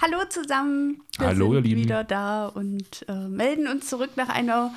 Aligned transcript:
Hallo 0.00 0.18
zusammen, 0.28 1.00
wir 1.16 1.28
Hallo, 1.28 1.46
ihr 1.54 1.54
sind 1.58 1.64
Lieben. 1.64 1.80
wieder 1.82 2.02
da 2.02 2.46
und 2.46 3.04
äh, 3.08 3.28
melden 3.28 3.68
uns 3.68 3.88
zurück 3.88 4.10
nach 4.16 4.28
einer 4.30 4.74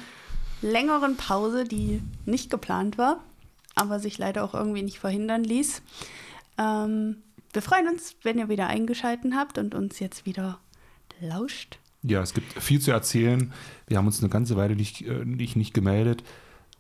längeren 0.61 1.17
Pause, 1.17 1.63
die 1.63 2.01
nicht 2.27 2.51
geplant 2.51 2.99
war, 2.99 3.23
aber 3.73 3.99
sich 3.99 4.19
leider 4.19 4.43
auch 4.43 4.53
irgendwie 4.53 4.83
nicht 4.83 4.99
verhindern 4.99 5.43
ließ. 5.43 5.81
Ähm, 6.59 7.17
wir 7.53 7.63
freuen 7.63 7.87
uns, 7.87 8.15
wenn 8.21 8.37
ihr 8.37 8.49
wieder 8.49 8.67
eingeschaltet 8.67 9.33
habt 9.35 9.57
und 9.57 9.73
uns 9.73 9.99
jetzt 9.99 10.27
wieder 10.27 10.59
lauscht. 11.19 11.79
Ja, 12.03 12.21
es 12.21 12.35
gibt 12.35 12.53
viel 12.61 12.79
zu 12.79 12.91
erzählen. 12.91 13.51
Wir 13.87 13.97
haben 13.97 14.05
uns 14.05 14.19
eine 14.19 14.29
ganze 14.29 14.55
Weile 14.57 14.75
nicht, 14.75 15.01
äh, 15.01 15.25
nicht, 15.25 15.55
nicht 15.55 15.73
gemeldet. 15.73 16.23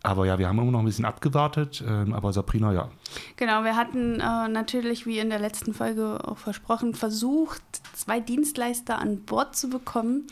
Aber 0.05 0.25
ja, 0.25 0.37
wir 0.37 0.47
haben 0.49 0.59
immer 0.59 0.69
noch 0.71 0.79
ein 0.79 0.85
bisschen 0.85 1.05
abgewartet. 1.05 1.81
Ähm, 1.87 2.13
aber 2.13 2.33
Sabrina, 2.33 2.73
ja. 2.73 2.89
Genau, 3.37 3.63
wir 3.63 3.75
hatten 3.77 4.19
äh, 4.19 4.47
natürlich, 4.49 5.05
wie 5.05 5.17
in 5.19 5.29
der 5.29 5.39
letzten 5.39 5.73
Folge 5.73 6.19
auch 6.27 6.37
versprochen, 6.37 6.93
versucht, 6.93 7.61
zwei 7.95 8.19
Dienstleister 8.19 8.99
an 8.99 9.21
Bord 9.23 9.55
zu 9.55 9.69
bekommen. 9.69 10.27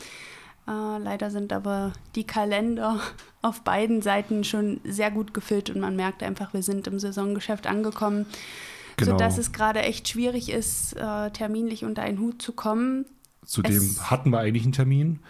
Äh, 0.68 0.98
leider 0.98 1.30
sind 1.30 1.52
aber 1.54 1.92
die 2.14 2.24
Kalender 2.24 3.00
auf 3.42 3.62
beiden 3.62 4.02
Seiten 4.02 4.44
schon 4.44 4.80
sehr 4.84 5.10
gut 5.10 5.32
gefüllt 5.32 5.70
und 5.70 5.80
man 5.80 5.96
merkt 5.96 6.22
einfach, 6.22 6.52
wir 6.52 6.62
sind 6.62 6.86
im 6.86 6.98
Saisongeschäft 6.98 7.66
angekommen, 7.66 8.26
Genau. 8.98 9.12
sodass 9.12 9.38
es 9.38 9.52
gerade 9.52 9.80
echt 9.80 10.06
schwierig 10.10 10.52
ist, 10.52 10.92
äh, 10.98 11.30
terminlich 11.30 11.82
unter 11.86 12.02
einen 12.02 12.18
Hut 12.20 12.42
zu 12.42 12.52
kommen. 12.52 13.06
Zudem 13.44 13.74
es- 13.78 14.10
hatten 14.10 14.28
wir 14.30 14.38
eigentlich 14.40 14.64
einen 14.64 14.72
Termin. 14.74 15.20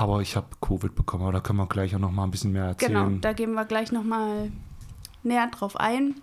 Aber 0.00 0.22
ich 0.22 0.34
habe 0.34 0.46
Covid 0.62 0.94
bekommen. 0.94 1.24
Aber 1.24 1.32
da 1.32 1.40
können 1.40 1.58
wir 1.58 1.66
gleich 1.66 1.94
auch 1.94 1.98
noch 1.98 2.10
mal 2.10 2.24
ein 2.24 2.30
bisschen 2.30 2.52
mehr 2.52 2.64
erzählen. 2.64 2.92
Genau, 2.94 3.20
da 3.20 3.34
gehen 3.34 3.52
wir 3.52 3.66
gleich 3.66 3.92
nochmal 3.92 4.50
näher 5.22 5.46
drauf 5.48 5.76
ein. 5.76 6.14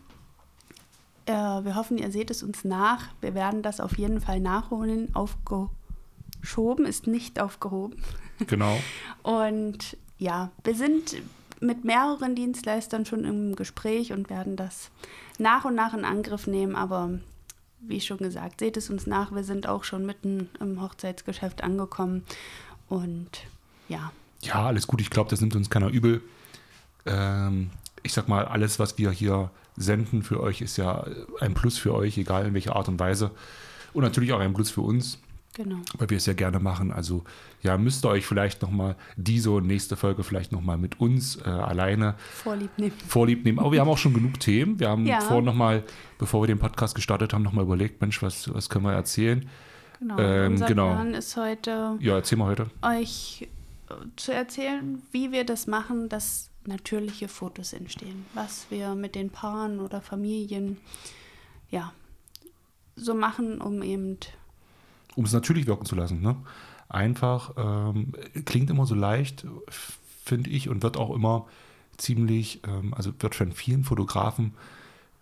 Äh, 1.27 1.34
wir 1.34 1.76
hoffen, 1.76 2.00
ihr 2.00 2.12
seht 2.12 2.31
es 2.31 2.41
uns 2.41 2.63
nach. 2.63 3.09
Wir 3.22 3.36
werden 3.36 3.61
das 3.61 3.80
auf 3.80 4.00
jeden 4.00 4.19
Fall 4.19 4.39
nachholen. 4.39 5.14
Aufgeschoben 5.14 6.88
ist 6.88 7.06
nicht 7.06 7.39
aufgehoben. 7.39 8.02
Genau. 8.47 8.80
Und 9.22 9.95
ja, 10.17 10.50
wir 10.64 10.73
sind 10.73 11.16
mit 11.59 11.86
mehreren 11.86 12.34
Dienstleistern 12.34 13.06
schon 13.06 13.25
im 13.25 13.56
Gespräch 13.56 14.12
und 14.12 14.30
werden 14.31 14.56
das 14.56 14.89
nach 15.38 15.66
und 15.66 15.75
nach 15.75 15.94
in 15.94 16.06
Angriff 16.06 16.47
nehmen. 16.47 16.75
Aber 16.75 17.19
wie 17.81 18.02
schon 18.02 18.17
gesagt, 18.17 18.59
seht 18.59 18.78
es 18.78 18.89
uns 18.89 19.06
nach. 19.06 19.31
Wir 19.34 19.44
sind 19.44 19.67
auch 19.67 19.84
schon 19.84 20.03
mitten 20.03 20.50
im 20.59 20.81
Hochzeitsgeschäft 20.81 21.64
angekommen. 21.64 22.23
Und 22.89 23.30
ja, 23.89 24.11
Ja, 24.41 24.66
alles 24.67 24.88
gut. 24.88 25.02
Ich 25.02 25.09
glaube, 25.09 25.30
das 25.30 25.41
nimmt 25.41 25.55
uns 25.55 25.69
keiner 25.69 25.89
übel. 25.89 26.21
Ähm, 27.05 27.69
ich 28.03 28.13
sag 28.13 28.27
mal, 28.27 28.45
alles, 28.45 28.79
was 28.79 28.97
wir 28.97 29.11
hier 29.11 29.49
senden 29.75 30.23
für 30.23 30.41
euch, 30.41 30.61
ist 30.61 30.77
ja 30.77 31.05
ein 31.39 31.53
Plus 31.53 31.77
für 31.77 31.94
euch, 31.94 32.17
egal 32.17 32.45
in 32.47 32.53
welcher 32.53 32.75
Art 32.75 32.88
und 32.88 32.99
Weise. 32.99 33.31
Und 33.94 34.03
natürlich 34.03 34.33
auch 34.33 34.39
ein 34.39 34.53
Plus 34.53 34.69
für 34.69 34.81
uns. 34.81 35.19
genau. 35.55 35.77
weil 35.97 36.09
wir 36.11 36.17
es 36.17 36.25
ja 36.27 36.33
gerne 36.33 36.59
machen. 36.59 36.91
Also 36.91 37.23
ja, 37.63 37.77
müsst 37.79 38.05
ihr 38.05 38.09
euch 38.09 38.25
vielleicht 38.27 38.61
nochmal 38.61 38.95
diese 39.16 39.49
und 39.52 39.66
nächste 39.66 39.95
Folge 39.95 40.23
vielleicht 40.23 40.51
nochmal 40.51 40.77
mit 40.77 40.99
uns 40.99 41.38
äh, 41.38 41.49
alleine 41.49 42.13
Vorlieb 42.33 42.69
nehmen. 42.77 42.94
vorlieb 43.07 43.44
nehmen. 43.44 43.57
Aber 43.59 43.72
wir 43.72 43.81
haben 43.81 43.89
auch 43.89 43.97
schon 43.97 44.13
genug 44.13 44.39
Themen. 44.39 44.79
Wir 44.79 44.89
haben 44.89 45.05
Ja. 45.07 45.19
vorhin 45.22 45.45
nochmal, 45.45 45.83
bevor 46.19 46.44
wir 46.44 46.47
den 46.47 46.59
Podcast 46.59 46.94
gestartet 46.94 47.33
haben, 47.33 47.41
nochmal 47.41 47.63
überlegt, 47.66 48.01
Mensch, 48.01 48.22
was, 48.22 48.53
was 48.53 48.69
können 48.69 48.85
wir 48.85 48.94
erzählen? 48.94 49.49
Genau. 49.99 50.19
Ähm, 50.19 50.51
Unser 50.51 50.67
genau. 50.67 50.91
Plan 50.94 51.13
ist 51.16 51.35
heute, 51.38 51.95
Ja, 52.01 52.16
erzähl 52.17 52.38
mal 52.38 52.45
heute. 52.45 52.67
euch 52.83 53.47
zu 54.16 54.33
erzählen, 54.33 55.02
wie 55.11 55.31
wir 55.31 55.45
das 55.45 55.67
machen, 55.67 56.09
dass 56.09 56.49
natürliche 56.66 57.27
Fotos 57.27 57.73
entstehen. 57.73 58.25
Was 58.33 58.67
wir 58.69 58.95
mit 58.95 59.16
den 59.16 59.29
Paaren 59.29 59.79
oder 59.79 60.02
Familien 60.02 60.77
ja 61.69 61.94
so 62.95 63.13
machen, 63.13 63.61
um 63.61 63.81
eben 63.81 64.17
Um 65.16 65.25
es 65.25 65.33
natürlich 65.33 65.67
wirken 65.67 65.85
zu 65.85 65.95
lassen. 65.95 66.21
Ne? 66.21 66.35
Einfach, 66.89 67.53
ähm, 67.57 68.13
klingt 68.45 68.69
immer 68.69 68.85
so 68.85 68.95
leicht, 68.95 69.45
finde 70.23 70.50
ich, 70.50 70.69
und 70.69 70.83
wird 70.83 70.97
auch 70.97 71.13
immer 71.13 71.47
ziemlich, 71.97 72.62
ähm, 72.67 72.94
also 72.94 73.12
wird 73.19 73.35
von 73.35 73.51
vielen 73.51 73.83
Fotografen 73.83 74.53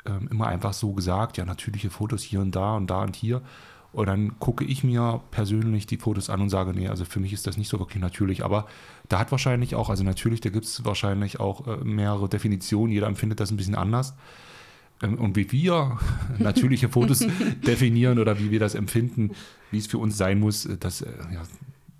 ähm, 0.05 0.27
immer 0.29 0.47
einfach 0.47 0.73
so 0.73 0.93
gesagt, 0.93 1.37
ja, 1.37 1.45
natürliche 1.45 1.89
Fotos 1.89 2.21
hier 2.21 2.39
und 2.39 2.51
da 2.51 2.75
und 2.75 2.87
da 2.87 3.01
und 3.03 3.15
hier. 3.15 3.41
Und 3.95 4.07
dann 4.07 4.37
gucke 4.39 4.65
ich 4.65 4.83
mir 4.83 5.21
persönlich 5.31 5.87
die 5.87 5.95
Fotos 5.97 6.29
an 6.29 6.41
und 6.41 6.49
sage, 6.49 6.73
nee, 6.73 6.89
also 6.89 7.05
für 7.05 7.19
mich 7.21 7.31
ist 7.31 7.47
das 7.47 7.55
nicht 7.55 7.69
so 7.69 7.79
wirklich 7.79 8.01
natürlich. 8.01 8.43
Aber 8.43 8.67
da 9.07 9.19
hat 9.19 9.31
wahrscheinlich 9.31 9.73
auch, 9.75 9.89
also 9.89 10.03
natürlich, 10.03 10.41
da 10.41 10.49
gibt 10.49 10.65
es 10.65 10.83
wahrscheinlich 10.83 11.39
auch 11.39 11.65
äh, 11.65 11.77
mehrere 11.83 12.27
Definitionen. 12.27 12.91
Jeder 12.91 13.07
empfindet 13.07 13.39
das 13.39 13.51
ein 13.51 13.57
bisschen 13.57 13.75
anders. 13.75 14.13
Ähm, 15.01 15.15
Und 15.15 15.35
wie 15.37 15.49
wir 15.51 15.97
natürliche 16.39 16.89
Fotos 16.89 17.19
definieren 17.65 18.19
oder 18.19 18.37
wie 18.37 18.51
wir 18.51 18.59
das 18.59 18.75
empfinden, 18.75 19.31
wie 19.71 19.77
es 19.77 19.87
für 19.87 19.97
uns 19.97 20.17
sein 20.17 20.41
muss, 20.41 20.65
äh, 20.65 20.77
das 20.77 21.01
äh, 21.01 21.07
ja, 21.33 21.41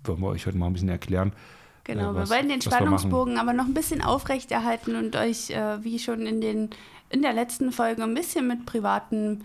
wollen 0.04 0.20
wir 0.20 0.28
euch 0.28 0.46
heute 0.46 0.58
mal 0.58 0.66
ein 0.66 0.74
bisschen 0.74 0.90
erklären. 0.90 1.32
Genau, 1.84 2.10
äh, 2.10 2.14
wir 2.14 2.20
was- 2.22 2.30
wollen 2.30 2.48
den 2.50 2.58
was. 2.58 2.64
Spannungsbogen 2.66 3.38
aber 3.38 3.54
noch 3.54 3.64
ein 3.64 3.74
bisschen 3.74 4.02
aufrechterhalten 4.02 4.96
und 4.96 5.16
euch, 5.16 5.48
äh, 5.50 5.82
wie 5.82 5.98
schon 5.98 6.26
in, 6.26 6.42
den, 6.42 6.68
in 7.08 7.22
der 7.22 7.32
letzten 7.32 7.72
Folge, 7.72 8.02
ein 8.02 8.12
bisschen 8.14 8.46
mit 8.48 8.66
privaten 8.66 9.44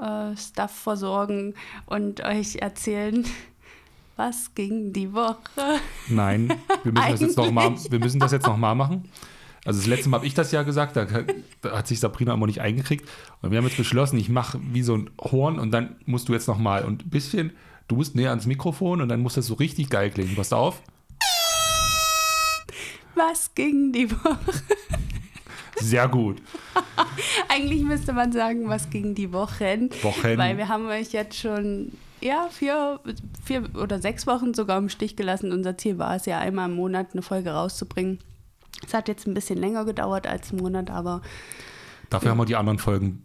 äh, 0.00 0.36
Stuff 0.36 0.70
versorgen 0.70 1.54
und 1.86 2.22
euch 2.24 2.56
erzählen, 2.56 3.24
was 4.16 4.54
ging 4.54 4.92
die 4.92 5.12
Woche. 5.12 5.80
Nein, 6.08 6.52
wir 6.82 6.92
müssen 6.92 7.10
das 7.10 7.20
jetzt 7.20 7.36
noch 7.36 7.50
mal, 7.50 7.66
Eigentlich. 7.66 7.90
wir 7.92 7.98
müssen 7.98 8.20
das 8.20 8.32
jetzt 8.32 8.46
noch 8.46 8.56
mal 8.56 8.74
machen. 8.74 9.08
Also 9.64 9.80
das 9.80 9.86
letzte 9.86 10.10
Mal 10.10 10.18
habe 10.18 10.26
ich 10.26 10.34
das 10.34 10.52
ja 10.52 10.62
gesagt, 10.62 10.96
da, 10.96 11.06
da 11.62 11.78
hat 11.78 11.88
sich 11.88 11.98
Sabrina 11.98 12.34
immer 12.34 12.46
nicht 12.46 12.60
eingekriegt. 12.60 13.08
Und 13.40 13.50
wir 13.50 13.58
haben 13.58 13.64
jetzt 13.66 13.78
beschlossen, 13.78 14.18
ich 14.18 14.28
mache 14.28 14.60
wie 14.72 14.82
so 14.82 14.94
ein 14.94 15.10
Horn 15.18 15.58
und 15.58 15.70
dann 15.70 15.96
musst 16.04 16.28
du 16.28 16.34
jetzt 16.34 16.48
noch 16.48 16.58
mal 16.58 16.84
und 16.84 17.06
ein 17.06 17.10
bisschen, 17.10 17.52
du 17.88 17.96
musst 17.96 18.14
näher 18.14 18.30
ans 18.30 18.46
Mikrofon 18.46 19.00
und 19.00 19.08
dann 19.08 19.20
muss 19.20 19.34
das 19.34 19.46
so 19.46 19.54
richtig 19.54 19.88
geil 19.88 20.10
klingen. 20.10 20.36
Pass 20.36 20.52
auf. 20.52 20.82
Was 23.14 23.54
ging 23.54 23.92
die 23.92 24.10
Woche? 24.10 24.38
Sehr 25.76 26.08
gut. 26.08 26.42
Eigentlich 27.48 27.82
müsste 27.82 28.12
man 28.12 28.32
sagen, 28.32 28.68
was 28.68 28.90
ging 28.90 29.14
die 29.14 29.32
Wochen. 29.32 29.90
Wochen. 30.02 30.38
Weil 30.38 30.56
wir 30.56 30.68
haben 30.68 30.86
euch 30.86 31.12
jetzt 31.12 31.38
schon 31.38 31.92
ja, 32.20 32.48
vier, 32.50 33.00
vier 33.44 33.68
oder 33.76 34.00
sechs 34.00 34.26
Wochen 34.26 34.54
sogar 34.54 34.78
im 34.78 34.88
Stich 34.88 35.16
gelassen. 35.16 35.52
Unser 35.52 35.76
Ziel 35.76 35.98
war 35.98 36.16
es 36.16 36.26
ja, 36.26 36.38
einmal 36.38 36.70
im 36.70 36.76
Monat 36.76 37.08
eine 37.12 37.22
Folge 37.22 37.50
rauszubringen. 37.50 38.18
Es 38.86 38.94
hat 38.94 39.08
jetzt 39.08 39.26
ein 39.26 39.34
bisschen 39.34 39.58
länger 39.58 39.84
gedauert 39.84 40.26
als 40.26 40.50
einen 40.50 40.60
Monat, 40.60 40.90
aber 40.90 41.22
Dafür 42.10 42.30
haben 42.30 42.38
wir 42.38 42.46
die 42.46 42.56
anderen 42.56 42.78
Folgen 42.78 43.24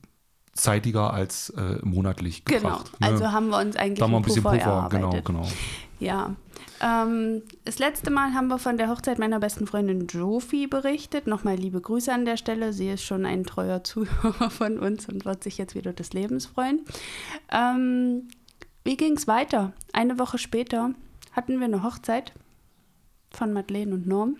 zeitiger 0.53 1.13
als 1.13 1.49
äh, 1.51 1.77
monatlich 1.83 2.43
genau. 2.45 2.59
gebracht. 2.61 2.99
ne? 2.99 3.07
Also 3.07 3.31
haben 3.31 3.49
wir 3.49 3.57
uns 3.57 3.75
eigentlich 3.75 3.99
da 3.99 4.05
haben 4.05 4.11
wir 4.11 4.17
ein 4.17 4.23
bisschen 4.23 4.43
Puffer, 4.43 4.57
Puffer, 4.57 4.89
genau, 4.89 5.21
genau. 5.23 5.47
Ja. 5.99 6.35
Ähm, 6.81 7.43
das 7.65 7.79
letzte 7.79 8.09
Mal 8.09 8.33
haben 8.33 8.47
wir 8.47 8.57
von 8.57 8.77
der 8.77 8.89
Hochzeit 8.89 9.19
meiner 9.19 9.39
besten 9.39 9.67
Freundin 9.67 10.07
Jofi 10.07 10.67
berichtet. 10.67 11.27
Nochmal 11.27 11.55
liebe 11.55 11.81
Grüße 11.81 12.11
an 12.11 12.25
der 12.25 12.37
Stelle. 12.37 12.73
Sie 12.73 12.89
ist 12.89 13.03
schon 13.03 13.25
ein 13.25 13.43
treuer 13.43 13.83
Zuhörer 13.83 14.49
von 14.49 14.79
uns 14.79 15.07
und 15.07 15.25
wird 15.25 15.43
sich 15.43 15.57
jetzt 15.57 15.75
wieder 15.75 15.93
des 15.93 16.13
Lebens 16.13 16.45
freuen. 16.45 16.85
Ähm, 17.51 18.29
wie 18.83 18.97
ging 18.97 19.17
es 19.17 19.27
weiter? 19.27 19.73
Eine 19.93 20.19
Woche 20.19 20.37
später 20.37 20.93
hatten 21.33 21.59
wir 21.59 21.65
eine 21.65 21.83
Hochzeit 21.83 22.33
von 23.29 23.53
Madeleine 23.53 23.93
und 23.93 24.07
Norm. 24.07 24.37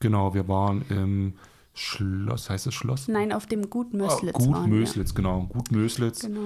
Genau, 0.00 0.34
wir 0.34 0.46
waren 0.48 0.84
im 0.90 1.34
Schloss, 1.76 2.48
heißt 2.50 2.68
es 2.68 2.74
Schloss? 2.74 3.08
Nein, 3.08 3.32
auf 3.32 3.46
dem 3.46 3.68
Gut 3.68 3.92
Möslitz. 3.94 4.36
Ah, 4.36 4.38
Gut 4.38 4.52
waren 4.52 4.70
wir. 4.70 4.78
Möslitz, 4.78 5.14
genau. 5.14 5.46
Gut 5.52 5.72
Möslitz 5.72 6.20
Genau. 6.20 6.40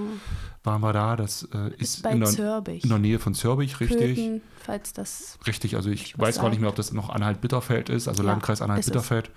waren 0.65 0.81
wir 0.81 0.93
da. 0.95 1.17
Das 1.17 1.47
äh, 1.53 1.69
ist, 1.77 1.99
Ist 1.99 2.07
in, 2.07 2.21
der, 2.21 2.67
in 2.67 2.89
der 2.89 2.99
Nähe 2.99 3.19
von 3.19 3.35
Zürbich, 3.35 3.79
richtig. 3.81 4.17
Köthen, 4.17 4.41
falls 4.59 4.95
das. 4.95 5.39
Richtig, 5.47 5.77
also 5.77 5.91
ich 5.91 6.19
weiß 6.19 6.41
gar 6.41 6.49
nicht 6.49 6.61
mehr, 6.61 6.71
ob 6.71 6.77
das 6.77 6.93
noch 6.93 7.11
Anhalt-Bitterfeld 7.11 7.91
ist, 7.91 8.09
also 8.09 8.23
Ja, 8.23 8.31
Landkreis. 8.31 8.63
Anhalt-Bitterfeld. 8.63 9.31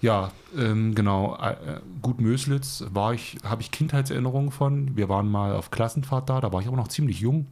Ja, 0.00 0.30
ähm, 0.56 0.94
genau. 0.94 1.36
Äh, 1.40 1.52
äh, 1.76 1.80
Gut 2.02 2.20
Möslitz 2.20 2.84
war 2.90 3.12
ich, 3.14 3.38
habe 3.42 3.62
ich 3.62 3.70
Kindheitserinnerungen 3.70 4.52
von. 4.52 4.96
Wir 4.96 5.08
waren 5.08 5.28
mal 5.28 5.56
auf 5.56 5.70
Klassenfahrt 5.70 6.28
da, 6.30 6.40
da 6.40 6.52
war 6.52 6.60
ich 6.60 6.68
aber 6.68 6.76
noch 6.76 6.88
ziemlich 6.88 7.18
jung. 7.20 7.46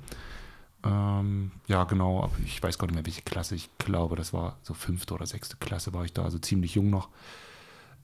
Ähm, 0.85 1.50
ja, 1.67 1.85
genau, 1.85 2.23
aber 2.23 2.32
ich 2.44 2.62
weiß 2.62 2.79
gar 2.79 2.87
nicht 2.87 2.94
mehr, 2.94 3.06
welche 3.06 3.23
Klasse. 3.23 3.55
Ich 3.55 3.70
glaube, 3.79 4.17
das 4.17 4.32
war 4.32 4.59
so 4.62 4.75
fünfte 4.75 5.15
oder 5.15 5.27
sechste 5.27 5.56
Klasse 5.56 5.94
war 5.94 6.05
ich 6.05 6.12
da, 6.12 6.23
also 6.25 6.38
ziemlich 6.38 6.75
jung 6.75 6.91
noch. 6.91 7.09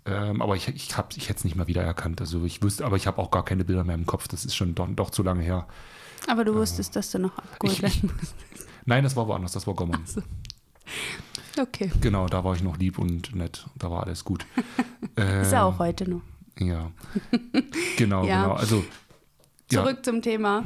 Ähm, 0.06 0.40
aber 0.40 0.56
ich, 0.56 0.68
ich, 0.68 0.96
hab, 0.96 1.16
ich 1.16 1.28
hätte 1.28 1.38
es 1.38 1.44
nicht 1.44 1.56
mal 1.56 1.66
wiedererkannt. 1.66 2.20
Also 2.20 2.44
ich 2.44 2.62
wüsste, 2.62 2.84
aber 2.84 2.96
ich 2.96 3.06
habe 3.06 3.18
auch 3.18 3.30
gar 3.30 3.44
keine 3.44 3.64
Bilder 3.64 3.84
mehr 3.84 3.94
im 3.94 4.06
Kopf. 4.06 4.28
Das 4.28 4.44
ist 4.44 4.54
schon 4.56 4.74
doch, 4.74 4.88
doch 4.88 5.10
zu 5.10 5.22
lange 5.22 5.42
her. 5.42 5.66
Aber 6.26 6.44
du 6.44 6.54
wusstest, 6.54 6.96
dass 6.96 7.10
du 7.10 7.18
noch 7.18 7.36
abgeholt 7.38 7.82
werden 7.82 8.12
musst. 8.18 8.34
Nein, 8.86 9.04
das 9.04 9.16
war 9.16 9.26
woanders, 9.28 9.52
das 9.52 9.66
war 9.66 9.74
Gommern. 9.74 10.04
Okay. 11.58 11.90
Genau, 12.00 12.26
da 12.26 12.44
war 12.44 12.54
ich 12.54 12.62
noch 12.62 12.78
lieb 12.78 12.98
und 12.98 13.34
nett. 13.34 13.66
Da 13.76 13.90
war 13.90 14.04
alles 14.04 14.24
gut. 14.24 14.46
Ähm, 15.16 15.42
Ist 15.42 15.52
ja 15.52 15.64
auch 15.64 15.78
heute 15.80 16.08
noch. 16.08 16.20
Ja. 16.58 16.92
Genau, 17.96 18.24
Ja. 18.26 18.42
genau. 18.42 18.54
Also, 18.54 18.84
ja, 19.70 19.82
Zurück 19.82 20.04
zum 20.04 20.22
Thema. 20.22 20.64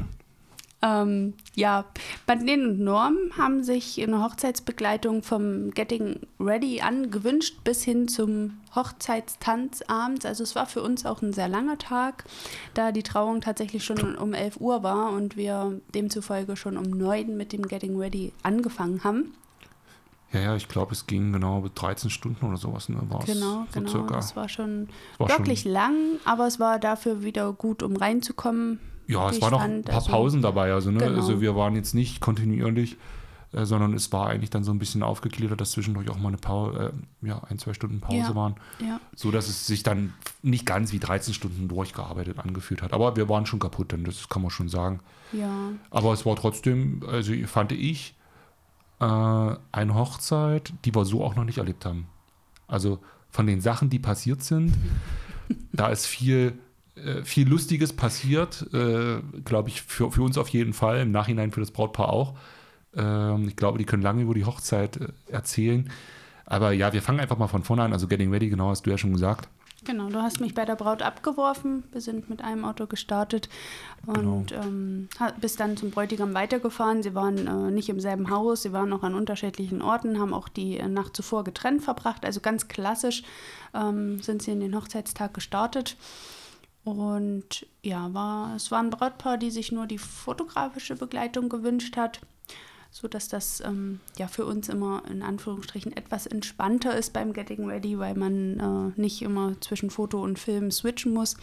Ähm, 0.85 1.33
ja, 1.55 1.85
Madeleine 2.27 2.67
und 2.67 2.79
Norm 2.79 3.17
haben 3.35 3.63
sich 3.63 3.99
eine 4.01 4.23
Hochzeitsbegleitung 4.23 5.23
vom 5.23 5.71
Getting 5.71 6.19
Ready 6.39 6.81
an 6.81 7.09
gewünscht 7.09 7.63
bis 7.63 7.83
hin 7.83 8.07
zum 8.07 8.59
Hochzeitstanz 8.75 9.81
abends. 9.87 10.27
Also 10.27 10.43
es 10.43 10.53
war 10.53 10.67
für 10.67 10.83
uns 10.83 11.07
auch 11.07 11.23
ein 11.23 11.33
sehr 11.33 11.47
langer 11.47 11.79
Tag, 11.79 12.25
da 12.75 12.91
die 12.91 13.01
Trauung 13.01 13.41
tatsächlich 13.41 13.83
schon 13.83 14.15
um 14.15 14.35
11 14.35 14.57
Uhr 14.61 14.83
war 14.83 15.11
und 15.11 15.35
wir 15.35 15.81
demzufolge 15.95 16.55
schon 16.55 16.77
um 16.77 16.91
9 16.91 17.35
mit 17.35 17.51
dem 17.51 17.67
Getting 17.67 17.97
Ready 17.97 18.31
angefangen 18.43 19.03
haben. 19.03 19.33
Ja, 20.33 20.41
ja, 20.41 20.55
ich 20.55 20.67
glaube, 20.67 20.91
es 20.91 21.07
ging 21.07 21.33
genau 21.33 21.65
13 21.73 22.11
Stunden 22.11 22.45
oder 22.45 22.57
sowas. 22.57 22.89
Ne, 22.89 22.97
genau, 23.25 23.65
so 23.73 23.79
genau. 23.79 23.89
Circa. 23.89 24.15
Das 24.15 24.35
war 24.35 24.49
schon 24.49 24.89
war 25.17 25.29
wirklich 25.29 25.61
schon 25.61 25.71
lang, 25.71 25.95
aber 26.25 26.45
es 26.45 26.59
war 26.59 26.77
dafür 26.77 27.23
wieder 27.23 27.51
gut, 27.53 27.81
um 27.81 27.95
reinzukommen. 27.95 28.79
Ja, 29.07 29.29
es 29.29 29.41
waren 29.41 29.51
noch 29.51 29.61
ein 29.61 29.83
paar 29.83 29.95
also, 29.95 30.11
Pausen 30.11 30.41
dabei. 30.41 30.73
Also, 30.73 30.91
ne? 30.91 30.99
Genau. 30.99 31.15
also 31.15 31.41
wir 31.41 31.55
waren 31.55 31.75
jetzt 31.75 31.93
nicht 31.93 32.21
kontinuierlich, 32.21 32.97
äh, 33.53 33.65
sondern 33.65 33.93
es 33.93 34.11
war 34.11 34.27
eigentlich 34.27 34.49
dann 34.49 34.63
so 34.63 34.71
ein 34.71 34.79
bisschen 34.79 35.03
aufgegliedert, 35.03 35.61
dass 35.61 35.71
zwischendurch 35.71 36.09
auch 36.09 36.17
mal 36.17 36.29
eine 36.29 36.37
Pause, 36.37 36.93
äh, 37.23 37.27
ja, 37.27 37.41
ein, 37.49 37.57
zwei 37.59 37.73
Stunden 37.73 38.01
Pause 38.01 38.17
ja. 38.17 38.35
waren. 38.35 38.55
Ja. 38.79 38.99
So 39.15 39.31
dass 39.31 39.47
es 39.47 39.67
sich 39.67 39.83
dann 39.83 40.13
nicht 40.41 40.65
ganz 40.65 40.91
wie 40.91 40.99
13 40.99 41.33
Stunden 41.33 41.67
durchgearbeitet 41.67 42.39
angefühlt 42.39 42.81
hat. 42.81 42.93
Aber 42.93 43.15
wir 43.15 43.29
waren 43.29 43.45
schon 43.45 43.59
kaputt, 43.59 43.91
denn 43.91 44.03
das 44.03 44.29
kann 44.29 44.41
man 44.41 44.51
schon 44.51 44.69
sagen. 44.69 44.99
Ja. 45.31 45.69
Aber 45.89 46.13
es 46.13 46.25
war 46.25 46.35
trotzdem, 46.35 47.03
also 47.07 47.33
fand 47.45 47.71
ich, 47.71 48.15
äh, 48.99 49.05
eine 49.05 49.93
Hochzeit, 49.93 50.73
die 50.85 50.95
wir 50.95 51.05
so 51.05 51.23
auch 51.23 51.35
noch 51.35 51.45
nicht 51.45 51.59
erlebt 51.59 51.85
haben. 51.85 52.07
Also 52.67 52.99
von 53.29 53.45
den 53.45 53.61
Sachen, 53.61 53.89
die 53.89 53.99
passiert 53.99 54.43
sind, 54.43 54.73
da 55.71 55.89
ist 55.89 56.05
viel 56.05 56.57
viel 57.23 57.47
Lustiges 57.47 57.93
passiert, 57.93 58.67
äh, 58.73 59.19
glaube 59.43 59.69
ich, 59.69 59.81
für, 59.81 60.11
für 60.11 60.21
uns 60.21 60.37
auf 60.37 60.49
jeden 60.49 60.73
Fall, 60.73 61.01
im 61.01 61.11
Nachhinein 61.11 61.51
für 61.51 61.59
das 61.59 61.71
Brautpaar 61.71 62.09
auch. 62.09 62.35
Ähm, 62.95 63.47
ich 63.47 63.55
glaube, 63.55 63.77
die 63.77 63.85
können 63.85 64.03
lange 64.03 64.21
über 64.21 64.33
die 64.33 64.45
Hochzeit 64.45 64.97
äh, 64.97 65.07
erzählen. 65.27 65.89
Aber 66.45 66.71
ja, 66.71 66.93
wir 66.93 67.01
fangen 67.01 67.19
einfach 67.19 67.37
mal 67.37 67.47
von 67.47 67.63
vorne 67.63 67.83
an. 67.83 67.93
Also 67.93 68.07
Getting 68.07 68.31
Ready, 68.31 68.49
genau 68.49 68.69
hast 68.69 68.85
du 68.85 68.91
ja 68.91 68.97
schon 68.97 69.13
gesagt. 69.13 69.49
Genau, 69.83 70.09
du 70.09 70.21
hast 70.21 70.39
mich 70.39 70.55
bei 70.55 70.65
der 70.65 70.75
Braut 70.75 71.03
abgeworfen. 71.03 71.83
Wir 71.91 72.01
sind 72.01 72.27
mit 72.27 72.41
einem 72.41 72.65
Auto 72.65 72.87
gestartet 72.87 73.49
und 74.07 74.47
genau. 74.47 74.63
ähm, 74.63 75.09
bist 75.39 75.59
dann 75.59 75.77
zum 75.77 75.91
Bräutigam 75.91 76.33
weitergefahren. 76.33 77.03
Sie 77.03 77.13
waren 77.13 77.45
äh, 77.45 77.71
nicht 77.71 77.89
im 77.89 77.99
selben 77.99 78.31
Haus, 78.31 78.63
sie 78.63 78.73
waren 78.73 78.91
auch 78.93 79.03
an 79.03 79.13
unterschiedlichen 79.13 79.83
Orten, 79.83 80.19
haben 80.19 80.33
auch 80.33 80.49
die 80.49 80.79
äh, 80.79 80.87
Nacht 80.87 81.15
zuvor 81.15 81.43
getrennt 81.43 81.83
verbracht. 81.83 82.25
Also 82.25 82.39
ganz 82.39 82.67
klassisch 82.67 83.23
ähm, 83.75 84.21
sind 84.21 84.41
sie 84.41 84.51
in 84.51 84.59
den 84.59 84.75
Hochzeitstag 84.75 85.35
gestartet. 85.35 85.97
Und 86.85 87.65
ja, 87.81 88.13
war, 88.13 88.55
es 88.55 88.69
war 88.69 88.79
ein 88.79 88.91
Brautpaar, 88.91 89.39
die 89.39 89.49
sich 89.49 89.71
nur 89.71 89.87
die 89.87 89.97
fotografische 89.97 90.95
Begleitung 90.95 91.49
gewünscht 91.49 91.97
hat, 91.97 92.21
sodass 92.91 93.27
das 93.27 93.59
ähm, 93.61 93.99
ja 94.19 94.27
für 94.27 94.45
uns 94.45 94.69
immer 94.69 95.01
in 95.09 95.23
Anführungsstrichen 95.23 95.97
etwas 95.97 96.27
entspannter 96.27 96.95
ist 96.95 97.11
beim 97.11 97.33
Getting 97.33 97.65
Ready, 97.65 97.97
weil 97.97 98.13
man 98.13 98.93
äh, 98.95 99.01
nicht 99.01 99.23
immer 99.23 99.59
zwischen 99.61 99.89
Foto 99.89 100.21
und 100.21 100.37
Film 100.37 100.69
switchen 100.69 101.11
muss. 101.11 101.37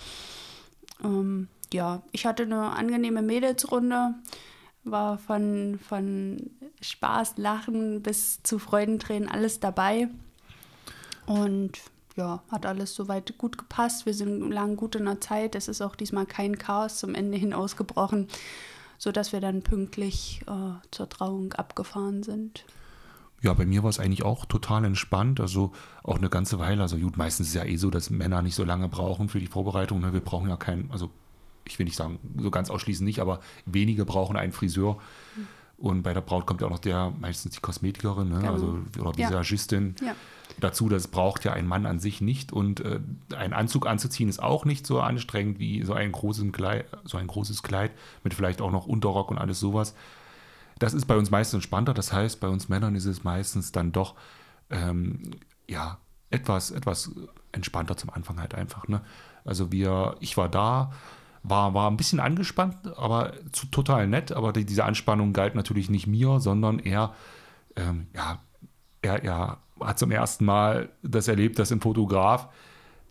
Ähm, 1.03 1.49
ja, 1.73 2.03
ich 2.13 2.25
hatte 2.25 2.45
eine 2.45 2.71
angenehme 2.71 3.21
Mädelsrunde, 3.21 4.15
war 4.85 5.19
von, 5.19 5.81
von 5.89 6.51
Spaß, 6.81 7.35
Lachen 7.39 8.01
bis 8.01 8.45
zu 8.45 8.61
Freudentränen 8.61 9.29
alles 9.29 9.59
dabei. 9.59 10.09
Und 11.27 11.81
ja, 12.17 12.43
hat 12.51 12.67
alles 12.67 12.95
soweit 12.95 13.37
gut 13.39 13.59
gepasst. 13.59 14.07
Wir 14.07 14.15
sind 14.15 14.51
lang 14.51 14.77
gut 14.77 14.97
in 14.97 15.05
der 15.05 15.21
Zeit. 15.21 15.55
Es 15.55 15.69
ist 15.69 15.81
auch 15.81 15.97
diesmal 15.97 16.27
kein 16.27 16.59
Chaos 16.59 16.99
zum 16.99 17.15
Ende 17.15 17.39
hin 17.39 17.55
ausgebrochen, 17.55 18.29
sodass 18.99 19.33
wir 19.33 19.41
dann 19.41 19.63
pünktlich 19.63 20.43
äh, 20.47 20.87
zur 20.91 21.09
Trauung 21.09 21.53
abgefahren 21.55 22.23
sind. 22.23 22.65
Ja, 23.41 23.55
bei 23.55 23.67
mir 23.67 23.83
war 23.83 23.91
es 23.91 23.99
eigentlich 23.99 24.23
auch 24.23 24.45
total 24.45 24.85
entspannt. 24.85 25.41
Also 25.41 25.73
auch 26.03 26.19
eine 26.19 26.29
ganze 26.29 26.59
Weile. 26.59 26.83
Also 26.83 26.97
gut, 26.99 27.17
meistens 27.17 27.49
ist 27.49 27.55
es 27.55 27.61
ja 27.61 27.65
eh 27.65 27.77
so, 27.77 27.91
dass 27.91 28.11
Männer 28.11 28.43
nicht 28.43 28.55
so 28.55 28.65
lange 28.65 28.89
brauchen 28.89 29.29
für 29.29 29.41
die 29.41 29.49
Vorbereitung. 29.49 30.01
Ne? 30.01 30.13
Wir 30.13 30.21
brauchen 30.21 30.49
ja 30.49 30.57
keinen, 30.57 30.91
also 30.93 31.11
ich 31.67 31.79
will 31.79 31.85
nicht 31.85 31.97
sagen, 31.97 32.19
so 32.39 32.51
ganz 32.51 32.71
ausschließend 32.71 33.07
nicht, 33.07 33.21
aber 33.21 33.41
wenige 33.67 34.05
brauchen 34.05 34.37
einen 34.37 34.53
Friseur. 34.53 34.99
Mhm. 35.37 35.49
Und 35.79 36.03
bei 36.03 36.15
der 36.15 36.21
Braut 36.21 36.47
kommt 36.47 36.61
ja 36.61 36.69
auch 36.69 36.71
noch 36.71 36.79
der, 36.79 37.13
meistens 37.21 37.55
die 37.55 37.61
Kosmetikerin, 37.61 38.29
ne? 38.29 38.39
genau. 38.39 38.53
also 38.53 38.79
oder 39.01 39.17
Visagistin. 39.17 39.97
Ja. 40.01 40.09
Ja 40.09 40.15
dazu, 40.61 40.89
das 40.89 41.09
braucht 41.09 41.45
ja 41.45 41.53
ein 41.53 41.67
Mann 41.67 41.87
an 41.87 41.99
sich 41.99 42.21
nicht. 42.21 42.53
Und 42.53 42.81
äh, 42.81 43.01
einen 43.37 43.53
Anzug 43.53 43.87
anzuziehen 43.87 44.29
ist 44.29 44.43
auch 44.43 44.65
nicht 44.65 44.87
so 44.87 45.01
anstrengend 45.01 45.59
wie 45.59 45.83
so 45.85 45.95
ein, 45.95 46.13
großes 46.13 46.53
Kleid, 46.53 46.87
so 47.05 47.19
ein 47.19 47.27
großes 47.27 47.63
Kleid 47.63 47.93
mit 48.25 48.35
vielleicht 48.35 48.61
auch 48.61 48.71
noch 48.71 48.87
Unterrock 48.87 49.31
und 49.31 49.39
alles 49.39 49.61
sowas. 49.61 49.95
Das 50.79 50.95
ist 50.95 51.07
bei 51.07 51.17
uns 51.17 51.31
meistens 51.31 51.59
entspannter. 51.59 51.95
Das 51.95 52.13
heißt, 52.13 52.41
bei 52.41 52.49
uns 52.49 52.69
Männern 52.69 52.95
ist 52.95 53.07
es 53.07 53.25
meistens 53.25 53.73
dann 53.73 53.93
doch 53.93 54.15
ähm, 54.71 55.33
ja, 55.69 55.99
etwas, 56.31 56.71
etwas 56.71 57.13
entspannter 57.53 57.97
zum 57.97 58.11
Anfang 58.11 58.41
halt 58.41 58.55
einfach. 58.55 58.89
Ne? 58.89 59.03
Also 59.45 59.71
wir, 59.71 60.17
ich 60.21 60.37
war 60.37 60.49
da, 60.49 60.93
war, 61.43 61.75
war 61.75 61.91
ein 61.91 61.97
bisschen 61.97 62.21
angespannt, 62.21 62.77
aber 62.97 63.33
zu, 63.53 63.67
total 63.67 64.07
nett. 64.07 64.33
Aber 64.33 64.53
die, 64.53 64.65
diese 64.65 64.85
Anspannung 64.85 65.33
galt 65.33 65.55
natürlich 65.55 65.91
nicht 65.91 66.07
mir, 66.07 66.41
sondern 66.41 66.79
eher, 66.79 67.15
ähm, 67.77 68.07
ja, 68.15 68.39
er, 69.03 69.23
er 69.23 69.59
hat 69.81 69.99
zum 69.99 70.11
ersten 70.11 70.45
Mal 70.45 70.89
das 71.03 71.29
erlebt, 71.29 71.59
dass 71.59 71.73
ein 71.73 71.81
Fotograf 71.81 72.49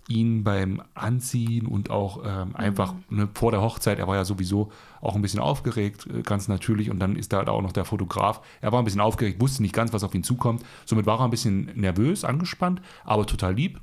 ihn 0.07 0.43
beim 0.43 0.81
Anziehen 0.93 1.65
und 1.65 1.89
auch 1.89 2.21
ähm, 2.25 2.55
einfach 2.55 2.93
mhm. 3.09 3.17
ne, 3.17 3.29
vor 3.33 3.51
der 3.51 3.61
Hochzeit, 3.61 3.99
er 3.99 4.07
war 4.07 4.15
ja 4.15 4.25
sowieso 4.25 4.71
auch 4.99 5.15
ein 5.15 5.21
bisschen 5.21 5.39
aufgeregt, 5.39 6.07
äh, 6.07 6.21
ganz 6.21 6.47
natürlich, 6.47 6.89
und 6.89 6.99
dann 6.99 7.15
ist 7.15 7.33
da 7.33 7.47
auch 7.47 7.61
noch 7.61 7.71
der 7.71 7.85
Fotograf. 7.85 8.41
Er 8.61 8.71
war 8.71 8.79
ein 8.81 8.85
bisschen 8.85 9.01
aufgeregt, 9.01 9.39
wusste 9.39 9.61
nicht 9.61 9.75
ganz, 9.75 9.93
was 9.93 10.03
auf 10.03 10.15
ihn 10.15 10.23
zukommt. 10.23 10.63
Somit 10.85 11.05
war 11.05 11.19
er 11.19 11.25
ein 11.25 11.29
bisschen 11.29 11.71
nervös, 11.75 12.25
angespannt, 12.25 12.81
aber 13.03 13.25
total 13.25 13.53
lieb. 13.53 13.79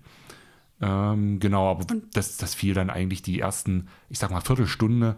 Ähm, 0.81 1.41
genau, 1.41 1.71
aber 1.71 1.87
das, 2.13 2.37
das 2.37 2.55
fiel 2.55 2.75
dann 2.75 2.91
eigentlich 2.91 3.23
die 3.23 3.41
ersten, 3.41 3.89
ich 4.11 4.19
sag 4.19 4.31
mal, 4.31 4.41
Viertelstunde 4.41 5.17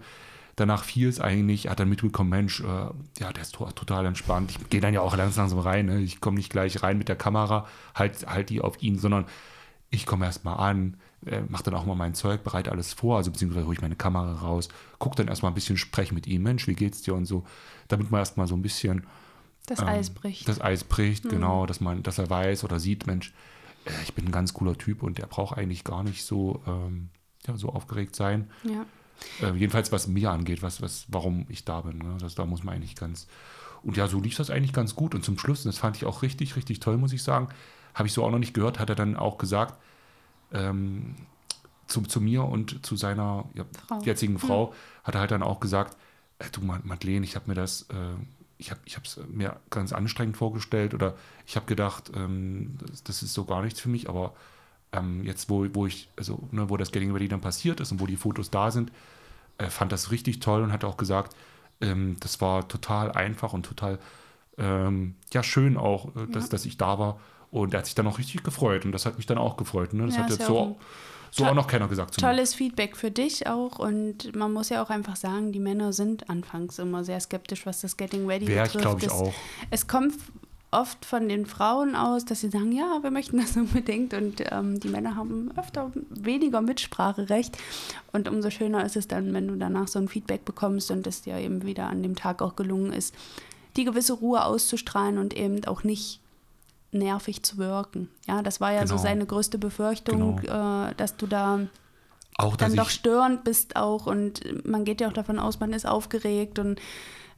danach 0.60 0.84
fiel 0.84 1.08
es 1.08 1.20
eigentlich, 1.20 1.68
hat 1.68 1.80
dann 1.80 1.88
mitbekommen, 1.88 2.30
Mensch, 2.30 2.60
äh, 2.60 2.64
ja, 2.64 3.32
der 3.32 3.42
ist 3.42 3.54
to 3.54 3.70
total 3.72 4.06
entspannt. 4.06 4.50
Ich 4.50 4.68
gehe 4.68 4.80
dann 4.80 4.94
ja 4.94 5.00
auch 5.00 5.16
langsam 5.16 5.48
so 5.48 5.58
rein. 5.60 5.86
Ne? 5.86 6.00
Ich 6.00 6.20
komme 6.20 6.36
nicht 6.36 6.50
gleich 6.50 6.82
rein 6.82 6.98
mit 6.98 7.08
der 7.08 7.16
Kamera, 7.16 7.66
halt, 7.94 8.26
halt 8.26 8.50
die 8.50 8.60
auf 8.60 8.82
ihn, 8.82 8.98
sondern 8.98 9.24
ich 9.90 10.06
komme 10.06 10.26
erstmal 10.26 10.58
an, 10.58 10.96
äh, 11.26 11.40
mache 11.48 11.64
dann 11.64 11.74
auch 11.74 11.86
mal 11.86 11.96
mein 11.96 12.14
Zeug, 12.14 12.44
bereite 12.44 12.70
alles 12.70 12.92
vor, 12.92 13.16
also 13.16 13.30
beziehungsweise 13.30 13.66
hole 13.66 13.74
ich 13.74 13.82
meine 13.82 13.96
Kamera 13.96 14.34
raus, 14.34 14.68
gucke 14.98 15.16
dann 15.16 15.28
erstmal 15.28 15.50
ein 15.50 15.54
bisschen, 15.54 15.76
spreche 15.76 16.14
mit 16.14 16.26
ihm, 16.26 16.42
Mensch, 16.42 16.66
wie 16.66 16.74
geht's 16.74 17.02
dir 17.02 17.14
und 17.14 17.26
so, 17.26 17.44
damit 17.88 18.10
man 18.10 18.20
erstmal 18.20 18.46
so 18.46 18.54
ein 18.54 18.62
bisschen 18.62 19.06
das 19.66 19.80
ähm, 19.80 19.88
Eis 19.88 20.10
bricht. 20.10 20.48
Das 20.48 20.60
Eis 20.60 20.84
bricht, 20.84 21.24
mhm. 21.24 21.30
genau, 21.30 21.66
dass 21.66 21.80
man, 21.80 22.02
dass 22.02 22.18
er 22.18 22.30
weiß 22.30 22.64
oder 22.64 22.78
sieht, 22.78 23.06
Mensch, 23.06 23.32
äh, 23.84 23.90
ich 24.04 24.14
bin 24.14 24.26
ein 24.26 24.32
ganz 24.32 24.54
cooler 24.54 24.76
Typ 24.76 25.02
und 25.02 25.18
der 25.18 25.26
braucht 25.26 25.58
eigentlich 25.58 25.84
gar 25.84 26.02
nicht 26.02 26.24
so, 26.24 26.62
ähm, 26.66 27.08
ja, 27.46 27.56
so 27.56 27.70
aufgeregt 27.70 28.14
sein. 28.14 28.50
Ja. 28.62 28.84
Äh, 29.42 29.52
jedenfalls, 29.52 29.92
was 29.92 30.06
mir 30.06 30.30
angeht, 30.30 30.62
was, 30.62 30.82
was, 30.82 31.06
warum 31.08 31.46
ich 31.48 31.64
da 31.64 31.80
bin. 31.82 31.98
Ne? 31.98 32.16
Das, 32.20 32.34
da 32.34 32.44
muss 32.44 32.64
man 32.64 32.74
eigentlich 32.74 32.96
ganz. 32.96 33.26
Und 33.82 33.96
ja, 33.96 34.08
so 34.08 34.20
lief 34.20 34.36
das 34.36 34.50
eigentlich 34.50 34.72
ganz 34.72 34.94
gut. 34.94 35.14
Und 35.14 35.24
zum 35.24 35.38
Schluss, 35.38 35.62
das 35.62 35.78
fand 35.78 35.96
ich 35.96 36.04
auch 36.04 36.22
richtig, 36.22 36.56
richtig 36.56 36.80
toll, 36.80 36.98
muss 36.98 37.12
ich 37.12 37.22
sagen, 37.22 37.48
habe 37.94 38.06
ich 38.06 38.12
so 38.12 38.24
auch 38.24 38.30
noch 38.30 38.38
nicht 38.38 38.54
gehört, 38.54 38.78
hat 38.78 38.90
er 38.90 38.94
dann 38.94 39.16
auch 39.16 39.38
gesagt, 39.38 39.80
ähm, 40.52 41.14
zu, 41.86 42.02
zu 42.02 42.20
mir 42.20 42.44
und 42.44 42.84
zu 42.84 42.96
seiner 42.96 43.44
ja, 43.54 43.64
Frau. 43.86 44.00
jetzigen 44.02 44.38
Frau, 44.38 44.70
ja. 44.70 45.04
hat 45.04 45.14
er 45.14 45.20
halt 45.20 45.30
dann 45.30 45.42
auch 45.42 45.60
gesagt, 45.60 45.96
äh, 46.38 46.48
du 46.50 46.60
Madeleine, 46.62 47.24
ich 47.24 47.36
habe 47.36 47.48
mir 47.48 47.54
das, 47.54 47.82
äh, 47.90 47.94
ich 48.58 48.70
habe 48.70 48.80
es 48.86 49.18
mir 49.28 49.58
ganz 49.70 49.92
anstrengend 49.92 50.36
vorgestellt 50.36 50.92
oder 50.92 51.16
ich 51.46 51.56
habe 51.56 51.66
gedacht, 51.66 52.10
ähm, 52.14 52.76
das, 52.86 53.02
das, 53.02 53.22
ist 53.22 53.32
so 53.32 53.44
gar 53.44 53.62
nichts 53.62 53.80
für 53.80 53.88
mich, 53.88 54.08
aber 54.08 54.34
ähm, 54.92 55.24
jetzt, 55.24 55.48
wo, 55.50 55.66
wo 55.72 55.86
ich, 55.86 56.08
also 56.16 56.48
ne, 56.50 56.68
wo 56.68 56.76
das 56.76 56.92
Getting 56.92 57.12
Ready 57.12 57.28
dann 57.28 57.40
passiert 57.40 57.80
ist 57.80 57.92
und 57.92 58.00
wo 58.00 58.06
die 58.06 58.16
Fotos 58.16 58.50
da 58.50 58.70
sind, 58.70 58.90
äh, 59.58 59.66
fand 59.66 59.92
das 59.92 60.10
richtig 60.10 60.40
toll 60.40 60.62
und 60.62 60.72
hat 60.72 60.84
auch 60.84 60.96
gesagt, 60.96 61.36
ähm, 61.80 62.16
das 62.20 62.40
war 62.40 62.68
total 62.68 63.12
einfach 63.12 63.52
und 63.52 63.64
total 63.64 63.98
ähm, 64.58 65.14
ja, 65.32 65.42
schön 65.42 65.76
auch, 65.76 66.14
äh, 66.16 66.26
dass, 66.30 66.44
ja. 66.44 66.50
dass 66.50 66.66
ich 66.66 66.76
da 66.76 66.98
war. 66.98 67.20
Und 67.50 67.74
er 67.74 67.78
hat 67.78 67.86
sich 67.86 67.94
dann 67.94 68.06
auch 68.06 68.18
richtig 68.18 68.44
gefreut 68.44 68.84
und 68.84 68.92
das 68.92 69.06
hat 69.06 69.16
mich 69.16 69.26
dann 69.26 69.38
auch 69.38 69.56
gefreut. 69.56 69.92
Ne? 69.92 70.06
Das 70.06 70.16
ja, 70.16 70.22
hat 70.22 70.30
jetzt 70.30 70.40
ja 70.40 70.46
so, 70.46 70.78
so 71.32 71.46
auch 71.46 71.54
noch 71.54 71.66
keiner 71.66 71.88
gesagt 71.88 72.14
zu 72.14 72.20
Tolles 72.20 72.52
mir. 72.52 72.58
Feedback 72.58 72.96
für 72.96 73.10
dich 73.10 73.46
auch 73.48 73.78
und 73.78 74.34
man 74.36 74.52
muss 74.52 74.68
ja 74.68 74.82
auch 74.82 74.90
einfach 74.90 75.16
sagen, 75.16 75.50
die 75.50 75.58
Männer 75.58 75.92
sind 75.92 76.30
anfangs 76.30 76.78
immer 76.78 77.02
sehr 77.02 77.18
skeptisch, 77.18 77.66
was 77.66 77.80
das 77.80 77.96
Getting 77.96 78.26
Ready 78.26 78.46
Wär 78.46 78.64
betrifft. 78.64 78.82
glaube 78.82 79.00
ich, 79.00 79.10
auch. 79.10 79.32
Es 79.70 79.88
kommt 79.88 80.14
oft 80.70 81.04
von 81.04 81.28
den 81.28 81.46
Frauen 81.46 81.96
aus, 81.96 82.24
dass 82.24 82.40
sie 82.40 82.48
sagen, 82.48 82.72
ja, 82.72 83.02
wir 83.02 83.10
möchten 83.10 83.38
das 83.38 83.56
unbedingt 83.56 84.14
und 84.14 84.42
ähm, 84.50 84.78
die 84.78 84.88
Männer 84.88 85.16
haben 85.16 85.50
öfter 85.56 85.90
weniger 86.10 86.60
Mitspracherecht 86.60 87.58
und 88.12 88.28
umso 88.28 88.50
schöner 88.50 88.84
ist 88.84 88.96
es 88.96 89.08
dann, 89.08 89.32
wenn 89.34 89.48
du 89.48 89.56
danach 89.56 89.88
so 89.88 89.98
ein 89.98 90.08
Feedback 90.08 90.44
bekommst 90.44 90.90
und 90.90 91.06
es 91.06 91.22
dir 91.22 91.38
eben 91.38 91.64
wieder 91.64 91.86
an 91.86 92.02
dem 92.02 92.14
Tag 92.14 92.42
auch 92.42 92.56
gelungen 92.56 92.92
ist, 92.92 93.14
die 93.76 93.84
gewisse 93.84 94.14
Ruhe 94.14 94.44
auszustrahlen 94.44 95.18
und 95.18 95.34
eben 95.34 95.64
auch 95.66 95.84
nicht 95.84 96.20
nervig 96.92 97.42
zu 97.42 97.56
wirken. 97.58 98.08
Ja, 98.26 98.42
das 98.42 98.60
war 98.60 98.72
ja 98.72 98.82
genau. 98.82 98.96
so 98.96 99.02
seine 99.02 99.26
größte 99.26 99.58
Befürchtung, 99.58 100.36
genau. 100.36 100.88
äh, 100.88 100.94
dass 100.96 101.16
du 101.16 101.26
da 101.26 101.66
Auch, 102.36 102.56
dann 102.56 102.74
doch 102.74 102.90
störend 102.90 103.44
bist 103.44 103.76
auch 103.76 104.06
und 104.06 104.66
man 104.66 104.84
geht 104.84 105.00
ja 105.00 105.08
auch 105.08 105.12
davon 105.12 105.38
aus, 105.38 105.60
man 105.60 105.72
ist 105.72 105.86
aufgeregt 105.86 106.58
und 106.58 106.80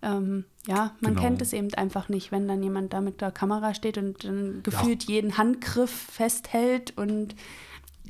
ähm, 0.02 0.44
ja, 0.66 0.92
man 1.00 1.14
Genau. 1.14 1.20
kennt 1.22 1.42
es 1.42 1.52
eben 1.52 1.72
einfach 1.74 2.08
nicht, 2.08 2.32
wenn 2.32 2.46
dann 2.48 2.62
jemand 2.62 2.92
da 2.92 3.00
mit 3.00 3.20
der 3.20 3.30
Kamera 3.30 3.74
steht 3.74 3.98
und 3.98 4.24
dann 4.24 4.62
gefühlt 4.62 5.04
jeden 5.04 5.38
Handgriff 5.38 5.90
festhält 5.90 6.96
und 6.96 7.34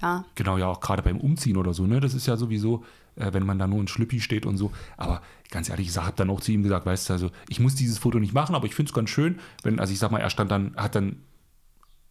ja, 0.01 0.25
Genau, 0.35 0.57
ja, 0.59 0.67
auch 0.69 0.81
gerade 0.81 1.03
beim 1.03 1.19
Umziehen 1.21 1.57
oder 1.57 1.75
so, 1.75 1.87
ne? 1.87 2.01
Das 2.01 2.15
ist 2.15 2.27
ja 2.27 2.37
sowieso, 2.37 2.83
äh, 3.17 3.33
wenn 3.33 3.45
man 3.47 3.59
da 3.59 3.67
nur 3.67 3.79
in 3.81 3.89
Schlüppi 3.89 4.21
steht 4.21 4.47
und 4.47 4.57
so. 4.57 4.73
Aber 4.97 5.23
ganz 5.51 5.69
ehrlich, 5.69 5.89
ich 5.89 5.97
habe 5.97 6.17
dann 6.17 6.31
auch 6.31 6.41
zu 6.41 6.51
ihm 6.51 6.63
gesagt, 6.63 6.87
weißt 6.87 7.09
du, 7.09 7.13
also 7.13 7.31
ich 7.49 7.61
muss 7.61 7.75
dieses 7.75 7.99
Foto 7.99 8.19
nicht 8.19 8.35
machen, 8.35 8.55
aber 8.55 8.67
ich 8.67 8.75
finde 8.75 8.91
es 8.91 8.95
ganz 8.95 9.11
schön, 9.11 9.39
wenn, 9.63 9.79
also 9.79 9.93
ich 9.93 9.99
sag 9.99 10.11
mal, 10.11 10.19
er 10.19 10.31
stand 10.31 10.51
dann, 10.51 10.75
hat 10.77 10.95
dann 10.95 11.17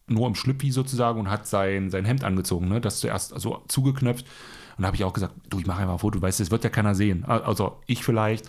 nur 0.06 0.26
im 0.26 0.34
Schlüppi 0.34 0.70
sozusagen 0.70 1.20
und 1.20 1.30
hat 1.30 1.46
sein, 1.46 1.90
sein 1.90 2.04
Hemd 2.04 2.24
angezogen, 2.24 2.68
ne? 2.68 2.80
Das 2.80 3.00
zuerst 3.00 3.38
so 3.38 3.62
zugeknöpft. 3.68 4.26
Und 4.76 4.82
da 4.82 4.86
habe 4.86 4.96
ich 4.96 5.04
auch 5.04 5.12
gesagt, 5.12 5.34
du, 5.50 5.58
ich 5.58 5.66
mache 5.66 5.80
einfach 5.82 5.94
ein 5.94 5.98
Foto, 5.98 6.20
weißt 6.22 6.38
du, 6.40 6.44
das 6.44 6.50
wird 6.50 6.64
ja 6.64 6.70
keiner 6.70 6.94
sehen. 6.94 7.24
Also 7.26 7.80
ich 7.86 8.04
vielleicht, 8.04 8.48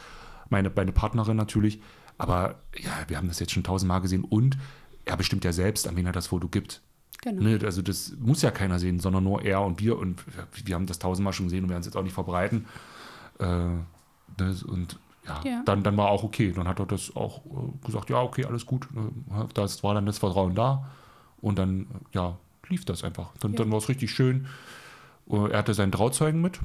meine, 0.54 0.72
meine 0.74 0.92
Partnerin 0.94 1.36
natürlich, 1.36 1.82
aber 2.18 2.56
ja, 2.78 2.92
wir 3.08 3.18
haben 3.18 3.28
das 3.28 3.40
jetzt 3.40 3.52
schon 3.52 3.64
tausendmal 3.64 4.00
gesehen 4.00 4.24
und 4.24 4.58
er 5.06 5.18
bestimmt 5.18 5.44
ja 5.44 5.52
selbst, 5.52 5.88
an 5.88 5.98
wen 5.98 6.06
er 6.06 6.14
das 6.14 6.28
Foto 6.28 6.48
gibt. 6.48 6.82
genau. 7.22 7.42
Ne, 7.44 7.60
also 7.64 7.82
das 7.82 8.14
muss 8.20 8.42
ja 8.42 8.52
keiner 8.52 8.80
sehen, 8.80 9.00
sondern 9.00 9.24
nur 9.26 9.42
er 9.44 9.62
und 9.62 9.80
wir. 9.82 9.98
Und 9.98 10.24
wir- 10.66 10.76
haben 10.76 10.86
das 10.86 11.00
tausendmal 11.00 11.34
schon 11.34 11.48
gesehen 11.48 11.64
und 11.66 11.70
werden 11.70 11.82
es 11.82 11.88
jetzt 11.88 11.98
auch 11.98 12.04
nicht 12.04 12.14
verbreiten. 12.14 12.66
Äh, 13.40 13.68
das, 14.38 14.64
und 14.64 14.98
ja, 15.28 15.42
Ja. 15.44 15.62
Dann, 15.66 15.84
dann 15.84 15.96
war 15.98 16.10
auch 16.10 16.24
okay. 16.24 16.52
Dann 16.52 16.68
hat 16.68 16.80
er 16.80 16.86
das 16.86 17.16
auch 17.16 17.46
äh, 17.46 17.86
gesagt, 17.86 18.10
ja, 18.10 18.22
okay, 18.22 18.46
alles 18.46 18.66
gut. 18.66 18.88
Äh, 18.96 19.46
Das 19.54 19.84
war 19.84 19.94
dann 19.94 20.06
das 20.06 20.18
Vertrauen 20.20 20.54
da. 20.56 20.90
Und 21.42 21.58
dann, 21.60 21.82
äh, 21.82 21.86
ja, 22.16 22.38
lief 22.70 22.86
das 22.86 23.04
einfach. 23.04 23.32
Dann, 23.40 23.52
Ja. 23.52 23.58
dann 23.60 23.72
war 23.72 23.78
es 23.80 23.90
richtig 23.90 24.12
schön. 24.12 24.48
Äh, 25.30 25.50
Er 25.52 25.58
hatte 25.60 25.74
seinen 25.74 25.92
Trauzeugen 25.94 26.42
mit. 26.42 26.60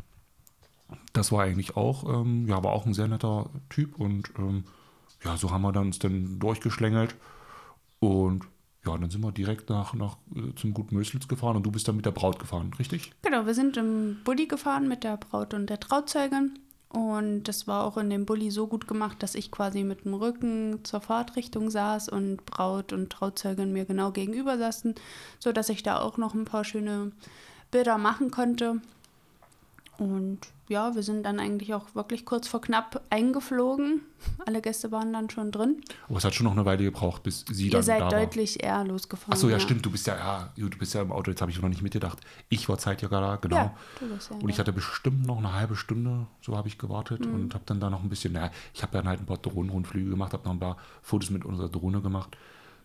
Das 1.13 1.33
war 1.33 1.43
eigentlich 1.45 1.77
auch, 1.77 2.05
ähm, 2.05 2.47
ja, 2.47 2.63
war 2.63 2.73
auch 2.73 2.87
ein 2.87 2.95
sehr 2.95 3.09
netter 3.09 3.51
Typ. 3.69 3.99
Und 3.99 4.31
ähm, 4.39 4.65
ja, 5.25 5.37
so 5.37 5.51
haben 5.51 5.63
wir 5.63 5.73
dann 5.73 5.87
uns 5.87 5.99
dann 5.99 6.39
durchgeschlängelt. 6.39 7.15
Und 8.01 8.45
ja, 8.87 8.97
dann 8.97 9.11
sind 9.11 9.23
wir 9.23 9.33
direkt 9.33 9.69
nach, 9.71 9.95
nach 9.95 10.17
äh, 10.35 10.55
zum 10.55 10.73
Gut 10.73 10.93
Möslitz 10.93 11.29
gefahren 11.29 11.57
und 11.57 11.65
du 11.65 11.71
bist 11.71 11.89
dann 11.89 11.97
mit 11.97 12.07
der 12.07 12.13
Braut 12.13 12.39
gefahren, 12.39 12.73
richtig? 12.79 13.13
Genau, 13.23 13.45
wir 13.45 13.55
sind 13.55 13.77
im 13.77 14.19
Bulli 14.25 14.47
gefahren 14.47 14.89
mit 14.89 15.05
der 15.05 15.17
Braut 15.17 15.53
und 15.55 15.69
der 15.69 15.81
Trauzeugin. 15.81 16.59
Und 16.89 17.45
das 17.45 17.67
war 17.67 17.85
auch 17.85 17.99
in 17.99 18.09
dem 18.09 18.25
Bulli 18.25 18.51
so 18.51 18.67
gut 18.67 18.89
gemacht, 18.89 19.23
dass 19.23 19.35
ich 19.35 19.51
quasi 19.51 19.85
mit 19.85 20.07
dem 20.07 20.15
Rücken 20.15 20.85
zur 20.85 21.03
Fahrtrichtung 21.03 21.71
saß 21.71 22.09
und 22.09 22.47
Braut 22.47 22.95
und 22.95 23.11
Trauzeugin 23.11 23.75
mir 23.75 23.85
genau 23.85 24.11
gegenüber 24.11 24.57
saßen, 24.57 24.95
sodass 25.39 25.69
ich 25.69 25.83
da 25.83 26.01
auch 26.01 26.17
noch 26.17 26.33
ein 26.33 26.47
paar 26.47 26.65
schöne 26.65 27.13
Bilder 27.71 27.99
machen 27.99 28.31
konnte. 28.31 28.81
Und 29.99 30.39
ja, 30.69 30.95
wir 30.95 31.03
sind 31.03 31.25
dann 31.25 31.41
eigentlich 31.41 31.75
auch 31.75 31.95
wirklich 31.97 32.25
kurz 32.25 32.47
vor 32.47 32.61
knapp 32.61 33.03
eingeflogen. 33.11 34.03
Alle 34.47 34.63
Gäste 34.63 34.93
waren 34.93 35.13
dann 35.13 35.29
schon 35.29 35.51
drin. 35.51 35.83
Aber 36.09 36.19
es 36.19 36.25
hat 36.25 36.35
schon 36.35 36.45
noch 36.45 36.53
eine 36.53 36.65
Weile 36.65 36.85
gebraucht, 36.85 37.25
bis 37.25 37.45
sie 37.51 37.67
Ihr 37.67 37.71
dann 37.73 37.83
seid 37.83 38.01
da 38.01 38.05
war. 38.05 38.11
deutlich 38.21 38.63
eher 38.63 38.85
losgefahren. 38.85 39.33
Achso, 39.33 39.49
ja, 39.49 39.59
stimmt, 39.59 39.85
du 39.85 39.91
bist 39.91 40.07
ja, 40.07 40.17
ja, 40.17 40.53
du 40.57 40.79
bist 40.79 40.95
ja 40.95 41.03
im 41.03 41.11
Auto, 41.11 41.31
jetzt 41.33 41.41
habe 41.41 41.51
ich 41.51 41.61
noch 41.61 41.69
nicht 41.69 41.83
mitgedacht. 41.83 42.19
Ich 42.49 42.69
war 42.69 42.79
Zeit 42.79 43.03
ja 43.03 43.09
da, 43.09 43.37
genau. 43.37 43.57
Ja, 43.57 43.75
du 43.99 44.07
bist 44.15 44.31
ja 44.31 44.37
Und 44.37 44.49
ich 44.49 44.59
hatte 44.61 44.73
bestimmt 44.73 45.27
noch 45.27 45.39
eine 45.39 45.53
halbe 45.53 45.75
Stunde, 45.75 46.27
so 46.43 46.57
habe 46.57 46.69
ich 46.69 46.79
gewartet 46.79 47.27
Mhm. 47.27 47.35
und 47.35 47.55
habe 47.55 47.65
dann 47.67 47.81
da 47.81 47.91
noch 47.91 48.03
ein 48.05 48.09
bisschen, 48.09 48.33
naja, 48.35 48.53
ich 48.73 48.83
habe 48.83 48.93
dann 48.93 49.09
halt 49.09 49.19
ein 49.21 49.27
paar 49.27 49.39
Drohnenrundflüge 49.39 50.11
gemacht, 50.11 50.33
habe 50.33 50.45
noch 50.45 50.53
ein 50.53 50.61
paar 50.61 50.77
Fotos 51.03 51.31
mit 51.31 51.45
unserer 51.45 51.69
Drohne 51.69 52.01
gemacht. 52.03 52.37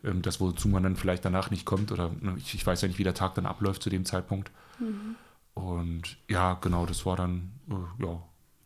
Ähm, 0.03 0.23
das, 0.23 0.39
wozu 0.41 0.67
man 0.67 0.81
dann 0.83 0.95
vielleicht 0.95 1.25
danach 1.25 1.51
nicht 1.51 1.65
kommt 1.65 1.91
oder 1.91 2.09
ne, 2.21 2.33
ich, 2.37 2.55
ich 2.55 2.65
weiß 2.65 2.81
ja 2.81 2.87
nicht, 2.87 2.97
wie 2.97 3.03
der 3.03 3.13
Tag 3.13 3.35
dann 3.35 3.45
abläuft 3.45 3.83
zu 3.83 3.89
dem 3.91 4.03
Zeitpunkt. 4.03 4.49
Mhm. 4.79 5.15
Und 5.53 6.17
ja, 6.29 6.55
genau, 6.55 6.85
das 6.85 7.05
war 7.05 7.15
dann, 7.15 7.51
äh, 7.69 8.03
ja, 8.03 8.23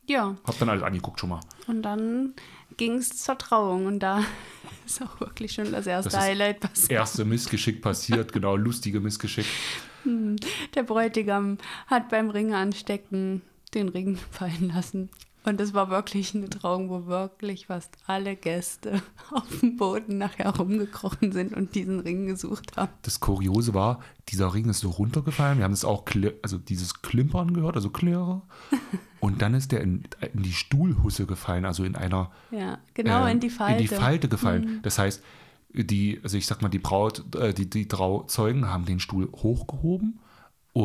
Ja, 0.07 0.35
hab 0.45 0.57
dann 0.59 0.69
alles 0.69 0.83
angeguckt 0.83 1.19
schon 1.19 1.29
mal. 1.29 1.41
Und 1.67 1.81
dann 1.81 2.33
ging 2.77 2.95
es 2.95 3.09
zur 3.21 3.37
Trauung 3.37 3.85
und 3.85 3.99
da 3.99 4.23
ist 4.85 5.01
auch 5.01 5.19
wirklich 5.19 5.53
schon 5.53 5.71
das 5.71 5.87
erste 5.87 6.11
Das 6.11 6.19
Highlight 6.19 6.59
passiert. 6.61 6.91
Erste 6.91 7.25
Missgeschick 7.25 7.81
passiert, 7.81 8.31
genau, 8.31 8.55
lustige 8.55 8.99
Missgeschick. 8.99 9.45
Der 10.75 10.83
Bräutigam 10.83 11.57
hat 11.87 12.09
beim 12.09 12.29
Ring 12.29 12.53
anstecken 12.53 13.41
den 13.73 13.89
Ring 13.89 14.17
fallen 14.31 14.71
lassen. 14.73 15.09
Und 15.47 15.61
es 15.61 15.73
war 15.73 15.89
wirklich 15.89 16.35
eine 16.35 16.49
Trauung, 16.49 16.89
wo 16.89 17.05
wirklich 17.05 17.67
fast 17.67 17.95
alle 18.05 18.35
Gäste 18.35 19.01
auf 19.31 19.47
dem 19.61 19.77
Boden 19.77 20.17
nachher 20.17 20.49
rumgekrochen 20.49 21.31
sind 21.31 21.53
und 21.53 21.73
diesen 21.73 22.01
Ring 22.01 22.27
gesucht 22.27 22.75
haben. 22.75 22.91
Das 23.03 23.21
Kuriose 23.21 23.73
war, 23.73 24.01
dieser 24.27 24.53
Ring 24.53 24.67
ist 24.67 24.81
so 24.81 24.89
runtergefallen. 24.89 25.59
Wir 25.59 25.63
haben 25.63 25.71
es 25.71 25.85
auch, 25.85 26.03
also 26.41 26.57
dieses 26.57 27.01
Klimpern 27.01 27.53
gehört, 27.53 27.77
also 27.77 27.89
Klirre. 27.89 28.41
Und 29.21 29.41
dann 29.41 29.53
ist 29.53 29.71
der 29.71 29.81
in, 29.81 30.03
in 30.33 30.43
die 30.43 30.51
Stuhlhusse 30.51 31.25
gefallen, 31.25 31.65
also 31.65 31.85
in 31.85 31.95
einer 31.95 32.29
Ja, 32.51 32.77
genau 32.93 33.25
äh, 33.25 33.31
in 33.31 33.39
die 33.39 33.49
Falte. 33.49 33.75
Mhm. 33.75 33.79
in 33.79 33.87
die 33.87 33.95
Falte 33.95 34.27
gefallen. 34.27 34.79
Das 34.83 34.99
heißt, 34.99 35.23
die, 35.73 36.19
also 36.21 36.37
ich 36.37 36.45
sag 36.45 36.61
mal, 36.61 36.69
die 36.69 36.77
Braut, 36.77 37.35
äh, 37.35 37.53
die, 37.53 37.69
die 37.69 37.87
Trauzeugen 37.87 38.67
haben 38.67 38.85
den 38.85 38.99
Stuhl 38.99 39.31
hochgehoben 39.31 40.19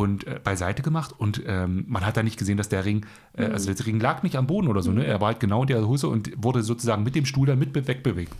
und 0.00 0.26
äh, 0.26 0.40
beiseite 0.42 0.82
gemacht 0.82 1.12
und 1.18 1.42
ähm, 1.46 1.84
man 1.86 2.06
hat 2.06 2.16
da 2.16 2.22
nicht 2.22 2.38
gesehen, 2.38 2.56
dass 2.56 2.68
der 2.70 2.84
Ring, 2.84 3.04
äh, 3.36 3.46
Mhm. 3.48 3.52
also 3.52 3.72
der 3.74 3.86
Ring 3.86 4.00
lag 4.00 4.22
nicht 4.22 4.36
am 4.36 4.46
Boden 4.46 4.68
oder 4.68 4.82
so, 4.82 4.90
ne? 4.90 5.04
Er 5.04 5.20
war 5.20 5.28
halt 5.28 5.40
genau 5.40 5.62
in 5.62 5.66
der 5.66 5.86
Hose 5.86 6.08
und 6.08 6.30
wurde 6.36 6.62
sozusagen 6.62 7.02
mit 7.02 7.14
dem 7.14 7.26
Stuhl 7.26 7.46
dann 7.46 7.58
mit 7.58 7.74
wegbewegt. 7.74 8.32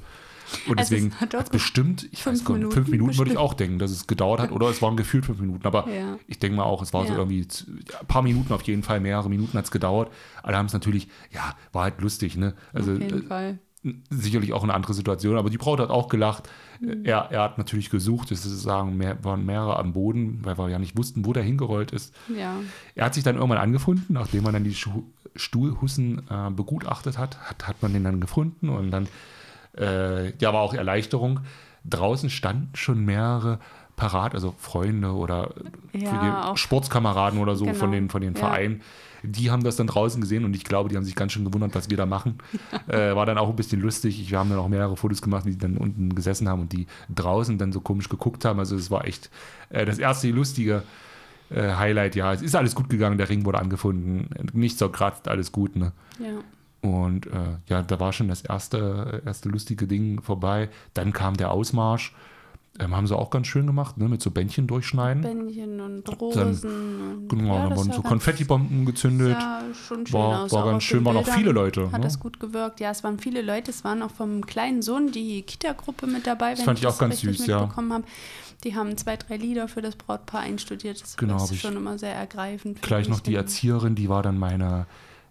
Und 0.67 0.79
Also 0.79 0.95
es 0.95 1.01
deswegen 1.03 1.15
hat 1.21 1.51
bestimmt, 1.51 2.09
ich 2.13 2.23
fünf 2.23 2.41
weiß 2.41 2.45
gar 2.45 2.55
nicht, 2.55 2.59
Minuten 2.61 2.75
fünf 2.75 2.89
Minuten 2.89 3.19
würde 3.19 3.31
ich 3.31 3.37
bestimmt. 3.37 3.39
auch 3.39 3.55
denken, 3.55 3.79
dass 3.79 3.91
es 3.91 4.07
gedauert 4.07 4.41
hat 4.41 4.53
oder 4.53 4.69
es 4.69 4.81
waren 4.83 4.97
gefühlt 4.97 5.25
fünf 5.27 5.41
Minuten. 5.41 5.67
Aber 5.67 5.89
Ja. 5.89 6.19
ich 6.27 6.39
denke 6.39 6.57
mal 6.57 6.65
auch, 6.65 6.83
es 6.83 6.93
war 6.93 7.05
so 7.07 7.13
Ja. 7.13 7.19
irgendwie 7.19 7.47
z- 7.49 7.67
ein 8.01 8.07
paar 8.07 8.23
Minuten 8.23 8.53
auf 8.53 8.63
jeden 8.63 8.83
Fall, 8.83 9.01
mehrere 9.01 9.29
Minuten 9.31 9.57
hat 9.59 9.65
es 9.65 9.71
gedauert. 9.71 10.11
Alle 10.43 10.57
haben 10.59 10.67
es 10.67 10.73
natürlich, 10.75 11.09
ja, 11.33 11.55
war 11.73 11.85
halt 11.85 12.01
lustig, 12.01 12.37
ne? 12.37 12.55
Also 12.75 12.93
auf 12.93 13.01
jeden 13.01 13.23
äh, 13.25 13.27
Fall. 13.27 13.59
sicherlich 14.11 14.53
auch 14.53 14.63
eine 14.63 14.75
andere 14.75 14.95
Situation, 14.95 15.37
aber 15.37 15.51
die 15.51 15.59
Braut 15.59 15.81
hat 15.81 15.91
auch 15.91 16.09
gelacht. 16.09 16.49
Mhm. 16.83 17.05
Er, 17.05 17.29
er 17.31 17.43
hat 17.43 17.59
natürlich 17.59 17.91
gesucht, 17.91 18.31
es 18.33 18.45
ist 18.45 18.63
sagen, 18.63 18.97
mehr, 18.97 19.23
waren 19.25 19.47
mehrere 19.47 19.79
am 19.79 19.93
Boden, 19.93 20.41
weil 20.43 20.59
wir 20.59 20.69
ja 20.69 20.79
nicht 20.79 20.97
wussten, 20.99 21.25
wo 21.25 21.33
der 21.33 21.43
hingerollt 21.43 21.93
ist. 21.93 22.15
Ja. 22.37 22.57
Er 22.95 23.07
hat 23.07 23.15
sich 23.15 23.23
dann 23.23 23.37
irgendwann 23.37 23.59
angefunden, 23.59 24.15
nachdem 24.15 24.43
man 24.45 24.53
dann 24.53 24.65
die 24.65 24.75
Schu 24.75 25.05
Stuhlhussen 25.35 26.29
äh, 26.29 26.51
begutachtet 26.51 27.17
hat, 27.17 27.39
hat, 27.41 27.67
hat 27.67 27.81
man 27.81 27.95
den 27.95 28.05
dann 28.05 28.21
gefunden 28.21 28.69
und 28.69 28.91
dann, 28.91 29.09
äh, 29.79 30.37
ja, 30.37 30.53
war 30.53 30.61
auch 30.61 30.75
Erleichterung. 30.75 31.41
Draußen 31.87 32.29
standen 32.29 32.77
schon 32.77 33.03
mehrere 33.03 33.59
parat, 33.97 34.35
also 34.35 34.55
Freunde 34.59 35.13
oder 35.13 35.51
Ja, 35.93 36.11
für 36.11 36.19
die 36.25 36.31
auch- 36.51 36.57
Sportskameraden 36.57 37.39
oder 37.39 37.57
so 37.57 37.65
Genau, 37.67 37.77
von 37.79 37.93
den, 37.93 38.09
von 38.09 38.21
den 38.23 38.35
ja. 38.35 38.39
Vereinen. 38.41 38.81
Die 39.25 39.53
haben 39.53 39.63
das 39.63 39.77
dann 39.77 39.87
draußen 39.87 40.21
gesehen 40.21 40.45
und 40.45 40.57
ich 40.57 40.65
glaube, 40.65 40.89
die 40.89 40.97
haben 40.97 41.05
sich 41.05 41.15
ganz 41.15 41.31
schön 41.33 41.45
gewundert, 41.45 41.75
was 41.77 41.89
wir 41.91 41.97
da 41.97 42.07
machen. 42.07 42.39
Äh, 42.89 43.15
war 43.15 43.25
dann 43.27 43.39
auch 43.39 43.49
ein 43.49 43.55
bisschen 43.57 43.81
lustig. 43.81 44.29
Wir 44.31 44.39
haben 44.39 44.51
dann 44.51 44.59
auch 44.59 44.69
mehrere 44.69 44.97
Fotos 44.97 45.23
gemacht, 45.23 45.45
die 45.47 45.57
dann 45.57 45.77
unten 45.77 46.15
gesessen 46.15 46.49
haben 46.49 46.63
und 46.63 46.73
die 46.73 46.87
draußen 47.15 47.57
dann 47.59 47.71
so 47.73 47.81
komisch 47.81 48.09
geguckt 48.09 48.45
haben. 48.45 48.59
Also 48.59 48.75
es 48.75 48.91
war 48.91 49.07
echt 49.07 49.31
äh, 49.71 49.85
das 49.85 49.99
erste 49.99 50.29
lustige 50.31 50.83
äh, 51.51 51.75
Highlight. 51.75 52.17
Ja, 52.17 52.33
es 52.33 52.43
ist 52.43 52.57
alles 52.57 52.75
gut 52.75 52.89
gegangen, 52.89 53.19
der 53.19 53.29
Ring 53.29 53.45
wurde 53.45 53.61
angefunden. 53.61 54.29
Nichts 54.53 54.79
zerkratzt, 54.79 55.29
alles 55.29 55.53
gut. 55.53 55.77
Ne? 55.77 55.93
Ja. 56.19 56.41
Und 56.89 57.27
äh, 57.27 57.31
ja, 57.69 57.83
da 57.83 58.01
war 58.01 58.13
schon 58.13 58.27
das 58.27 58.43
erste, 58.43 59.23
erste 59.25 59.49
lustige 59.49 59.87
Ding 59.87 60.21
vorbei. 60.21 60.69
Dann 60.95 61.13
kam 61.13 61.37
der 61.37 61.53
Ausmarsch. 61.53 62.13
Ähm, 62.79 62.97
haben 62.97 63.07
sie 63.07 63.15
auch 63.15 63.29
ganz 63.29 63.49
schön 63.49 63.67
gemacht, 63.67 63.99
ne? 63.99 64.09
mit 64.09 64.23
so 64.23 64.31
Bändchen 64.31 64.67
durchschneiden. 64.67 65.21
Bändchen 65.23 65.79
und 65.81 66.21
Rosen. 66.21 66.71
und, 66.71 67.29
Genau, 67.29 67.55
ja, 67.55 67.61
dann 67.61 67.69
das 67.71 67.79
wurden 67.79 67.91
so 67.93 67.97
ganz- 68.01 68.09
Konfettibomben 68.09 68.87
gezündet. 68.87 69.37
sah 69.39 69.61
schon 69.75 70.07
schön 70.07 70.15
War- 70.15 70.43
aus. 70.45 70.53
war 70.53 70.65
ganz 70.65 70.83
schön, 70.83 71.05
waren 71.05 71.19
auch 71.19 71.27
viele 71.29 71.53
Leute, 71.53 71.85
Hat 71.93 71.93
ne? 71.93 72.01
das 72.01 72.19
gut 72.19 72.41
gewirkt. 72.41 72.81
Ja, 72.81 72.91
es 72.91 73.05
waren 73.05 73.19
viele 73.19 73.43
Leute. 73.43 73.71
Es 73.71 73.85
waren 73.85 74.01
auch 74.03 74.11
vom 74.11 74.47
kleinen 74.47 74.81
Sohn 74.81 75.13
die 75.13 75.43
Kita-Gruppe 75.43 76.07
mit 76.07 76.27
dabei. 76.27 76.57
wenn 76.57 76.65
fand 76.65 76.79
ich 76.79 76.87
auch 76.87 76.97
ganz 76.97 77.15
richtig 77.17 77.39
süß, 77.39 77.47
ja. 77.47 77.61
mitbekommen 77.61 77.93
habe. 77.93 78.05
Die 78.65 78.75
haben 78.75 78.97
zwei, 78.97 79.17
drei 79.19 79.37
Lieder 79.37 79.69
für 79.69 79.83
das 79.83 79.97
Brautpaar 79.97 80.41
einstudiert. 80.41 81.03
Das 81.03 81.17
Genau, 81.19 81.45
ist 81.45 81.55
schon 81.59 81.77
immer 81.77 81.99
sehr 81.99 82.15
ergreifend. 82.15 82.81
Gleich 82.81 83.07
noch 83.09 83.21
die 83.21 83.35
Erzieherin, 83.35 83.97
die 83.97 84.09
war 84.09 84.23
dann 84.23 84.39
meine 84.39 84.87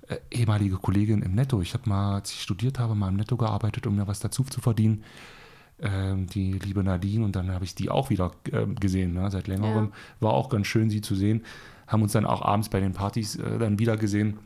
äh, 0.10 0.17
ehemalige 0.29 0.75
Kollegin 0.75 1.24
im 1.24 1.33
Netto. 1.33 1.60
Ich 1.62 1.74
habe 1.74 1.89
mal, 1.89 2.15
als 2.17 2.31
ich 2.33 2.41
studiert 2.41 2.77
habe, 2.77 2.93
mal 2.93 3.07
im 3.10 3.15
Netto 3.15 3.36
gearbeitet, 3.38 3.88
um 3.88 3.95
mir 3.95 4.05
was 4.07 4.19
dazu 4.19 4.43
zu 4.43 4.62
verdienen. 4.62 5.03
Ähm, 5.81 6.27
die 6.27 6.51
liebe 6.53 6.83
Nadine 6.83 7.25
und 7.25 7.35
dann 7.35 7.51
habe 7.51 7.65
ich 7.65 7.73
die 7.73 7.89
auch 7.89 8.09
wieder 8.11 8.31
ähm, 8.51 8.75
gesehen, 8.75 9.13
ne, 9.13 9.31
seit 9.31 9.47
längerem. 9.47 9.91
War 10.19 10.33
auch 10.33 10.50
ganz 10.50 10.67
schön, 10.67 10.89
sie 10.89 11.01
zu 11.01 11.15
sehen. 11.15 11.43
Haben 11.88 12.03
uns 12.03 12.11
dann 12.11 12.25
auch 12.25 12.43
abends 12.43 12.69
bei 12.69 12.79
den 12.79 12.93
Partys 12.93 13.35
äh, 13.38 13.57
dann 13.57 13.79
wieder 13.79 13.97
gesehen. 13.97 14.38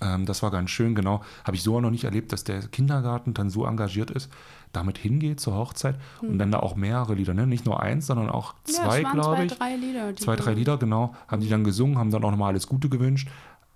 Ähm, 0.00 0.26
das 0.26 0.42
war 0.42 0.50
ganz 0.50 0.70
schön, 0.70 0.94
genau. 0.94 1.22
Habe 1.44 1.56
ich 1.56 1.62
so 1.62 1.76
auch 1.76 1.80
noch 1.80 1.90
nicht 1.90 2.04
erlebt, 2.04 2.32
dass 2.32 2.44
der 2.44 2.60
Kindergarten 2.68 3.34
dann 3.34 3.50
so 3.50 3.66
engagiert 3.66 4.10
ist, 4.10 4.30
damit 4.72 4.96
hingeht 4.98 5.40
zur 5.40 5.54
Hochzeit 5.54 5.96
und 6.22 6.38
dann 6.38 6.50
da 6.52 6.60
auch 6.60 6.76
mehrere 6.76 7.14
Lieder, 7.14 7.34
ne? 7.34 7.46
nicht 7.46 7.66
nur 7.66 7.82
eins, 7.82 8.06
sondern 8.06 8.30
auch 8.30 8.52
Hm. 8.52 8.58
ja, 8.66 8.74
zwei, 8.74 9.02
waren 9.02 9.12
glaube 9.14 9.36
zwei, 9.36 9.44
ich. 9.44 9.52
drei 9.52 9.76
Lieder. 9.76 10.16
Zwei, 10.16 10.36
drei 10.36 10.54
Lieder, 10.54 10.76
genau. 10.78 11.14
Haben 11.26 11.42
die 11.42 11.48
dann 11.48 11.64
gesungen, 11.64 11.98
haben 11.98 12.10
dann 12.10 12.22
auch 12.24 12.30
nochmal 12.30 12.50
alles 12.50 12.66
Gute 12.66 12.88
gewünscht. 12.88 13.28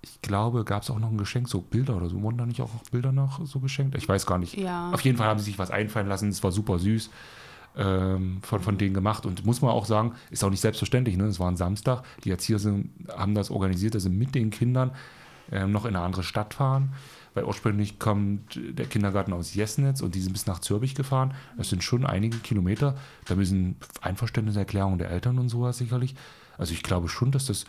Ich 0.03 0.21
glaube, 0.21 0.63
gab 0.65 0.83
es 0.83 0.91
auch 0.91 0.99
noch 0.99 1.09
ein 1.09 1.17
Geschenk, 1.17 1.49
so 1.49 1.61
Bilder 1.61 1.95
oder 1.95 2.09
so. 2.09 2.21
Wurden 2.21 2.37
da 2.37 2.45
nicht 2.45 2.61
auch 2.61 2.69
Bilder 2.91 3.11
noch 3.11 3.45
so 3.45 3.59
geschenkt? 3.59 3.95
Ich 3.95 4.07
weiß 4.07 4.25
gar 4.25 4.37
nicht. 4.37 4.55
Ja. 4.55 4.91
Auf 4.91 5.01
jeden 5.01 5.17
Fall 5.17 5.27
haben 5.27 5.39
sie 5.39 5.45
sich 5.45 5.57
was 5.57 5.71
einfallen 5.71 6.07
lassen. 6.07 6.29
Es 6.29 6.43
war 6.43 6.51
super 6.51 6.77
süß. 6.77 7.09
ähm, 7.75 8.39
von, 8.41 8.61
von 8.61 8.77
denen 8.77 8.93
gemacht. 8.93 9.25
Und 9.25 9.45
muss 9.45 9.61
man 9.61 9.71
auch 9.71 9.85
sagen, 9.85 10.13
ist 10.29 10.43
auch 10.43 10.49
nicht 10.49 10.61
selbstverständlich. 10.61 11.17
Ne? 11.17 11.25
Es 11.25 11.39
war 11.39 11.49
ein 11.49 11.57
Samstag. 11.57 12.03
Die 12.23 12.31
Erzieher 12.31 12.59
sind, 12.59 12.91
haben 13.09 13.35
das 13.35 13.49
organisiert, 13.51 13.95
dass 13.95 14.03
sie 14.03 14.09
mit 14.09 14.35
den 14.35 14.49
Kindern 14.49 14.91
ähm, 15.51 15.71
noch 15.71 15.85
in 15.85 15.95
eine 15.95 16.05
andere 16.05 16.23
Stadt 16.23 16.53
fahren. 16.53 16.93
Weil 17.33 17.45
ursprünglich 17.45 17.97
kommt 17.97 18.59
der 18.77 18.85
Kindergarten 18.85 19.33
aus 19.33 19.55
Jesnitz 19.55 20.01
und 20.01 20.13
die 20.13 20.21
sind 20.21 20.33
bis 20.33 20.45
nach 20.45 20.59
Zürbich 20.59 20.93
gefahren. 20.93 21.33
Das 21.57 21.69
sind 21.69 21.83
schon 21.83 22.05
einige 22.05 22.37
Kilometer. 22.37 22.95
Da 23.25 23.35
müssen 23.35 23.77
Einverständniserklärungen 24.01 24.99
der 24.99 25.09
Eltern 25.09 25.39
und 25.39 25.49
sowas 25.49 25.79
sicherlich. 25.79 26.13
Also 26.59 26.73
ich 26.73 26.83
glaube 26.83 27.09
schon, 27.09 27.31
dass 27.31 27.47
das 27.47 27.65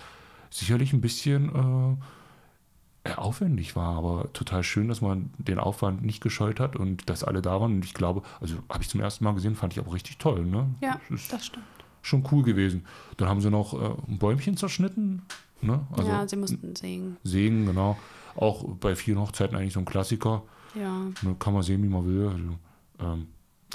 sicherlich 0.50 0.92
ein 0.92 1.00
bisschen 1.00 1.48
äh, 1.48 1.96
aufwendig 3.16 3.76
war, 3.76 3.96
aber 3.96 4.32
total 4.32 4.62
schön, 4.62 4.88
dass 4.88 5.00
man 5.00 5.30
den 5.36 5.58
Aufwand 5.58 6.02
nicht 6.02 6.22
gescheut 6.22 6.58
hat 6.58 6.74
und 6.74 7.08
dass 7.10 7.22
alle 7.22 7.42
da 7.42 7.60
waren. 7.60 7.74
Und 7.74 7.84
ich 7.84 7.94
glaube, 7.94 8.22
also 8.40 8.56
habe 8.68 8.82
ich 8.82 8.88
zum 8.88 9.00
ersten 9.00 9.24
Mal 9.24 9.34
gesehen, 9.34 9.56
fand 9.56 9.74
ich 9.74 9.80
auch 9.80 9.92
richtig 9.92 10.18
toll. 10.18 10.44
Ne? 10.44 10.74
Ja, 10.80 11.00
das, 11.10 11.28
das 11.28 11.46
stimmt. 11.46 11.64
schon 12.00 12.26
cool 12.32 12.42
gewesen. 12.42 12.86
Dann 13.18 13.28
haben 13.28 13.40
sie 13.40 13.50
noch 13.50 13.74
äh, 13.74 13.94
ein 14.08 14.18
Bäumchen 14.18 14.56
zerschnitten. 14.56 15.22
Ne? 15.60 15.86
Also 15.96 16.10
ja, 16.10 16.26
sie 16.26 16.36
mussten 16.36 16.74
sägen. 16.76 17.18
Sägen, 17.24 17.66
genau. 17.66 17.98
Auch 18.36 18.64
bei 18.64 18.96
vielen 18.96 19.20
Hochzeiten 19.20 19.56
eigentlich 19.56 19.74
so 19.74 19.80
ein 19.80 19.86
Klassiker. 19.86 20.42
Ja. 20.74 21.04
Ne? 21.22 21.36
Kann 21.38 21.52
man 21.52 21.62
sehen, 21.62 21.82
wie 21.82 21.88
man 21.88 22.06
will. 22.06 22.28
Also, 22.28 22.58
ähm, 23.12 23.28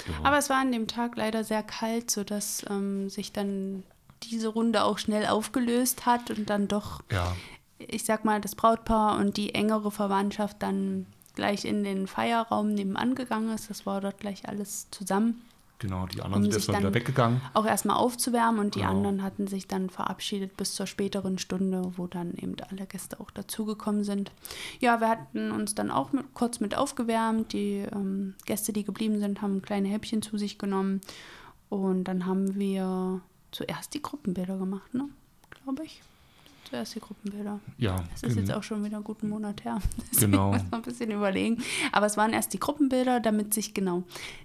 ja. 0.06 0.24
Aber 0.24 0.38
es 0.38 0.50
war 0.50 0.60
an 0.60 0.72
dem 0.72 0.86
Tag 0.86 1.16
leider 1.16 1.44
sehr 1.44 1.62
kalt, 1.62 2.10
sodass 2.10 2.64
ähm, 2.68 3.08
sich 3.08 3.32
dann 3.32 3.84
diese 4.24 4.48
Runde 4.48 4.84
auch 4.84 4.98
schnell 4.98 5.26
aufgelöst 5.26 6.04
hat 6.04 6.30
und 6.30 6.50
dann 6.50 6.68
doch, 6.68 7.00
ja, 7.10 7.34
ich 7.88 8.04
sag 8.04 8.24
mal, 8.24 8.40
das 8.40 8.54
Brautpaar 8.54 9.18
und 9.18 9.36
die 9.36 9.54
engere 9.54 9.90
Verwandtschaft 9.90 10.56
dann 10.60 11.06
gleich 11.34 11.64
in 11.64 11.84
den 11.84 12.06
Feierraum 12.06 12.74
nebenan 12.74 13.14
gegangen 13.14 13.50
ist. 13.54 13.70
Das 13.70 13.86
war 13.86 14.00
dort 14.00 14.18
gleich 14.18 14.48
alles 14.48 14.88
zusammen. 14.90 15.40
genau. 15.78 16.06
Die 16.06 16.20
anderen 16.20 16.44
Um 16.44 16.50
sind 16.50 16.54
erstmal 16.58 16.80
wieder 16.80 16.92
weggegangen. 16.94 17.40
Auch 17.54 17.64
erstmal 17.64 17.96
aufzuwärmen 17.96 18.60
und 18.60 18.74
die 18.74 18.80
Genau. 18.80 18.90
anderen 18.90 19.22
hatten 19.22 19.46
sich 19.46 19.66
dann 19.66 19.88
verabschiedet 19.88 20.54
bis 20.58 20.74
zur 20.74 20.86
späteren 20.86 21.38
Stunde, 21.38 21.92
wo 21.96 22.06
dann 22.06 22.34
eben 22.34 22.54
alle 22.70 22.84
Gäste 22.86 23.18
auch 23.18 23.30
dazugekommen 23.30 24.04
sind. 24.04 24.30
Ja, 24.80 25.00
wir 25.00 25.08
hatten 25.08 25.50
uns 25.52 25.74
dann 25.74 25.90
auch 25.90 26.12
mit, 26.12 26.34
kurz 26.34 26.60
mit 26.60 26.76
aufgewärmt. 26.76 27.52
Die 27.54 27.86
ähm, 27.92 28.34
Gäste, 28.44 28.74
die 28.74 28.84
geblieben 28.84 29.20
sind, 29.20 29.40
haben 29.40 29.62
kleine 29.62 29.88
Häppchen 29.88 30.20
zu 30.20 30.36
sich 30.36 30.58
genommen. 30.58 31.00
Und 31.70 32.04
dann 32.04 32.26
haben 32.26 32.56
wir 32.56 33.20
zuerst 33.52 33.94
die 33.94 34.02
Gruppenbilder 34.02 34.58
gemacht, 34.58 34.92
ne? 34.92 35.08
Glaube 35.62 35.84
ich. 35.84 36.02
Zuerst 36.70 36.94
die 36.94 37.00
Gruppenbilder. 37.00 37.58
Ja, 37.78 37.96
Das 38.12 38.22
ist 38.22 38.36
jetzt 38.36 38.52
auch 38.52 38.62
schon 38.62 38.84
wieder 38.84 38.96
einen 38.96 39.04
guten 39.04 39.28
Monat 39.28 39.64
her. 39.64 39.78
Deswegen 40.12 40.32
Genau. 40.32 40.52
muss 40.52 40.62
man 40.70 40.80
ein 40.80 40.82
bisschen 40.82 41.10
überlegen. 41.10 41.62
Aber 41.90 42.06
es 42.06 42.16
waren 42.16 42.32
erst 42.32 42.52
die 42.52 42.60
Gruppenbilder, 42.60 43.18
damit 43.20 43.52
sich 43.54 43.74
genau 43.74 44.04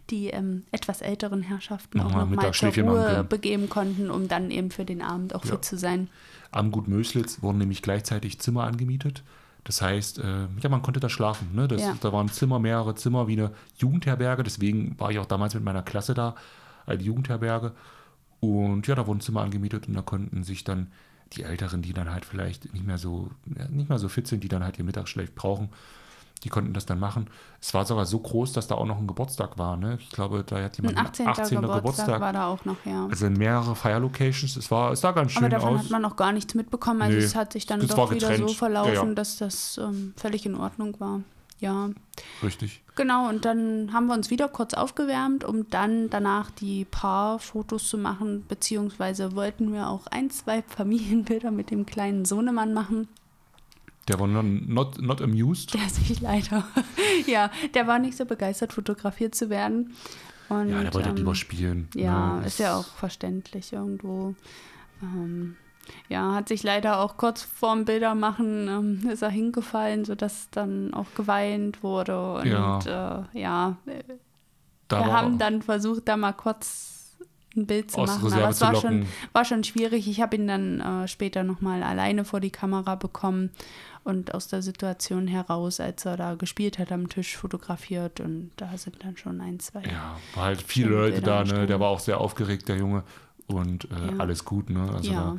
die 0.10 0.28
ähm, 0.30 0.64
etwas 0.72 1.02
älteren 1.02 1.44
Herrschaften 1.44 2.00
auch 2.00 2.06
Nochmal 2.06 2.26
nochmal 2.26 2.52
zur 2.54 2.70
Ruhe 2.76 3.24
begeben 3.30 3.70
konnten, 3.70 4.10
um 4.10 4.28
dann 4.28 4.50
eben 4.50 4.72
für 4.72 4.86
den 4.86 5.04
Abend 5.04 5.36
auch 5.36 5.46
Ja. 5.46 5.52
fit 5.52 5.66
zu 5.66 5.78
sein. 5.78 6.10
Am 6.52 6.72
Gut 6.72 6.88
Möslitz 6.88 7.44
wurden 7.44 7.60
nämlich 7.60 7.82
gleichzeitig 7.84 8.40
Zimmer 8.40 8.64
angemietet. 8.64 9.24
Das 9.64 9.82
heißt, 9.82 10.20
äh, 10.20 10.48
ja, 10.62 10.70
man 10.70 10.82
konnte 10.82 11.00
da 11.00 11.10
schlafen. 11.10 11.50
Ne? 11.54 11.68
Das, 11.68 11.82
Ja. 11.82 11.96
Da 12.02 12.12
waren 12.14 12.30
Zimmer, 12.30 12.58
mehrere 12.60 12.96
Zimmer 12.96 13.28
wie 13.28 13.34
eine 13.34 13.52
Jugendherberge. 13.78 14.44
Deswegen 14.44 15.00
war 15.00 15.12
ich 15.12 15.20
auch 15.20 15.26
damals 15.26 15.54
mit 15.54 15.64
meiner 15.64 15.84
Klasse 15.84 16.14
da, 16.16 16.36
eine 16.88 17.02
Jugendherberge. 17.04 17.72
Und 18.40 18.86
ja, 18.88 18.96
da 18.96 19.06
wurden 19.08 19.22
Zimmer 19.22 19.42
angemietet 19.42 19.88
und 19.88 19.94
da 19.96 20.02
konnten 20.02 20.44
sich 20.44 20.64
dann 20.64 20.88
die 21.34 21.44
Älteren, 21.44 21.82
die 21.82 21.94
dann 21.94 22.12
halt 22.12 22.26
vielleicht 22.26 22.74
nicht 22.74 22.86
mehr 22.86 22.98
so, 22.98 23.30
nicht 23.70 23.90
mehr 23.90 24.00
so 24.00 24.10
fit 24.10 24.28
sind, 24.28 24.44
die 24.44 24.48
dann 24.48 24.64
halt 24.64 24.78
ihr 24.78 24.86
Mittagsschlaf 24.86 25.32
brauchen, 25.34 25.70
die 26.44 26.50
konnten 26.50 26.74
das 26.74 26.86
dann 26.86 27.00
machen. 27.00 27.28
Es 27.60 27.74
war 27.74 27.86
sogar 27.86 28.06
so 28.06 28.20
groß, 28.20 28.54
dass 28.54 28.68
da 28.68 28.76
auch 28.76 28.86
noch 28.86 29.00
ein 29.00 29.08
Geburtstag 29.08 29.58
war. 29.58 29.78
Ne? 29.78 29.98
Ich 30.00 30.10
glaube, 30.12 30.44
da 30.46 30.62
hat 30.62 30.78
Ein 30.78 30.84
jemand 30.86 31.00
18. 31.00 31.62
Geburtstag, 31.62 32.22
war 32.22 32.34
da 32.34 32.48
auch 32.48 32.64
noch, 32.66 32.78
ja. 32.86 33.08
Also 33.08 33.30
mehrere 33.32 33.76
Feierlocations. 33.76 34.56
Es 34.56 34.70
war, 34.70 34.92
es 34.92 35.02
sah 35.02 35.12
ganz 35.12 35.32
schön 35.32 35.44
Aber 35.46 35.50
davon 35.50 35.76
aus. 35.78 35.86
hat 35.86 35.90
man 35.92 36.02
noch 36.04 36.16
gar 36.16 36.32
nichts 36.34 36.54
mitbekommen. 36.54 37.02
Also 37.02 37.18
Nee, 37.18 37.24
es 37.24 37.36
hat 37.36 37.54
sich 37.54 37.66
dann 37.66 37.80
doch 37.80 38.12
wieder 38.12 38.30
getrennt. 38.30 38.50
so 38.50 38.56
verlaufen, 38.56 38.94
Ja, 38.94 39.04
ja. 39.06 39.14
dass 39.14 39.38
das 39.38 39.80
ähm, 39.82 40.14
völlig 40.18 40.46
in 40.46 40.56
Ordnung 40.56 41.00
war. 41.00 41.22
Ja, 41.60 41.90
Richtig. 42.44 42.82
genau. 42.96 43.30
Und 43.30 43.46
dann 43.46 43.94
haben 43.94 44.08
wir 44.08 44.14
uns 44.14 44.30
wieder 44.30 44.48
kurz 44.50 44.74
aufgewärmt, 44.74 45.44
um 45.44 45.70
dann 45.70 46.10
danach 46.10 46.52
die 46.52 46.86
Paarfotos 46.86 47.88
zu 47.88 47.98
machen. 47.98 48.46
Beziehungsweise 48.48 49.36
wollten 49.36 49.74
wir 49.74 49.90
auch 49.90 50.08
ein, 50.08 50.30
zwei 50.30 50.62
Familienbilder 50.68 51.52
mit 51.52 51.72
dem 51.72 51.86
kleinen 51.86 52.26
Sohnemann 52.26 52.74
machen. 52.74 53.08
Der 54.08 54.20
war 54.20 54.28
not, 54.28 55.02
not 55.02 55.22
amused. 55.22 55.74
Der 55.74 55.90
sich 55.90 56.22
leider, 56.22 56.68
ja, 57.26 57.50
der 57.74 57.88
war 57.88 57.98
nicht 57.98 58.16
so 58.16 58.26
begeistert, 58.26 58.74
fotografiert 58.74 59.34
zu 59.34 59.50
werden. 59.50 59.96
Und, 60.48 60.70
Ja, 60.70 60.84
der 60.84 60.94
wollte 60.94 61.10
ähm, 61.10 61.16
lieber 61.16 61.34
spielen. 61.34 61.88
Ja, 61.96 62.36
ne? 62.36 62.46
ist 62.46 62.60
ja 62.60 62.76
auch 62.78 62.86
verständlich 62.86 63.74
irgendwo. 63.74 64.36
Ähm, 65.02 65.56
ja, 66.10 66.34
hat 66.34 66.48
sich 66.50 66.64
leider 66.64 67.00
auch 67.00 67.18
kurz 67.18 67.42
vorm 67.44 67.86
Bildermachen 67.86 68.68
ähm, 68.68 69.10
ist 69.10 69.22
er 69.22 69.30
hingefallen, 69.30 70.06
sodass 70.06 70.50
dann 70.52 70.94
auch 70.94 71.08
geweint 71.16 71.84
wurde. 71.84 72.34
Und 72.36 72.48
Ja. 72.48 73.24
äh, 73.34 73.40
ja, 73.40 73.78
äh, 73.86 74.04
Da 74.88 75.06
wir 75.06 75.14
haben 75.14 75.38
dann 75.38 75.62
versucht, 75.62 76.08
da 76.08 76.18
mal 76.18 76.34
kurz 76.34 77.18
ein 77.56 77.66
Bild 77.68 77.90
zu 77.92 78.02
machen. 78.02 78.24
Reserve 78.26 78.42
Aber 78.44 78.50
es 78.52 78.62
war 78.62 78.76
schon, 78.76 79.06
war 79.34 79.46
schon 79.46 79.64
schwierig. 79.64 80.08
Ich 80.10 80.22
habe 80.22 80.36
ihn 80.36 80.48
dann 80.48 80.82
äh, 80.82 81.08
später 81.08 81.44
nochmal 81.44 81.84
alleine 81.84 82.26
vor 82.26 82.40
die 82.42 82.50
Kamera 82.52 82.96
bekommen 82.96 83.50
und 84.04 84.34
aus 84.34 84.48
der 84.50 84.62
Situation 84.62 85.26
heraus, 85.28 85.80
als 85.80 86.06
er 86.06 86.18
da 86.18 86.36
gespielt 86.36 86.78
hat, 86.80 86.92
am 86.92 87.08
Tisch 87.10 87.38
fotografiert. 87.38 88.20
Und 88.20 88.52
da 88.58 88.78
sind 88.78 88.98
dann 89.04 89.16
schon 89.18 89.40
ein, 89.42 89.60
zwei. 89.60 89.82
Ja, 89.84 90.18
war 90.34 90.44
halt 90.44 90.62
viele 90.62 90.90
Leute 90.90 91.22
da, 91.22 91.44
ne? 91.44 91.66
Der 91.66 91.80
war 91.80 91.88
auch 91.90 92.00
sehr 92.02 92.20
aufgeregt, 92.20 92.68
der 92.68 92.78
Junge. 92.78 93.04
Und 93.48 93.86
äh, 93.86 94.12
Ja. 94.12 94.14
alles 94.18 94.44
gut, 94.44 94.70
ne? 94.70 94.90
Also 94.94 95.12
Ja. 95.12 95.20
da, 95.22 95.38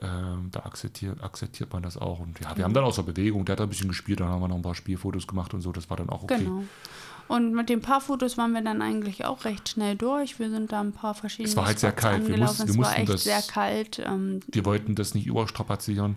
ähm, 0.00 0.48
da 0.50 0.60
akzeptiert, 0.60 1.22
akzeptiert 1.22 1.72
man 1.72 1.82
das 1.82 1.96
auch. 1.98 2.18
Und 2.20 2.40
ja, 2.40 2.56
wir 2.56 2.64
haben 2.64 2.72
dann 2.74 2.84
außer 2.84 3.02
Bewegung, 3.02 3.44
der 3.44 3.54
hat 3.54 3.60
ein 3.60 3.68
bisschen 3.68 3.88
gespielt, 3.88 4.20
dann 4.20 4.28
haben 4.28 4.40
wir 4.40 4.48
noch 4.48 4.56
ein 4.56 4.62
paar 4.62 4.74
Spielfotos 4.74 5.26
gemacht 5.26 5.52
und 5.54 5.60
so, 5.60 5.70
das 5.72 5.90
war 5.90 5.96
dann 5.98 6.08
auch 6.08 6.22
okay. 6.22 6.38
Genau. 6.38 6.62
Und 7.28 7.54
mit 7.54 7.68
den 7.68 7.80
Paarfotos 7.80 8.36
waren 8.36 8.52
wir 8.52 8.62
dann 8.62 8.82
eigentlich 8.82 9.24
auch 9.24 9.44
recht 9.44 9.68
schnell 9.68 9.94
durch. 9.96 10.38
Wir 10.38 10.50
sind 10.50 10.72
da 10.72 10.80
ein 10.80 10.92
paar 10.92 11.14
verschiedene 11.14 11.48
Es 11.48 11.56
war 11.56 11.66
halt 11.66 11.78
sehr 11.78 11.90
Spots 11.90 12.02
kalt. 12.02 12.28
Wir 12.28 12.36
mussten- 12.36 12.58
wir 12.58 12.70
es 12.70 12.70
war 12.70 12.76
mussten 12.84 13.00
echt 13.00 13.08
das- 13.08 13.24
sehr 13.24 13.42
kalt. 13.42 14.02
Ähm, 14.04 14.40
Wir 14.48 14.64
wollten 14.64 14.94
das 14.94 15.14
nicht 15.14 15.26
überstrapazieren. 15.26 16.16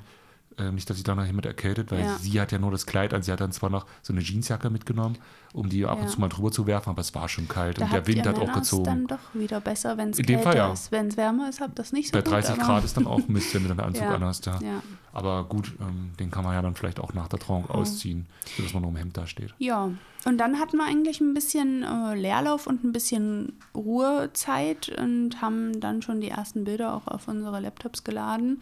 Äh, 0.58 0.72
nicht, 0.72 0.90
dass 0.90 0.96
sich 0.96 1.04
dann 1.04 1.18
noch 1.18 1.26
jemand 1.26 1.46
erkältet, 1.46 1.92
weil 1.92 2.00
Ja. 2.00 2.18
sie 2.18 2.40
hat 2.40 2.54
ja 2.54 2.60
nur 2.60 2.72
das 2.72 2.86
Kleid 2.86 3.14
an. 3.14 3.22
Sie 3.22 3.30
hat 3.32 3.42
dann 3.42 3.52
zwar 3.52 3.70
noch 3.70 3.86
so 4.02 4.14
eine 4.14 4.22
Jeansjacke 4.22 4.70
mitgenommen, 4.70 5.18
um 5.52 5.68
die 5.68 5.86
ab 5.86 5.98
und 5.98 6.06
Ja. 6.06 6.10
zu 6.10 6.22
mal 6.22 6.30
drüber 6.30 6.50
zu 6.50 6.66
werfen, 6.66 6.92
aber 6.92 7.02
es 7.02 7.14
war 7.14 7.28
schon 7.28 7.50
kalt 7.50 7.78
da 7.82 7.84
und 7.86 7.92
der 7.94 8.08
Wind 8.08 8.26
hat 8.26 8.40
auch 8.40 8.54
gezogen. 8.54 8.86
dann 8.86 9.08
doch 9.08 9.20
wieder 9.34 9.60
besser, 9.60 9.98
wenn 9.98 10.12
es 10.12 10.20
In 10.20 10.26
dem 10.28 10.36
kälter 10.38 10.50
Fall 10.52 10.58
ja. 10.58 10.72
ist. 10.72 10.94
Wenn 10.94 11.08
es 11.10 11.18
wärmer 11.18 11.50
ist, 11.50 11.60
habt 11.60 11.78
das 11.78 11.92
nicht 11.92 12.08
so 12.08 12.14
Bei 12.14 12.22
gut. 12.22 12.32
30 12.32 12.56
aber- 12.56 12.64
Grad 12.64 12.86
ist 12.86 12.96
dann 12.96 13.06
auch 13.06 13.20
Mist, 13.28 13.54
wenn 13.54 13.64
du 13.64 13.68
dann 13.70 13.80
einen 13.82 13.88
Anzug 13.90 14.04
Ja. 14.04 14.16
anhast. 14.16 14.46
Ja. 14.46 14.60
Ja. 14.62 14.82
Aber 15.12 15.44
gut, 15.44 15.74
ähm, 15.82 16.12
den 16.20 16.32
kann 16.32 16.44
man 16.46 16.54
ja 16.54 16.62
dann 16.62 16.76
vielleicht 16.76 17.00
auch 17.02 17.14
nach 17.14 17.28
der 17.28 17.40
Trauung 17.40 17.70
ausziehen, 17.70 18.26
sodass 18.56 18.74
man 18.74 18.82
nur 18.84 18.92
im 18.92 18.98
Hemd 18.98 19.18
da 19.18 19.28
steht. 19.28 19.54
ja, 19.58 19.90
und 20.26 20.38
dann 20.40 20.58
hatten 20.60 20.78
wir 20.78 20.86
eigentlich 20.86 21.22
ein 21.22 21.34
bisschen 21.36 21.84
äh, 21.84 22.16
Leerlauf 22.16 22.66
und 22.66 22.84
ein 22.84 22.92
bisschen 22.94 23.54
Ruhezeit 23.76 24.90
und 24.90 25.42
haben 25.42 25.80
dann 25.80 26.02
schon 26.02 26.20
die 26.22 26.30
ersten 26.30 26.64
Bilder 26.64 26.94
auch 26.96 27.08
auf 27.08 27.28
unsere 27.28 27.60
Laptops 27.60 28.04
geladen, 28.04 28.60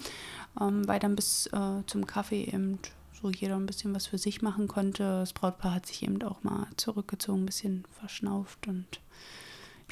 ähm, 0.59 0.87
weil 0.87 0.99
dann 0.99 1.15
bis 1.15 1.47
äh, 1.47 1.83
zum 1.87 2.05
Kaffee 2.07 2.43
eben 2.45 2.79
so 3.21 3.29
jeder 3.29 3.55
ein 3.55 3.65
bisschen 3.65 3.93
was 3.95 4.07
für 4.07 4.17
sich 4.17 4.41
machen 4.41 4.67
konnte. 4.67 5.03
Das 5.03 5.33
Brautpaar 5.33 5.75
hat 5.75 5.85
sich 5.85 6.03
eben 6.03 6.21
auch 6.23 6.43
mal 6.43 6.67
zurückgezogen, 6.77 7.43
ein 7.43 7.45
bisschen 7.45 7.85
verschnauft 7.99 8.67
und 8.67 8.85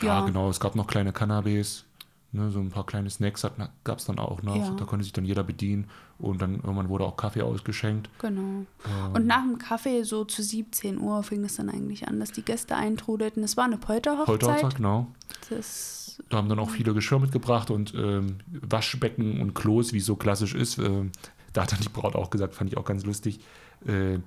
Ja, 0.01 0.19
Ja. 0.19 0.25
genau. 0.25 0.49
Es 0.49 0.59
gab 0.59 0.75
noch 0.75 0.87
kleine 0.87 1.13
Cannabis, 1.13 1.85
ne, 2.31 2.49
so 2.51 2.59
ein 2.59 2.69
paar 2.69 2.85
kleine 2.85 3.09
Snacks 3.09 3.45
gab 3.83 3.99
es 3.99 4.05
dann 4.05 4.19
auch 4.19 4.41
noch. 4.41 4.55
Ja. 4.55 4.71
Da 4.71 4.85
konnte 4.85 5.03
sich 5.03 5.13
dann 5.13 5.25
jeder 5.25 5.43
bedienen. 5.43 5.89
Und 6.17 6.39
dann 6.39 6.55
irgendwann 6.55 6.87
wurde 6.89 7.03
auch 7.05 7.17
Kaffee 7.17 7.41
ausgeschenkt. 7.41 8.07
Genau. 8.19 8.41
Ähm, 8.41 8.65
Und 9.13 9.25
nach 9.25 9.41
dem 9.41 9.57
Kaffee, 9.57 10.03
so 10.03 10.23
zu 10.23 10.43
17 10.43 10.99
Uhr, 10.99 11.23
fing 11.23 11.43
es 11.43 11.55
dann 11.55 11.67
eigentlich 11.67 12.07
an, 12.07 12.19
dass 12.19 12.31
die 12.31 12.43
Gäste 12.43 12.75
eintrudelten. 12.75 13.43
Es 13.43 13.57
war 13.57 13.65
eine 13.65 13.77
Polterhochzeit. 13.77 14.27
heute 14.27 14.53
Hochzeit, 14.53 14.75
genau. 14.75 15.07
Das, 15.49 16.00
Da 16.29 16.37
haben 16.37 16.49
dann 16.49 16.59
auch 16.59 16.69
viele 16.69 16.93
Geschirr 16.93 17.19
mitgebracht 17.19 17.69
und 17.69 17.93
ähm, 17.95 18.37
Waschbecken 18.47 19.41
und 19.41 19.53
Klos, 19.53 19.93
wie 19.93 19.97
es 19.97 20.05
so 20.05 20.15
klassisch 20.15 20.53
ist. 20.53 20.77
Ähm, 20.77 21.11
da 21.53 21.63
hat 21.63 21.71
dann 21.71 21.81
die 21.81 21.89
Braut 21.89 22.15
auch 22.15 22.29
gesagt, 22.29 22.55
fand 22.55 22.71
ich 22.71 22.77
auch 22.77 22.85
ganz 22.85 23.05
lustig. 23.05 23.39
Äh, 23.85 24.15
äh, 24.15 24.19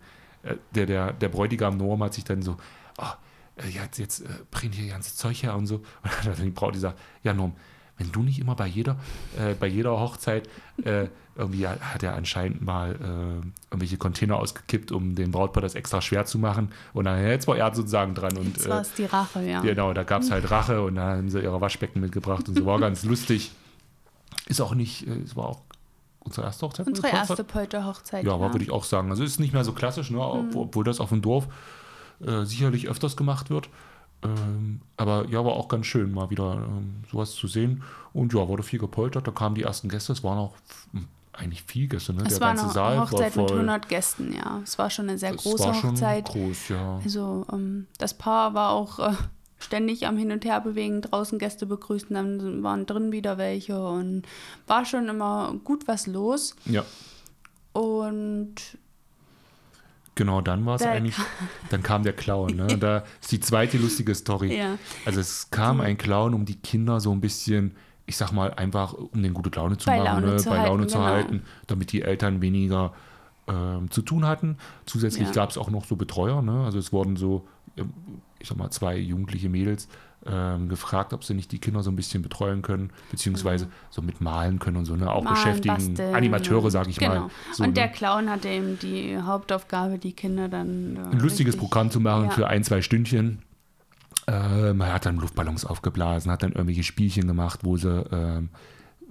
der, 0.74 0.86
der, 0.86 1.12
der 1.12 1.28
Bräutigam 1.28 1.76
Norm 1.76 2.02
hat 2.02 2.14
sich 2.14 2.24
dann 2.24 2.42
so, 2.42 2.56
oh, 2.98 3.04
äh, 3.56 3.68
jetzt, 3.68 3.98
jetzt 3.98 4.20
äh, 4.20 4.28
bringen 4.50 4.72
hier 4.72 4.88
ganze 4.88 5.14
Zeug 5.14 5.42
her 5.42 5.56
und 5.56 5.66
so. 5.66 5.76
Und 5.76 5.84
dann 6.02 6.12
hat 6.12 6.38
dann 6.38 6.44
die 6.44 6.50
Braut 6.50 6.74
gesagt, 6.74 6.98
ja 7.22 7.32
Norm, 7.32 7.54
wenn 7.96 8.10
du 8.12 8.22
nicht 8.22 8.38
immer 8.40 8.54
bei 8.54 8.66
jeder, 8.66 8.96
äh, 9.38 9.54
bei 9.54 9.66
jeder 9.66 9.98
Hochzeit, 10.00 10.48
äh, 10.84 11.06
irgendwie 11.36 11.66
hat 11.66 11.80
hat 11.80 12.02
er 12.02 12.14
anscheinend 12.14 12.62
mal 12.62 12.92
äh, 12.92 13.46
irgendwelche 13.70 13.96
Container 13.96 14.36
ausgekippt, 14.36 14.92
um 14.92 15.14
den 15.14 15.30
Brautpaar 15.30 15.62
das 15.62 15.74
extra 15.74 16.00
schwer 16.00 16.24
zu 16.24 16.38
machen. 16.38 16.70
Und 16.92 17.04
dann 17.04 17.24
jetzt 17.24 17.46
war 17.46 17.56
er 17.56 17.74
sozusagen 17.74 18.14
dran. 18.14 18.36
Und, 18.36 18.56
jetzt 18.56 18.66
äh, 18.66 18.70
war 18.70 18.80
es 18.80 18.92
die 18.94 19.04
Rache, 19.04 19.42
ja. 19.42 19.60
Genau, 19.60 19.92
da 19.92 20.02
gab 20.02 20.22
es 20.22 20.30
halt 20.30 20.50
Rache 20.50 20.82
und 20.82 20.96
dann 20.96 21.18
haben 21.18 21.30
sie 21.30 21.40
ihre 21.40 21.60
Waschbecken 21.60 22.00
mitgebracht 22.00 22.48
und 22.48 22.56
so 22.56 22.66
war 22.66 22.78
ganz 22.80 23.04
lustig. 23.04 23.52
Ist 24.46 24.60
auch 24.60 24.74
nicht, 24.74 25.06
äh, 25.06 25.20
es 25.24 25.36
war 25.36 25.46
auch 25.46 25.60
unsere 26.20 26.46
erste 26.46 26.66
Hochzeit. 26.66 26.86
Unsere 26.86 27.08
erste 27.08 27.44
Polterhochzeit. 27.44 28.24
Ja, 28.24 28.32
aber 28.32 28.52
würde 28.52 28.64
ich 28.64 28.70
auch 28.70 28.84
sagen. 28.84 29.10
Also 29.10 29.22
ist 29.22 29.40
nicht 29.40 29.52
mehr 29.52 29.64
so 29.64 29.72
klassisch, 29.72 30.10
ne? 30.10 30.20
ob, 30.20 30.54
obwohl 30.54 30.84
das 30.84 31.00
auf 31.00 31.10
dem 31.10 31.22
Dorf 31.22 31.48
äh, 32.24 32.44
sicherlich 32.44 32.88
öfters 32.88 33.16
gemacht 33.16 33.50
wird. 33.50 33.68
Ähm, 34.24 34.80
aber 34.96 35.26
ja, 35.28 35.44
war 35.44 35.52
auch 35.52 35.68
ganz 35.68 35.86
schön, 35.86 36.12
mal 36.12 36.30
wieder 36.30 36.54
ähm, 36.54 37.04
sowas 37.10 37.32
zu 37.32 37.46
sehen. 37.46 37.82
Und 38.12 38.32
ja, 38.32 38.46
wurde 38.48 38.62
viel 38.62 38.78
gepoltert. 38.78 39.26
Da 39.26 39.32
kamen 39.32 39.54
die 39.54 39.62
ersten 39.62 39.88
Gäste. 39.88 40.12
Es 40.12 40.24
waren 40.24 40.38
auch 40.38 40.54
hm, 40.92 41.06
eigentlich 41.32 41.62
viel 41.64 41.88
Gäste, 41.88 42.12
ne? 42.14 42.22
Es 42.26 42.34
Der 42.34 42.40
war 42.40 42.48
ganze 42.48 42.64
eine 42.64 42.72
Saal 42.72 43.00
Hochzeit 43.00 43.36
war 43.36 43.48
voll. 43.48 43.58
mit 43.58 43.68
100 43.68 43.88
Gästen, 43.88 44.32
ja. 44.34 44.60
Es 44.62 44.78
war 44.78 44.88
schon 44.90 45.08
eine 45.08 45.18
sehr 45.18 45.34
Es 45.34 45.42
große 45.42 45.64
war 45.64 45.74
schon 45.74 45.90
Hochzeit. 45.92 46.26
groß, 46.26 46.68
ja. 46.68 47.00
Also 47.04 47.46
ähm, 47.52 47.86
das 47.98 48.14
Paar 48.14 48.54
war 48.54 48.70
auch 48.70 48.98
äh, 49.00 49.12
ständig 49.58 50.06
am 50.06 50.16
Hin 50.16 50.30
und 50.32 50.44
Her 50.44 50.60
bewegen, 50.60 51.02
draußen 51.02 51.38
Gäste 51.38 51.66
begrüßen, 51.66 52.14
dann 52.14 52.62
waren 52.62 52.86
drin 52.86 53.12
wieder 53.12 53.36
welche 53.38 53.84
und 53.84 54.22
war 54.66 54.84
schon 54.84 55.08
immer 55.08 55.54
gut 55.64 55.88
was 55.88 56.06
los. 56.06 56.54
Ja, 56.66 56.84
Und 57.72 58.54
genau, 60.14 60.40
dann 60.40 60.64
war 60.66 60.76
es 60.76 60.82
eigentlich, 60.82 61.16
dann 61.70 61.82
kam 61.82 62.02
der 62.02 62.12
Clown, 62.12 62.54
ne? 62.56 62.66
Da 62.78 63.04
ist 63.20 63.32
die 63.32 63.40
zweite 63.40 63.78
lustige 63.78 64.14
Story. 64.14 64.56
ja, 64.56 64.78
Also 65.04 65.20
es 65.20 65.50
kam 65.50 65.80
ein 65.80 65.96
Clown, 65.98 66.34
um 66.34 66.44
die 66.44 66.56
Kinder 66.56 67.00
so 67.00 67.12
ein 67.12 67.20
bisschen, 67.20 67.74
ich 68.06 68.16
sag 68.16 68.32
mal, 68.32 68.52
einfach 68.54 68.92
um 68.92 69.22
den 69.22 69.34
gute 69.34 69.50
Laune 69.50 69.76
zu 69.78 69.86
Bei 69.86 69.98
machen, 69.98 70.22
Laune 70.22 70.26
ne? 70.32 70.36
zu 70.36 70.48
bei 70.50 70.56
Laune 70.56 70.68
halten, 70.68 70.88
zu 70.88 70.98
genau. 70.98 71.08
halten, 71.10 71.42
damit 71.66 71.92
die 71.92 72.02
Eltern 72.02 72.40
weniger 72.42 72.92
ähm, 73.48 73.90
zu 73.90 74.02
tun 74.02 74.26
hatten. 74.26 74.56
Zusätzlich 74.86 75.28
Ja. 75.28 75.32
gab 75.34 75.50
es 75.50 75.58
auch 75.58 75.70
noch 75.70 75.84
so 75.84 75.96
Betreuer, 75.96 76.42
ne? 76.42 76.64
Also 76.64 76.78
es 76.78 76.92
wurden 76.92 77.16
so, 77.16 77.46
ähm, 77.76 77.92
ich 78.38 78.48
sag 78.48 78.56
mal, 78.56 78.70
zwei 78.70 78.96
jugendliche 78.96 79.48
Mädels 79.48 79.88
ähm, 80.26 80.68
gefragt, 80.68 81.12
ob 81.12 81.24
sie 81.24 81.34
nicht 81.34 81.52
die 81.52 81.58
Kinder 81.58 81.82
so 81.82 81.90
ein 81.90 81.96
bisschen 81.96 82.22
betreuen 82.22 82.62
können, 82.62 82.90
beziehungsweise 83.10 83.68
so 83.90 84.00
mit 84.02 84.20
malen 84.20 84.58
können 84.58 84.78
und 84.78 84.84
so, 84.86 84.96
ne? 84.96 85.10
Auch 85.10 85.24
Malen, 85.24 85.36
beschäftigen. 85.36 85.74
basteln 85.74 86.14
Animateure, 86.14 86.70
sag 86.70 86.88
ich 86.88 86.98
genau. 86.98 87.14
mal. 87.20 87.30
So, 87.52 87.64
und 87.64 87.70
ne? 87.70 87.74
der 87.74 87.88
Clown 87.88 88.30
hatte 88.30 88.48
eben 88.48 88.78
die 88.78 89.18
Hauptaufgabe, 89.18 89.98
die 89.98 90.12
Kinder 90.12 90.48
dann. 90.48 90.96
äh, 90.96 91.00
ein 91.12 91.20
lustiges 91.20 91.56
Programm 91.56 91.90
zu 91.90 92.00
machen 92.00 92.24
Ja. 92.26 92.30
für 92.30 92.46
ein, 92.48 92.64
zwei 92.64 92.80
Stündchen. 92.82 93.42
Ähm, 94.26 94.80
er 94.80 94.94
hat 94.94 95.04
dann 95.06 95.16
Luftballons 95.16 95.64
aufgeblasen, 95.66 96.30
hat 96.32 96.42
dann 96.42 96.52
irgendwelche 96.52 96.82
Spielchen 96.84 97.26
gemacht, 97.26 97.60
wo 97.62 97.76
sie 97.76 98.04
ähm, 98.10 98.48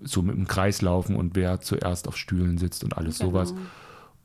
so 0.02 0.22
mit 0.24 0.36
dem 0.36 0.48
Kreis 0.48 0.82
laufen 0.82 1.16
und 1.16 1.36
wer 1.36 1.62
zuerst 1.62 2.08
auf 2.08 2.18
Stühlen 2.18 2.58
sitzt 2.58 2.84
und 2.84 2.98
alles 2.98 3.20
Genau. 3.20 3.30
sowas. 3.32 3.54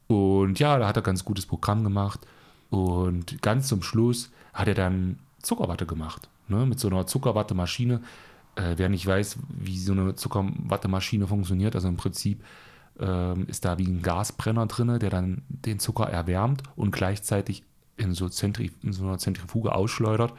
Und 0.06 0.58
ja, 0.58 0.78
da 0.78 0.88
hat 0.88 0.96
er 0.96 1.02
ganz 1.02 1.24
gutes 1.24 1.44
Programm 1.44 1.84
gemacht. 1.84 2.20
Und 2.70 3.40
ganz 3.42 3.68
zum 3.68 3.82
Schluss 3.82 4.30
hat 4.54 4.68
er 4.68 4.74
dann 4.74 5.18
Zuckerwatte 5.42 5.86
gemacht. 5.86 6.28
Ne? 6.48 6.66
Mit 6.66 6.80
so 6.80 6.88
einer 6.88 7.06
Zuckerwattemaschine. 7.06 8.00
Äh, 8.56 8.74
wer 8.76 8.88
nicht 8.88 9.06
weiß, 9.06 9.38
wie 9.48 9.78
so 9.78 9.92
eine 9.92 10.14
Zuckerwattemaschine 10.14 11.26
funktioniert, 11.26 11.74
also 11.74 11.88
im 11.88 11.96
Prinzip 11.96 12.42
ähm, 12.98 13.46
ist 13.46 13.64
da 13.64 13.78
wie 13.78 13.86
ein 13.86 14.02
Gasbrenner 14.02 14.66
drin, 14.66 14.98
der 14.98 15.10
dann 15.10 15.42
den 15.48 15.78
Zucker 15.78 16.08
erwärmt 16.08 16.62
und 16.76 16.90
gleichzeitig 16.90 17.62
in 17.96 18.14
so, 18.14 18.28
Zentri 18.28 18.70
in 18.82 18.92
so 18.92 19.04
einer 19.04 19.18
Zentrifuge 19.18 19.74
ausschleudert, 19.74 20.32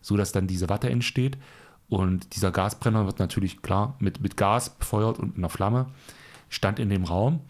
sodass 0.00 0.32
dann 0.32 0.46
diese 0.46 0.68
Watte 0.68 0.90
entsteht. 0.90 1.38
Und 1.88 2.36
dieser 2.36 2.50
Gasbrenner 2.50 3.06
wird 3.06 3.18
natürlich 3.18 3.62
klar 3.62 3.96
mit, 3.98 4.20
mit 4.20 4.36
Gas 4.36 4.70
befeuert 4.70 5.18
und 5.18 5.38
einer 5.38 5.48
Flamme, 5.48 5.86
stand 6.48 6.78
in 6.78 6.90
dem 6.90 7.04
Raum. 7.04 7.40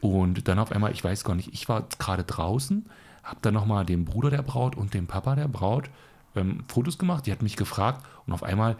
Und 0.00 0.48
dann 0.48 0.58
auf 0.58 0.72
einmal, 0.72 0.92
ich 0.92 1.02
weiß 1.02 1.24
gar 1.24 1.34
nicht, 1.34 1.52
ich 1.52 1.68
war 1.68 1.86
gerade 1.98 2.24
draußen, 2.24 2.86
habe 3.22 3.38
dann 3.42 3.54
nochmal 3.54 3.84
dem 3.84 4.04
Bruder 4.04 4.30
der 4.30 4.42
Braut 4.42 4.76
und 4.76 4.94
dem 4.94 5.06
Papa 5.06 5.34
der 5.34 5.48
Braut 5.48 5.90
ähm, 6.36 6.64
Fotos 6.68 6.98
gemacht. 6.98 7.26
Die 7.26 7.32
hat 7.32 7.42
mich 7.42 7.56
gefragt 7.56 8.04
und 8.26 8.32
auf 8.32 8.42
einmal 8.42 8.76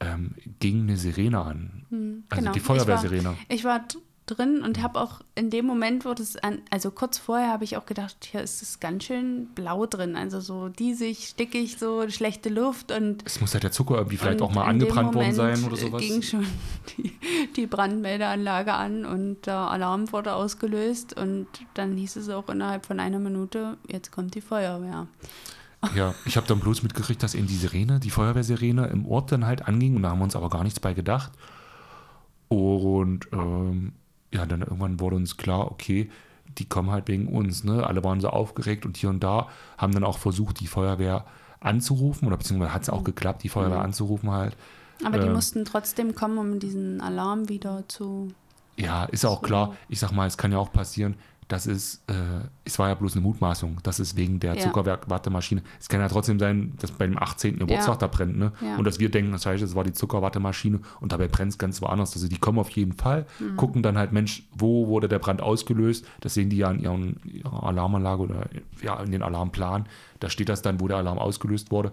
ähm, 0.00 0.34
ging 0.60 0.82
eine 0.82 0.96
Sirene 0.96 1.40
an. 1.40 2.24
Also 2.30 2.40
genau. 2.42 2.52
die 2.52 2.58
Ich 2.58 2.64
Feuerwehrsirene. 2.64 3.34
Ich 3.48 3.64
war 3.64 3.80
d- 3.80 3.98
drin 4.26 4.60
und 4.62 4.82
habe 4.82 5.00
auch 5.00 5.22
in 5.36 5.48
dem 5.48 5.64
Moment, 5.64 6.04
wo 6.04 6.12
das 6.12 6.36
an, 6.36 6.60
also 6.70 6.90
kurz 6.90 7.16
vorher 7.16 7.48
habe 7.50 7.64
ich 7.64 7.78
auch 7.78 7.86
gedacht, 7.86 8.14
hier 8.30 8.42
ist 8.42 8.60
es 8.60 8.78
ganz 8.78 9.04
schön 9.04 9.46
blau 9.54 9.86
drin, 9.86 10.16
also 10.16 10.38
so 10.40 10.68
diesig, 10.68 11.28
stickig, 11.28 11.78
so 11.78 12.06
schlechte 12.10 12.50
Luft 12.50 12.92
und 12.92 13.22
Es 13.24 13.40
muss 13.40 13.54
ja 13.54 13.60
der 13.60 13.72
Zucker 13.72 13.96
irgendwie 13.96 14.18
vielleicht 14.18 14.42
auch 14.42 14.52
mal 14.52 14.64
angebrannt 14.66 15.14
worden 15.14 15.32
sein 15.32 15.64
oder 15.64 15.76
sowas. 15.76 16.02
ging 16.02 16.20
schon 16.20 16.46
die, 16.98 17.12
die 17.56 17.66
Brandmeldeanlage 17.66 18.74
an 18.74 19.06
und 19.06 19.46
der 19.46 19.56
Alarm 19.56 20.12
wurde 20.12 20.34
ausgelöst 20.34 21.16
und 21.18 21.46
dann 21.72 21.96
hieß 21.96 22.16
es 22.16 22.28
auch 22.28 22.50
innerhalb 22.50 22.84
von 22.84 23.00
einer 23.00 23.18
Minute, 23.18 23.78
jetzt 23.88 24.12
kommt 24.12 24.34
die 24.34 24.42
Feuerwehr. 24.42 25.06
Ja, 25.94 26.14
ich 26.24 26.36
habe 26.36 26.46
dann 26.46 26.58
bloß 26.60 26.82
mitgekriegt, 26.82 27.22
dass 27.22 27.34
eben 27.34 27.46
die 27.46 27.56
Sirene, 27.56 28.00
die 28.00 28.10
Feuerwehrsirene 28.10 28.86
im 28.86 29.06
Ort 29.06 29.30
dann 29.30 29.46
halt 29.46 29.68
anging 29.68 29.96
und 29.96 30.02
da 30.02 30.10
haben 30.10 30.18
wir 30.18 30.24
uns 30.24 30.36
aber 30.36 30.50
gar 30.50 30.64
nichts 30.64 30.80
bei 30.80 30.92
gedacht. 30.92 31.32
Und 32.48 33.28
ähm, 33.32 33.92
ja, 34.32 34.44
dann 34.46 34.62
irgendwann 34.62 35.00
wurde 35.00 35.16
uns 35.16 35.36
klar, 35.36 35.70
okay, 35.70 36.10
die 36.58 36.68
kommen 36.68 36.90
halt 36.90 37.08
wegen 37.08 37.28
uns. 37.28 37.62
Ne? 37.64 37.86
Alle 37.86 38.02
waren 38.02 38.20
so 38.20 38.28
aufgeregt 38.28 38.86
und 38.86 38.96
hier 38.96 39.10
und 39.10 39.22
da 39.22 39.48
haben 39.76 39.92
dann 39.92 40.04
auch 40.04 40.18
versucht, 40.18 40.60
die 40.60 40.66
Feuerwehr 40.66 41.24
anzurufen 41.60 42.26
oder 42.26 42.36
beziehungsweise 42.36 42.72
hat 42.72 42.82
es 42.82 42.90
auch 42.90 43.04
geklappt, 43.04 43.42
die 43.42 43.48
Feuerwehr 43.48 43.80
anzurufen 43.80 44.30
halt. 44.30 44.56
Aber 45.04 45.18
die 45.18 45.26
Ähm. 45.26 45.34
mussten 45.34 45.64
trotzdem 45.64 46.14
kommen, 46.14 46.38
um 46.38 46.58
diesen 46.58 47.00
Alarm 47.00 47.48
wieder 47.48 47.84
zu. 47.88 48.32
Ja, 48.76 49.04
ist 49.04 49.24
auch 49.24 49.42
klar. 49.42 49.76
Ich 49.88 50.00
sag 50.00 50.12
mal, 50.12 50.26
es 50.26 50.38
kann 50.38 50.52
ja 50.52 50.58
auch 50.58 50.72
passieren, 50.72 51.14
dass 51.48 51.66
es, 51.66 52.02
äh, 52.08 52.12
es 52.64 52.78
war 52.78 52.88
ja 52.88 52.94
bloß 52.94 53.14
eine 53.14 53.22
Mutmaßung, 53.22 53.78
dass 53.82 53.98
es 53.98 54.16
wegen 54.16 54.38
der 54.38 54.54
Ja. 54.54 54.60
Zuckerwattemaschine, 54.60 55.62
es 55.80 55.88
kann 55.88 56.00
ja 56.00 56.08
trotzdem 56.08 56.38
sein, 56.38 56.74
dass 56.78 56.90
bei 56.92 57.06
dem 57.06 57.16
18. 57.18 57.58
Geburtstag 57.58 57.94
Ja. 57.94 57.96
da 58.00 58.06
brennt, 58.06 58.36
ne? 58.38 58.52
Ja. 58.60 58.76
Und 58.76 58.84
dass 58.84 58.98
wir 58.98 59.10
denken, 59.10 59.32
das 59.32 59.46
heißt, 59.46 59.62
es 59.62 59.74
war 59.74 59.82
die 59.84 59.92
Zuckerwattemaschine 59.94 60.80
und 61.00 61.12
dabei 61.12 61.26
brennt 61.28 61.52
es 61.52 61.58
ganz 61.58 61.80
woanders. 61.80 62.12
Also 62.14 62.28
die 62.28 62.36
kommen 62.38 62.58
auf 62.58 62.68
jeden 62.70 62.92
Fall, 62.92 63.24
Mhm. 63.40 63.56
gucken 63.56 63.82
dann 63.82 63.96
halt, 63.96 64.12
Mensch, 64.12 64.42
wo 64.52 64.88
wurde 64.88 65.08
der 65.08 65.18
Brand 65.18 65.40
ausgelöst? 65.40 66.04
Das 66.20 66.34
sehen 66.34 66.50
die 66.50 66.58
ja 66.58 66.70
in 66.70 66.80
ihren, 66.80 67.20
ihrer 67.24 67.62
Alarmanlage 67.64 68.22
oder 68.22 68.46
ja, 68.82 69.00
in 69.00 69.10
den 69.10 69.22
Alarmplan. 69.22 69.86
Da 70.20 70.28
steht 70.30 70.48
das 70.50 70.62
dann, 70.62 70.80
wo 70.80 70.88
der 70.88 70.98
Alarm 70.98 71.18
ausgelöst 71.18 71.70
wurde. 71.70 71.92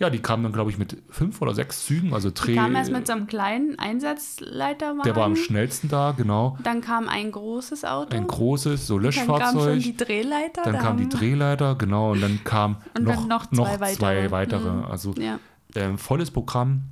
Ja, 0.00 0.10
die 0.10 0.20
kamen 0.20 0.44
dann, 0.44 0.52
glaube 0.52 0.70
ich, 0.70 0.78
mit 0.78 0.96
fünf 1.10 1.42
oder 1.42 1.54
sechs 1.54 1.84
Zügen, 1.86 2.14
also 2.14 2.30
Dreh. 2.32 2.52
Die 2.52 2.54
kam 2.56 2.76
erst 2.76 2.92
mit 2.92 3.06
so 3.06 3.14
einem 3.14 3.26
kleinen 3.26 3.76
Einsatzleiterwagen. 3.80 5.02
der 5.02 5.16
war 5.16 5.24
am 5.24 5.34
schnellsten 5.34 5.88
da, 5.88 6.12
genau. 6.12 6.56
Dann 6.62 6.80
kam 6.80 7.08
ein 7.08 7.32
großes 7.32 7.84
Auto. 7.84 8.16
Ein 8.16 8.26
großes, 8.28 8.86
so 8.86 8.98
dann 8.98 9.10
kam 9.10 9.26
schon 9.26 9.34
Löschfahrzeug. 9.38 9.80
die 9.82 9.96
Drehleiter. 9.96 10.62
Dann 10.62 10.74
da 10.74 10.78
kam 10.80 10.96
die 10.98 11.08
Drehleiter, 11.08 11.74
genau, 11.74 12.12
und 12.12 12.20
dann 12.20 12.40
kam 12.44 12.76
Und 12.96 13.04
noch, 13.04 13.16
dann 13.16 13.28
noch 13.28 13.50
noch, 13.50 13.66
zwei 13.76 13.92
zwei 13.94 14.16
weitere. 14.30 14.30
weitere. 14.30 14.70
Mhm. 14.72 14.84
Also 14.84 15.14
Ja. 15.18 15.38
ähm, 15.74 15.98
volles 15.98 16.30
Programm 16.30 16.82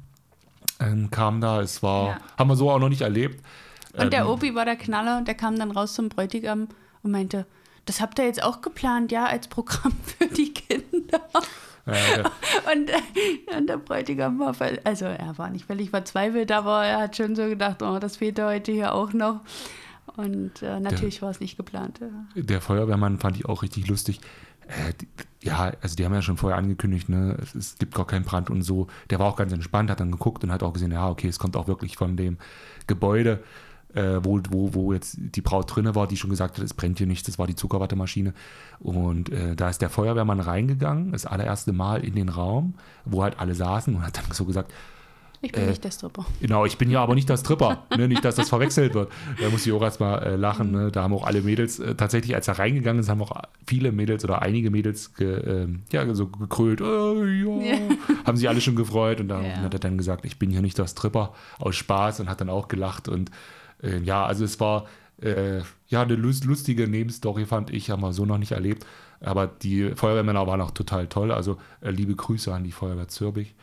ähm, 0.81 1.09
kam 1.11 1.41
da. 1.41 1.61
Es 1.61 1.83
war, 1.85 2.07
Ja. 2.09 2.19
haben 2.39 2.49
wir 2.51 2.57
so 2.57 2.71
auch 2.71 2.79
noch 2.81 2.89
nicht 2.89 3.03
erlebt. 3.03 3.41
Und 3.97 4.13
der 4.13 4.23
Ähm, 4.23 4.27
Opi 4.31 4.55
war 4.55 4.65
der 4.65 4.77
Knaller 4.77 5.19
und 5.19 5.29
der 5.29 5.35
kam 5.37 5.57
dann 5.59 5.71
raus 5.71 5.95
zum 5.95 6.09
Bräutigam 6.09 6.69
und 7.03 7.11
meinte, 7.13 7.47
das 7.87 8.01
habt 8.01 8.19
ihr 8.19 8.25
jetzt 8.27 8.43
auch 8.43 8.61
geplant, 8.63 9.13
ja, 9.13 9.27
als 9.27 9.47
Programm 9.47 9.93
für 10.19 10.27
die 10.27 10.53
Kinder. 10.53 11.21
Und, 12.73 12.91
äh, 12.91 13.57
und 13.57 13.69
der 13.69 13.77
Bräutigam 13.77 14.41
war, 14.41 14.55
also 14.83 15.05
er 15.05 15.39
war 15.39 15.51
nicht 15.51 15.67
völlig 15.67 15.91
verzweifelt, 15.91 16.51
aber 16.51 16.85
er 16.85 16.99
hat 16.99 17.17
schon 17.17 17.37
so 17.37 17.47
gedacht, 17.47 17.81
oh, 17.81 17.99
das 18.01 18.17
fehlt 18.17 18.41
heute 18.41 18.73
hier 18.73 18.93
auch 18.93 19.13
noch. 19.13 19.41
Und 20.17 20.63
äh, 20.63 20.81
natürlich 20.81 21.23
war 21.23 21.31
es 21.31 21.39
nicht 21.39 21.57
geplant. 21.57 22.01
Ja. 22.01 22.43
der 22.43 22.61
Feuerwehrmann 22.61 23.19
fand 23.19 23.37
ich 23.37 23.47
auch 23.47 23.63
richtig 23.63 23.87
lustig. 23.87 24.21
Äh, 24.67 24.95
die, 25.01 25.09
ja, 25.47 25.73
also 25.81 25.95
die 25.95 26.05
haben 26.05 26.15
ja 26.15 26.23
schon 26.23 26.37
vorher 26.37 26.59
angekündigt, 26.59 27.09
ne, 27.09 27.37
es, 27.41 27.55
es 27.55 27.79
gibt 27.79 27.95
gar 27.95 28.07
keinen 28.07 28.25
Brand 28.25 28.51
und 28.51 28.63
so. 28.63 28.89
Der 29.11 29.21
war 29.21 29.27
auch 29.27 29.37
ganz 29.37 29.53
entspannt, 29.53 29.91
hat 29.91 30.01
dann 30.01 30.11
geguckt 30.11 30.43
und 30.43 30.51
hat 30.51 30.63
auch 30.63 30.73
gesehen, 30.73 30.91
ja, 30.91 31.09
okay, 31.09 31.29
es 31.29 31.39
kommt 31.39 31.57
auch 31.57 31.69
wirklich 31.69 31.97
von 31.97 32.17
dem 32.17 32.39
Gebäude, 32.87 33.43
äh, 33.97 34.25
wo, 34.25 34.41
wo, 34.51 34.75
wo 34.75 34.93
jetzt 34.93 35.17
die 35.19 35.41
Braut 35.41 35.75
drinne 35.75 35.95
war, 35.95 36.07
die 36.07 36.17
schon 36.17 36.31
gesagt 36.31 36.59
hat, 36.59 36.65
es 36.65 36.75
brennt 36.75 36.99
hier 36.99 37.07
nichts, 37.07 37.27
das 37.27 37.39
war 37.39 37.47
die 37.47 37.57
Zuckerwattemaschine. 37.57 38.35
Und 38.79 39.31
äh, 39.31 39.57
da 39.57 39.69
ist 39.71 39.81
der 39.83 39.91
Feuerwehrmann 39.91 40.41
reingegangen, 40.41 41.13
das 41.13 41.27
allererste 41.27 41.73
Mal 41.73 42.05
in 42.05 42.15
den 42.15 42.29
Raum, 42.29 42.75
wo 43.05 43.23
halt 43.23 43.39
alle 43.41 43.55
saßen 43.55 43.95
und 43.95 44.03
hat 44.07 44.19
dann 44.19 44.31
so 44.33 44.45
gesagt, 44.45 44.73
Ich 45.43 45.53
bin 45.53 45.65
Äh, 45.65 45.67
nicht 45.69 45.85
der 45.85 45.91
Stripper. 45.91 46.25
Genau, 46.41 46.65
ich 46.65 46.79
bin 46.79 46.91
ja 46.91 47.03
aber 47.03 47.15
nicht 47.15 47.29
das 47.29 47.43
Tripper, 47.43 47.85
ne? 47.97 48.09
nicht, 48.09 48.25
dass 48.25 48.37
das 48.37 48.49
verwechselt 48.49 48.95
wird. 48.95 49.13
Da 49.41 49.51
muss 49.51 49.67
ich 49.67 49.73
auch 49.73 49.83
erstmal 49.83 50.23
äh, 50.23 50.37
lachen. 50.37 50.73
Ne? 50.73 50.91
Da 50.91 51.03
haben 51.03 51.13
auch 51.13 51.27
alle 51.27 51.43
Mädels, 51.43 51.79
äh, 51.79 51.95
tatsächlich, 51.95 52.35
als 52.35 52.49
er 52.49 52.59
reingegangen 52.59 53.01
ist, 53.01 53.09
haben 53.11 53.21
auch 53.23 53.33
viele 53.67 53.93
Mädels 53.93 54.25
oder 54.25 54.41
einige 54.43 54.71
Mädels 54.71 55.15
ge, 55.15 55.35
ähm, 55.63 55.83
ja, 55.93 56.13
so 56.15 56.27
gekrölt. 56.29 56.81
Äh, 56.81 56.85
ja. 56.85 57.75
Ja. 57.75 57.79
Haben 58.25 58.37
sich 58.39 58.49
alle 58.49 58.61
schon 58.63 58.77
gefreut 58.77 59.21
und 59.21 59.29
dann 59.29 59.45
Ja. 59.45 59.57
hat 59.61 59.75
er 59.75 59.81
dann 59.81 59.99
gesagt, 59.99 60.25
ich 60.25 60.39
bin 60.39 60.51
hier 60.51 60.63
nicht 60.63 60.79
das 60.79 60.95
Tripper 60.95 61.35
aus 61.59 61.77
Spaß 61.77 62.21
und 62.21 62.29
hat 62.31 62.41
dann 62.41 62.49
auch 62.51 62.69
gelacht. 62.69 63.09
Und 63.09 63.31
äh, 63.83 63.99
ja, 63.99 64.25
also 64.27 64.45
es 64.45 64.59
war 64.61 64.87
äh, 65.23 65.61
ja 65.89 66.03
eine 66.03 66.15
lust- 66.15 66.45
lustige 66.45 66.89
Nebenstory, 66.89 67.47
fand 67.47 67.71
ich, 67.71 67.91
haben 67.91 68.03
wir 68.03 68.13
so 68.13 68.25
noch 68.27 68.39
nicht 68.39 68.53
erlebt. 68.53 68.85
Aber 69.21 69.47
die 69.47 69.93
Feuerwehrmänner 69.95 70.47
waren 70.47 70.61
auch 70.61 70.73
total 70.73 71.07
toll. 71.07 71.33
Also 71.33 71.57
äh, 71.81 71.89
liebe 71.91 72.15
Grüße 72.15 72.53
an 72.53 72.65
die 72.65 72.71
Feuerwehr 72.73 73.09
Zürbich. 73.09 73.55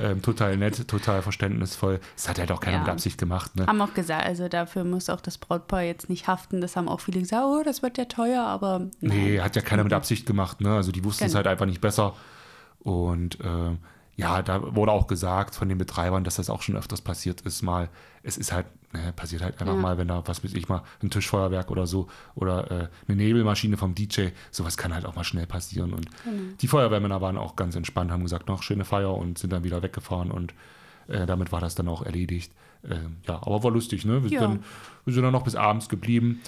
Ähm, 0.00 0.22
total 0.22 0.56
nett, 0.56 0.86
total 0.86 1.20
verständnisvoll. 1.22 1.98
Das 2.14 2.28
hat 2.28 2.38
halt 2.38 2.52
auch 2.52 2.60
keiner 2.60 2.76
Ja. 2.76 2.82
mit 2.84 2.90
Absicht 2.92 3.18
gemacht. 3.18 3.56
Ne? 3.56 3.66
Haben 3.66 3.80
auch 3.82 3.92
gesagt, 3.92 4.24
also 4.24 4.46
dafür 4.48 4.84
muss 4.84 5.10
auch 5.10 5.20
das 5.20 5.36
Brautpaar 5.36 5.82
jetzt 5.82 6.08
nicht 6.10 6.28
haften. 6.28 6.60
Das 6.60 6.76
haben 6.76 6.88
auch 6.88 7.00
viele 7.00 7.18
gesagt, 7.18 7.42
oh, 7.44 7.62
das 7.64 7.82
wird 7.82 7.98
ja 7.98 8.04
teuer, 8.04 8.44
aber 8.44 8.88
Nee, 9.00 9.34
nein. 9.36 9.44
hat 9.44 9.56
ja 9.56 9.62
keiner 9.62 9.82
mit 9.82 9.92
Absicht 9.92 10.26
gemacht. 10.26 10.60
Ne? 10.60 10.72
Also 10.76 10.92
die 10.92 11.02
wussten 11.02 11.24
es 11.24 11.32
Genau. 11.32 11.38
halt 11.38 11.48
einfach 11.48 11.66
nicht 11.66 11.80
besser. 11.80 12.14
Und 12.78 13.38
ähm, 13.42 13.78
ja, 14.20 14.42
da 14.42 14.74
wurde 14.76 14.92
auch 14.92 15.06
gesagt 15.06 15.54
von 15.54 15.68
den 15.68 15.78
Betreibern, 15.78 16.24
dass 16.24 16.36
das 16.36 16.50
auch 16.50 16.62
schon 16.62 16.76
öfters 16.76 17.00
passiert 17.00 17.40
ist, 17.42 17.62
mal. 17.62 17.88
Es 18.22 18.36
ist 18.36 18.52
halt, 18.52 18.66
ne, 18.92 19.12
passiert 19.14 19.42
halt 19.42 19.60
einfach 19.60 19.74
Ja. 19.74 19.80
mal, 19.80 19.96
wenn 19.98 20.08
da, 20.08 20.22
was 20.26 20.44
weiß 20.44 20.52
ich 20.54 20.68
mal, 20.68 20.82
ein 21.02 21.08
Tischfeuerwerk 21.10 21.70
oder 21.70 21.86
so 21.86 22.06
oder 22.34 22.70
äh, 22.70 22.88
eine 23.08 23.16
Nebelmaschine 23.16 23.76
vom 23.76 23.94
DJ, 23.94 24.28
sowas 24.50 24.76
kann 24.76 24.92
halt 24.94 25.06
auch 25.06 25.16
mal 25.16 25.24
schnell 25.24 25.46
passieren. 25.46 25.92
Und 25.94 26.06
Genau. 26.24 26.36
die 26.60 26.68
Feuerwehrmänner 26.68 27.20
waren 27.20 27.38
auch 27.38 27.56
ganz 27.56 27.76
entspannt, 27.76 28.10
haben 28.10 28.22
gesagt, 28.22 28.46
noch 28.48 28.62
schöne 28.62 28.84
Feier 28.84 29.14
und 29.16 29.38
sind 29.38 29.52
dann 29.52 29.64
wieder 29.64 29.82
weggefahren 29.82 30.30
und 30.30 30.52
äh, 31.08 31.24
damit 31.26 31.50
war 31.50 31.60
das 31.60 31.74
dann 31.74 31.88
auch 31.88 32.02
erledigt. 32.02 32.52
Ähm, 32.84 33.16
ja, 33.26 33.36
aber 33.36 33.62
war 33.64 33.70
lustig, 33.70 34.04
ne? 34.04 34.22
Wir, 34.22 34.30
Ja. 34.30 34.40
sind 34.40 34.50
dann, 34.50 34.64
wir 35.06 35.14
sind 35.14 35.22
dann 35.22 35.32
noch 35.32 35.44
bis 35.44 35.54
abends 35.56 35.88
geblieben. 35.88 36.40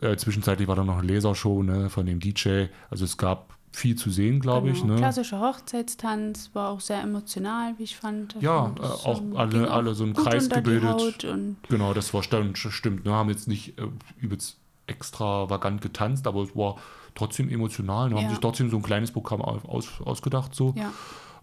Äh, 0.00 0.16
zwischenzeitlich 0.16 0.68
war 0.68 0.76
dann 0.76 0.86
noch 0.86 0.98
eine 0.98 1.10
Lasershow 1.12 1.62
ne, 1.62 1.88
von 1.88 2.04
dem 2.04 2.20
DJ. 2.20 2.66
Also 2.90 3.04
es 3.06 3.16
gab 3.16 3.55
viel 3.76 3.94
zu 3.94 4.08
sehen, 4.10 4.40
glaube 4.40 4.70
ich. 4.70 4.80
Genau. 4.80 4.94
Ne? 4.94 5.00
Klassischer 5.00 5.38
Hochzeitstanz, 5.38 6.48
war 6.54 6.70
auch 6.70 6.80
sehr 6.80 7.02
emotional, 7.02 7.74
wie 7.76 7.82
ich 7.82 7.96
fand. 7.96 8.34
Ja, 8.40 8.60
Und 8.60 8.80
äh, 8.80 8.82
auch 8.82 9.20
alle- 9.34 9.70
alle 9.70 9.94
so 9.94 10.04
im 10.04 10.14
Kreis 10.14 10.48
gebildet. 10.48 11.24
Und 11.24 11.56
Genau, 11.68 11.92
das 11.92 12.14
war 12.14 12.22
stand, 12.22 12.56
stimmt. 12.56 13.04
Ne? 13.04 13.12
Haben 13.12 13.28
jetzt 13.28 13.48
nicht 13.48 13.78
äh, 13.78 13.82
übelst 14.18 14.56
extravagant 14.86 15.82
getanzt, 15.82 16.26
aber 16.26 16.42
es 16.44 16.56
war 16.56 16.76
trotzdem 17.14 17.50
emotional. 17.50 18.08
Ne? 18.08 18.16
Haben 18.16 18.22
Ja. 18.24 18.30
sich 18.30 18.38
trotzdem 18.38 18.70
so 18.70 18.76
ein 18.78 18.82
kleines 18.82 19.12
Programm 19.12 19.42
au- 19.42 19.60
aus, 19.68 20.00
ausgedacht. 20.02 20.54
So. 20.54 20.72
ja, 20.74 20.90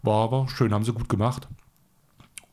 War 0.02 0.24
aber 0.24 0.48
schön, 0.48 0.74
haben 0.74 0.84
sie 0.84 0.92
gut 0.92 1.08
gemacht. 1.08 1.46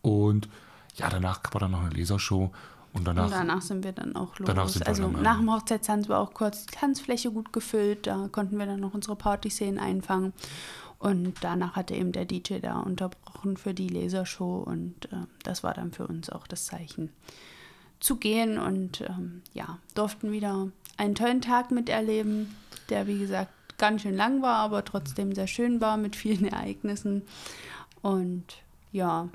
Und 0.03 0.47
ja, 0.95 1.09
danach 1.09 1.41
war 1.53 1.59
dann 1.61 1.71
noch 1.71 1.81
eine 1.81 1.89
Lasershow. 1.89 2.51
Und 2.93 3.05
danach, 3.05 3.25
und 3.25 3.31
danach 3.31 3.61
sind 3.61 3.83
wir 3.83 3.93
dann 3.93 4.15
auch 4.15 4.37
los. 4.37 4.47
Danach 4.47 4.67
sind 4.67 4.81
wir 4.81 4.87
also 4.87 5.03
dann, 5.03 5.21
nach 5.21 5.37
dem 5.37 5.51
Hochzeitstanz 5.51 6.09
war 6.09 6.19
auch 6.19 6.33
kurz 6.33 6.65
die 6.65 6.75
Tanzfläche 6.75 7.31
gut 7.31 7.53
gefüllt, 7.53 8.07
da 8.07 8.27
konnten 8.31 8.57
wir 8.57 8.65
dann 8.65 8.79
noch 8.79 8.93
unsere 8.93 9.15
Partyszenen 9.15 9.79
einfangen. 9.79 10.33
Und 10.99 11.35
danach 11.41 11.75
hatte 11.75 11.95
eben 11.95 12.11
der 12.11 12.25
DJ 12.25 12.59
da 12.59 12.79
unterbrochen 12.79 13.57
für 13.57 13.73
die 13.73 13.87
Lasershow 13.87 14.57
und 14.57 15.11
äh, 15.11 15.25
das 15.43 15.63
war 15.63 15.73
dann 15.73 15.91
für 15.91 16.05
uns 16.05 16.29
auch 16.29 16.45
das 16.45 16.65
Zeichen 16.65 17.09
zu 17.99 18.17
gehen 18.17 18.59
und 18.59 19.01
ähm, 19.01 19.41
ja, 19.53 19.79
durften 19.95 20.31
wieder 20.31 20.67
einen 20.97 21.15
tollen 21.15 21.41
Tag 21.41 21.71
miterleben, 21.71 22.55
der 22.89 23.07
wie 23.07 23.17
gesagt 23.17 23.51
ganz 23.79 24.03
schön 24.03 24.15
lang 24.15 24.43
war, 24.43 24.57
aber 24.57 24.85
trotzdem 24.85 25.33
sehr 25.33 25.47
schön 25.47 25.81
war 25.81 25.97
mit 25.97 26.15
vielen 26.15 26.45
Ereignissen. 26.45 27.23
Und 28.03 28.45
ja, 28.91 29.27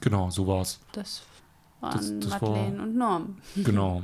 genau, 0.00 0.28
so 0.28 0.46
war 0.46 0.60
es. 0.60 0.80
Das 1.82 2.10
waren 2.10 2.20
Das- 2.20 2.30
das 2.30 2.40
war- 2.42 2.48
Madeleine 2.50 2.82
und 2.82 2.96
Norm. 2.96 3.36
Genau. 3.56 4.02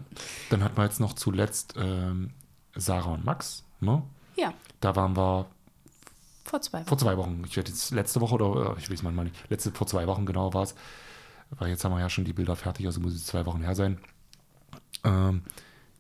Dann 0.50 0.62
hatten 0.62 0.76
wir 0.76 0.84
jetzt 0.84 1.00
noch 1.00 1.14
zuletzt 1.14 1.74
ähm, 1.78 2.30
Sarah 2.74 3.12
und 3.14 3.24
Max. 3.24 3.64
Ne? 3.80 4.02
Ja, 4.36 4.52
Da 4.80 4.94
waren 4.96 5.16
wir 5.16 5.46
vor 6.44 6.60
zwei 6.60 6.78
Wochen. 6.80 6.88
vor 6.88 6.98
zwei 6.98 7.16
Wochen. 7.16 7.42
Ich 7.46 7.56
werde 7.56 7.70
jetzt 7.70 7.90
letzte 7.90 8.20
Woche 8.20 8.34
oder 8.34 8.74
äh, 8.76 8.78
ich 8.78 8.90
weiß 8.90 9.02
manchmal 9.02 9.24
nicht. 9.26 9.36
Letzte 9.50 9.70
vor 9.72 9.86
zwei 9.86 10.06
Wochen 10.06 10.26
genau 10.26 10.52
war 10.54 10.62
es. 10.62 10.74
Weil 11.50 11.68
jetzt 11.70 11.84
haben 11.84 11.92
wir 11.92 12.00
ja 12.00 12.10
schon 12.10 12.24
die 12.24 12.32
Bilder 12.34 12.56
fertig, 12.56 12.84
also 12.86 13.00
muss 13.00 13.14
es 13.14 13.24
zwei 13.26 13.46
Wochen 13.46 13.62
her 13.62 13.74
sein. 13.74 13.98
Ähm, 15.04 15.42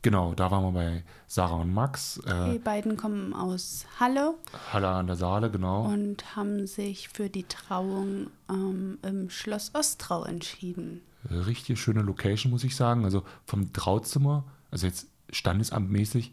genau, 0.02 0.34
da 0.34 0.50
waren 0.50 0.62
wir 0.64 0.72
bei 0.72 1.04
Sarah 1.26 1.56
und 1.56 1.72
Max. 1.72 2.18
Äh, 2.26 2.52
Die 2.52 2.58
beiden 2.58 2.96
kommen 2.96 3.32
aus 3.32 3.86
Halle 3.98 4.34
Halle 4.72 4.88
an 4.88 5.06
der 5.06 5.16
Saale, 5.16 5.50
genau. 5.50 5.84
und 5.86 6.36
haben 6.36 6.66
sich 6.66 7.08
für 7.08 7.28
die 7.30 7.44
Trauung 7.44 8.28
ähm, 8.50 8.98
im 9.02 9.30
Schloss 9.30 9.74
Ostrau 9.74 10.24
entschieden. 10.24 11.02
Richtig 11.30 11.80
schöne 11.80 12.02
Location, 12.02 12.50
muss 12.52 12.64
ich 12.64 12.76
sagen. 12.76 13.04
Also 13.04 13.22
vom 13.44 13.72
Trauzimmer, 13.72 14.44
also 14.70 14.86
jetzt 14.86 15.08
standesamtmäßig, 15.30 16.32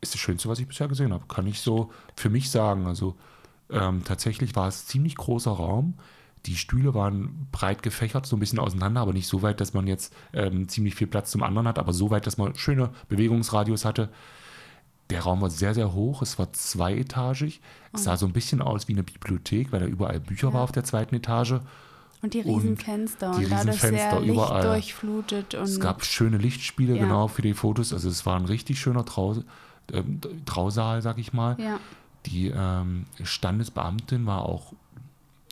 ist 0.00 0.14
das 0.14 0.20
Schönste, 0.20 0.48
was 0.48 0.58
ich 0.58 0.66
bisher 0.68 0.88
gesehen 0.88 1.12
habe. 1.12 1.26
Kann 1.26 1.46
ich 1.46 1.60
so 1.60 1.90
für 2.16 2.28
mich 2.30 2.50
sagen. 2.50 2.86
Also 2.86 3.16
ähm, 3.70 4.04
tatsächlich 4.04 4.54
war 4.56 4.68
es 4.68 4.86
ziemlich 4.86 5.16
großer 5.16 5.50
Raum. 5.52 5.94
Die 6.44 6.56
Stühle 6.56 6.94
waren 6.94 7.48
breit 7.50 7.82
gefächert, 7.82 8.26
so 8.26 8.36
ein 8.36 8.40
bisschen 8.40 8.58
auseinander, 8.60 9.00
aber 9.00 9.12
nicht 9.12 9.26
so 9.26 9.42
weit, 9.42 9.60
dass 9.60 9.74
man 9.74 9.86
jetzt 9.88 10.14
ähm, 10.32 10.68
ziemlich 10.68 10.94
viel 10.94 11.08
Platz 11.08 11.30
zum 11.30 11.42
anderen 11.42 11.66
hat, 11.66 11.78
aber 11.78 11.92
so 11.92 12.10
weit, 12.10 12.26
dass 12.26 12.36
man 12.36 12.54
schöne 12.54 12.90
Bewegungsradius 13.08 13.84
hatte. 13.84 14.10
Der 15.10 15.22
Raum 15.22 15.40
war 15.40 15.50
sehr, 15.50 15.74
sehr 15.74 15.92
hoch. 15.92 16.22
Es 16.22 16.38
war 16.38 16.52
zweietagig. 16.52 17.60
Es 17.92 18.04
sah 18.04 18.16
so 18.16 18.26
ein 18.26 18.32
bisschen 18.32 18.60
aus 18.60 18.86
wie 18.88 18.92
eine 18.92 19.02
Bibliothek, 19.02 19.72
weil 19.72 19.80
da 19.80 19.86
überall 19.86 20.20
Bücher 20.20 20.48
Ja. 20.48 20.54
war 20.54 20.62
auf 20.62 20.72
der 20.72 20.84
zweiten 20.84 21.14
Etage. 21.14 21.54
Und 22.26 22.34
die 22.34 22.40
Riesenfenster 22.40 23.30
die 23.38 23.44
und 23.44 23.52
dadurch 23.52 23.82
Riesenfenster 23.84 24.20
überall. 24.20 24.62
durchflutet. 24.62 25.54
Und 25.54 25.62
Es 25.62 25.78
gab 25.80 26.04
schöne 26.04 26.38
Lichtspiele, 26.38 26.94
Ja. 26.96 27.02
genau, 27.04 27.28
für 27.28 27.42
die 27.42 27.54
Fotos. 27.54 27.92
Also 27.92 28.08
es 28.08 28.26
war 28.26 28.36
ein 28.36 28.46
richtig 28.46 28.80
schöner 28.80 29.04
Trau 29.04 29.36
ähm, 29.92 30.20
Trausaal, 30.44 31.02
sag 31.02 31.18
ich 31.18 31.32
mal. 31.32 31.56
ja, 31.60 31.78
Die 32.26 32.48
ähm, 32.48 33.04
Standesbeamtin 33.22 34.26
war 34.26 34.42
auch 34.44 34.72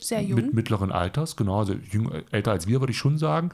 sehr 0.01 0.21
jung. 0.21 0.35
mit 0.35 0.53
mittleren 0.53 0.91
Alters, 0.91 1.37
genau, 1.37 1.59
also 1.59 1.73
jüng, 1.73 2.11
älter 2.31 2.51
als 2.51 2.67
wir, 2.67 2.81
würde 2.81 2.91
ich 2.91 2.97
schon 2.97 3.17
sagen. 3.17 3.51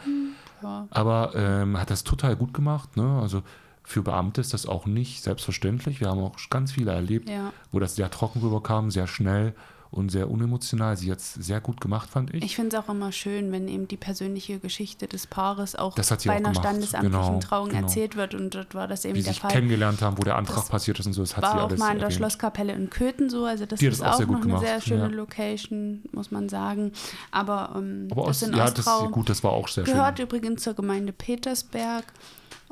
ja. 0.63 0.87
Aber 0.89 1.33
ähm, 1.35 1.79
hat 1.79 1.91
das 1.91 2.03
total 2.03 2.35
gut 2.35 2.53
gemacht. 2.55 2.97
Ne? 2.97 3.19
Also 3.21 3.43
für 3.83 4.01
Beamte 4.01 4.41
ist 4.41 4.53
das 4.53 4.65
auch 4.65 4.85
nicht 4.87 5.21
selbstverständlich. 5.23 5.99
Wir 6.01 6.09
haben 6.09 6.19
auch 6.19 6.35
ganz 6.49 6.71
viele 6.71 6.91
erlebt, 6.91 7.29
ja. 7.29 7.53
wo 7.71 7.79
das 7.79 7.95
sehr 7.95 8.09
trocken 8.09 8.41
rüberkam, 8.41 8.89
sehr 8.89 9.05
schnell 9.07 9.53
und 9.91 10.09
sehr 10.09 10.31
unemotional. 10.31 10.95
Sie 10.95 11.11
hat 11.11 11.19
es 11.19 11.33
sehr 11.33 11.59
gut 11.59 11.81
gemacht, 11.81 12.09
fand 12.09 12.33
ich. 12.33 12.41
Ich 12.43 12.55
finde 12.55 12.77
es 12.77 12.81
auch 12.83 12.89
immer 12.89 13.11
schön, 13.11 13.51
wenn 13.51 13.67
eben 13.67 13.89
die 13.89 13.97
persönliche 13.97 14.57
Geschichte 14.59 15.05
des 15.07 15.27
Paares 15.27 15.75
auch 15.75 15.95
Das 15.95 16.07
sie 16.07 16.15
bei 16.29 16.33
auch 16.33 16.37
einer 16.37 16.51
gemacht. 16.51 16.65
standesamtlichen 16.65 17.11
Genau, 17.25 17.39
Trauung 17.39 17.69
genau. 17.69 17.81
erzählt 17.81 18.15
wird. 18.15 18.33
Und 18.33 18.55
dort 18.55 18.73
war 18.73 18.87
das 18.87 19.03
eben 19.03 19.15
Wie 19.15 19.21
der 19.23 19.33
sich 19.33 19.41
Fall. 19.41 19.51
kennengelernt 19.51 20.01
haben, 20.01 20.17
wo 20.17 20.23
der 20.23 20.37
Antrag 20.37 20.55
Das 20.61 20.69
passiert 20.69 20.97
ist 20.99 21.07
und 21.07 21.13
so, 21.13 21.21
das 21.21 21.35
hat 21.35 21.43
sie 21.43 21.49
war 21.51 21.63
auch 21.63 21.67
alles 21.67 21.79
mal 21.79 21.87
in 21.91 21.97
der 21.97 22.03
erwähnt. 22.03 22.17
Schlosskapelle 22.17 22.71
in 22.73 22.89
Köthen 22.89 23.29
so, 23.29 23.43
also 23.45 23.65
das 23.65 23.81
ist 23.81 23.99
das 24.01 24.07
auch 24.07 24.13
auch 24.15 24.19
noch 24.27 24.35
eine 24.35 24.39
gemacht, 24.45 24.65
sehr 24.65 24.79
schöne 24.81 25.01
ja. 25.01 25.07
Location, 25.07 26.03
muss 26.13 26.31
man 26.31 26.47
sagen. 26.47 26.93
Aber, 27.31 27.73
ähm, 27.75 28.07
Aber 28.11 28.27
das 28.27 28.43
aus, 28.43 28.49
in 28.49 28.55
ja, 28.55 28.69
das 28.69 28.79
Ostrau 28.87 29.05
ist 29.07 29.11
gut, 29.11 29.29
das 29.29 29.43
war 29.43 29.51
auch 29.51 29.67
sehr 29.67 29.83
gehört 29.83 30.19
schön. 30.19 30.25
übrigens 30.27 30.63
zur 30.63 30.73
Gemeinde 30.73 31.11
Petersberg. 31.11 32.05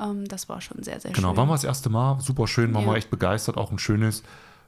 Ähm, 0.00 0.26
das 0.26 0.48
war 0.48 0.62
schon 0.62 0.82
sehr, 0.82 0.98
sehr 1.00 1.12
Genau, 1.12 1.28
schön. 1.28 1.36
waren 1.36 1.48
wir 1.48 1.52
das 1.54 1.64
erste 1.64 1.90
Mal, 1.90 2.18
super 2.20 2.46
schön, 2.46 2.72
waren 2.72 2.84
Ja. 2.84 2.92
wir 2.92 2.96
echt 2.96 3.10
begeistert, 3.10 3.58
auch 3.58 3.70
ein 3.70 3.78
schönes, 3.78 4.22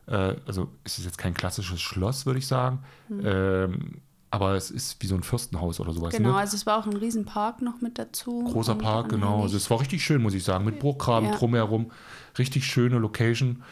äh, 0.06 0.36
also 0.46 0.68
es 0.84 0.98
ist 0.98 1.04
jetzt 1.04 1.18
kein 1.18 1.34
klassisches 1.34 1.80
Schloss, 1.80 2.26
würde 2.26 2.38
ich 2.38 2.46
sagen, 2.46 2.80
ähm, 3.10 4.00
aber 4.30 4.54
es 4.54 4.70
ist 4.70 5.02
wie 5.02 5.06
so 5.06 5.14
ein 5.14 5.22
Fürstenhaus 5.22 5.78
oder 5.78 5.92
sowas. 5.92 6.14
Genau, 6.14 6.30
Ne? 6.30 6.36
also 6.36 6.56
es 6.56 6.64
war 6.64 6.78
auch 6.78 6.86
ein 6.86 6.96
Riesen-Park 6.96 7.60
noch 7.60 7.82
mit 7.82 7.98
dazu. 7.98 8.44
Großer 8.44 8.74
Park, 8.76 9.10
genau. 9.10 9.42
Also 9.42 9.58
es 9.58 9.68
war 9.68 9.78
richtig 9.80 10.02
schön, 10.02 10.22
muss 10.22 10.32
ich 10.32 10.42
sagen, 10.42 10.64
mit 10.64 10.78
Burggraben 10.78 11.28
Ja. 11.28 11.36
drumherum. 11.36 11.90
Richtig 12.38 12.64
schöne 12.64 12.98
Location. 12.98 13.62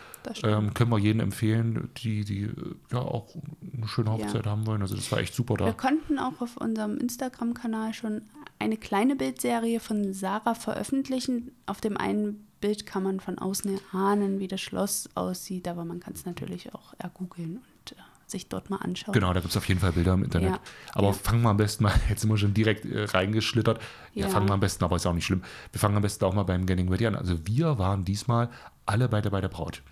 Ähm, 0.43 0.75
können 0.75 0.91
wir 0.91 0.99
jedem 0.99 1.21
empfehlen, 1.21 1.89
die, 1.97 2.27
die 2.27 2.51
ja 2.93 2.99
auch 2.99 3.35
eine 3.75 3.89
schöne 3.89 4.13
Hochzeit 4.13 4.45
haben 4.47 4.67
wollen. 4.67 4.83
Also 4.83 4.95
das 4.97 5.11
war 5.11 5.19
echt 5.21 5.33
super 5.35 5.55
Wir 5.59 5.65
da. 5.69 5.73
konnten 5.73 6.19
auch 6.19 6.43
auf 6.43 6.59
unserem 6.59 6.99
Instagram-Kanal 6.99 7.95
schon 7.95 8.21
eine 8.59 8.77
kleine 8.77 9.17
Bildserie 9.17 9.81
von 9.81 10.13
Sarah 10.13 10.55
veröffentlichen. 10.55 11.53
Auf 11.65 11.81
dem 11.81 11.97
einen 11.97 12.47
Bild 12.61 12.87
kann 12.87 13.03
man 13.03 13.21
von 13.21 13.39
außen 13.39 13.79
erahnen, 13.93 14.39
wie 14.41 14.49
das 14.49 14.61
Schloss 14.61 15.09
aussieht, 15.15 15.67
aber 15.69 15.85
man 15.85 16.01
kann 16.01 16.13
es 16.15 16.27
natürlich 16.27 16.75
auch 16.75 16.95
ergoogeln 16.99 17.57
und 17.59 17.93
äh, 17.93 18.01
sich 18.27 18.49
dort 18.49 18.71
mal 18.71 18.77
anschauen. 18.77 19.13
Genau, 19.13 19.33
da 19.33 19.41
gibt 19.41 19.51
es 19.51 19.57
auf 19.57 19.67
jeden 19.69 19.81
Fall 19.81 19.93
Bilder 19.93 20.13
im 20.15 20.23
Internet. 20.25 20.51
Ja. 20.51 20.61
Aber 20.93 21.09
Ja. 21.09 21.13
fangen 21.15 21.43
wir 21.43 21.49
am 21.51 21.57
besten 21.57 21.85
mal, 21.85 21.93
jetzt 22.09 22.21
sind 22.21 22.31
wir 22.31 22.37
schon 22.39 22.55
direkt 22.55 22.85
äh, 22.85 23.05
reingeschlittert. 23.05 23.81
Ja. 24.15 24.27
Ja. 24.27 24.29
fangen 24.31 24.49
wir 24.49 24.55
am 24.55 24.61
besten, 24.61 24.85
aber 24.85 24.97
ist 24.97 25.07
auch 25.07 25.15
nicht 25.15 25.25
schlimm. 25.27 25.43
Wir 25.73 25.81
fangen 25.81 25.97
am 25.97 26.03
besten 26.03 26.25
auch 26.25 26.35
mal 26.35 26.43
beim 26.45 26.67
Getting 26.67 26.89
Ready 26.89 27.07
an. 27.07 27.15
Also 27.17 27.47
wir 27.47 27.79
waren 27.79 28.05
diesmal 28.05 28.49
alle 28.87 29.09
beide 29.09 29.31
bei 29.31 29.41
der 29.41 29.49
Braut. 29.49 29.83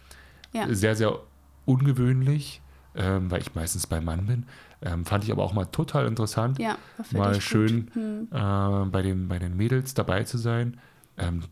Ja. 0.52 0.72
Sehr, 0.74 0.94
sehr 0.94 1.18
ungewöhnlich, 1.66 2.60
ähm, 2.94 3.30
weil 3.30 3.40
ich 3.40 3.54
meistens 3.54 3.86
beim 3.86 4.04
Mann 4.04 4.26
bin. 4.26 4.46
Ähm, 4.80 5.04
fand 5.04 5.24
ich 5.24 5.32
aber 5.32 5.42
auch 5.42 5.52
mal 5.52 5.66
total 5.66 6.06
interessant, 6.06 6.58
Ja, 6.58 6.78
war 6.96 7.04
für 7.04 7.16
mal 7.18 7.40
schön. 7.40 7.90
Hm. 7.94 8.28
äh, 8.30 8.84
bei, 8.90 9.02
den, 9.02 9.28
bei 9.28 9.38
den 9.38 9.56
Mädels 9.56 9.94
dabei 9.94 10.22
zu 10.24 10.38
sein. 10.38 10.78
Ähm, 11.16 11.42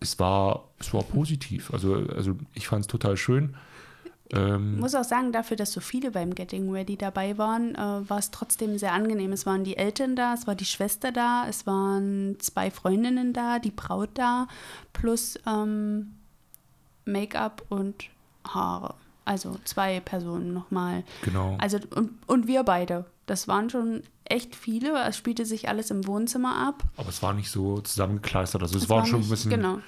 es, 0.00 0.18
war, 0.18 0.68
es 0.78 0.92
war 0.92 1.02
positiv. 1.02 1.72
Also, 1.72 1.94
also 2.14 2.36
ich 2.54 2.68
fand 2.68 2.82
es 2.82 2.86
total 2.86 3.16
schön. 3.16 3.56
Ähm, 4.30 4.74
Ich 4.74 4.80
muss 4.80 4.94
auch 4.94 5.04
sagen, 5.04 5.32
dafür, 5.32 5.56
dass 5.56 5.72
so 5.72 5.80
viele 5.80 6.10
beim 6.10 6.34
Getting 6.34 6.70
Ready 6.70 6.96
dabei 6.96 7.36
waren, 7.38 7.74
äh, 7.74 8.08
war 8.08 8.18
es 8.18 8.30
trotzdem 8.30 8.78
sehr 8.78 8.92
angenehm. 8.92 9.32
Es 9.32 9.46
waren 9.46 9.64
die 9.64 9.76
Eltern 9.76 10.16
da, 10.16 10.34
es 10.34 10.46
war 10.46 10.54
die 10.54 10.64
Schwester 10.64 11.12
da, 11.12 11.46
es 11.48 11.66
waren 11.66 12.36
zwei 12.40 12.70
Freundinnen 12.70 13.32
da, 13.32 13.58
die 13.58 13.70
Braut 13.70 14.10
da, 14.14 14.48
plus 14.92 15.38
ähm, 15.46 16.14
Make-up 17.04 17.64
und 17.68 18.04
Haare. 18.46 18.94
Also 19.26 19.56
zwei 19.64 20.00
Personen 20.00 20.52
nochmal. 20.52 21.02
genau. 21.22 21.56
Also 21.58 21.78
und, 21.94 22.10
und 22.26 22.46
wir 22.46 22.62
beide. 22.62 23.06
Das 23.26 23.48
waren 23.48 23.70
schon 23.70 24.02
echt 24.24 24.54
viele. 24.56 24.94
Es 25.06 25.16
spielte 25.16 25.44
sich 25.44 25.68
alles 25.68 25.90
im 25.90 26.06
Wohnzimmer 26.06 26.56
ab. 26.68 26.82
aber 26.96 27.08
es 27.08 27.22
war 27.22 27.32
nicht 27.34 27.50
so 27.50 27.80
zusammengekleistert. 27.80 28.62
Also 28.62 28.76
es, 28.76 28.84
Es 28.84 28.88
war, 28.90 28.98
war 28.98 29.06
schon 29.06 29.20
nicht- 29.20 29.28
ein 29.28 29.30
bisschen, 29.30 29.50
Genau. 29.50 29.78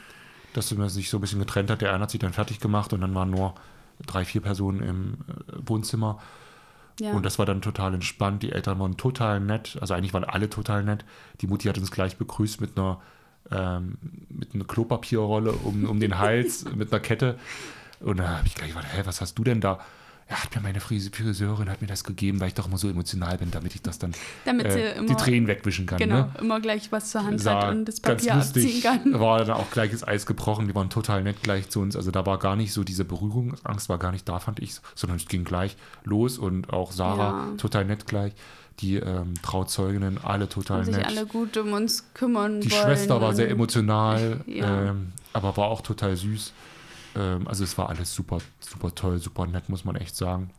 dass 0.53 0.73
man 0.75 0.89
sich 0.89 1.09
so 1.11 1.19
ein 1.19 1.21
bisschen 1.21 1.39
getrennt 1.39 1.71
hat. 1.71 1.81
Der 1.81 1.93
eine 1.93 2.03
hat 2.03 2.11
sich 2.11 2.21
dann 2.21 2.33
fertig 2.33 2.61
gemacht 2.61 2.93
und 2.93 3.01
dann 3.01 3.15
waren 3.15 3.31
nur 3.31 3.55
drei, 4.07 4.25
vier 4.25 4.41
Personen 4.43 4.81
im 4.81 5.15
äh, 5.29 5.53
Wohnzimmer. 5.67 6.19
Ja. 7.01 7.13
Und 7.13 7.25
das 7.27 7.39
war 7.39 7.45
dann 7.47 7.61
total 7.61 7.93
entspannt. 7.95 8.43
Die 8.43 8.53
Eltern 8.53 8.79
waren 8.79 8.97
total 8.97 9.39
nett. 9.41 9.77
Also 9.81 9.93
eigentlich 9.95 10.15
waren 10.15 10.25
alle 10.25 10.49
total 10.49 10.83
nett. 10.83 11.05
Die 11.43 11.47
Mutti 11.47 11.69
hat 11.69 11.77
uns 11.79 11.91
gleich 11.91 12.17
begrüßt 12.17 12.61
mit 12.63 12.79
einer, 12.79 13.01
ähm, 13.51 13.99
mit 14.31 14.55
einer 14.55 14.65
Klopapierrolle 14.65 15.53
um, 15.53 15.85
um 15.85 16.01
den 16.01 16.19
Hals, 16.19 16.65
mit 16.75 16.93
einer 16.93 17.01
Kette. 17.01 17.39
Und 18.01 18.19
da 18.19 18.39
habe 18.39 18.47
ich 18.47 18.55
gleich 18.55 18.69
gedacht, 18.75 18.87
hä, 18.93 19.03
was 19.05 19.21
hast 19.21 19.39
du 19.39 19.45
denn 19.45 19.61
da? 19.61 19.79
Ja, 20.29 20.43
hat 20.43 20.55
mir 20.57 20.61
meine 20.61 20.81
Frise- 20.81 21.11
Friseurin 21.13 21.69
hat 21.71 21.81
mir 21.81 21.87
das 21.87 22.03
gegeben, 22.03 22.41
weil 22.41 22.49
ich 22.49 22.55
doch 22.55 22.67
immer 22.67 22.79
so 22.79 22.89
emotional 22.89 23.39
bin, 23.39 23.51
damit 23.53 23.75
ich 23.77 23.83
das 23.83 23.99
dann 24.01 24.13
Damit 24.45 24.73
sie 24.73 24.81
äh, 24.81 24.99
immer- 24.99 25.07
die 25.09 25.15
Tränen 25.15 25.47
wegwischen 25.47 25.87
kann. 25.87 25.99
Genau, 25.99 26.17
Ne? 26.17 26.31
immer 26.41 26.61
gleich 26.61 26.91
was 26.91 27.11
zur 27.13 27.25
Hand 27.25 27.41
Sah 27.41 27.63
hat 27.67 27.75
und 27.75 27.85
das 27.85 28.03
ganz 28.03 28.25
Papier 28.27 28.37
lustig, 28.39 28.85
abziehen 28.89 29.13
kann. 29.13 29.21
war 29.21 29.45
dann 29.45 29.57
auch 29.57 29.71
gleich 29.71 29.93
das 29.93 30.07
Eis 30.07 30.27
gebrochen, 30.27 30.67
die 30.67 30.75
waren 30.75 30.91
total 30.91 31.23
nett 31.23 31.43
gleich 31.43 31.69
zu 31.69 31.81
uns, 31.81 31.95
also 31.95 32.11
da 32.11 32.27
war 32.27 32.39
gar 32.39 32.57
nicht 32.57 32.73
so 32.73 32.83
diese 32.83 33.05
Berührungsangst, 33.05 33.89
war 33.89 33.99
gar 33.99 34.11
nicht 34.11 34.29
da, 34.29 34.41
fand 34.41 34.59
ich, 34.61 34.75
sondern 34.97 35.19
es 35.19 35.27
ging 35.27 35.45
gleich 35.45 35.77
los 36.05 36.39
und 36.39 36.73
auch 36.73 36.91
Sarah 36.93 37.47
Ja. 37.51 37.57
total 37.57 37.85
nett 37.85 38.07
gleich, 38.07 38.33
die 38.81 38.97
ähm, 38.97 39.35
Trauzeuginnen, 39.43 40.19
alle 40.23 40.49
total 40.49 40.81
Und 40.81 40.85
sich 40.87 40.97
nett. 40.97 41.07
alle 41.07 41.25
gut 41.27 41.57
um 41.57 41.73
uns 41.73 42.05
kümmern 42.15 42.61
Die 42.61 42.71
wollen. 42.71 42.83
Schwester 42.83 43.21
war 43.21 43.33
sehr 43.35 43.49
emotional, 43.49 44.41
Ja. 44.47 44.89
ähm, 44.91 45.13
aber 45.33 45.57
war 45.57 45.69
auch 45.69 45.81
total 45.83 46.17
süß. 46.17 46.53
Ähm, 47.17 47.49
also 47.49 47.65
es 47.65 47.77
war 47.79 47.89
alles 47.89 48.15
super, 48.15 48.39
super 48.61 48.95
toll, 48.95 49.19
super 49.19 49.47
nett, 49.47 49.69
muss 49.69 49.85
man 49.85 49.97
echt 49.97 50.15
sagen. 50.17 50.51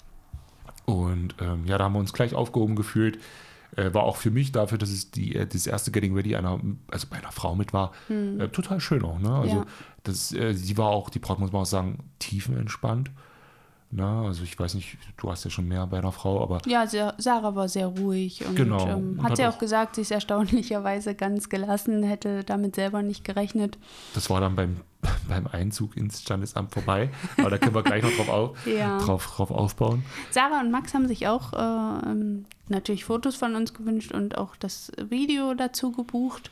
Und 0.86 1.36
ähm, 1.40 1.66
ja, 1.66 1.78
da 1.78 1.86
haben 1.86 1.94
wir 1.94 2.00
uns 2.00 2.14
gleich 2.14 2.34
aufgehoben 2.34 2.76
gefühlt. 2.76 3.20
Äh, 3.76 3.94
war 3.94 4.04
auch 4.04 4.16
für 4.16 4.32
mich 4.32 4.54
dafür, 4.54 4.78
dass 4.78 4.90
es 4.90 5.12
die, 5.12 5.36
äh, 5.36 5.46
das 5.46 5.68
erste 5.68 5.92
Getting 5.92 6.16
Ready 6.16 6.36
einer, 6.36 6.60
also 6.90 7.08
bei 7.10 7.18
einer 7.18 7.32
Frau 7.34 7.56
mit 7.56 7.74
war, 7.74 7.92
äh, 8.10 8.48
total 8.50 8.80
schön 8.80 9.04
auch. 9.04 9.20
Ne? 9.20 9.30
Also 9.30 9.52
Hm. 9.52 9.60
Ja. 9.60 9.66
das, 10.04 10.32
äh, 10.34 10.54
sie 10.54 10.78
war 10.78 10.88
auch, 10.88 11.10
die 11.10 11.20
Braut 11.20 11.40
muss 11.40 11.52
man 11.52 11.62
auch 11.64 11.66
sagen, 11.68 12.00
tiefenentspannt. 12.20 13.12
Na, 13.90 14.24
also 14.24 14.44
ich 14.44 14.60
weiß 14.60 14.74
nicht, 14.74 14.98
du 15.16 15.32
hast 15.32 15.46
ja 15.46 15.50
schon 15.50 15.68
mehr 15.70 15.88
bei 15.88 16.00
einer 16.00 16.12
Frau, 16.12 16.44
aber 16.44 16.60
Ja, 16.66 16.86
sehr, 16.88 17.14
Sarah 17.20 17.56
war 17.56 17.70
sehr 17.70 17.88
ruhig 17.88 18.46
und 18.46 18.56
Genau. 18.56 18.86
ähm, 18.86 19.12
Und 19.20 19.24
hat 19.24 19.32
hat 19.32 19.38
sie 19.38 19.46
auch- 19.46 19.54
auch 19.54 19.60
gesagt, 19.60 19.96
sie 19.96 20.02
ist 20.02 20.12
erstaunlicherweise 20.12 21.16
ganz 21.16 21.48
gelassen, 21.48 22.04
hätte 22.04 22.44
damit 22.44 22.76
selber 22.76 23.02
nicht 23.02 23.24
gerechnet. 23.24 23.78
das 24.14 24.30
war 24.30 24.42
dann 24.42 24.58
beim, 24.58 24.82
beim 25.30 25.48
Einzug 25.48 25.96
ins 25.96 26.22
Standesamt 26.22 26.74
vorbei. 26.74 27.10
Aber 27.38 27.50
da 27.50 27.58
können 27.58 27.76
wir 27.76 27.84
gleich 27.84 28.04
noch 28.04 28.12
drauf, 28.12 28.30
auf, 28.30 28.68
Ja. 28.68 28.98
drauf, 29.00 29.26
drauf 29.36 29.52
aufbauen. 29.52 30.04
Sarah 30.32 30.60
und 30.60 30.70
Max 30.70 30.94
haben 30.94 31.08
sich 31.08 31.28
auch 31.30 31.54
äh, 31.54 32.16
natürlich 32.68 33.06
Fotos 33.06 33.36
von 33.38 33.56
uns 33.56 33.74
gewünscht 33.74 34.12
und 34.12 34.38
auch 34.38 34.58
das 34.58 34.92
Video 35.10 35.54
dazu 35.54 35.94
gebucht. 35.94 36.52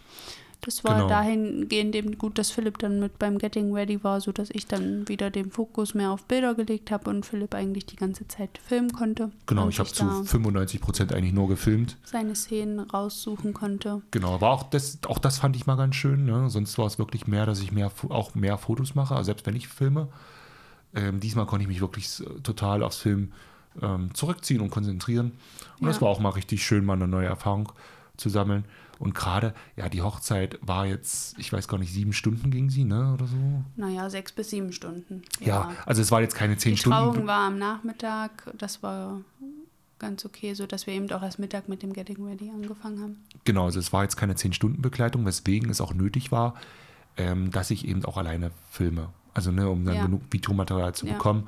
Das 0.62 0.84
war 0.84 0.96
Genau. 0.96 1.08
dahingehend 1.08 1.96
eben 1.96 2.18
gut, 2.18 2.38
dass 2.40 2.50
Philipp 2.52 2.80
dann 2.80 3.00
mit 3.00 3.20
beim 3.20 3.38
Getting 3.38 3.74
Ready 3.74 4.04
war, 4.04 4.20
sodass 4.22 4.50
ich 4.52 4.66
dann 4.66 5.08
wieder 5.08 5.30
den 5.30 5.52
Fokus 5.52 5.94
mehr 5.94 6.12
auf 6.12 6.24
Bilder 6.26 6.56
gelegt 6.56 6.90
habe 6.92 7.10
und 7.10 7.26
Philipp 7.26 7.54
eigentlich 7.54 7.86
die 7.86 7.96
ganze 7.96 8.28
Zeit 8.28 8.58
filmen 8.58 8.92
konnte. 8.92 9.32
Genau, 9.46 9.70
ich 9.70 9.78
habe 9.80 9.90
zu 9.90 10.04
da 10.06 10.24
95 10.24 10.82
Prozent 10.82 11.14
eigentlich 11.14 11.34
nur 11.34 11.48
gefilmt. 11.48 11.98
seine 12.04 12.36
Szenen 12.36 12.80
raussuchen 12.80 13.54
konnte. 13.54 14.02
Genau, 14.12 14.42
war 14.42 14.52
auch 14.52 14.64
das, 14.64 15.00
auch 15.08 15.20
das 15.20 15.38
fand 15.38 15.56
ich 15.56 15.68
mal 15.68 15.76
ganz 15.76 15.96
schön. 15.96 16.26
Ne? 16.26 16.50
Sonst 16.50 16.78
war 16.78 16.88
es 16.88 16.98
wirklich 16.98 17.28
mehr, 17.28 17.46
dass 17.46 17.62
ich 17.62 17.72
mehr, 17.72 17.92
auch 18.10 18.34
mehr 18.34 18.58
Fotos 18.58 18.96
mache, 18.96 19.14
also 19.16 19.26
selbst 19.26 19.46
wenn 19.46 19.56
ich 19.56 19.68
filme. 19.68 20.08
Ähm, 20.94 21.20
diesmal 21.20 21.46
konnte 21.46 21.64
ich 21.64 21.68
mich 21.68 21.82
wirklich 21.82 22.10
total 22.44 22.82
aufs 22.82 22.98
Film 22.98 23.34
ähm, 23.82 24.14
zurückziehen 24.14 24.62
und 24.62 24.70
konzentrieren. 24.70 25.34
Und 25.80 25.88
das 25.88 25.98
Ja. 25.98 26.04
war 26.04 26.10
auch 26.10 26.20
mal 26.20 26.30
richtig 26.30 26.66
schön, 26.66 26.86
mal 26.86 26.94
eine 26.94 27.08
neue 27.08 27.26
Erfahrung 27.28 27.72
zu 28.18 28.30
sammeln. 28.30 28.66
Und 29.00 29.14
gerade, 29.14 29.54
ja, 29.76 29.90
die 29.90 30.02
Hochzeit 30.02 30.58
war 30.62 30.86
jetzt, 30.86 31.38
ich 31.38 31.52
weiß 31.52 31.68
gar 31.68 31.78
nicht, 31.78 31.92
sieben 31.94 32.14
Stunden 32.14 32.50
ging 32.52 32.70
sie, 32.70 32.86
ne, 32.86 33.14
oder 33.14 33.28
so. 33.28 33.36
Naja, 33.76 34.10
sechs 34.10 34.32
bis 34.32 34.50
sieben 34.52 34.72
Stunden. 34.72 35.22
Ja, 35.42 35.72
also 35.86 36.02
es 36.02 36.12
war 36.12 36.22
jetzt 36.22 36.36
keine 36.36 36.58
zehn 36.58 36.76
Die 36.76 36.82
Trauung 36.82 37.12
Stunden. 37.12 37.28
war 37.28 37.42
am 37.48 37.58
Nachmittag, 37.60 38.52
das 38.58 38.82
war 38.84 39.22
ganz 40.00 40.26
okay, 40.26 40.54
sodass 40.54 40.88
wir 40.88 40.94
eben 40.94 41.12
auch 41.12 41.24
erst 41.24 41.40
Mittag 41.40 41.68
mit 41.70 41.82
dem 41.84 41.94
Getting 41.94 42.26
Ready 42.26 42.50
angefangen 42.50 43.02
haben. 43.02 43.18
Genau, 43.44 43.66
also 43.66 43.80
es 43.80 43.92
war 43.94 44.04
jetzt 44.04 44.16
keine 44.18 44.34
10-Stunden-Begleitung, 44.36 45.26
weswegen 45.26 45.70
es 45.70 45.82
auch 45.82 45.94
nötig 45.94 46.32
war, 46.32 46.56
ähm, 47.18 47.52
dass 47.52 47.72
ich 47.72 47.88
eben 47.88 48.04
auch 48.06 48.18
alleine 48.18 48.52
filme. 48.70 49.10
Also, 49.34 49.52
ne, 49.52 49.70
um 49.70 49.84
dann 49.86 49.96
Ja. 49.96 50.06
genug 50.06 50.22
Videomaterial 50.32 50.94
zu 50.96 51.06
Ja. 51.06 51.14
bekommen. 51.14 51.48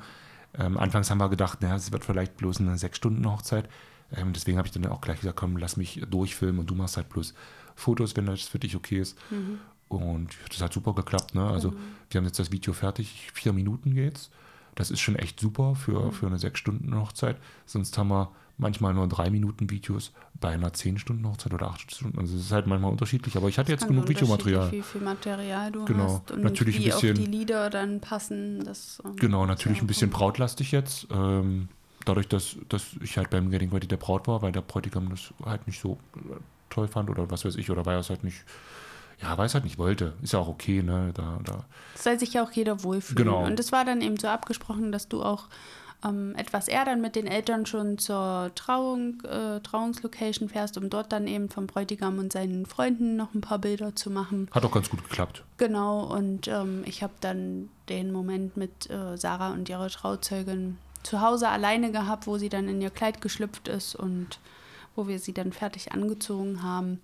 Ähm, 0.58 0.76
anfangs 0.78 1.10
haben 1.10 1.18
wir 1.18 1.28
gedacht, 1.28 1.60
naja, 1.62 1.76
es 1.76 1.92
wird 1.92 2.04
vielleicht 2.04 2.36
bloß 2.36 2.60
eine 2.60 2.76
6-Stunden-Hochzeit. 2.76 3.68
Ähm, 4.12 4.32
deswegen 4.32 4.58
habe 4.58 4.66
ich 4.68 4.72
dann 4.72 4.86
auch 4.86 5.00
gleich 5.00 5.20
gesagt, 5.20 5.38
komm, 5.38 5.56
lass 5.56 5.76
mich 5.76 6.00
durchfilmen 6.08 6.60
und 6.60 6.68
du 6.70 6.74
machst 6.74 6.96
halt 6.96 7.08
bloß 7.08 7.34
Fotos, 7.74 8.16
wenn 8.16 8.26
das 8.26 8.42
für 8.42 8.58
dich 8.58 8.74
okay 8.76 8.98
ist. 9.00 9.16
Mhm. 9.30 9.58
Und 9.88 10.36
das 10.50 10.60
hat 10.60 10.72
super 10.72 10.94
geklappt. 10.94 11.34
Ne? 11.34 11.46
Also, 11.46 11.74
wir 12.10 12.18
haben 12.18 12.26
jetzt 12.26 12.38
das 12.38 12.50
Video 12.52 12.72
fertig, 12.72 13.28
vier 13.32 13.52
Minuten 13.52 13.94
geht's. 13.94 14.30
Das 14.74 14.90
ist 14.90 15.00
schon 15.00 15.16
echt 15.16 15.40
super 15.40 15.70
Mhm. 15.70 15.76
für, 15.76 16.12
für 16.12 16.26
eine 16.26 16.36
6-Stunden-Hochzeit. 16.36 17.36
Sonst 17.66 17.96
haben 17.98 18.08
wir 18.08 18.30
manchmal 18.58 18.92
nur 18.94 19.06
3 19.08 19.30
Minuten 19.30 19.70
Videos 19.70 20.12
bei 20.40 20.50
einer 20.50 20.70
10-Stunden-Hochzeit 20.72 21.54
oder 21.54 21.68
8 21.68 21.92
Stunden. 21.94 22.18
Also 22.18 22.36
es 22.36 22.42
ist 22.46 22.52
halt 22.52 22.66
manchmal 22.66 22.90
unterschiedlich, 22.90 23.36
aber 23.36 23.48
ich 23.48 23.58
hatte 23.58 23.70
jetzt 23.72 23.82
Ganz 23.82 23.90
genug 23.92 24.08
Videomaterial. 24.08 24.72
Wie 24.72 24.82
viel 24.82 25.00
Material 25.00 25.70
du 25.72 25.84
Genau. 25.84 26.04
hast 26.04 26.32
und 26.32 26.42
Natürlich 26.42 26.76
ein 26.76 26.82
wie 26.82 26.86
bisschen- 26.86 27.16
auch 27.16 27.20
die 27.20 27.26
Lieder 27.26 27.70
dann 27.70 28.00
passen. 28.00 28.64
Das, 28.64 29.00
ähm, 29.04 29.16
Genau, 29.16 29.46
natürlich 29.46 29.80
ein 29.80 29.86
bisschen 29.86 30.10
brautlastig 30.10 30.72
jetzt. 30.72 31.06
Ähm, 31.12 31.68
dadurch, 32.08 32.28
dass, 32.28 32.56
dass 32.68 32.84
ich 33.02 33.16
halt 33.18 33.30
beim 33.30 33.50
Getting 33.50 33.70
Ready 33.70 33.86
der 33.86 33.96
Braut 33.96 34.26
war, 34.26 34.42
weil 34.42 34.52
der 34.52 34.62
Bräutigam 34.62 35.10
das 35.10 35.32
halt 35.44 35.66
nicht 35.66 35.80
so 35.80 35.98
äh, 36.16 36.36
toll 36.70 36.88
fand 36.88 37.10
oder 37.10 37.30
was 37.30 37.44
weiß 37.44 37.56
ich, 37.56 37.70
oder 37.70 37.84
weil 37.86 37.96
er 37.96 38.00
es 38.00 38.10
halt 38.10 38.24
nicht, 38.24 38.44
ja, 39.22 39.36
weil 39.36 39.46
es 39.46 39.54
halt 39.54 39.64
nicht 39.64 39.78
wollte. 39.78 40.14
Ist 40.22 40.32
ja 40.32 40.38
auch 40.38 40.48
okay, 40.48 40.82
ne? 40.82 41.12
Da, 41.14 41.38
da. 41.44 41.64
soll 41.94 42.18
sich 42.18 42.34
ja 42.34 42.42
auch 42.42 42.52
jeder 42.52 42.82
wohlfühlen. 42.82 43.24
Genau. 43.24 43.44
Und 43.44 43.58
es 43.60 43.72
war 43.72 43.84
dann 43.84 44.00
eben 44.00 44.16
so 44.16 44.28
abgesprochen, 44.28 44.92
dass 44.92 45.08
du 45.08 45.22
auch 45.22 45.48
ähm, 46.04 46.34
etwas 46.36 46.68
eher 46.68 46.84
dann 46.84 47.00
mit 47.00 47.16
den 47.16 47.26
Eltern 47.26 47.66
schon 47.66 47.98
zur 47.98 48.52
Trauung, 48.54 49.20
äh, 49.24 49.60
Trauungslocation 49.60 50.48
fährst, 50.48 50.78
um 50.78 50.90
dort 50.90 51.12
dann 51.12 51.26
eben 51.26 51.48
vom 51.48 51.66
Bräutigam 51.66 52.18
und 52.18 52.32
seinen 52.32 52.66
Freunden 52.66 53.16
noch 53.16 53.34
ein 53.34 53.40
paar 53.40 53.58
Bilder 53.58 53.96
zu 53.96 54.10
machen. 54.10 54.48
Hat 54.52 54.64
auch 54.64 54.70
ganz 54.70 54.90
gut 54.90 55.02
geklappt. 55.02 55.44
Genau, 55.56 56.04
und 56.04 56.46
ähm, 56.48 56.82
ich 56.86 57.02
habe 57.02 57.14
dann 57.20 57.68
den 57.88 58.12
Moment 58.12 58.56
mit 58.56 58.88
äh, 58.90 59.16
Sarah 59.16 59.52
und 59.52 59.68
ihrer 59.68 59.88
Trauzeugin 59.88 60.78
zu 61.08 61.22
Hause 61.22 61.48
alleine 61.48 61.90
gehabt, 61.90 62.26
wo 62.26 62.36
sie 62.36 62.50
dann 62.50 62.68
in 62.68 62.82
ihr 62.82 62.90
Kleid 62.90 63.22
geschlüpft 63.22 63.66
ist 63.66 63.94
und 63.94 64.40
wo 64.94 65.08
wir 65.08 65.18
sie 65.18 65.32
dann 65.32 65.52
fertig 65.52 65.92
angezogen 65.92 66.62
haben. 66.62 67.00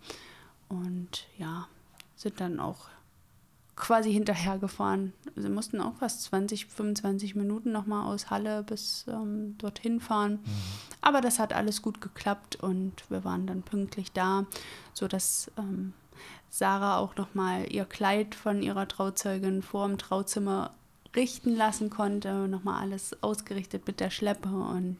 Und 0.69 1.27
ja, 1.39 1.69
sind 2.15 2.39
dann 2.39 2.61
auch 2.61 2.89
quasi 3.77 4.13
hinterhergefahren. 4.13 5.15
Sie 5.37 5.49
mussten 5.49 5.81
auch 5.81 5.95
fast 5.97 6.23
20, 6.25 6.67
25 6.67 7.35
Minuten 7.35 7.73
nochmal 7.73 8.07
aus 8.07 8.29
Halle 8.29 8.63
bis 8.63 9.07
ähm, 9.09 9.57
dorthin 9.57 10.01
fahren. 10.01 10.39
Aber 11.01 11.23
das 11.23 11.39
hat 11.39 11.55
alles 11.55 11.81
gut 11.81 12.03
geklappt 12.03 12.57
und 12.57 12.93
wir 13.09 13.25
waren 13.25 13.47
dann 13.47 13.63
pünktlich 13.63 14.13
da, 14.13 14.45
sodass 14.93 15.51
ähm, 15.57 15.95
Sarah 16.51 16.99
auch 16.99 17.17
nochmal 17.17 17.73
ihr 17.73 17.87
Kleid 17.87 18.35
von 18.35 18.63
ihrer 18.63 18.87
Trauzeugin 18.87 19.63
vor 19.63 19.89
dem 19.89 19.97
Trauzimmer 19.97 20.73
richten 21.17 21.55
lassen 21.57 21.91
konnte. 21.91 22.49
Nochmal 22.49 22.81
alles 22.83 23.17
ausgerichtet 23.23 23.87
mit 23.87 24.01
der 24.01 24.11
Schleppe 24.11 24.49
und 24.49 24.97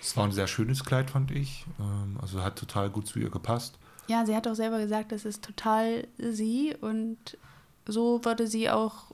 Es 0.00 0.16
war 0.16 0.24
ein 0.24 0.32
sehr 0.32 0.46
schönes 0.46 0.84
Kleid, 0.84 1.10
fand 1.10 1.30
ich. 1.30 1.64
Ähm, 1.80 2.18
also 2.20 2.42
hat 2.42 2.56
total 2.58 2.90
gut 2.90 3.06
zu 3.06 3.18
ihr 3.18 3.30
gepasst. 3.30 3.78
ja, 4.08 4.24
sie 4.26 4.34
hat 4.34 4.46
auch 4.48 4.54
selber 4.54 4.78
gesagt, 4.78 5.12
das 5.12 5.24
ist 5.24 5.44
total 5.44 6.06
sie 6.18 6.74
und 6.80 7.36
so 7.86 8.24
würde 8.24 8.46
sie 8.46 8.68
auch 8.70 9.12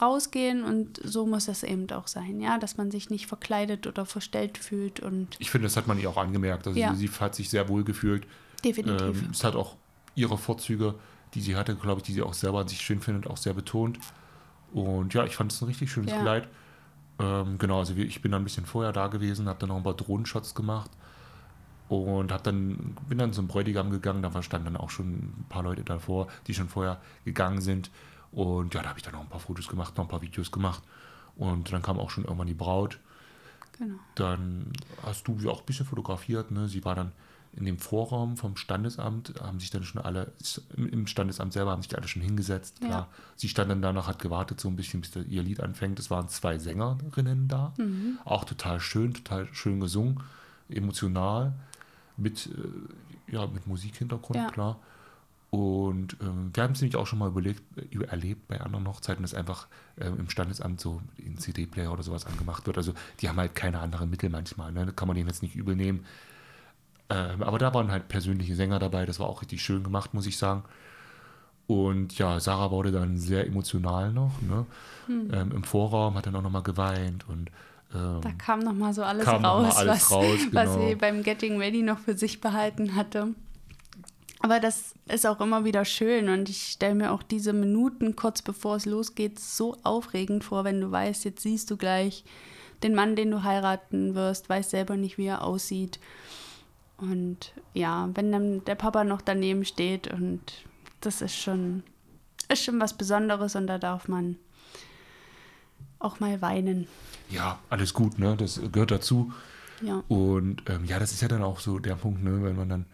rausgehen 0.00 0.62
und 0.62 1.00
so 1.02 1.26
muss 1.26 1.48
es 1.48 1.64
eben 1.64 1.90
auch 1.90 2.06
sein, 2.06 2.40
ja, 2.40 2.58
dass 2.58 2.76
man 2.76 2.90
sich 2.92 3.10
nicht 3.10 3.26
verkleidet 3.26 3.86
oder 3.88 4.06
verstellt 4.06 4.56
fühlt 4.56 5.00
und 5.00 5.34
Ich 5.40 5.50
finde, 5.50 5.66
das 5.66 5.76
hat 5.76 5.88
man 5.88 5.98
ihr 5.98 6.08
auch 6.08 6.16
angemerkt. 6.16 6.66
Also 6.68 6.78
Ja. 6.78 6.94
sie, 6.94 7.08
sie 7.08 7.12
hat 7.20 7.34
sich 7.34 7.50
sehr 7.50 7.68
wohl 7.68 7.82
gefühlt. 7.84 8.24
definitiv. 8.64 9.22
Ähm, 9.24 9.30
es 9.32 9.42
hat 9.42 9.56
auch 9.56 9.76
ihre 10.14 10.38
Vorzüge, 10.38 10.94
die 11.34 11.40
sie 11.40 11.56
hatte, 11.56 11.74
glaube 11.74 12.00
ich, 12.00 12.04
die 12.06 12.12
sie 12.12 12.22
auch 12.22 12.34
selber 12.34 12.60
an 12.60 12.68
sich 12.68 12.80
schön 12.80 13.00
findet, 13.00 13.26
auch 13.26 13.36
sehr 13.36 13.54
betont. 13.54 13.98
Und 14.72 15.14
ja, 15.14 15.24
ich 15.24 15.36
fand 15.36 15.52
es 15.52 15.60
ein 15.60 15.66
richtig 15.66 15.90
schönes 15.90 16.12
Ja. 16.12 16.20
Kleid. 16.20 16.48
Ähm, 17.18 17.58
genau, 17.58 17.78
also 17.80 17.94
ich 17.94 18.22
bin 18.22 18.32
dann 18.32 18.42
ein 18.42 18.44
bisschen 18.44 18.66
vorher 18.66 18.92
da 18.92 19.08
gewesen, 19.08 19.48
habe 19.48 19.58
dann 19.58 19.70
noch 19.70 19.76
ein 19.76 19.82
paar 19.82 19.94
Drohnenshots 19.94 20.54
gemacht 20.54 20.90
und 21.88 22.30
hab 22.30 22.44
dann, 22.44 22.96
bin 23.08 23.18
dann 23.18 23.32
zum 23.32 23.48
Bräutigam 23.48 23.90
gegangen, 23.90 24.22
da 24.22 24.42
standen 24.42 24.66
dann 24.66 24.76
auch 24.76 24.90
schon 24.90 25.10
ein 25.10 25.46
paar 25.48 25.62
Leute 25.62 25.82
davor, 25.84 26.28
die 26.46 26.54
schon 26.54 26.68
vorher 26.68 27.00
gegangen 27.24 27.60
sind. 27.60 27.90
Und 28.30 28.74
ja, 28.74 28.82
da 28.82 28.90
habe 28.90 28.98
ich 28.98 29.04
dann 29.04 29.14
noch 29.14 29.22
ein 29.22 29.28
paar 29.28 29.40
Fotos 29.40 29.68
gemacht, 29.68 29.96
noch 29.96 30.04
ein 30.04 30.08
paar 30.08 30.20
Videos 30.22 30.52
gemacht. 30.52 30.82
Und 31.36 31.72
dann 31.72 31.82
kam 31.82 31.98
auch 31.98 32.10
schon 32.10 32.24
irgendwann 32.24 32.46
die 32.46 32.54
Braut. 32.54 32.98
genau. 33.78 33.94
Dann 34.14 34.72
hast 35.02 35.26
du 35.26 35.38
sie 35.38 35.48
auch 35.48 35.60
ein 35.60 35.66
bisschen 35.66 35.86
fotografiert. 35.86 36.50
Ne? 36.50 36.68
Sie 36.68 36.84
war 36.84 36.94
dann 36.94 37.12
in 37.58 37.64
dem 37.64 37.78
Vorraum 37.78 38.36
vom 38.36 38.56
Standesamt, 38.56 39.34
haben 39.40 39.58
sich 39.58 39.70
dann 39.70 39.82
schon 39.82 40.00
alle, 40.00 40.32
im 40.76 41.08
Standesamt 41.08 41.52
selber 41.52 41.72
haben 41.72 41.82
sich 41.82 41.96
alle 41.96 42.06
schon 42.06 42.22
hingesetzt. 42.22 42.78
Ja. 42.80 42.86
Klar. 42.86 43.08
Sie 43.34 43.48
stand 43.48 43.68
dann 43.70 43.82
danach, 43.82 44.06
hat 44.06 44.20
gewartet, 44.20 44.60
so 44.60 44.68
ein 44.68 44.76
bisschen, 44.76 45.00
bis 45.00 45.16
ihr 45.16 45.42
Lied 45.42 45.60
anfängt. 45.60 45.98
Es 45.98 46.08
waren 46.08 46.28
zwei 46.28 46.58
Sängerinnen 46.58 47.48
da. 47.48 47.74
Mhm. 47.76 48.18
Auch 48.24 48.44
total 48.44 48.78
schön, 48.78 49.12
total 49.12 49.52
schön 49.52 49.80
gesungen, 49.80 50.20
emotional, 50.68 51.52
mit, 52.16 52.46
äh, 52.46 53.32
ja, 53.32 53.46
mit 53.48 53.66
Musikhintergrund, 53.66 54.36
Ja. 54.36 54.50
klar. 54.50 54.78
Und 55.50 56.16
ähm, 56.20 56.50
wir 56.52 56.62
haben 56.62 56.74
es 56.74 56.80
nämlich 56.80 56.96
auch 56.96 57.06
schon 57.06 57.18
mal 57.18 57.28
überlegt, 57.28 57.62
äh, 57.78 58.04
erlebt 58.04 58.46
bei 58.48 58.60
anderen 58.60 58.86
Hochzeiten, 58.86 59.22
dass 59.22 59.34
einfach 59.34 59.66
ähm, 59.98 60.18
im 60.18 60.30
Standesamt 60.30 60.78
so 60.78 61.00
ein 61.18 61.38
CD-Player 61.38 61.90
oder 61.90 62.02
sowas 62.02 62.26
angemacht 62.26 62.66
wird. 62.66 62.76
Also 62.76 62.92
die 63.20 63.28
haben 63.28 63.38
halt 63.38 63.54
keine 63.54 63.80
anderen 63.80 64.10
Mittel 64.10 64.28
manchmal. 64.30 64.70
Ne? 64.72 64.86
Da 64.86 64.92
kann 64.92 65.08
man 65.08 65.16
denen 65.16 65.28
jetzt 65.28 65.42
nicht 65.42 65.56
übel 65.56 65.74
nehmen. 65.74 66.04
Ähm, 67.10 67.42
aber 67.42 67.58
da 67.58 67.72
waren 67.72 67.90
halt 67.90 68.08
persönliche 68.08 68.54
Sänger 68.54 68.78
dabei. 68.78 69.06
Das 69.06 69.18
war 69.18 69.28
auch 69.28 69.40
richtig 69.42 69.62
schön 69.62 69.82
gemacht, 69.82 70.12
muss 70.14 70.26
ich 70.26 70.36
sagen. 70.36 70.62
Und 71.66 72.18
ja, 72.18 72.40
Sarah 72.40 72.70
wurde 72.70 72.92
dann 72.92 73.18
sehr 73.18 73.46
emotional 73.46 74.12
noch. 74.12 74.32
Ne? 74.42 74.66
Ähm, 75.08 75.52
Im 75.52 75.64
Vorraum 75.64 76.14
hat 76.16 76.26
dann 76.26 76.36
auch 76.36 76.42
nochmal 76.42 76.62
geweint 76.62 77.28
und 77.28 77.50
Ähm, 77.94 78.20
Da 78.20 78.32
kam 78.32 78.60
nochmal 78.60 78.92
so 78.92 79.02
alles 79.02 79.24
Kam 79.24 79.40
noch 79.40 79.60
mal 79.60 79.64
raus, 79.64 79.76
alles 79.76 79.94
was, 80.02 80.10
raus, 80.10 80.38
was 80.52 80.74
genau. 80.74 80.88
sie 80.88 80.94
beim 80.94 81.22
Getting 81.22 81.58
Ready 81.58 81.80
noch 81.82 81.98
für 81.98 82.16
sich 82.16 82.40
behalten 82.42 82.94
hatte. 82.94 83.28
Aber 84.40 84.60
das 84.60 84.94
ist 85.08 85.26
auch 85.26 85.40
immer 85.40 85.64
wieder 85.64 85.86
schön 85.86 86.28
und 86.28 86.50
ich 86.50 86.68
stelle 86.68 86.94
mir 86.94 87.12
auch 87.12 87.22
diese 87.22 87.54
Minuten 87.54 88.14
kurz 88.14 88.42
bevor 88.42 88.76
es 88.76 88.84
losgeht 88.84 89.38
so 89.38 89.76
aufregend 89.84 90.44
vor, 90.44 90.64
wenn 90.64 90.80
du 90.82 90.90
weißt, 90.90 91.24
jetzt 91.24 91.42
siehst 91.42 91.70
du 91.70 91.78
gleich 91.78 92.24
den 92.82 92.94
Mann, 92.94 93.16
den 93.16 93.30
du 93.30 93.42
heiraten 93.42 94.14
wirst, 94.14 94.48
weißt 94.50 94.70
selber 94.70 94.96
nicht, 94.96 95.16
wie 95.16 95.26
er 95.26 95.42
aussieht. 95.42 95.98
Und 96.98 97.52
ja, 97.74 98.10
wenn 98.14 98.32
dann 98.32 98.64
der 98.64 98.74
Papa 98.74 99.04
noch 99.04 99.22
daneben 99.22 99.64
steht 99.64 100.12
und 100.12 100.40
das 101.00 101.22
ist 101.22 101.36
schon, 101.36 101.84
ist 102.48 102.64
schon 102.64 102.80
was 102.80 102.94
Besonderes 102.94 103.54
und 103.54 103.68
da 103.68 103.78
darf 103.78 104.08
man 104.08 104.36
auch 106.00 106.20
mal 106.20 106.40
weinen. 106.42 106.86
ja, 107.30 107.58
alles 107.70 107.94
gut, 107.94 108.18
ne? 108.18 108.36
Das 108.36 108.60
gehört 108.72 108.90
dazu. 108.90 109.32
Ja. 109.80 110.02
Und 110.08 110.62
ähm, 110.68 110.84
ja, 110.84 110.98
das 110.98 111.12
ist 111.12 111.22
ja 111.22 111.28
dann 111.28 111.42
auch 111.42 111.60
so 111.60 111.78
der 111.78 111.94
Punkt, 111.94 112.22
ne? 112.22 112.42
wenn 112.42 112.56
man 112.56 112.68
dann 112.68 112.86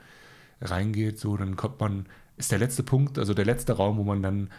reingeht, 0.61 1.18
so, 1.18 1.36
dann 1.36 1.57
kommt 1.57 1.80
man, 1.80 2.07
ist 2.36 2.52
der 2.52 2.59
letzte 2.59 2.82
Punkt, 2.82 3.18
also 3.18 3.34
der 3.34 3.44
letzte 3.44 3.72
Raum, 3.74 3.96
wo 3.96 4.05
man 4.05 4.22
dann 4.22 4.50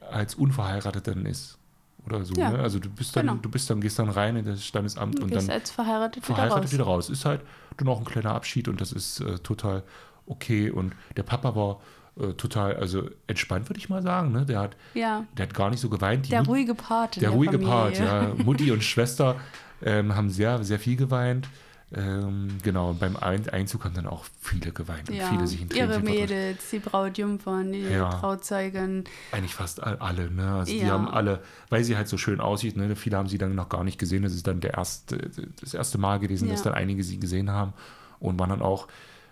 als 0.00 0.34
unverheiratet 0.34 1.06
dann 1.06 1.26
ist. 1.26 1.58
Oder 2.06 2.24
so, 2.24 2.34
Ja, 2.34 2.50
ne? 2.50 2.58
Also 2.58 2.78
du 2.78 2.90
bist 2.90 3.14
dann, 3.16 3.26
genau. 3.26 3.38
du 3.40 3.48
bist 3.48 3.70
dann, 3.70 3.80
gehst 3.80 3.98
dann 3.98 4.08
rein 4.08 4.36
in 4.36 4.44
das 4.44 4.64
Standesamt 4.64 5.20
und 5.20 5.30
gehst 5.30 5.48
dann 5.48 5.54
als 5.54 5.70
verheiratet, 5.70 6.24
verheiratet 6.24 6.72
wieder 6.72 6.84
raus. 6.84 7.08
wieder 7.08 7.10
raus. 7.10 7.10
Ist 7.10 7.24
halt 7.24 7.42
dann 7.76 7.88
auch 7.88 7.98
ein 7.98 8.04
kleiner 8.04 8.34
Abschied 8.34 8.66
und 8.68 8.80
das 8.80 8.92
ist 8.92 9.20
äh, 9.20 9.38
total 9.38 9.82
okay. 10.26 10.70
Und 10.70 10.94
der 11.16 11.22
Papa 11.22 11.54
war 11.54 11.80
äh, 12.18 12.32
total, 12.34 12.76
also 12.76 13.08
entspannt, 13.28 13.68
würde 13.70 13.78
ich 13.78 13.88
mal 13.88 14.02
sagen. 14.02 14.32
Ne? 14.32 14.44
Der, 14.44 14.60
hat, 14.60 14.76
Ja, 14.94 15.24
der 15.38 15.46
hat 15.46 15.54
gar 15.54 15.70
nicht 15.70 15.80
so 15.80 15.88
geweint. 15.88 16.26
Die 16.26 16.30
der 16.30 16.40
Mut- 16.40 16.48
ruhige 16.48 16.74
Part 16.74 17.16
der 17.16 17.20
der, 17.22 17.30
ruhige 17.30 17.52
Familie. 17.52 17.72
Part, 17.72 17.98
ja. 17.98 18.34
Mutti 18.44 18.70
und 18.72 18.82
Schwester 18.82 19.36
ähm, 19.82 20.14
haben 20.14 20.28
sehr, 20.30 20.62
sehr 20.64 20.78
viel 20.78 20.96
geweint. 20.96 21.48
Ähm, 21.94 22.56
genau, 22.62 22.90
und 22.90 23.00
beim 23.00 23.16
Ein 23.16 23.46
Einzug 23.50 23.84
haben 23.84 23.94
dann 23.94 24.06
auch 24.06 24.24
viele 24.40 24.72
geweint 24.72 25.10
und 25.10 25.16
Ja, 25.16 25.26
viele 25.26 25.46
sich 25.46 25.60
in 25.60 25.68
Tränen 25.68 25.90
ihre. 25.90 26.00
Mädels, 26.02 26.70
die 26.70 26.78
Brautjungfern, 26.78 27.70
die 27.72 27.82
Ja. 27.82 28.08
Trauzeugin. 28.08 29.04
Eigentlich 29.30 29.54
fast 29.54 29.82
all- 29.82 29.98
alle, 29.98 30.30
ne? 30.30 30.54
Also 30.54 30.72
die 30.72 30.78
Ja. 30.80 30.92
haben 30.92 31.06
alle, 31.08 31.40
weil 31.68 31.84
sie 31.84 31.96
halt 31.96 32.08
so 32.08 32.16
schön 32.16 32.40
aussieht, 32.40 32.76
ne? 32.76 32.96
Viele 32.96 33.18
haben 33.18 33.28
sie 33.28 33.36
dann 33.36 33.54
noch 33.54 33.68
gar 33.68 33.84
nicht 33.84 33.98
gesehen. 33.98 34.22
Das 34.22 34.32
ist 34.32 34.46
dann 34.46 34.60
der 34.60 34.74
erste, 34.74 35.18
das 35.60 35.74
erste 35.74 35.98
Mal 35.98 36.18
gewesen, 36.18 36.48
dass 36.48 36.62
dann 36.62 36.72
einige 36.74 37.04
sie 37.04 37.20
gesehen 37.20 37.50
haben 37.50 37.74
und 38.20 38.38
waren 38.38 38.50
dann 38.50 38.62
auch 38.62 38.88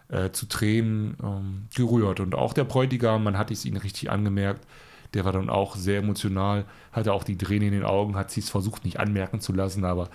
äh, 0.09 0.31
zu 0.31 0.47
Tränen 0.47 1.17
ähm, 1.23 1.63
gerührt. 1.75 2.21
Und 2.21 2.35
auch 2.35 2.53
der 2.53 2.65
Bräutigam, 2.65 3.25
man 3.25 3.39
hat 3.39 3.51
es 3.51 3.65
ihnen 3.65 3.79
richtig 3.79 4.11
angemerkt, 4.11 4.67
der 5.15 5.25
war 5.25 5.33
dann 5.33 5.49
auch 5.49 5.77
sehr 5.77 6.01
emotional, 6.01 6.67
hatte 6.93 7.13
auch 7.15 7.25
die 7.25 7.39
Tränen 7.39 7.69
in 7.69 7.73
den 7.75 7.85
Augen, 7.85 8.17
hat 8.17 8.31
sie 8.31 8.41
es 8.41 8.51
versucht 8.51 8.85
nicht 8.85 9.01
anmerken 9.01 9.41
zu 9.41 9.53
lassen, 9.53 9.85
aber 9.85 10.09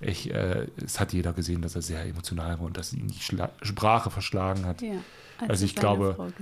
ich, 0.00 0.32
äh, 0.32 0.66
es 0.84 1.00
hat 1.00 1.12
jeder 1.12 1.32
gesehen, 1.32 1.62
dass 1.62 1.74
er 1.74 1.82
sehr 1.82 2.04
emotional 2.04 2.58
war 2.58 2.66
und 2.66 2.76
dass 2.76 2.92
ihn 2.92 3.08
die 3.08 3.20
Schla 3.20 3.50
Sprache 3.62 4.10
verschlagen 4.10 4.64
hat. 4.66 4.80
Ja, 4.82 4.92
als 5.38 5.50
Also 5.50 5.64
er 5.64 5.66
ich 5.66 5.74
glaube-. 5.76 6.32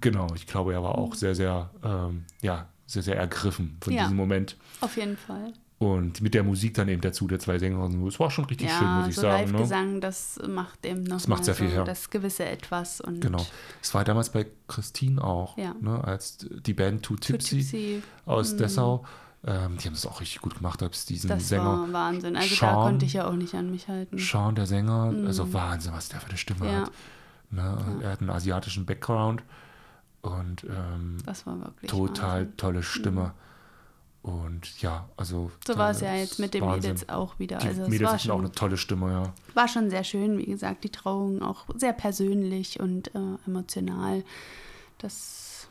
Genau, 0.00 0.26
ich 0.34 0.46
glaube, 0.46 0.72
er 0.72 0.82
war 0.82 0.96
auch 0.98 1.14
sehr, 1.14 1.34
sehr, 1.34 1.70
ähm, 1.84 2.24
ja, 2.42 2.68
sehr, 2.86 3.02
sehr 3.02 3.16
ergriffen 3.16 3.76
von 3.80 3.92
Ja. 3.92 4.02
diesem 4.04 4.16
Moment. 4.16 4.56
Auf 4.80 4.96
jeden 4.96 5.16
Fall. 5.16 5.52
Und 5.78 6.20
mit 6.22 6.34
der 6.34 6.44
Musik 6.44 6.74
dann 6.74 6.88
eben 6.88 7.00
dazu, 7.02 7.26
der 7.26 7.40
zwei 7.40 7.58
Sänger, 7.58 7.90
es 8.06 8.20
war 8.20 8.30
schon 8.30 8.44
richtig 8.44 8.68
ja, 8.68 8.78
schön, 8.78 8.88
muss 8.88 9.08
ich 9.08 9.14
so 9.16 9.22
sagen. 9.22 9.46
Ne? 9.46 9.52
Live-Gesang, 9.58 10.00
das 10.00 10.38
macht 10.48 10.86
eben 10.86 11.02
noch 11.02 11.16
Das 11.16 11.28
macht 11.28 11.44
sehr 11.44 11.54
viel 11.54 11.68
so 11.68 11.74
her. 11.74 11.84
das 11.84 12.08
gewisse 12.10 12.44
Etwas. 12.44 13.00
Und 13.00 13.20
Genau. 13.20 13.44
Es 13.82 13.92
war 13.92 14.04
damals 14.04 14.30
bei 14.30 14.46
Christine 14.68 15.22
auch, 15.22 15.58
Ja. 15.58 15.74
ne, 15.80 16.02
als 16.04 16.38
die 16.48 16.72
Band 16.74 17.02
Too 17.02 17.16
Tipsy, 17.16 17.56
Tipsy, 17.58 18.02
aus 18.24 18.56
Dessau. 18.56 19.04
Ähm, 19.46 19.76
die 19.76 19.86
haben 19.86 19.92
das 19.94 20.06
auch 20.06 20.20
richtig 20.20 20.40
gut 20.40 20.54
gemacht, 20.56 20.82
als 20.82 21.04
diesen 21.04 21.28
das 21.28 21.48
Sänger. 21.48 21.64
war 21.64 21.92
Wahnsinn. 21.92 22.34
Also 22.36 22.48
da 22.48 22.54
Sean- 22.56 22.74
konnte 22.74 23.04
ich 23.06 23.12
ja 23.12 23.26
auch 23.28 23.34
nicht 23.34 23.54
an 23.54 23.70
mich 23.70 23.88
halten. 23.88 24.16
Sean, 24.18 24.54
der 24.54 24.64
Sänger, 24.66 25.12
also 25.26 25.52
Wahnsinn, 25.52 25.92
was 25.92 26.08
der 26.08 26.20
für 26.20 26.28
eine 26.30 26.38
Stimme 26.38 26.64
Mhm. 26.64 26.70
Ja. 26.72 26.80
hat. 26.82 26.92
Ne? 27.50 27.98
Er 28.02 28.10
hat 28.12 28.20
einen 28.20 28.30
asiatischen 28.30 28.86
Background 28.86 29.42
und 30.22 30.64
ähm, 30.64 31.18
Das 31.26 31.46
war 31.46 31.58
wirklich 31.60 31.90
total 31.90 32.30
Wahnsinn. 32.40 32.48
Mhm. 32.52 32.56
tolle 32.56 32.82
Stimme. 32.82 33.34
Und 34.22 34.80
ja, 34.80 35.06
also. 35.18 35.50
So 35.66 35.76
war 35.76 35.90
es 35.90 35.98
das 35.98 36.08
ja 36.08 36.14
jetzt 36.14 36.38
mit 36.38 36.54
den 36.54 36.62
Wahnsinn. 36.62 36.92
Mädels 36.92 37.08
auch 37.10 37.38
wieder. 37.38 37.58
Die 37.58 37.66
Also 37.68 37.82
es 37.82 37.88
Mädels 37.90 38.02
war 38.10 38.14
hatten 38.18 38.30
auch 38.30 38.36
schon, 38.36 38.44
eine 38.46 38.52
tolle 38.52 38.76
Stimme, 38.78 39.10
ja. 39.12 39.32
war 39.52 39.68
schon 39.68 39.90
sehr 39.90 40.02
schön, 40.04 40.38
wie 40.38 40.46
gesagt, 40.46 40.82
die 40.84 40.88
Trauung 40.88 41.42
auch 41.42 41.66
sehr 41.76 41.92
persönlich 41.92 42.80
und 42.80 43.14
äh, 43.14 43.18
emotional. 43.46 44.24
Das 44.96 45.68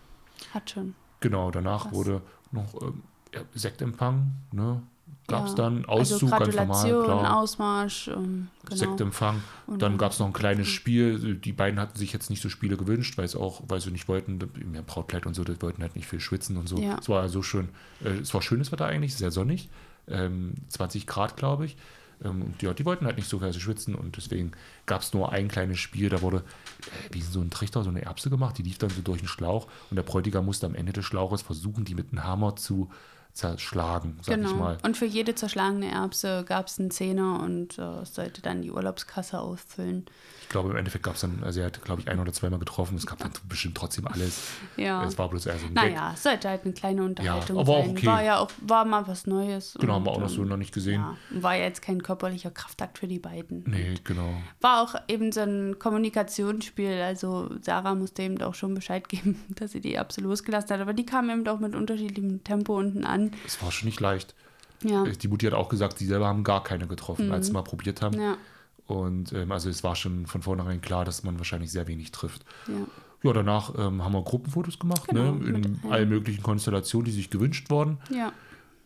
hat 0.54 0.70
schon. 0.70 0.94
Genau, 1.22 1.50
danach 1.50 1.86
Krass. 1.86 1.94
wurde 1.94 2.22
noch 2.52 2.80
ähm, 2.84 3.02
ja, 3.34 3.42
Sektempfang, 3.54 4.32
ne? 4.52 4.82
Gab 5.28 5.46
es 5.46 5.52
ja, 5.52 5.58
dann 5.58 5.86
Auszug, 5.86 6.34
also 6.34 6.52
ganz 6.52 6.84
normal, 6.84 7.04
klar. 7.06 7.38
Ausmarsch, 7.38 8.10
ähm, 8.10 8.50
genau. 8.66 8.76
Sektempfang. 8.76 9.42
Und 9.68 9.82
Dann 9.82 9.98
gab 9.98 10.12
es 10.12 10.20
noch 10.20 10.28
ein 10.28 10.34
kleines 10.34 10.68
Spiel. 10.68 11.36
Die 11.36 11.54
beiden 11.54 11.80
hatten 11.80 11.98
sich 11.98 12.12
jetzt 12.12 12.30
nicht 12.30 12.42
so 12.42 12.50
Spiele 12.50 12.76
gewünscht, 12.76 13.18
weil 13.18 13.24
es 13.24 13.36
auch, 13.36 13.62
weil 13.70 13.80
sie 13.80 13.92
nicht 13.92 14.10
wollten, 14.10 14.40
mehr 14.70 14.82
Brautkleid 14.82 15.26
und 15.26 15.34
so, 15.34 15.46
die 15.46 15.62
wollten 15.62 15.82
halt 15.82 15.96
nicht 15.96 16.08
viel 16.08 16.20
schwitzen 16.20 16.58
und 16.58 16.68
so. 16.68 16.78
Ja. 16.78 16.98
Es 17.00 17.08
war 17.08 17.30
so 17.30 17.42
schön, 17.42 17.70
äh, 18.04 18.10
es 18.10 18.34
war 18.34 18.42
schönes 18.42 18.74
Wetter 18.74 18.86
eigentlich, 18.86 19.16
sehr 19.16 19.32
sonnig, 19.32 19.70
ähm, 20.10 20.56
20 20.68 21.08
Grad, 21.08 21.38
glaube 21.38 21.68
ich. 21.68 21.78
Ähm, 22.22 22.42
und 22.42 22.62
ja, 22.62 22.74
die 22.74 22.84
wollten 22.84 23.06
halt 23.06 23.16
nicht 23.16 23.30
so 23.30 23.40
viel 23.40 23.54
schwitzen 23.54 23.96
und 23.96 24.18
deswegen 24.18 24.52
gab 24.86 25.04
es 25.04 25.14
nur 25.14 25.32
ein 25.32 25.48
kleines 25.48 25.80
Spiel, 25.80 26.10
da 26.10 26.22
wurde 26.22 26.38
äh, 26.38 27.14
wie 27.14 27.22
so 27.22 27.40
ein 27.40 27.50
Trichter, 27.50 27.84
so 27.84 27.90
eine 27.90 28.02
Erbse 28.02 28.30
gemacht, 28.30 28.58
die 28.58 28.64
lief 28.64 28.78
dann 28.78 28.90
so 28.90 29.02
durch 29.02 29.20
den 29.20 29.30
Schlauch 29.30 29.68
und 29.90 29.96
der 29.96 30.04
Bräutigam 30.04 30.46
musste 30.46 30.66
am 30.66 30.76
Ende 30.76 30.92
des 30.92 31.06
Schlauches 31.06 31.42
versuchen, 31.42 31.86
die 31.86 31.96
mit 31.96 32.12
einem 32.12 32.26
Hammer 32.26 32.58
zu 32.58 32.90
zerschlagen, 33.34 34.20
sag 34.22 34.38
ich 34.38 34.44
Genau. 34.46 34.56
mal. 34.56 34.78
Und 34.84 34.96
für 34.98 35.06
jede 35.06 35.36
zerschlagene 35.36 35.90
Erbse 35.92 36.44
gab 36.48 36.68
es 36.68 36.80
einen 36.80 36.92
Zehner 36.92 37.40
und 37.42 37.78
äh, 37.80 38.06
sollte 38.06 38.42
dann 38.42 38.62
die 38.62 38.72
Urlaubskasse 38.72 39.40
auffüllen. 39.40 40.06
Ich 40.54 40.56
glaube, 40.56 40.70
im 40.70 40.76
Endeffekt 40.76 41.04
gab 41.04 41.16
es 41.16 41.22
dann, 41.22 41.42
also 41.44 41.62
er 41.62 41.66
hat, 41.66 41.84
glaube 41.84 42.02
ich, 42.02 42.08
ein 42.08 42.20
oder 42.20 42.32
zweimal 42.32 42.60
getroffen, 42.60 42.96
es 42.96 43.08
gab 43.08 43.18
dann 43.18 43.32
bestimmt 43.50 43.76
trotzdem 43.76 44.06
alles. 44.06 44.52
Ja. 44.78 45.04
Es 45.04 45.18
war 45.18 45.28
bloß 45.28 45.48
eher 45.48 45.58
so 45.58 45.66
ein 45.66 45.74
Gag. 45.74 45.96
Naja, 45.96 46.12
es 46.14 46.22
sollte 46.22 46.48
halt 46.48 46.64
eine 46.64 46.74
kleine 46.74 47.04
Unterhaltung 47.04 47.58
aber 47.58 47.78
auch 47.78 47.86
sein. 47.86 47.98
okay. 47.98 48.06
War 48.06 48.24
ja 48.24 48.38
auch, 48.38 48.52
war 48.62 48.86
mal 48.86 49.08
was 49.08 49.26
Neues. 49.26 49.76
Genau, 49.80 49.94
haben 49.94 50.02
und, 50.04 50.06
wir 50.06 50.12
auch 50.12 50.20
noch 50.20 50.30
so 50.30 50.44
ähm, 50.44 50.50
noch 50.50 50.58
nicht 50.58 50.72
gesehen. 50.72 51.02
Ja, 51.02 51.42
war 51.42 51.56
ja 51.56 51.64
jetzt 51.64 51.82
kein 51.82 52.04
körperlicher 52.04 52.52
Kraftakt 52.52 53.00
für 53.00 53.08
die 53.08 53.18
beiden. 53.18 53.64
Nee, 53.66 53.96
genau. 54.04 54.32
War 54.62 54.84
auch 54.84 54.94
eben 55.08 55.32
so 55.32 55.40
ein 55.40 55.80
Kommunikationsspiel. 55.80 57.02
Also 57.02 57.50
Sarah 57.64 57.96
musste 57.96 58.22
eben 58.22 58.40
auch 58.44 58.54
schon 58.54 58.76
Bescheid 58.76 59.10
geben, 59.10 59.44
dass 59.56 59.72
sie 59.72 59.82
die 59.82 59.96
Erbse 59.96 60.22
losgelassen 60.22 60.70
hat. 60.70 60.82
Aber 60.82 60.94
die 60.94 61.08
kam 61.08 61.32
eben 61.32 61.48
auch 61.48 61.60
mit 61.60 61.74
unterschiedlichem 61.74 62.44
Tempo 62.44 62.78
unten 62.78 63.06
an. 63.06 63.32
Es 63.44 63.60
war 63.64 63.72
schon 63.72 63.88
nicht 63.88 64.00
leicht. 64.00 64.36
Ja, 64.84 65.04
Die 65.04 65.28
Mutti 65.28 65.48
hat 65.48 65.54
auch 65.56 65.70
gesagt, 65.70 65.98
sie 65.98 66.06
selber 66.06 66.28
haben 66.28 66.44
gar 66.44 66.64
keine 66.64 66.86
getroffen, 66.86 67.32
als 67.32 67.48
sie 67.48 67.54
mal 67.54 67.64
probiert 67.64 68.04
haben. 68.04 68.18
Mhm. 68.18 68.22
ja, 68.22 68.38
Und 68.86 69.32
ähm, 69.34 69.52
also 69.52 69.70
es 69.70 69.84
war 69.84 69.96
schon 69.96 70.26
von 70.28 70.42
vornherein 70.42 70.82
klar, 70.82 71.06
dass 71.06 71.24
man 71.24 71.38
wahrscheinlich 71.38 71.72
sehr 71.72 71.88
wenig 71.88 72.12
trifft. 72.12 72.44
ja. 72.68 72.86
Ja, 73.26 73.32
danach 73.32 73.74
ähm, 73.78 74.04
haben 74.04 74.12
wir 74.12 74.22
Gruppenfotos 74.22 74.80
gemacht, 74.80 75.08
Genau, 75.08 75.32
ne? 75.36 75.46
in 75.48 75.80
allen. 75.90 76.10
möglichen 76.10 76.44
Konstellationen, 76.44 77.06
die 77.06 77.12
sich 77.14 77.30
gewünscht 77.30 77.70
wurden. 77.70 77.98
Ja, 78.10 78.34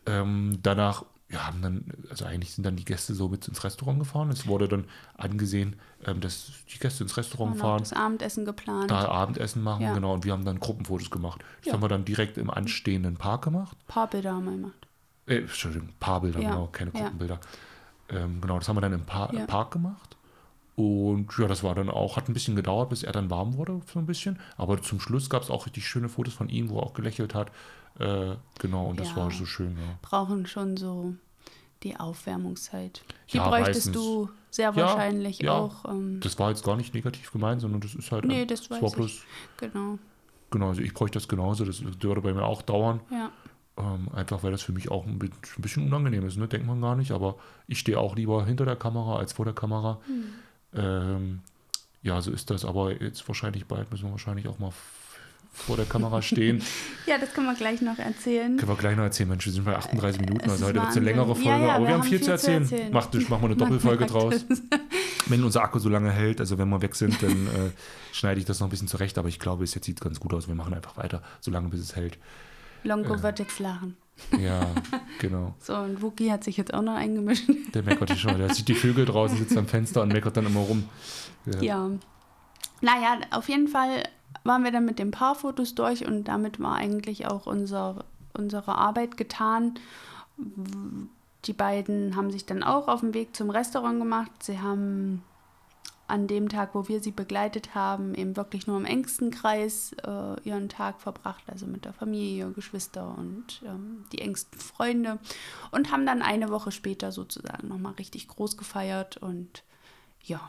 Ähm, 0.06 0.60
danach 0.62 1.04
ja, 1.28 1.46
haben 1.48 1.60
dann, 1.60 1.84
also 2.08 2.24
eigentlich 2.24 2.54
sind 2.54 2.62
dann 2.64 2.76
die 2.76 2.84
Gäste 2.84 3.14
so 3.14 3.28
mit 3.28 3.48
ins 3.48 3.64
Restaurant 3.64 3.98
gefahren. 3.98 4.30
Es 4.30 4.46
wurde 4.46 4.68
dann 4.68 4.84
angesehen, 5.16 5.74
ähm, 6.06 6.20
dass 6.20 6.52
die 6.72 6.78
Gäste 6.78 7.02
ins 7.02 7.16
Restaurant 7.16 7.56
auch 7.56 7.60
fahren. 7.60 7.78
das 7.80 7.92
Abendessen 7.92 8.44
geplant. 8.44 8.90
da 8.92 9.08
Abendessen 9.08 9.60
machen, 9.62 9.82
Ja. 9.82 9.92
genau, 9.94 10.14
und 10.14 10.24
wir 10.24 10.32
haben 10.32 10.44
dann 10.44 10.60
Gruppenfotos 10.60 11.10
gemacht. 11.10 11.42
Das 11.58 11.66
Ja. 11.66 11.72
haben 11.72 11.82
wir 11.82 11.88
dann 11.88 12.04
direkt 12.04 12.38
im 12.38 12.48
anstehenden 12.48 13.16
Park 13.16 13.42
gemacht. 13.42 13.76
Paar 13.88 14.08
Bilder 14.08 14.34
haben 14.34 14.44
wir 14.44 14.52
gemacht. 14.52 14.86
Äh, 15.26 15.38
Entschuldigung, 15.38 15.88
Paarbilder, 15.98 16.40
Ja. 16.40 16.50
genau, 16.50 16.68
keine. 16.68 16.92
Gruppenbilder. 16.92 17.40
Ähm, 18.10 18.40
genau, 18.40 18.58
das 18.58 18.68
haben 18.68 18.76
wir 18.76 18.80
dann 18.80 18.92
im 18.92 19.04
pa 19.04 19.30
Ja. 19.32 19.46
Park 19.46 19.70
gemacht. 19.72 20.16
Und 20.76 21.36
ja, 21.38 21.48
das 21.48 21.64
war 21.64 21.74
dann 21.74 21.90
auch, 21.90 22.16
hat 22.16 22.28
ein 22.28 22.34
bisschen 22.34 22.54
gedauert, 22.54 22.88
bis 22.90 23.02
er 23.02 23.12
dann 23.12 23.30
warm 23.30 23.56
wurde, 23.56 23.80
so 23.92 23.98
ein 23.98 24.06
bisschen. 24.06 24.38
Aber 24.56 24.80
zum 24.80 25.00
Schluss 25.00 25.28
gab 25.28 25.42
es 25.42 25.50
auch 25.50 25.66
richtig 25.66 25.86
schöne 25.88 26.08
Fotos 26.08 26.34
von 26.34 26.48
ihm, 26.48 26.68
wo 26.70 26.78
er 26.78 26.84
auch 26.84 26.94
gelächelt 26.94 27.34
hat. 27.34 27.50
Äh, 27.98 28.36
genau, 28.60 28.86
und 28.86 29.00
das 29.00 29.10
Ja. 29.10 29.16
war 29.16 29.30
so 29.32 29.44
schön, 29.44 29.72
ja. 29.76 29.98
Brauchen 30.02 30.46
schon 30.46 30.76
so 30.76 31.14
die 31.82 31.96
Aufwärmungszeit. 31.98 33.02
Die 33.32 33.38
Ja, 33.38 33.48
bräuchtest 33.48 33.86
meistens. 33.88 33.92
du 33.94 34.28
sehr 34.50 34.74
wahrscheinlich 34.76 35.48
auch. 35.48 35.84
Ähm, 35.84 36.20
Das 36.20 36.38
war 36.38 36.50
jetzt 36.50 36.64
gar 36.64 36.76
nicht 36.76 36.94
negativ 36.94 37.32
gemeint, 37.32 37.60
sondern 37.60 37.80
das 37.80 37.94
ist 37.96 38.12
halt. 38.12 38.24
Nee, 38.24 38.42
ein- 38.42 38.48
das 38.48 38.70
war 38.70 38.78
bloß, 38.78 39.22
genau, 39.56 39.98
genau, 40.50 40.68
also 40.68 40.80
ich 40.80 40.94
bräuchte 40.94 41.18
das 41.18 41.26
genauso, 41.28 41.64
das 41.64 41.82
würde 41.82 42.20
bei 42.20 42.32
mir 42.32 42.44
auch 42.44 42.62
dauern. 42.62 43.00
ja. 43.10 43.30
Ähm, 43.78 44.08
einfach 44.12 44.42
weil 44.42 44.50
das 44.50 44.62
für 44.62 44.72
mich 44.72 44.90
auch 44.90 45.06
ein 45.06 45.18
bi- 45.18 45.30
ein 45.56 45.62
bisschen 45.62 45.86
unangenehm 45.86 46.26
ist, 46.26 46.36
ne? 46.36 46.48
denkt 46.48 46.66
man 46.66 46.80
gar 46.80 46.96
nicht. 46.96 47.12
Aber 47.12 47.36
ich 47.68 47.78
stehe 47.78 47.98
auch 47.98 48.16
lieber 48.16 48.44
hinter 48.44 48.64
der 48.64 48.76
Kamera 48.76 49.16
als 49.18 49.32
vor 49.32 49.44
der 49.44 49.54
Kamera. 49.54 49.98
Hm. 50.06 50.24
Ähm, 50.74 51.40
ja, 52.02 52.20
so 52.20 52.30
ist 52.30 52.50
das. 52.50 52.64
Aber 52.64 53.00
jetzt 53.00 53.26
wahrscheinlich 53.28 53.66
bald 53.66 53.90
müssen 53.90 54.04
wir 54.06 54.10
wahrscheinlich 54.12 54.48
auch 54.48 54.58
mal 54.58 54.72
vor 55.52 55.76
der 55.76 55.86
Kamera 55.86 56.22
stehen. 56.22 56.62
Ja, 57.06 57.16
das 57.16 57.32
können 57.32 57.46
wir 57.46 57.54
gleich 57.54 57.80
noch 57.80 57.98
erzählen. 57.98 58.58
Können 58.58 58.70
wir 58.70 58.76
gleich 58.76 58.94
noch 58.94 59.04
erzählen, 59.04 59.30
Mensch, 59.30 59.46
wir 59.46 59.52
sind 59.54 59.64
bei 59.64 59.74
38 59.74 60.20
Minuten, 60.20 60.44
es 60.44 60.52
also 60.52 60.66
heute 60.66 60.74
wird 60.80 60.90
es 60.90 60.96
eine 60.98 61.06
längere 61.06 61.34
Folge, 61.34 61.48
Ja, 61.48 61.58
ja, 61.58 61.72
aber 61.76 61.84
wir, 61.84 61.88
wir 61.88 61.94
haben 61.94 62.02
viel 62.02 62.18
zu 62.20 62.24
viel 62.24 62.24
zu 62.26 62.30
erzählen. 62.32 62.62
erzählen. 62.64 62.92
Macht, 62.92 63.14
machen 63.14 63.30
wir 63.30 63.44
eine 63.46 63.56
Doppelfolge 63.56 64.04
draus. 64.04 64.44
Wenn 65.26 65.42
unser 65.42 65.62
Akku 65.62 65.78
so 65.78 65.88
lange 65.88 66.10
hält, 66.10 66.40
also 66.40 66.58
wenn 66.58 66.68
wir 66.68 66.82
weg 66.82 66.94
sind, 66.94 67.22
dann 67.22 67.46
äh, 67.46 67.70
schneide 68.12 68.40
ich 68.40 68.44
das 68.46 68.60
noch 68.60 68.66
ein 68.66 68.70
bisschen 68.70 68.88
zurecht, 68.88 69.16
aber 69.16 69.28
ich 69.28 69.38
glaube, 69.38 69.64
es 69.64 69.74
jetzt 69.74 69.86
sieht 69.86 70.02
ganz 70.02 70.20
gut 70.20 70.34
aus. 70.34 70.48
Wir 70.48 70.54
machen 70.54 70.74
einfach 70.74 70.98
weiter, 70.98 71.22
solange 71.40 71.68
bis 71.70 71.80
es 71.80 71.96
hält. 71.96 72.18
Longo 72.84 73.22
wird 73.22 73.38
jetzt 73.38 73.58
lachen. 73.58 73.96
Ja, 74.38 74.66
genau. 75.18 75.54
So, 75.60 75.76
und 75.76 76.02
Wookie 76.02 76.30
hat 76.32 76.44
sich 76.44 76.56
jetzt 76.56 76.74
auch 76.74 76.82
noch 76.82 76.94
eingemischt. 76.94 77.48
Der 77.74 77.82
meckert 77.82 78.18
schon. 78.18 78.38
Der 78.38 78.52
sieht 78.52 78.68
die 78.68 78.74
Vögel 78.74 79.04
draußen, 79.04 79.38
sitzt 79.38 79.56
am 79.56 79.66
Fenster 79.66 80.02
und 80.02 80.12
meckert 80.12 80.36
dann 80.36 80.46
immer 80.46 80.60
rum. 80.60 80.88
Ja. 81.46 81.60
ja. 81.62 81.90
Naja, 82.80 83.18
auf 83.30 83.48
jeden 83.48 83.68
Fall 83.68 84.04
waren 84.44 84.64
wir 84.64 84.72
dann 84.72 84.84
mit 84.84 84.98
den 84.98 85.10
Paarfotos 85.10 85.74
durch 85.74 86.06
und 86.06 86.24
damit 86.24 86.60
war 86.60 86.76
eigentlich 86.76 87.26
auch 87.26 87.46
unser, 87.46 88.04
unsere 88.34 88.76
Arbeit 88.76 89.16
getan. 89.16 89.74
Die 91.44 91.52
beiden 91.52 92.16
haben 92.16 92.30
sich 92.30 92.46
dann 92.46 92.62
auch 92.62 92.88
auf 92.88 93.00
den 93.00 93.14
Weg 93.14 93.34
zum 93.34 93.50
Restaurant 93.50 93.98
gemacht. 93.98 94.30
Sie 94.40 94.60
haben 94.60 95.22
an 96.08 96.26
dem 96.26 96.48
Tag, 96.48 96.74
wo 96.74 96.88
wir 96.88 97.00
sie 97.00 97.10
begleitet 97.10 97.74
haben, 97.74 98.14
eben 98.14 98.36
wirklich 98.36 98.66
nur 98.66 98.78
im 98.78 98.86
engsten 98.86 99.30
Kreis 99.30 99.94
äh, 100.04 100.40
ihren 100.42 100.70
Tag 100.70 101.00
verbracht, 101.00 101.44
also 101.46 101.66
mit 101.66 101.84
der 101.84 101.92
Familie, 101.92 102.50
Geschwister 102.50 103.14
und 103.16 103.62
ähm, 103.64 104.06
die 104.12 104.20
engsten 104.22 104.58
Freunde 104.58 105.18
und 105.70 105.92
haben 105.92 106.06
dann 106.06 106.22
eine 106.22 106.48
Woche 106.48 106.72
später 106.72 107.12
sozusagen 107.12 107.68
nochmal 107.68 107.92
richtig 107.92 108.26
groß 108.26 108.56
gefeiert 108.56 109.18
und 109.18 109.64
ja, 110.22 110.40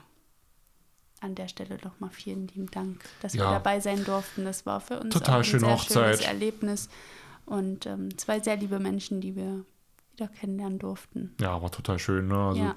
an 1.19 1.35
der 1.35 1.49
Stelle 1.49 1.77
nochmal 1.83 2.09
vielen 2.09 2.47
lieben 2.47 2.71
Dank, 2.71 3.03
dass 3.21 3.33
ja. 3.33 3.43
wir 3.43 3.51
dabei 3.51 3.81
sein 3.81 4.05
durften. 4.05 4.45
Das 4.45 4.65
war 4.65 4.79
für 4.79 5.01
uns 5.01 5.13
Total 5.13 5.35
auch 5.35 5.37
ein 5.39 5.43
schöne 5.43 5.59
sehr 5.59 5.73
Hochzeit. 5.73 6.15
schönes 6.15 6.21
Erlebnis 6.21 6.89
und 7.45 7.85
ähm, 7.85 8.17
zwei 8.17 8.39
sehr 8.39 8.55
liebe 8.55 8.79
Menschen, 8.79 9.19
die 9.19 9.35
wir 9.35 9.65
wieder 10.13 10.29
kennenlernen 10.29 10.79
durften. 10.79 11.35
Ja, 11.41 11.61
war 11.61 11.69
total 11.69 11.99
schön. 11.99 12.29
Ne? 12.29 12.37
Also 12.37 12.61
ja 12.61 12.75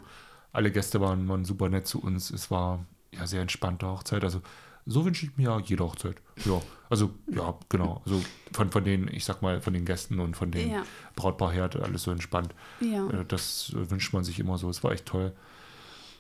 alle 0.52 0.70
Gäste 0.70 1.00
waren, 1.00 1.28
waren 1.28 1.44
super 1.44 1.68
nett 1.68 1.86
zu 1.86 2.00
uns. 2.00 2.30
Es 2.30 2.50
war 2.50 2.84
ja 3.12 3.26
sehr 3.26 3.42
entspannte 3.42 3.86
Hochzeit. 3.86 4.24
Also 4.24 4.42
so 4.86 5.04
wünsche 5.04 5.26
ich 5.26 5.36
mir 5.36 5.44
ja 5.44 5.58
jede 5.60 5.84
Hochzeit. 5.84 6.16
Ja, 6.44 6.60
also 6.90 7.10
ja, 7.30 7.54
genau. 7.68 8.02
Also 8.04 8.22
von, 8.52 8.70
von 8.70 8.84
den, 8.84 9.08
ich 9.08 9.24
sag 9.24 9.42
mal, 9.42 9.60
von 9.60 9.72
den 9.72 9.84
Gästen 9.84 10.18
und 10.18 10.36
von 10.36 10.50
den 10.50 10.70
ja. 10.70 10.82
Brautpaar 11.14 11.52
her 11.52 11.70
alles 11.82 12.02
so 12.02 12.10
entspannt. 12.10 12.54
Ja. 12.80 13.08
Äh, 13.08 13.24
das 13.24 13.72
wünscht 13.74 14.12
man 14.12 14.24
sich 14.24 14.40
immer 14.40 14.58
so. 14.58 14.68
Es 14.68 14.82
war 14.82 14.92
echt 14.92 15.06
toll. 15.06 15.32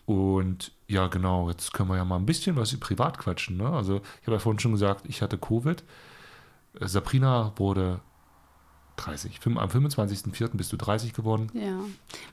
Und 0.06 0.72
ja, 0.88 1.06
genau, 1.08 1.48
jetzt 1.48 1.72
können 1.72 1.88
wir 1.88 1.96
ja 1.96 2.04
mal 2.04 2.16
ein 2.16 2.26
bisschen 2.26 2.56
was 2.56 2.72
über 2.72 2.86
privat 2.86 3.18
quatschen. 3.18 3.56
Ne? 3.56 3.68
Also 3.68 4.00
ich 4.20 4.26
habe 4.26 4.32
ja 4.32 4.38
vorhin 4.38 4.58
schon 4.58 4.72
gesagt, 4.72 5.04
ich 5.08 5.22
hatte 5.22 5.38
Covid. 5.38 5.82
Sabrina 6.80 7.52
wurde 7.56 8.00
30. 8.96 9.40
Am 9.44 9.68
25.04. 9.68 10.50
bist 10.54 10.72
du 10.72 10.76
30 10.76 11.12
geworden. 11.12 11.50
Ja. 11.54 11.80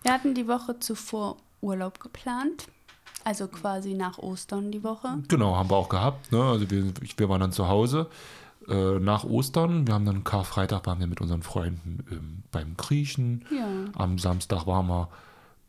Wir 0.03 0.13
hatten 0.13 0.33
die 0.33 0.47
Woche 0.47 0.79
zuvor 0.79 1.37
Urlaub 1.61 1.99
geplant. 1.99 2.67
Also 3.23 3.47
quasi 3.47 3.93
nach 3.93 4.17
Ostern 4.17 4.71
die 4.71 4.83
Woche. 4.83 5.19
Genau, 5.27 5.55
haben 5.55 5.69
wir 5.69 5.75
auch 5.75 5.89
gehabt. 5.89 6.31
Ne? 6.31 6.41
Also 6.41 6.69
wir, 6.71 6.93
wir 7.17 7.29
waren 7.29 7.41
dann 7.41 7.51
zu 7.51 7.67
Hause 7.67 8.07
äh, 8.67 8.99
nach 8.99 9.23
Ostern. 9.23 9.85
Wir 9.87 9.93
haben 9.93 10.05
dann 10.05 10.23
Karfreitag 10.23 10.85
waren 10.85 10.99
wir 10.99 11.07
mit 11.07 11.21
unseren 11.21 11.43
Freunden 11.43 12.05
ähm, 12.11 12.43
beim 12.51 12.77
Griechen. 12.77 13.45
Ja. 13.51 13.67
Am 13.95 14.17
Samstag 14.17 14.67
waren 14.67 14.87
wir 14.87 15.09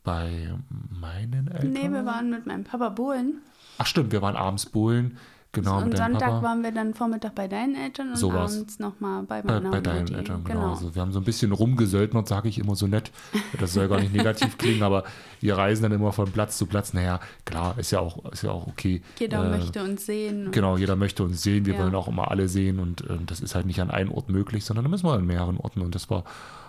bei 0.05 0.55
meinen 0.69 1.49
Eltern. 1.49 1.73
Nee, 1.73 1.91
wir 1.91 2.07
waren 2.07 2.31
mit 2.31 2.47
meinem 2.47 2.65
Papa 2.65 2.89
bohlen. 2.89 3.43
Ach 3.79 3.87
stimmt, 3.87 4.13
wir 4.13 4.23
waren 4.23 4.37
abends 4.37 4.67
bohlen. 4.67 5.19
Genau, 5.53 5.79
und 5.79 5.97
Sonntag 5.97 6.29
Papa. 6.29 6.43
waren 6.43 6.63
wir 6.63 6.71
dann 6.71 6.95
Vormittag 6.95 7.35
bei 7.35 7.49
deinen 7.49 7.75
Eltern 7.75 8.11
und 8.11 8.17
so 8.17 8.31
abends 8.31 8.79
nochmal 8.79 9.25
bei 9.25 9.43
meiner 9.43 9.71
Bei, 9.71 9.71
bei 9.71 9.81
deinen 9.81 10.15
Eltern, 10.15 10.45
genau. 10.45 10.61
genau. 10.61 10.71
Also 10.75 10.95
wir 10.95 11.03
haben 11.03 11.11
so 11.11 11.19
ein 11.19 11.25
bisschen 11.25 11.51
rumgesöldnert, 11.51 12.29
sage 12.29 12.49
ich 12.49 12.59
immer 12.59 12.77
so 12.77 12.87
nett. 12.87 13.11
Das 13.59 13.73
soll 13.73 13.89
gar 13.89 13.99
nicht 13.99 14.15
negativ 14.15 14.59
klingen, 14.59 14.85
aber 14.85 15.03
wir 15.41 15.59
reisen 15.59 15.83
dann 15.83 15.93
immer 15.93 16.13
von 16.13 16.31
Platz 16.31 16.57
zu 16.57 16.67
Platz. 16.67 16.95
Naja, 16.95 17.19
klar, 17.45 17.77
ist 17.79 17.91
ja 17.91 17.99
auch, 17.99 18.31
ist 18.31 18.43
ja 18.43 18.53
auch 18.53 18.69
okay. 18.69 19.03
Jeder 19.19 19.45
äh, 19.45 19.59
möchte 19.59 19.83
uns 19.83 20.07
sehen. 20.07 20.53
Genau, 20.53 20.77
jeder 20.77 20.95
möchte 20.95 21.25
uns 21.25 21.43
sehen. 21.43 21.67
Wir 21.67 21.75
ja. 21.75 21.81
wollen 21.81 21.97
auch 21.97 22.07
immer 22.07 22.31
alle 22.31 22.47
sehen 22.49 22.79
und 22.79 23.01
äh, 23.11 23.19
das 23.27 23.41
ist 23.41 23.57
halt 23.57 23.67
nicht 23.67 23.81
an 23.81 23.91
einem 23.91 24.13
Ort 24.13 24.29
möglich, 24.29 24.65
sondern 24.65 24.85
da 24.85 24.89
müssen 24.89 25.07
wir 25.07 25.15
an 25.15 25.27
mehreren 25.27 25.57
Orten 25.57 25.81
und 25.81 25.97
das 25.97 26.09
war 26.11 26.23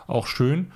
auch 0.07 0.25
schön. 0.25 0.71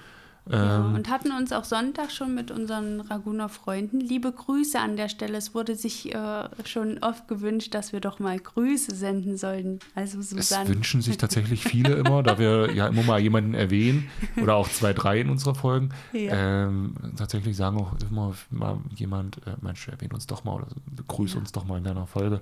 Ja, 0.50 0.80
ähm, 0.80 0.96
und 0.96 1.10
hatten 1.10 1.32
uns 1.32 1.52
auch 1.52 1.64
Sonntag 1.64 2.12
schon 2.12 2.36
mit 2.36 2.52
unseren 2.52 3.02
Raguner 3.02 3.50
Freunden 3.50 4.00
liebe 4.00 4.32
Grüße 4.32 4.80
an 4.80 4.96
der 4.96 5.10
Stelle. 5.10 5.38
Es 5.38 5.56
wurde 5.56 5.76
sich 5.76 6.14
äh, 6.14 6.44
schon 6.66 7.00
oft 7.00 7.28
gewünscht, 7.28 7.74
dass 7.74 7.94
wir 7.94 8.00
doch 8.00 8.20
mal 8.20 8.38
Grüße 8.38 8.94
senden 8.94 9.38
sollten. 9.38 9.80
Also 9.96 10.22
Susanne. 10.22 10.70
Es 10.70 10.70
wünschen 10.70 11.02
sich 11.02 11.18
tatsächlich 11.18 11.64
viele 11.68 11.96
immer, 11.96 12.22
da 12.22 12.38
wir 12.38 12.74
ja 12.74 12.88
immer 12.88 13.04
mal 13.04 13.20
jemanden 13.20 13.56
erwähnen 13.56 14.08
oder 14.42 14.56
auch 14.56 14.70
zwei, 14.70 14.94
drei 14.94 15.22
in 15.22 15.30
unserer 15.30 15.56
Folgen. 15.56 15.90
Ja. 16.14 16.66
Ähm, 16.68 16.96
tatsächlich 17.18 17.58
sagen 17.58 17.78
auch 17.78 17.94
immer 18.10 18.34
mal 18.52 18.78
jemand, 18.96 19.38
äh, 19.48 19.56
Mensch, 19.62 19.88
erwähne 19.88 20.14
uns 20.14 20.28
doch 20.28 20.44
mal 20.44 20.56
oder 20.56 20.68
grüß 21.08 21.34
ja. 21.34 21.40
uns 21.40 21.52
doch 21.52 21.66
mal 21.66 21.80
in 21.80 21.84
deiner 21.84 22.06
Folge. 22.06 22.40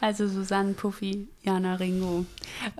Also 0.00 0.28
Susanne, 0.28 0.74
Puffy, 0.74 1.28
Jana 1.42 1.74
Ringo. 1.74 2.26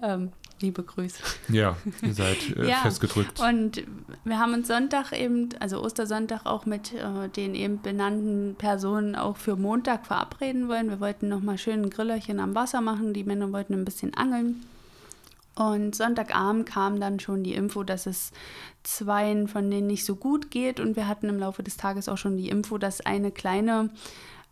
Ähm, 0.02 0.32
Liebe 0.60 0.82
Grüße. 0.82 1.22
Ja, 1.48 1.76
ihr 2.02 2.14
seid 2.14 2.56
äh, 2.56 2.68
ja, 2.68 2.76
festgedrückt. 2.76 3.40
Und 3.40 3.84
wir 4.24 4.38
haben 4.38 4.54
uns 4.54 4.68
Sonntag 4.68 5.12
eben, 5.12 5.50
also 5.60 5.82
Ostersonntag 5.82 6.46
auch 6.46 6.64
mit 6.64 6.94
äh, 6.94 7.28
den 7.28 7.54
eben 7.54 7.82
benannten 7.82 8.54
Personen 8.56 9.16
auch 9.16 9.36
für 9.36 9.56
Montag 9.56 10.06
verabreden 10.06 10.68
wollen. 10.68 10.88
Wir 10.88 11.00
wollten 11.00 11.28
nochmal 11.28 11.58
schön 11.58 11.82
ein 11.82 11.90
Grillerchen 11.90 12.40
am 12.40 12.54
Wasser 12.54 12.80
machen. 12.80 13.12
Die 13.12 13.24
Männer 13.24 13.52
wollten 13.52 13.74
ein 13.74 13.84
bisschen 13.84 14.14
angeln. 14.14 14.64
Und 15.56 15.94
Sonntagabend 15.94 16.66
kam 16.66 17.00
dann 17.00 17.18
schon 17.18 17.42
die 17.42 17.54
Info, 17.54 17.82
dass 17.82 18.06
es 18.06 18.32
zweien 18.82 19.48
von 19.48 19.70
denen 19.70 19.86
nicht 19.86 20.04
so 20.04 20.16
gut 20.16 20.50
geht. 20.50 20.80
Und 20.80 20.96
wir 20.96 21.06
hatten 21.06 21.28
im 21.28 21.38
Laufe 21.38 21.62
des 21.62 21.76
Tages 21.76 22.08
auch 22.08 22.18
schon 22.18 22.36
die 22.36 22.48
Info, 22.48 22.78
dass 22.78 23.00
eine 23.00 23.30
kleine 23.30 23.90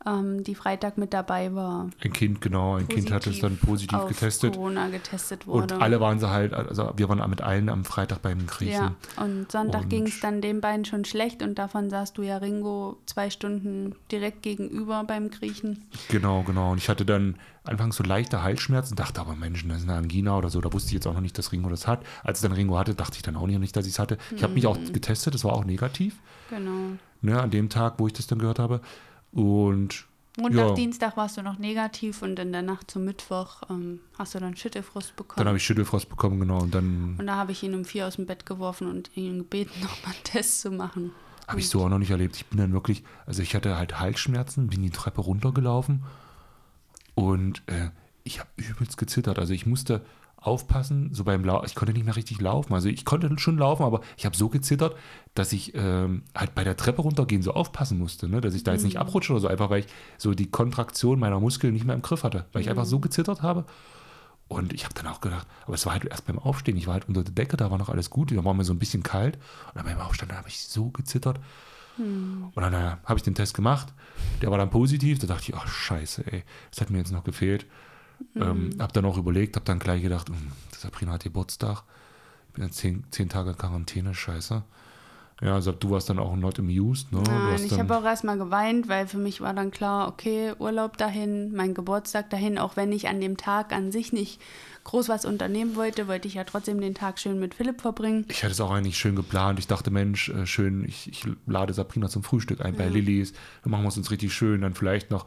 ähm, 0.05 0.43
die 0.43 0.55
Freitag 0.55 0.97
mit 0.97 1.13
dabei 1.13 1.53
war. 1.55 1.89
Ein 2.03 2.13
Kind, 2.13 2.41
genau, 2.41 2.75
ein 2.75 2.87
Kind 2.87 3.11
hat 3.11 3.25
es 3.27 3.39
dann 3.39 3.57
positiv 3.57 3.97
auf 3.97 4.07
getestet. 4.07 4.53
Corona 4.53 4.89
getestet 4.89 5.47
wurde. 5.47 5.75
Und 5.75 5.81
alle 5.81 5.99
waren 5.99 6.19
sie 6.19 6.29
halt, 6.29 6.53
also 6.53 6.93
wir 6.95 7.09
waren 7.09 7.27
mit 7.29 7.41
allen 7.41 7.69
am 7.69 7.85
Freitag 7.85 8.21
beim 8.21 8.45
Griechen. 8.45 8.95
Ja, 9.17 9.23
und 9.23 9.51
Sonntag 9.51 9.89
ging 9.89 10.05
es 10.05 10.19
dann 10.19 10.41
den 10.41 10.61
beiden 10.61 10.85
schon 10.85 11.05
schlecht 11.05 11.41
und 11.41 11.55
davon 11.57 11.89
saßt 11.89 12.17
du 12.17 12.21
ja 12.21 12.37
Ringo 12.37 12.97
zwei 13.05 13.29
Stunden 13.29 13.95
direkt 14.11 14.43
gegenüber 14.43 15.03
beim 15.05 15.31
Griechen. 15.31 15.83
Genau, 16.09 16.43
genau. 16.43 16.71
Und 16.71 16.77
ich 16.77 16.89
hatte 16.89 17.05
dann 17.05 17.35
anfangs 17.63 17.95
so 17.95 18.03
leichte 18.03 18.43
Halsschmerzen, 18.43 18.95
dachte 18.95 19.21
aber, 19.21 19.35
Mensch, 19.35 19.67
das 19.67 19.77
ist 19.77 19.89
eine 19.89 19.97
Angina 19.97 20.37
oder 20.37 20.49
so. 20.49 20.61
Da 20.61 20.71
wusste 20.71 20.89
ich 20.89 20.93
jetzt 20.93 21.07
auch 21.07 21.13
noch 21.13 21.21
nicht, 21.21 21.37
dass 21.37 21.51
Ringo 21.51 21.69
das 21.69 21.87
hat. 21.87 22.05
Als 22.23 22.39
es 22.39 22.41
dann 22.43 22.51
Ringo 22.51 22.77
hatte, 22.77 22.93
dachte 22.93 23.15
ich 23.15 23.23
dann 23.23 23.35
auch 23.35 23.47
nicht, 23.47 23.75
dass 23.75 23.85
ich 23.85 23.93
es 23.93 23.99
hatte. 23.99 24.17
Ich 24.35 24.43
habe 24.43 24.53
mich 24.53 24.67
auch 24.67 24.77
mhm. 24.77 24.93
getestet, 24.93 25.33
das 25.33 25.43
war 25.43 25.53
auch 25.53 25.65
negativ. 25.65 26.17
Genau. 26.49 26.91
Ne, 27.21 27.41
an 27.41 27.49
dem 27.49 27.69
Tag, 27.69 27.95
wo 27.97 28.05
ich 28.05 28.13
das 28.13 28.27
dann 28.27 28.37
gehört 28.37 28.59
habe. 28.59 28.81
Und 29.35 30.07
Montag, 30.37 30.69
ja. 30.69 30.73
Dienstag 30.73 31.17
warst 31.17 31.37
du 31.37 31.41
noch 31.41 31.59
negativ 31.59 32.21
und 32.21 32.39
in 32.39 32.51
der 32.51 32.61
Nacht 32.61 32.89
zum 32.89 33.05
Mittwoch 33.05 33.61
ähm, 33.69 33.99
hast 34.17 34.33
du 34.33 34.39
dann 34.39 34.55
Schüttelfrost 34.55 35.15
bekommen. 35.15 35.37
Dann 35.37 35.47
habe 35.47 35.57
ich 35.57 35.63
Schüttelfrost 35.63 36.09
bekommen, 36.09 36.39
genau. 36.39 36.61
Und 36.61 36.73
dann. 36.73 37.15
Und 37.17 37.27
da 37.27 37.35
habe 37.35 37.51
ich 37.51 37.61
ihn 37.61 37.75
um 37.75 37.85
vier 37.85 38.07
aus 38.07 38.15
dem 38.15 38.25
Bett 38.25 38.45
geworfen 38.45 38.87
und 38.87 39.11
ihn 39.15 39.39
gebeten, 39.39 39.71
nochmal 39.81 40.13
einen 40.13 40.23
Test 40.23 40.61
zu 40.61 40.71
machen. 40.71 41.11
Habe 41.47 41.59
ich 41.59 41.69
so 41.69 41.83
auch 41.83 41.89
noch 41.89 41.99
nicht 41.99 42.09
erlebt. 42.09 42.35
Ich 42.37 42.47
bin 42.47 42.57
dann 42.57 42.73
wirklich, 42.73 43.03
also 43.27 43.43
ich 43.43 43.53
hatte 43.53 43.77
halt 43.77 43.99
Halsschmerzen, 43.99 44.67
bin 44.67 44.81
die 44.81 44.89
Treppe 44.89 45.21
runtergelaufen 45.21 46.03
und 47.13 47.61
äh, 47.67 47.89
ich 48.23 48.39
habe 48.39 48.49
übelst 48.55 48.97
gezittert. 48.97 49.37
Also 49.37 49.53
ich 49.53 49.65
musste 49.65 50.03
aufpassen, 50.45 51.13
so 51.13 51.23
beim 51.23 51.43
Laufen, 51.43 51.65
ich 51.65 51.75
konnte 51.75 51.93
nicht 51.93 52.05
mehr 52.05 52.15
richtig 52.15 52.39
laufen. 52.39 52.73
Also 52.73 52.89
ich 52.89 53.05
konnte 53.05 53.29
schon 53.37 53.57
laufen, 53.57 53.83
aber 53.83 54.01
ich 54.17 54.25
habe 54.25 54.35
so 54.35 54.49
gezittert, 54.49 54.95
dass 55.33 55.51
ich 55.53 55.73
ähm, 55.75 56.23
halt 56.35 56.55
bei 56.55 56.63
der 56.63 56.77
Treppe 56.77 57.01
runtergehen 57.01 57.41
so 57.41 57.53
aufpassen 57.53 57.97
musste, 57.97 58.29
ne? 58.29 58.41
dass 58.41 58.53
ich 58.53 58.63
da 58.63 58.73
jetzt 58.73 58.83
nicht 58.83 58.95
mhm. 58.95 59.01
abrutsche 59.01 59.33
oder 59.33 59.41
so, 59.41 59.47
einfach 59.47 59.69
weil 59.69 59.81
ich 59.81 59.87
so 60.17 60.33
die 60.33 60.49
Kontraktion 60.49 61.19
meiner 61.19 61.39
Muskeln 61.39 61.73
nicht 61.73 61.85
mehr 61.85 61.95
im 61.95 62.01
Griff 62.01 62.23
hatte, 62.23 62.45
weil 62.53 62.61
ich 62.61 62.69
einfach 62.69 62.85
so 62.85 62.97
mhm. 62.97 63.01
gezittert 63.01 63.41
habe. 63.41 63.65
Und 64.47 64.73
ich 64.73 64.83
habe 64.83 64.93
dann 64.93 65.07
auch 65.07 65.21
gedacht, 65.21 65.47
aber 65.63 65.73
es 65.73 65.85
war 65.87 65.93
halt 65.93 66.05
erst 66.05 66.27
beim 66.27 66.37
Aufstehen, 66.37 66.77
ich 66.77 66.85
war 66.85 66.93
halt 66.93 67.07
unter 67.07 67.23
der 67.23 67.33
Decke, 67.33 67.57
da 67.57 67.71
war 67.71 67.79
noch 67.79 67.89
alles 67.89 68.11
gut, 68.11 68.31
da 68.31 68.45
war 68.45 68.53
mir 68.53 68.63
so 68.63 68.73
ein 68.73 68.79
bisschen 68.79 69.01
kalt. 69.01 69.37
Und 69.67 69.75
dann 69.75 69.85
beim 69.85 69.99
Aufstehen 69.99 70.31
habe 70.31 70.47
ich 70.47 70.61
so 70.61 70.89
gezittert. 70.89 71.39
Hm. 71.97 72.51
Und 72.53 72.61
dann 72.61 72.73
äh, 72.73 72.97
habe 73.05 73.17
ich 73.17 73.23
den 73.23 73.35
Test 73.35 73.55
gemacht, 73.55 73.93
der 74.41 74.51
war 74.51 74.57
dann 74.57 74.69
positiv, 74.69 75.17
da 75.19 75.27
dachte 75.27 75.49
ich, 75.49 75.55
ach 75.55 75.67
scheiße, 75.67 76.31
ey, 76.31 76.43
das 76.69 76.81
hat 76.81 76.89
mir 76.89 76.99
jetzt 76.99 77.11
noch 77.11 77.23
gefehlt. 77.23 77.65
Mhm. 78.33 78.41
Ähm, 78.41 78.69
hab 78.79 78.93
dann 78.93 79.05
auch 79.05 79.17
überlegt, 79.17 79.55
hab 79.55 79.65
dann 79.65 79.79
gleich 79.79 80.01
gedacht, 80.01 80.29
hm, 80.29 80.51
Sabrina 80.77 81.13
hat 81.13 81.23
Geburtstag. 81.23 81.83
Ich 82.47 82.53
bin 82.53 82.63
jetzt 82.63 82.77
zehn, 82.77 83.03
zehn 83.11 83.29
Tage 83.29 83.53
Quarantäne, 83.53 84.13
scheiße. 84.13 84.63
Ja, 85.41 85.53
also 85.53 85.73
du 85.73 85.89
warst 85.89 86.09
dann 86.09 86.17
auch 86.17 86.33
not 86.37 86.59
amused, 86.59 87.11
ne? 87.11 87.21
Nein, 87.21 87.61
ich 87.65 87.77
habe 87.77 87.97
auch 87.97 88.05
erstmal 88.05 88.37
geweint, 88.37 88.87
weil 88.87 89.05
für 89.05 89.17
mich 89.17 89.41
war 89.41 89.53
dann 89.53 89.69
klar, 89.69 90.07
okay, 90.07 90.53
Urlaub 90.59 90.97
dahin, 90.97 91.53
mein 91.53 91.73
Geburtstag 91.73 92.29
dahin, 92.29 92.57
auch 92.57 92.77
wenn 92.77 92.93
ich 92.93 93.09
an 93.09 93.19
dem 93.19 93.35
Tag 93.35 93.73
an 93.73 93.91
sich 93.91 94.13
nicht 94.13 94.39
groß 94.85 95.09
was 95.09 95.25
unternehmen 95.25 95.75
wollte, 95.75 96.07
wollte 96.07 96.29
ich 96.29 96.35
ja 96.35 96.45
trotzdem 96.45 96.79
den 96.79 96.93
Tag 96.93 97.19
schön 97.19 97.37
mit 97.37 97.53
Philipp 97.53 97.81
verbringen. 97.81 98.25
Ich 98.29 98.43
hatte 98.43 98.53
es 98.53 98.61
auch 98.61 98.71
eigentlich 98.71 98.97
schön 98.97 99.17
geplant. 99.17 99.59
Ich 99.59 99.67
dachte, 99.67 99.91
Mensch, 99.91 100.29
äh, 100.29 100.45
schön, 100.45 100.85
ich, 100.85 101.09
ich 101.09 101.25
lade 101.47 101.73
Sabrina 101.73 102.07
zum 102.07 102.23
Frühstück 102.23 102.61
ein 102.61 102.75
ja. 102.75 102.79
bei 102.79 102.87
Lillys. 102.87 103.33
Dann 103.63 103.71
machen 103.71 103.83
wir 103.83 103.89
es 103.89 103.97
uns 103.97 104.11
richtig 104.11 104.33
schön. 104.33 104.61
Dann 104.61 104.73
vielleicht 104.73 105.11
noch 105.11 105.25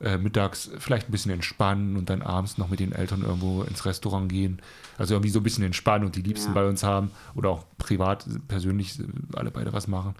äh, 0.00 0.16
mittags 0.16 0.70
vielleicht 0.78 1.08
ein 1.08 1.12
bisschen 1.12 1.32
entspannen 1.32 1.96
und 1.96 2.08
dann 2.10 2.22
abends 2.22 2.58
noch 2.58 2.68
mit 2.68 2.80
den 2.80 2.92
Eltern 2.92 3.22
irgendwo 3.22 3.62
ins 3.62 3.84
Restaurant 3.84 4.28
gehen. 4.30 4.60
Also 4.96 5.14
irgendwie 5.14 5.30
so 5.30 5.40
ein 5.40 5.42
bisschen 5.42 5.64
entspannen 5.64 6.06
und 6.06 6.16
die 6.16 6.22
Liebsten 6.22 6.50
ja. 6.50 6.54
bei 6.54 6.68
uns 6.68 6.82
haben 6.82 7.10
oder 7.34 7.50
auch 7.50 7.64
privat, 7.78 8.26
persönlich 8.46 8.98
alle 9.34 9.50
beide 9.50 9.72
was 9.72 9.88
machen. 9.88 10.14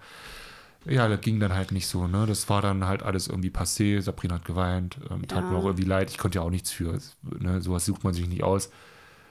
Ja, 0.85 1.07
das 1.07 1.21
ging 1.21 1.39
dann 1.39 1.53
halt 1.53 1.71
nicht 1.71 1.87
so, 1.87 2.07
ne? 2.07 2.25
Das 2.25 2.49
war 2.49 2.61
dann 2.61 2.85
halt 2.87 3.03
alles 3.03 3.27
irgendwie 3.27 3.49
passé. 3.49 4.01
Sabrina 4.01 4.35
hat 4.35 4.45
geweint, 4.45 4.97
ähm, 5.09 5.27
tat 5.27 5.43
ja. 5.43 5.49
mir 5.49 5.57
auch 5.57 5.65
irgendwie 5.65 5.83
leid. 5.83 6.09
Ich 6.09 6.17
konnte 6.17 6.37
ja 6.37 6.41
auch 6.41 6.49
nichts 6.49 6.71
für. 6.71 6.97
Ne? 7.39 7.61
Sowas 7.61 7.85
sucht 7.85 8.03
man 8.03 8.13
sich 8.13 8.27
nicht 8.27 8.43
aus. 8.43 8.71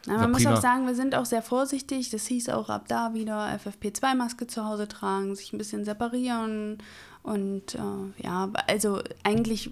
Na, 0.06 0.18
man 0.18 0.30
muss 0.30 0.46
auch 0.46 0.60
sagen, 0.60 0.86
wir 0.86 0.94
sind 0.94 1.14
auch 1.14 1.24
sehr 1.24 1.42
vorsichtig. 1.42 2.10
Das 2.10 2.26
hieß 2.26 2.50
auch 2.50 2.68
ab 2.68 2.86
da 2.88 3.14
wieder 3.14 3.48
FFP2-Maske 3.56 4.46
zu 4.46 4.64
Hause 4.64 4.88
tragen, 4.88 5.34
sich 5.34 5.52
ein 5.52 5.58
bisschen 5.58 5.84
separieren. 5.84 6.78
Und 7.22 7.74
äh, 7.74 8.22
ja, 8.22 8.50
also 8.66 9.02
eigentlich 9.24 9.70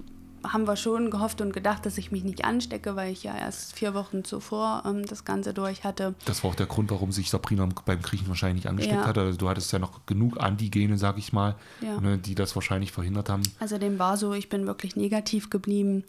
haben 0.53 0.67
wir 0.67 0.77
schon 0.77 1.11
gehofft 1.11 1.41
und 1.41 1.53
gedacht, 1.53 1.87
dass 1.87 1.99
ich 1.99 2.11
mich 2.11 2.25
nicht 2.25 2.45
anstecke, 2.45 2.97
weil 2.97 3.13
ich 3.13 3.23
ja 3.23 3.37
erst 3.37 3.75
vier 3.75 3.95
Wochen 3.95 4.25
zuvor 4.25 4.83
ähm, 4.87 5.05
das 5.07 5.25
Ganze 5.25 5.55
durch 5.55 5.85
hatte. 5.85 6.15
Das 6.25 6.43
war 6.43 6.51
auch 6.51 6.55
der 6.55 6.67
Grund, 6.67 6.91
warum 6.91 7.13
sich 7.13 7.31
Sabrina 7.31 7.69
beim 7.85 8.03
Kriechen 8.03 8.29
wahrscheinlich 8.29 8.65
nicht 8.65 8.71
angesteckt 8.71 9.01
ja. 9.01 9.07
hat. 9.07 9.19
Also 9.19 9.39
du 9.39 9.49
hattest 9.49 9.73
ja 9.73 9.79
noch 9.79 10.07
genug 10.07 10.41
Antigene, 10.41 10.99
sag 10.99 11.19
ich 11.19 11.33
mal, 11.33 11.57
ja. 11.81 12.01
ne, 12.01 12.19
die 12.19 12.35
das 12.35 12.55
wahrscheinlich 12.55 12.93
verhindert 12.93 13.29
haben. 13.29 13.43
Also 13.61 13.79
dem 13.79 13.99
war 13.99 14.17
so, 14.17 14.33
ich 14.33 14.49
bin 14.49 14.67
wirklich 14.67 14.97
negativ 14.97 15.51
geblieben. 15.51 16.05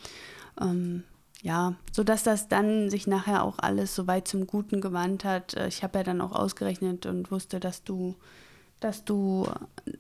Ähm, 0.60 1.04
ja, 1.44 1.76
sodass 1.92 2.24
das 2.24 2.48
dann 2.48 2.90
sich 2.90 3.08
nachher 3.08 3.44
auch 3.44 3.60
alles 3.60 3.94
so 3.94 4.08
weit 4.08 4.28
zum 4.28 4.48
Guten 4.48 4.82
gewandt 4.82 5.24
hat. 5.24 5.54
Äh, 5.54 5.68
ich 5.68 5.84
habe 5.84 6.00
ja 6.00 6.04
dann 6.04 6.22
auch 6.22 6.32
ausgerechnet 6.32 7.06
und 7.06 7.32
wusste, 7.32 7.60
dass 7.60 7.84
du 7.84 8.16
dass 8.80 9.04
du 9.06 9.48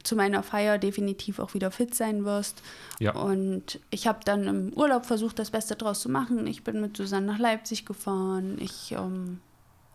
zu 0.03 0.15
meiner 0.15 0.43
Feier 0.43 0.77
definitiv 0.77 1.39
auch 1.39 1.53
wieder 1.53 1.71
fit 1.71 1.95
sein 1.95 2.25
wirst. 2.25 2.61
Ja. 2.99 3.15
Und 3.15 3.79
ich 3.89 4.07
habe 4.07 4.19
dann 4.23 4.47
im 4.47 4.73
Urlaub 4.73 5.05
versucht, 5.05 5.39
das 5.39 5.51
Beste 5.51 5.75
draus 5.75 6.01
zu 6.01 6.09
machen. 6.09 6.45
Ich 6.47 6.63
bin 6.63 6.81
mit 6.81 6.95
Susanne 6.95 7.25
nach 7.25 7.39
Leipzig 7.39 7.85
gefahren. 7.85 8.57
Ich 8.59 8.91
ähm, 8.91 9.39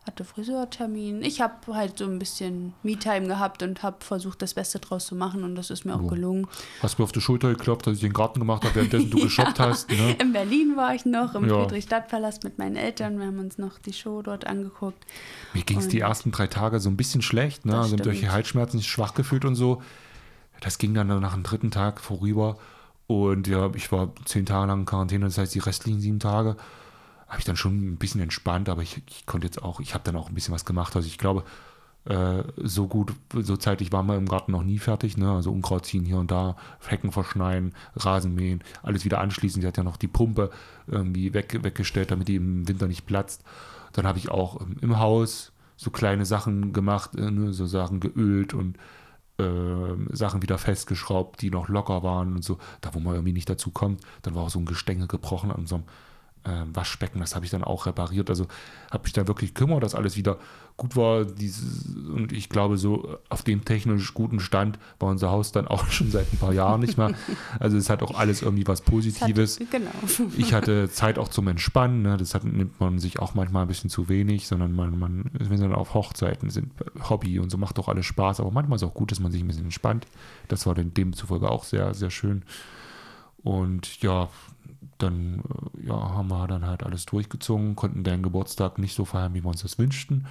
hatte 0.06 0.24
Friseurtermin. 0.24 1.22
Ich 1.22 1.40
habe 1.40 1.74
halt 1.74 1.98
so 1.98 2.04
ein 2.04 2.18
bisschen 2.18 2.74
Me-Time 2.82 3.28
gehabt 3.28 3.62
und 3.62 3.84
habe 3.84 3.98
versucht, 4.00 4.42
das 4.42 4.54
Beste 4.54 4.80
draus 4.80 5.06
zu 5.06 5.14
machen 5.14 5.44
und 5.44 5.54
das 5.54 5.70
ist 5.70 5.84
mir 5.84 5.94
auch 5.94 6.08
gelungen. 6.08 6.48
Hast 6.82 6.98
mir 6.98 7.04
auf 7.04 7.12
die 7.12 7.20
Schulter 7.20 7.50
geklopft, 7.50 7.86
dass 7.86 7.94
ich 7.94 8.00
den 8.00 8.12
Garten 8.12 8.40
gemacht 8.40 8.64
habe, 8.64 8.74
währenddessen 8.74 9.10
du 9.10 9.18
geshoppt 9.18 9.60
ja. 9.60 9.68
hast. 9.68 9.90
Ne? 9.90 10.16
In 10.20 10.32
Berlin 10.32 10.76
war 10.76 10.94
ich 10.94 11.04
noch, 11.04 11.36
im 11.36 11.48
ja. 11.48 11.60
Friedrichstadtpalast 11.60 12.42
mit 12.42 12.58
meinen 12.58 12.74
Eltern. 12.74 13.18
Wir 13.18 13.26
haben 13.26 13.38
uns 13.38 13.58
noch 13.58 13.78
die 13.78 13.92
Show 13.92 14.22
dort 14.22 14.46
angeguckt. 14.46 15.04
Mir 15.54 15.62
ging 15.62 15.78
es 15.78 15.86
die 15.86 16.00
ersten 16.00 16.32
drei 16.32 16.48
Tage 16.48 16.80
so 16.80 16.88
ein 16.90 16.96
bisschen 16.96 17.22
schlecht. 17.22 17.64
Ne? 17.64 17.78
Also 17.78 17.96
durch 17.96 18.20
die 18.20 18.30
Halsschmerzen 18.30 18.82
schwach 18.82 19.14
gefühlt 19.14 19.44
und 19.44 19.54
so. 19.54 19.82
Das 20.60 20.78
ging 20.78 20.94
dann 20.94 21.06
nach 21.20 21.34
dem 21.34 21.44
dritten 21.44 21.70
Tag 21.70 22.00
vorüber. 22.00 22.56
Und 23.06 23.46
ja, 23.46 23.70
ich 23.74 23.92
war 23.92 24.12
zehn 24.24 24.46
Tage 24.46 24.66
lang 24.66 24.80
in 24.80 24.86
Quarantäne, 24.86 25.26
das 25.26 25.38
heißt 25.38 25.54
die 25.54 25.58
restlichen 25.60 26.00
sieben 26.00 26.18
Tage 26.18 26.56
habe 27.32 27.40
ich 27.40 27.46
dann 27.46 27.56
schon 27.56 27.92
ein 27.92 27.96
bisschen 27.96 28.20
entspannt, 28.20 28.68
aber 28.68 28.82
ich, 28.82 29.00
ich 29.08 29.24
konnte 29.24 29.46
jetzt 29.46 29.62
auch, 29.62 29.80
ich 29.80 29.94
habe 29.94 30.04
dann 30.04 30.16
auch 30.16 30.28
ein 30.28 30.34
bisschen 30.34 30.52
was 30.52 30.66
gemacht. 30.66 30.94
Also 30.94 31.08
ich 31.08 31.16
glaube, 31.16 31.44
äh, 32.04 32.42
so 32.58 32.86
gut, 32.86 33.14
so 33.32 33.56
zeitlich 33.56 33.90
waren 33.90 34.04
wir 34.04 34.16
im 34.16 34.28
Garten 34.28 34.52
noch 34.52 34.62
nie 34.62 34.78
fertig. 34.78 35.16
Ne? 35.16 35.32
Also 35.32 35.50
Unkraut 35.50 35.86
ziehen 35.86 36.04
hier 36.04 36.18
und 36.18 36.30
da, 36.30 36.56
Hecken 36.86 37.10
verschneien, 37.10 37.72
Rasen 37.96 38.34
mähen, 38.34 38.62
alles 38.82 39.06
wieder 39.06 39.18
anschließen. 39.18 39.62
Sie 39.62 39.66
hat 39.66 39.78
ja 39.78 39.82
noch 39.82 39.96
die 39.96 40.08
Pumpe 40.08 40.50
irgendwie 40.86 41.32
weg, 41.32 41.58
weggestellt, 41.62 42.10
damit 42.10 42.28
die 42.28 42.36
im 42.36 42.68
Winter 42.68 42.86
nicht 42.86 43.06
platzt. 43.06 43.42
Dann 43.94 44.06
habe 44.06 44.18
ich 44.18 44.28
auch 44.28 44.60
ähm, 44.60 44.76
im 44.82 44.98
Haus 44.98 45.52
so 45.78 45.90
kleine 45.90 46.26
Sachen 46.26 46.74
gemacht, 46.74 47.14
äh, 47.16 47.30
ne? 47.30 47.54
so 47.54 47.64
Sachen 47.64 48.00
geölt 48.00 48.52
und 48.52 48.76
äh, 49.38 50.14
Sachen 50.14 50.42
wieder 50.42 50.58
festgeschraubt, 50.58 51.40
die 51.40 51.48
noch 51.48 51.70
locker 51.70 52.02
waren 52.02 52.34
und 52.34 52.44
so. 52.44 52.58
Da, 52.82 52.92
wo 52.92 53.00
man 53.00 53.14
irgendwie 53.14 53.32
nicht 53.32 53.48
dazu 53.48 53.70
kommt, 53.70 54.02
dann 54.20 54.34
war 54.34 54.42
auch 54.42 54.50
so 54.50 54.58
ein 54.58 54.66
Gestänge 54.66 55.06
gebrochen 55.06 55.50
an 55.50 55.60
unserem 55.60 55.84
äh, 55.84 56.11
Waschbecken, 56.44 57.20
das 57.20 57.34
habe 57.34 57.44
ich 57.44 57.50
dann 57.50 57.62
auch 57.62 57.86
repariert. 57.86 58.28
Also 58.28 58.46
habe 58.90 59.06
ich 59.06 59.12
da 59.12 59.28
wirklich 59.28 59.54
gekümmert, 59.54 59.82
dass 59.82 59.94
alles 59.94 60.16
wieder 60.16 60.38
gut 60.76 60.96
war. 60.96 61.24
Dieses, 61.24 61.86
und 61.94 62.32
ich 62.32 62.48
glaube, 62.48 62.78
so 62.78 63.18
auf 63.28 63.42
dem 63.42 63.64
technisch 63.64 64.12
guten 64.14 64.40
Stand 64.40 64.78
war 64.98 65.10
unser 65.10 65.30
Haus 65.30 65.52
dann 65.52 65.68
auch 65.68 65.86
schon 65.90 66.10
seit 66.10 66.32
ein 66.32 66.38
paar 66.38 66.52
Jahren 66.52 66.80
nicht 66.80 66.98
mehr. 66.98 67.14
Also 67.60 67.76
es 67.76 67.88
hat 67.88 68.02
auch 68.02 68.18
alles 68.18 68.42
irgendwie 68.42 68.66
was 68.66 68.80
Positives. 68.80 69.60
Hat, 69.60 69.70
genau. 69.70 69.90
Ich 70.36 70.52
hatte 70.52 70.90
Zeit 70.90 71.18
auch 71.18 71.28
zum 71.28 71.46
Entspannen. 71.48 72.02
Ne? 72.02 72.16
Das 72.16 72.34
hat, 72.34 72.44
nimmt 72.44 72.80
man 72.80 72.98
sich 72.98 73.20
auch 73.20 73.34
manchmal 73.34 73.62
ein 73.62 73.68
bisschen 73.68 73.90
zu 73.90 74.08
wenig, 74.08 74.48
sondern 74.48 74.74
man, 74.74 74.98
man, 74.98 75.30
wir 75.32 75.58
sind 75.58 75.72
auf 75.72 75.94
Hochzeiten, 75.94 76.50
sind 76.50 76.72
Hobby 77.08 77.38
und 77.38 77.50
so 77.50 77.58
macht 77.58 77.78
doch 77.78 77.88
alles 77.88 78.06
Spaß. 78.06 78.40
Aber 78.40 78.50
manchmal 78.50 78.76
ist 78.76 78.82
es 78.82 78.88
auch 78.88 78.94
gut, 78.94 79.12
dass 79.12 79.20
man 79.20 79.30
sich 79.30 79.42
ein 79.42 79.46
bisschen 79.46 79.64
entspannt. 79.64 80.06
Das 80.48 80.66
war 80.66 80.74
dann 80.74 80.92
demzufolge 80.92 81.48
auch 81.50 81.64
sehr, 81.64 81.94
sehr 81.94 82.10
schön. 82.10 82.42
Und 83.42 84.00
ja, 84.02 84.28
dann 85.02 85.42
äh, 85.78 85.86
ja, 85.88 85.94
haben 85.94 86.28
wir 86.28 86.46
dann 86.46 86.66
halt 86.66 86.82
alles 86.82 87.06
durchgezogen, 87.06 87.76
konnten 87.76 88.04
den 88.04 88.22
Geburtstag 88.22 88.78
nicht 88.78 88.94
so 88.94 89.04
feiern, 89.04 89.34
wie 89.34 89.42
wir 89.42 89.48
uns 89.48 89.62
das 89.62 89.78
wünschten, 89.78 90.26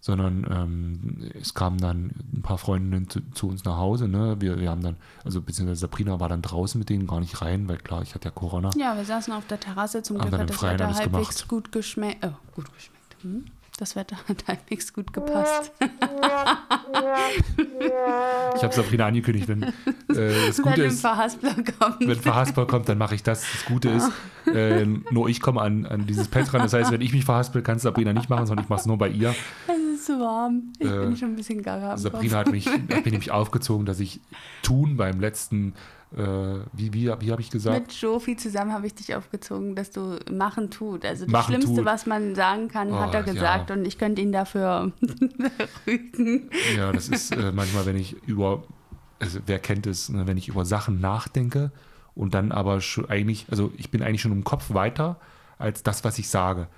sondern 0.00 0.46
ähm, 0.50 1.30
es 1.40 1.54
kamen 1.54 1.78
dann 1.78 2.12
ein 2.32 2.42
paar 2.42 2.58
Freundinnen 2.58 3.10
zu, 3.10 3.20
zu, 3.32 3.48
uns 3.48 3.64
nach 3.64 3.76
Hause. 3.76 4.08
Ne? 4.08 4.36
Wir, 4.40 4.58
wir 4.58 4.70
haben 4.70 4.82
dann, 4.82 4.96
also 5.24 5.42
beziehungsweise 5.42 5.80
Sabrina 5.80 6.20
war 6.20 6.28
dann 6.28 6.42
draußen 6.42 6.78
mit 6.78 6.88
denen 6.88 7.06
gar 7.06 7.20
nicht 7.20 7.40
rein, 7.42 7.68
weil 7.68 7.78
klar, 7.78 8.02
ich 8.02 8.14
hatte 8.14 8.26
ja 8.26 8.30
Corona. 8.30 8.70
Ja, 8.76 8.96
wir 8.96 9.04
saßen 9.04 9.32
auf 9.32 9.46
der 9.46 9.60
Terrasse, 9.60 10.02
zum 10.02 10.18
Glück 10.18 10.32
hat 10.32 10.48
das 10.48 10.62
Wetter 10.62 10.86
halbwegs 10.86 11.04
gemacht. 11.04 11.48
gut 11.48 11.72
geschmeckt. 11.72 12.24
Oh, 12.24 12.32
gut 12.54 12.72
geschmeckt. 12.72 13.16
Hm? 13.22 13.44
Das 13.78 13.94
Wetter 13.94 14.16
hat 14.28 14.46
halbwegs 14.48 14.92
gut 14.92 15.12
gepasst. 15.12 15.70
ich 18.56 18.62
habe 18.64 18.74
Sabrina 18.74 19.06
angekündigt, 19.06 19.46
wenn 19.46 19.62
äh, 19.62 19.72
das 20.08 20.56
Gute 20.62 20.78
wenn 20.78 20.88
ist. 20.88 21.00
Verhaspler 21.00 21.54
kommt. 21.54 22.00
Wenn 22.00 22.18
Verhaspler 22.18 22.66
kommt, 22.66 22.88
dann 22.88 22.98
mache 22.98 23.14
ich 23.14 23.22
das. 23.22 23.42
Das 23.52 23.64
Gute 23.66 23.90
ist, 23.90 24.10
äh, 24.52 24.84
nur 24.84 25.28
ich 25.28 25.40
komme 25.40 25.60
an, 25.60 25.86
an 25.86 26.08
dieses 26.08 26.26
Pad 26.26 26.52
ran. 26.52 26.62
Das 26.62 26.72
heißt, 26.72 26.90
wenn 26.90 27.00
ich 27.00 27.12
mich 27.12 27.24
verhaspel, 27.24 27.62
kann 27.62 27.76
es 27.76 27.82
Sabrina 27.82 28.12
nicht 28.12 28.28
machen, 28.28 28.46
sondern 28.46 28.64
ich 28.64 28.68
mache 28.68 28.80
es 28.80 28.86
nur 28.86 28.98
bei 28.98 29.10
ihr. 29.10 29.32
Es 29.68 30.00
ist 30.00 30.06
zu 30.06 30.18
warm. 30.18 30.72
Ich 30.80 30.90
äh, 30.90 30.98
bin 30.98 31.16
schon 31.16 31.30
ein 31.30 31.36
bisschen 31.36 31.62
gaga. 31.62 31.96
Sabrina 31.96 32.38
hat 32.38 32.50
mich, 32.50 32.66
hat 32.66 32.88
mich 32.88 33.04
nämlich 33.04 33.30
aufgezogen, 33.30 33.86
dass 33.86 34.00
ich 34.00 34.20
tun 34.62 34.96
beim 34.96 35.20
letzten 35.20 35.74
äh, 36.16 36.20
wie, 36.72 36.92
wie, 36.94 37.12
wie 37.20 37.30
habe 37.30 37.42
ich 37.42 37.50
gesagt? 37.50 37.78
Mit 37.78 37.92
Jofi 37.92 38.36
zusammen 38.36 38.72
habe 38.72 38.86
ich 38.86 38.94
dich 38.94 39.14
aufgezogen, 39.14 39.76
dass 39.76 39.90
du 39.90 40.18
machen 40.30 40.70
tut. 40.70 41.04
Also 41.04 41.24
das 41.24 41.32
machen 41.32 41.54
Schlimmste, 41.54 41.76
tut. 41.76 41.84
was 41.84 42.06
man 42.06 42.34
sagen 42.34 42.68
kann, 42.68 42.92
oh, 42.92 42.98
hat 42.98 43.14
er 43.14 43.22
gesagt 43.22 43.68
ja. 43.70 43.76
und 43.76 43.86
ich 43.86 43.98
könnte 43.98 44.22
ihn 44.22 44.32
dafür 44.32 44.92
rügen. 45.86 46.50
Ja, 46.76 46.92
das 46.92 47.08
ist 47.08 47.32
äh, 47.32 47.52
manchmal, 47.52 47.84
wenn 47.84 47.96
ich 47.96 48.16
über, 48.26 48.64
also 49.18 49.40
wer 49.44 49.58
kennt 49.58 49.86
es, 49.86 50.08
ne, 50.08 50.26
wenn 50.26 50.38
ich 50.38 50.48
über 50.48 50.64
Sachen 50.64 51.00
nachdenke 51.00 51.72
und 52.14 52.32
dann 52.32 52.52
aber 52.52 52.80
schon 52.80 53.08
eigentlich, 53.10 53.46
also 53.50 53.70
ich 53.76 53.90
bin 53.90 54.02
eigentlich 54.02 54.22
schon 54.22 54.32
im 54.32 54.44
Kopf 54.44 54.72
weiter 54.72 55.20
als 55.58 55.82
das, 55.82 56.04
was 56.04 56.18
ich 56.18 56.30
sage. 56.30 56.68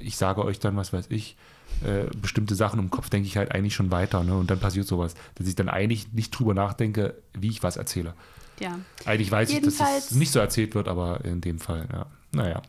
Ich 0.00 0.16
sage 0.16 0.44
euch 0.44 0.60
dann, 0.60 0.76
was 0.76 0.94
weiß 0.94 1.06
ich, 1.10 1.36
äh, 1.84 2.06
bestimmte 2.20 2.54
Sachen 2.54 2.80
im 2.80 2.90
Kopf 2.90 3.08
denke 3.08 3.28
ich 3.28 3.36
halt 3.36 3.52
eigentlich 3.52 3.74
schon 3.74 3.90
weiter. 3.90 4.24
Ne? 4.24 4.36
Und 4.36 4.50
dann 4.50 4.58
passiert 4.58 4.86
sowas, 4.86 5.14
dass 5.36 5.46
ich 5.46 5.54
dann 5.54 5.68
eigentlich 5.68 6.12
nicht 6.12 6.30
drüber 6.30 6.54
nachdenke, 6.54 7.14
wie 7.34 7.48
ich 7.48 7.62
was 7.62 7.76
erzähle. 7.76 8.14
Ja. 8.60 8.78
Eigentlich 9.04 9.30
weiß 9.30 9.52
Jedenfalls, 9.52 9.90
ich, 9.90 9.94
dass 9.96 10.10
es 10.10 10.16
nicht 10.16 10.32
so 10.32 10.40
erzählt 10.40 10.74
wird, 10.74 10.88
aber 10.88 11.24
in 11.24 11.40
dem 11.40 11.58
Fall, 11.58 11.88
ja. 11.92 12.06
Naja. 12.32 12.62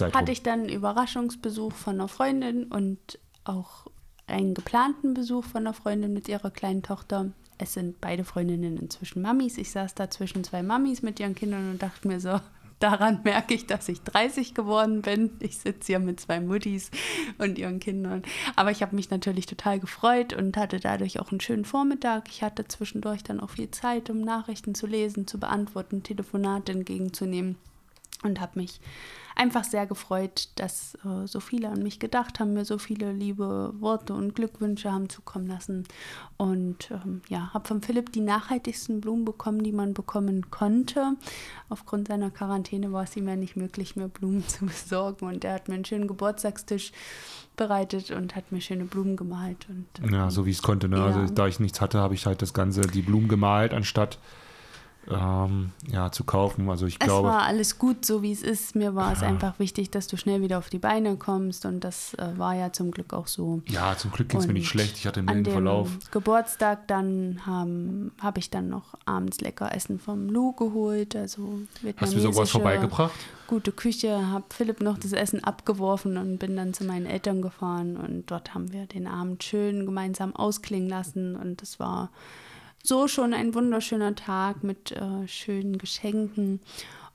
Halt 0.00 0.14
hatte 0.14 0.32
ich 0.32 0.42
dann 0.42 0.60
einen 0.60 0.68
Überraschungsbesuch 0.68 1.72
von 1.72 1.94
einer 1.94 2.08
Freundin 2.08 2.64
und 2.64 3.18
auch 3.44 3.86
einen 4.26 4.54
geplanten 4.54 5.14
Besuch 5.14 5.44
von 5.44 5.66
einer 5.66 5.74
Freundin 5.74 6.12
mit 6.12 6.28
ihrer 6.28 6.50
kleinen 6.50 6.82
Tochter. 6.82 7.32
Es 7.58 7.74
sind 7.74 8.00
beide 8.00 8.24
Freundinnen 8.24 8.76
inzwischen 8.76 9.20
Mamis. 9.20 9.58
Ich 9.58 9.70
saß 9.72 9.94
da 9.94 10.08
zwischen 10.08 10.44
zwei 10.44 10.62
Mamis 10.62 11.02
mit 11.02 11.18
ihren 11.18 11.34
Kindern 11.34 11.72
und 11.72 11.82
dachte 11.82 12.06
mir 12.06 12.20
so, 12.20 12.40
Daran 12.80 13.20
merke 13.24 13.52
ich, 13.52 13.66
dass 13.66 13.88
ich 13.90 14.00
30 14.02 14.54
geworden 14.54 15.02
bin. 15.02 15.36
Ich 15.40 15.58
sitze 15.58 15.88
hier 15.88 15.98
mit 15.98 16.18
zwei 16.18 16.40
Muttis 16.40 16.90
und 17.36 17.58
ihren 17.58 17.78
Kindern. 17.78 18.22
Aber 18.56 18.70
ich 18.70 18.80
habe 18.80 18.96
mich 18.96 19.10
natürlich 19.10 19.44
total 19.44 19.78
gefreut 19.78 20.32
und 20.32 20.56
hatte 20.56 20.80
dadurch 20.80 21.20
auch 21.20 21.30
einen 21.30 21.40
schönen 21.40 21.66
Vormittag. 21.66 22.28
Ich 22.30 22.42
hatte 22.42 22.66
zwischendurch 22.66 23.22
dann 23.22 23.38
auch 23.38 23.50
viel 23.50 23.70
Zeit, 23.70 24.08
um 24.08 24.22
Nachrichten 24.22 24.74
zu 24.74 24.86
lesen, 24.86 25.26
zu 25.26 25.38
beantworten, 25.38 26.02
Telefonate 26.02 26.72
entgegenzunehmen 26.72 27.56
und 28.22 28.40
habe 28.40 28.58
mich 28.58 28.80
einfach 29.36 29.64
sehr 29.64 29.86
gefreut, 29.86 30.48
dass 30.56 30.96
äh, 30.96 31.26
so 31.26 31.40
viele 31.40 31.68
an 31.68 31.82
mich 31.82 31.98
gedacht 31.98 32.40
haben, 32.40 32.52
mir 32.52 32.64
so 32.64 32.78
viele 32.78 33.12
liebe 33.12 33.72
Worte 33.78 34.12
und 34.12 34.34
Glückwünsche 34.34 34.92
haben 34.92 35.08
zukommen 35.08 35.46
lassen. 35.46 35.84
Und 36.36 36.90
ähm, 36.90 37.22
ja, 37.28 37.52
habe 37.54 37.66
von 37.66 37.80
Philipp 37.80 38.12
die 38.12 38.20
nachhaltigsten 38.20 39.00
Blumen 39.00 39.24
bekommen, 39.24 39.62
die 39.62 39.72
man 39.72 39.94
bekommen 39.94 40.50
konnte. 40.50 41.14
Aufgrund 41.68 42.08
seiner 42.08 42.30
Quarantäne 42.30 42.92
war 42.92 43.04
es 43.04 43.16
ihm 43.16 43.28
ja 43.28 43.36
nicht 43.36 43.56
möglich, 43.56 43.96
mehr 43.96 44.08
Blumen 44.08 44.46
zu 44.48 44.66
besorgen. 44.66 45.26
Und 45.26 45.44
er 45.44 45.54
hat 45.54 45.68
mir 45.68 45.74
einen 45.74 45.84
schönen 45.86 46.08
Geburtstagstisch 46.08 46.92
bereitet 47.56 48.10
und 48.10 48.36
hat 48.36 48.52
mir 48.52 48.60
schöne 48.60 48.84
Blumen 48.84 49.16
gemalt. 49.16 49.66
Und, 49.68 49.86
ähm, 50.02 50.14
ja, 50.14 50.30
so 50.30 50.44
wie 50.44 50.50
ich 50.50 50.56
es 50.56 50.62
konnte. 50.62 50.88
Ne? 50.88 50.98
Ja. 50.98 51.06
Also 51.06 51.32
da 51.32 51.46
ich 51.46 51.60
nichts 51.60 51.80
hatte, 51.80 51.98
habe 51.98 52.14
ich 52.14 52.26
halt 52.26 52.42
das 52.42 52.52
Ganze, 52.52 52.82
die 52.82 53.02
Blumen 53.02 53.28
gemalt, 53.28 53.72
anstatt 53.72 54.18
ähm, 55.08 55.70
ja, 55.90 56.12
zu 56.12 56.24
kaufen. 56.24 56.68
Also 56.68 56.86
ich 56.86 56.98
glaube. 56.98 57.28
Es 57.28 57.34
war 57.34 57.42
alles 57.42 57.78
gut, 57.78 58.04
so 58.04 58.22
wie 58.22 58.32
es 58.32 58.42
ist. 58.42 58.76
Mir 58.76 58.94
war 58.94 59.08
ja. 59.08 59.12
es 59.16 59.22
einfach 59.22 59.58
wichtig, 59.58 59.90
dass 59.90 60.06
du 60.06 60.16
schnell 60.16 60.42
wieder 60.42 60.58
auf 60.58 60.68
die 60.68 60.78
Beine 60.78 61.16
kommst 61.16 61.64
und 61.64 61.80
das 61.80 62.14
äh, 62.14 62.36
war 62.36 62.54
ja 62.54 62.72
zum 62.72 62.90
Glück 62.90 63.12
auch 63.12 63.26
so. 63.26 63.62
Ja, 63.66 63.96
zum 63.96 64.10
Glück 64.12 64.28
ging 64.28 64.40
es 64.40 64.46
mir 64.46 64.52
nicht 64.52 64.68
schlecht. 64.68 64.96
Ich 64.98 65.06
hatte 65.06 65.20
einen 65.20 65.28
milden 65.28 65.52
Verlauf. 65.52 65.88
Geburtstag 66.10 66.86
dann 66.88 67.40
habe 67.46 68.10
hab 68.20 68.38
ich 68.38 68.50
dann 68.50 68.68
noch 68.68 68.94
abends 69.04 69.40
lecker 69.40 69.74
Essen 69.74 69.98
vom 69.98 70.28
Lou 70.28 70.52
geholt. 70.52 71.16
Also 71.16 71.60
Hast 71.96 72.14
du 72.14 72.20
sowas 72.20 72.50
vorbeigebracht? 72.50 73.14
Gute 73.46 73.72
Küche, 73.72 74.28
habe 74.28 74.44
Philipp 74.50 74.80
noch 74.80 74.96
das 74.96 75.12
Essen 75.12 75.42
abgeworfen 75.42 76.16
und 76.16 76.38
bin 76.38 76.56
dann 76.56 76.72
zu 76.72 76.84
meinen 76.84 77.06
Eltern 77.06 77.42
gefahren 77.42 77.96
und 77.96 78.30
dort 78.30 78.54
haben 78.54 78.72
wir 78.72 78.86
den 78.86 79.08
Abend 79.08 79.42
schön 79.42 79.86
gemeinsam 79.86 80.36
ausklingen 80.36 80.88
lassen 80.88 81.34
und 81.34 81.60
das 81.60 81.80
war 81.80 82.10
so 82.82 83.08
schon 83.08 83.34
ein 83.34 83.54
wunderschöner 83.54 84.14
Tag 84.14 84.62
mit 84.62 84.92
äh, 84.92 85.26
schönen 85.28 85.78
Geschenken. 85.78 86.60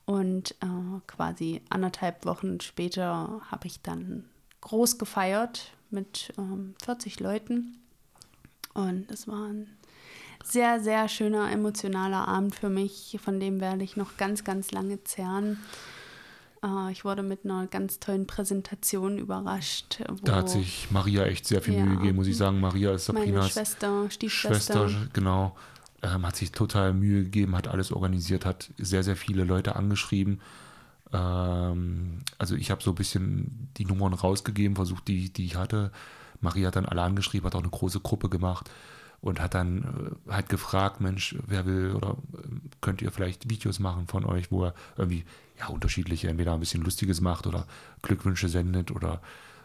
Und 0.06 0.52
äh, 0.62 1.00
quasi 1.08 1.62
anderthalb 1.70 2.26
Wochen 2.26 2.62
später 2.62 3.42
habe 3.50 3.68
ich 3.68 3.82
dann 3.82 4.26
groß 4.62 4.98
gefeiert 5.00 5.72
mit 5.90 6.32
ähm, 6.38 6.76
40 6.84 7.20
Leuten. 7.20 7.78
Und 8.74 9.10
es 9.10 9.28
war 9.28 9.48
ein 9.48 9.68
sehr, 10.44 10.80
sehr 10.80 11.08
schöner, 11.08 11.52
emotionaler 11.52 12.28
Abend 12.28 12.54
für 12.54 12.70
mich, 12.70 13.18
von 13.24 13.40
dem 13.40 13.60
werde 13.60 13.84
ich 13.84 13.96
noch 13.96 14.18
ganz, 14.18 14.44
ganz 14.44 14.72
lange 14.72 15.04
zehren. 15.04 15.60
Äh, 16.64 16.92
ich 16.92 17.06
wurde 17.06 17.24
mit 17.24 17.46
einer 17.46 17.68
ganz 17.68 18.00
tollen 18.00 18.28
Präsentation 18.28 19.18
überrascht. 19.18 20.02
Da 20.24 20.36
hat 20.36 20.50
sich 20.50 20.90
Maria 20.92 21.26
echt 21.26 21.48
sehr 21.48 21.62
viel 21.62 21.76
ja, 21.76 21.86
Mühe 21.86 21.98
gegeben, 21.98 22.18
muss 22.18 22.28
ich 22.28 22.38
sagen. 22.38 22.60
Maria 22.60 22.94
ist 22.94 23.06
Sabrinas 23.06 23.36
meine 23.36 23.50
Schwester, 23.50 24.10
Stiefschwester. 24.10 24.90
Schwester, 24.90 25.08
genau. 25.14 25.56
Ähm, 26.02 26.26
hat 26.26 26.36
sich 26.36 26.52
total 26.52 26.94
Mühe 26.94 27.24
gegeben, 27.24 27.56
hat 27.56 27.68
alles 27.68 27.92
organisiert, 27.92 28.46
hat 28.46 28.70
sehr, 28.78 29.04
sehr 29.04 29.16
viele 29.16 29.44
Leute 29.44 29.76
angeschrieben. 29.76 30.42
Ähm, 31.14 32.20
also 32.38 32.56
ich 32.56 32.72
habe 32.72 32.84
so 32.84 32.92
ein 32.92 32.96
bisschen 32.96 33.70
die 33.78 33.86
Nummern 33.86 34.14
rausgegeben, 34.14 34.76
versucht, 34.76 35.08
die, 35.08 35.32
die 35.32 35.46
ich 35.46 35.56
hatte. 35.56 35.92
Maria 36.42 36.68
hat 36.68 36.76
dann 36.76 36.86
alle 36.86 37.02
angeschrieben, 37.02 37.48
hat 37.48 37.56
auch 37.56 37.62
eine 37.62 37.70
große 37.70 38.02
Gruppe 38.02 38.30
gemacht 38.30 38.70
und 39.26 39.42
hat 39.42 39.56
dann 39.56 40.18
äh, 40.28 40.32
halt 40.32 40.50
gefragt, 40.50 41.02
Mensch, 41.02 41.36
wer 41.48 41.66
will 41.66 41.94
oder 41.96 42.12
äh, 42.34 42.48
könnt 42.80 43.02
ihr 43.02 43.12
vielleicht 43.12 43.50
Videos 43.50 43.80
machen 43.80 44.08
von 44.08 44.24
euch, 44.24 44.52
wo 44.52 44.66
er 44.66 44.76
irgendwie 44.98 45.26
ja 45.60 45.68
unterschiedliche, 45.68 46.28
entweder 46.28 46.54
ein 46.54 46.60
bisschen 46.60 46.84
Lustiges 46.84 47.22
macht 47.22 47.48
oder 47.48 47.66
Glückwünsche 48.04 48.50
sendet 48.50 48.92
oder 48.92 49.22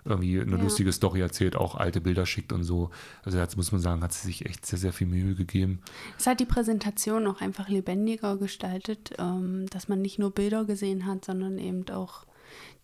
irgendwie 0.07 0.41
eine 0.41 0.57
ja. 0.57 0.63
lustige 0.63 0.93
Story 0.93 1.21
erzählt, 1.21 1.57
auch 1.57 1.75
alte 1.75 2.01
Bilder 2.01 2.25
schickt 2.25 2.55
und 2.55 2.65
so. 2.65 2.89
Also 3.23 3.37
jetzt 3.37 3.59
muss 3.59 3.71
man 3.71 3.83
sagen, 3.83 4.03
hat 4.03 4.15
sie 4.15 4.29
sich 4.29 4.47
echt 4.47 4.65
sehr, 4.65 4.79
sehr 4.79 4.95
viel 4.95 5.07
Mühe 5.07 5.35
gegeben. 5.35 5.81
Es 6.19 6.27
hat 6.27 6.41
die 6.41 6.47
Präsentation 6.47 7.27
auch 7.27 7.43
einfach 7.43 7.69
lebendiger 7.69 8.39
gestaltet, 8.39 9.13
ähm, 9.19 9.67
dass 9.69 9.89
man 9.89 10.01
nicht 10.01 10.19
nur 10.19 10.31
Bilder 10.31 10.65
gesehen 10.65 11.05
hat, 11.05 11.27
sondern 11.27 11.59
eben 11.59 11.87
auch 11.91 12.25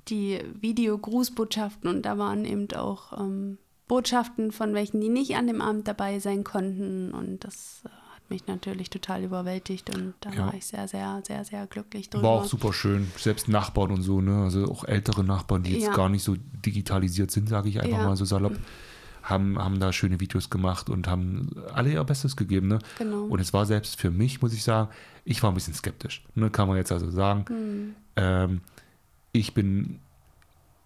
die 0.09 0.41
Videogrußbotschaften 0.61 1.89
und 1.89 2.03
da 2.03 2.19
waren 2.19 2.45
eben 2.45 2.71
auch 2.73 3.19
ähm, 3.19 3.57
Botschaften 3.89 4.53
von 4.53 4.75
welchen, 4.75 5.01
die 5.01 5.09
nicht 5.09 5.37
an 5.37 5.47
dem 5.47 5.61
Abend 5.61 5.87
dabei 5.87 6.19
sein 6.19 6.45
konnten 6.45 7.13
und 7.13 7.45
das 7.45 7.83
äh, 7.85 7.91
mich 8.29 8.47
natürlich 8.47 8.91
total 8.91 9.23
überwältigt 9.23 9.95
und 9.95 10.15
da 10.21 10.31
ja. 10.31 10.47
war 10.47 10.55
ich 10.55 10.67
sehr, 10.67 10.89
sehr, 10.89 11.23
sehr, 11.25 11.45
sehr 11.45 11.67
glücklich 11.67 12.11
drüber. 12.11 12.25
War 12.25 12.31
auch 12.31 12.45
super 12.45 12.73
schön. 12.73 13.11
Selbst 13.17 13.49
Nachbarn 13.49 13.93
und 13.93 14.03
so, 14.03 14.21
ne? 14.21 14.43
Also 14.43 14.65
auch 14.65 14.85
ältere 14.85 15.23
Nachbarn, 15.23 15.63
die 15.63 15.75
jetzt 15.75 15.87
ja. 15.87 15.95
gar 15.95 16.09
nicht 16.09 16.25
so 16.25 16.37
digitalisiert 16.65 17.31
sind, 17.31 17.49
sage 17.49 17.69
ich 17.69 17.81
einfach 17.81 17.99
ja. 17.99 18.07
mal 18.07 18.17
so 18.17 18.25
salopp, 18.25 18.57
haben, 19.23 19.59
haben 19.59 19.79
da 19.79 19.93
schöne 19.93 20.19
Videos 20.21 20.51
gemacht 20.51 20.91
und 20.91 21.07
haben 21.07 21.51
alle 21.73 21.93
ihr 21.93 22.03
Bestes 22.05 22.37
gegeben, 22.37 22.69
ne? 22.69 22.79
Genau. 22.99 23.25
Und 23.27 23.41
es 23.41 23.53
war 23.53 23.67
selbst 23.67 24.01
für 24.01 24.11
mich, 24.11 24.43
muss 24.43 24.53
ich 24.53 24.65
sagen, 24.65 24.91
ich 25.25 25.43
war 25.43 25.51
ein 25.51 25.55
bisschen 25.55 25.75
skeptisch, 25.75 26.25
ne? 26.35 26.51
Kann 26.51 26.69
man 26.69 26.77
jetzt 26.77 26.93
also 26.93 27.11
sagen. 27.11 27.45
Mhm. 27.49 27.95
Ähm, 28.17 28.61
ich 29.33 29.55
bin 29.55 30.01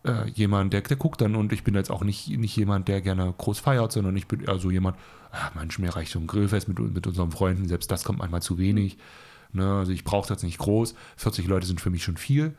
äh, 0.05 0.29
jemand, 0.31 0.73
der, 0.73 0.81
der 0.83 0.97
guckt 0.97 1.21
dann 1.21 1.37
und 1.37 1.53
ich 1.53 1.65
bin 1.65 1.75
jetzt 1.75 1.91
auch 1.91 2.03
nicht, 2.03 2.29
nicht 2.29 2.57
jemand, 2.57 2.89
der 2.89 3.01
gerne 3.01 3.35
groß 3.37 3.61
feiert, 3.61 3.93
sondern 3.93 4.17
ich 4.17 4.27
bin 4.27 4.41
eher 4.41 4.59
so 4.59 4.71
jemand, 4.71 4.97
ah, 5.33 5.51
manchmal 5.55 5.89
mir 5.89 5.97
reicht 5.97 6.13
so 6.13 6.19
ein 6.19 6.27
Grillfest 6.27 6.69
mit, 6.69 6.79
mit 6.79 7.07
unseren 7.07 7.31
Freunden, 7.31 7.69
selbst 7.69 7.91
das 7.91 8.05
kommt 8.05 8.19
manchmal 8.19 8.43
zu 8.43 8.59
wenig. 8.59 8.99
Ne? 9.53 9.79
Also 9.79 9.93
ich 9.93 10.05
brauche 10.05 10.29
das 10.29 10.43
nicht 10.43 10.59
groß. 10.59 10.95
40 11.17 11.47
Leute 11.47 11.67
sind 11.67 11.81
für 11.81 11.91
mich 11.91 12.05
schon 12.05 12.17
viel. 12.17 12.55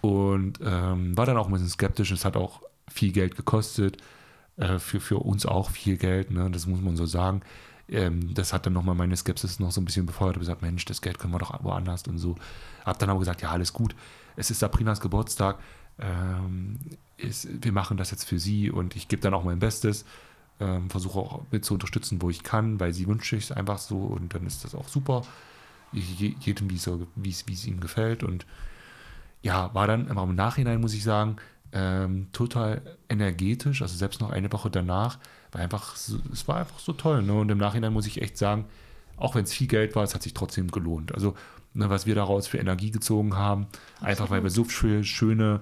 Und 0.00 0.58
ähm, 0.64 1.16
war 1.16 1.26
dann 1.26 1.36
auch 1.36 1.46
ein 1.46 1.52
bisschen 1.52 1.68
skeptisch. 1.68 2.10
Es 2.10 2.24
hat 2.24 2.36
auch 2.36 2.62
viel 2.88 3.12
Geld 3.12 3.36
gekostet. 3.36 3.98
Äh, 4.56 4.78
für, 4.78 5.00
für 5.00 5.18
uns 5.18 5.46
auch 5.46 5.70
viel 5.70 5.96
Geld, 5.96 6.30
ne? 6.30 6.50
das 6.50 6.66
muss 6.66 6.80
man 6.80 6.96
so 6.96 7.06
sagen. 7.06 7.42
Ähm, 7.88 8.34
das 8.34 8.52
hat 8.52 8.66
dann 8.66 8.72
nochmal 8.72 8.94
meine 8.94 9.16
Skepsis 9.16 9.58
noch 9.58 9.72
so 9.72 9.80
ein 9.80 9.84
bisschen 9.84 10.06
befeuert. 10.06 10.32
Ich 10.32 10.36
habe 10.36 10.40
gesagt, 10.40 10.62
Mensch, 10.62 10.84
das 10.84 11.00
Geld 11.00 11.18
können 11.18 11.32
wir 11.32 11.38
doch 11.38 11.64
woanders 11.64 12.06
und 12.06 12.18
so. 12.18 12.36
Hab 12.84 12.98
dann 12.98 13.10
aber 13.10 13.18
gesagt, 13.18 13.42
ja, 13.42 13.50
alles 13.50 13.72
gut. 13.72 13.94
Es 14.36 14.50
ist 14.50 14.60
Sabrinas 14.60 15.00
Geburtstag. 15.00 15.58
Ähm, 16.00 16.78
ist, 17.16 17.48
wir 17.62 17.72
machen 17.72 17.96
das 17.96 18.10
jetzt 18.10 18.24
für 18.24 18.38
sie 18.38 18.70
und 18.70 18.96
ich 18.96 19.08
gebe 19.08 19.22
dann 19.22 19.34
auch 19.34 19.44
mein 19.44 19.58
Bestes 19.58 20.04
ähm, 20.60 20.90
versuche 20.90 21.18
auch 21.18 21.42
mit 21.50 21.64
zu 21.64 21.74
unterstützen, 21.74 22.20
wo 22.22 22.30
ich 22.30 22.42
kann, 22.42 22.78
weil 22.78 22.92
sie 22.92 23.06
wünscht 23.06 23.30
sich 23.30 23.56
einfach 23.56 23.78
so 23.78 23.98
und 23.98 24.34
dann 24.34 24.46
ist 24.46 24.64
das 24.64 24.74
auch 24.74 24.88
super. 24.88 25.22
jedem, 25.92 26.70
wie 26.70 27.52
es 27.52 27.66
ihm 27.66 27.80
gefällt. 27.80 28.22
Und 28.22 28.46
ja, 29.42 29.74
war 29.74 29.86
dann 29.86 30.08
aber 30.08 30.22
im 30.22 30.34
Nachhinein, 30.34 30.80
muss 30.80 30.94
ich 30.94 31.02
sagen, 31.02 31.36
ähm, 31.72 32.28
total 32.32 32.82
energetisch. 33.08 33.80
Also 33.82 33.96
selbst 33.96 34.20
noch 34.20 34.30
eine 34.30 34.52
Woche 34.52 34.70
danach 34.70 35.18
war 35.52 35.62
einfach, 35.62 35.96
so, 35.96 36.18
es 36.32 36.46
war 36.46 36.58
einfach 36.58 36.78
so 36.78 36.92
toll. 36.92 37.22
Ne? 37.22 37.32
Und 37.32 37.50
im 37.50 37.58
Nachhinein 37.58 37.92
muss 37.92 38.06
ich 38.06 38.20
echt 38.20 38.36
sagen, 38.36 38.66
auch 39.16 39.34
wenn 39.34 39.44
es 39.44 39.52
viel 39.52 39.66
Geld 39.66 39.96
war, 39.96 40.04
es 40.04 40.14
hat 40.14 40.22
sich 40.22 40.34
trotzdem 40.34 40.70
gelohnt. 40.70 41.14
Also 41.14 41.34
ne, 41.74 41.88
was 41.90 42.06
wir 42.06 42.14
daraus 42.14 42.46
für 42.46 42.58
Energie 42.58 42.90
gezogen 42.90 43.36
haben, 43.36 43.66
einfach 44.00 44.30
weil 44.30 44.42
wir 44.42 44.50
so 44.50 44.64
viele 44.64 45.04
schöne 45.04 45.60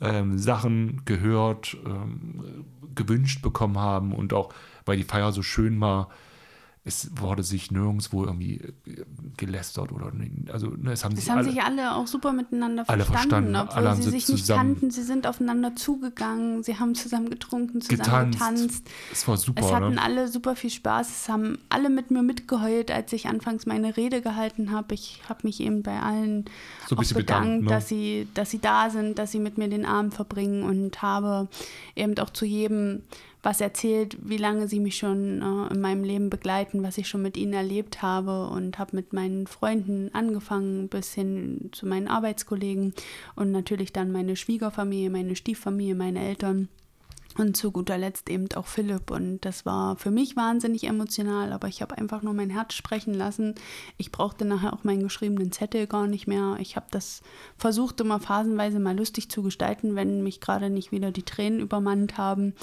ähm, 0.00 0.38
Sachen 0.38 1.02
gehört, 1.04 1.76
ähm, 1.86 2.64
gewünscht 2.94 3.42
bekommen 3.42 3.78
haben 3.78 4.12
und 4.12 4.32
auch 4.32 4.52
weil 4.84 4.96
die 4.96 5.04
Feier 5.04 5.32
so 5.32 5.42
schön 5.42 5.80
war, 5.80 6.08
es 6.86 7.10
wurde 7.20 7.42
sich 7.42 7.72
nirgendwo 7.72 8.24
irgendwie 8.24 8.60
äh, 8.86 9.04
gelästert 9.36 9.90
oder 9.90 10.12
also 10.52 10.68
ne, 10.68 10.92
es 10.92 11.04
haben, 11.04 11.14
es 11.14 11.22
sich, 11.22 11.30
haben 11.30 11.38
alle, 11.38 11.50
sich 11.50 11.60
alle 11.60 11.96
auch 11.96 12.06
super 12.06 12.32
miteinander 12.32 12.84
alle 12.86 13.04
verstanden, 13.04 13.54
verstanden 13.54 13.56
obwohl 13.56 13.88
alle 13.88 14.02
sie 14.02 14.10
sich 14.10 14.28
nicht 14.28 14.46
kannten. 14.46 14.92
Sie 14.92 15.02
sind 15.02 15.26
aufeinander 15.26 15.74
zugegangen, 15.74 16.62
sie 16.62 16.78
haben 16.78 16.94
zusammen 16.94 17.28
getrunken, 17.28 17.80
zusammen 17.80 18.30
getanzt. 18.30 18.38
getanzt. 18.38 18.90
Es 19.10 19.26
war 19.26 19.36
super. 19.36 19.64
Es 19.64 19.72
hatten 19.72 19.94
ne? 19.94 20.02
alle 20.02 20.28
super 20.28 20.54
viel 20.54 20.70
Spaß. 20.70 21.08
Es 21.10 21.28
haben 21.28 21.58
alle 21.70 21.90
mit 21.90 22.12
mir 22.12 22.22
mitgeheult, 22.22 22.92
als 22.92 23.12
ich 23.12 23.26
anfangs 23.26 23.66
meine 23.66 23.96
Rede 23.96 24.22
gehalten 24.22 24.70
habe. 24.70 24.94
Ich 24.94 25.22
habe 25.28 25.40
mich 25.42 25.58
eben 25.60 25.82
bei 25.82 26.00
allen 26.00 26.44
so 26.86 26.94
auch 26.94 27.00
bedankt, 27.00 27.16
bedankt 27.16 27.64
ne? 27.64 27.68
dass 27.68 27.88
sie, 27.88 28.28
dass 28.34 28.52
sie 28.52 28.60
da 28.60 28.90
sind, 28.90 29.18
dass 29.18 29.32
sie 29.32 29.40
mit 29.40 29.58
mir 29.58 29.68
den 29.68 29.86
Abend 29.86 30.14
verbringen 30.14 30.62
und 30.62 31.02
habe 31.02 31.48
eben 31.96 32.16
auch 32.18 32.30
zu 32.30 32.44
jedem 32.44 33.02
was 33.42 33.60
erzählt, 33.60 34.16
wie 34.20 34.36
lange 34.36 34.68
sie 34.68 34.80
mich 34.80 34.96
schon 34.96 35.40
äh, 35.42 35.72
in 35.72 35.80
meinem 35.80 36.04
Leben 36.04 36.30
begleiten, 36.30 36.82
was 36.82 36.98
ich 36.98 37.08
schon 37.08 37.22
mit 37.22 37.36
ihnen 37.36 37.52
erlebt 37.52 38.02
habe 38.02 38.48
und 38.48 38.78
habe 38.78 38.96
mit 38.96 39.12
meinen 39.12 39.46
Freunden 39.46 40.10
angefangen 40.12 40.88
bis 40.88 41.14
hin 41.14 41.70
zu 41.72 41.86
meinen 41.86 42.08
Arbeitskollegen 42.08 42.94
und 43.34 43.52
natürlich 43.52 43.92
dann 43.92 44.12
meine 44.12 44.36
Schwiegerfamilie, 44.36 45.10
meine 45.10 45.36
Stieffamilie, 45.36 45.94
meine 45.94 46.20
Eltern. 46.26 46.68
Und 47.38 47.56
zu 47.56 47.70
guter 47.70 47.98
Letzt 47.98 48.30
eben 48.30 48.50
auch 48.54 48.66
Philipp. 48.66 49.10
Und 49.10 49.40
das 49.40 49.66
war 49.66 49.96
für 49.96 50.10
mich 50.10 50.36
wahnsinnig 50.36 50.84
emotional, 50.84 51.52
aber 51.52 51.68
ich 51.68 51.82
habe 51.82 51.98
einfach 51.98 52.22
nur 52.22 52.32
mein 52.32 52.48
Herz 52.48 52.74
sprechen 52.74 53.12
lassen. 53.12 53.54
Ich 53.98 54.10
brauchte 54.10 54.44
nachher 54.44 54.72
auch 54.72 54.84
meinen 54.84 55.02
geschriebenen 55.02 55.52
Zettel 55.52 55.86
gar 55.86 56.06
nicht 56.06 56.26
mehr. 56.26 56.56
Ich 56.60 56.76
habe 56.76 56.86
das 56.90 57.22
versucht, 57.58 58.00
immer 58.00 58.20
phasenweise 58.20 58.78
mal 58.78 58.96
lustig 58.96 59.30
zu 59.30 59.42
gestalten, 59.42 59.94
wenn 59.94 60.22
mich 60.22 60.40
gerade 60.40 60.70
nicht 60.70 60.92
wieder 60.92 61.10
die 61.10 61.24
Tränen 61.24 61.60
übermannt 61.60 62.16
haben. 62.16 62.54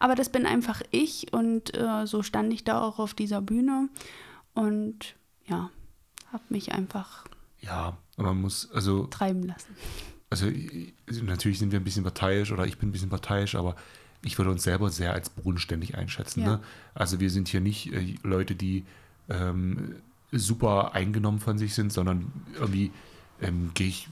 Aber 0.00 0.16
das 0.16 0.28
bin 0.28 0.44
einfach 0.44 0.82
ich 0.90 1.32
und 1.32 1.76
äh, 1.76 2.06
so 2.06 2.22
stand 2.22 2.52
ich 2.52 2.64
da 2.64 2.82
auch 2.82 2.98
auf 2.98 3.14
dieser 3.14 3.40
Bühne 3.40 3.88
und 4.54 5.14
ja, 5.46 5.70
habe 6.32 6.44
mich 6.48 6.72
einfach. 6.72 7.24
Ja, 7.60 7.96
man 8.16 8.40
muss 8.40 8.70
also 8.72 9.06
treiben 9.06 9.44
lassen. 9.44 9.76
Also 10.30 10.46
natürlich 11.22 11.58
sind 11.58 11.70
wir 11.70 11.78
ein 11.78 11.84
bisschen 11.84 12.02
parteiisch 12.02 12.50
oder 12.50 12.66
ich 12.66 12.78
bin 12.78 12.88
ein 12.88 12.92
bisschen 12.92 13.10
parteiisch, 13.10 13.54
aber 13.54 13.76
ich 14.26 14.38
würde 14.38 14.50
uns 14.50 14.64
selber 14.64 14.90
sehr 14.90 15.12
als 15.12 15.30
bodenständig 15.30 15.96
einschätzen. 15.96 16.40
Ja. 16.40 16.46
Ne? 16.46 16.60
Also 16.94 17.20
wir 17.20 17.30
sind 17.30 17.48
hier 17.48 17.60
nicht 17.60 17.92
äh, 17.92 18.16
Leute, 18.22 18.54
die 18.54 18.84
ähm, 19.28 19.96
super 20.32 20.94
eingenommen 20.94 21.38
von 21.38 21.58
sich 21.58 21.74
sind, 21.74 21.92
sondern 21.92 22.32
irgendwie 22.54 22.90
ähm, 23.40 23.70
gehe 23.74 23.88
ich, 23.88 24.08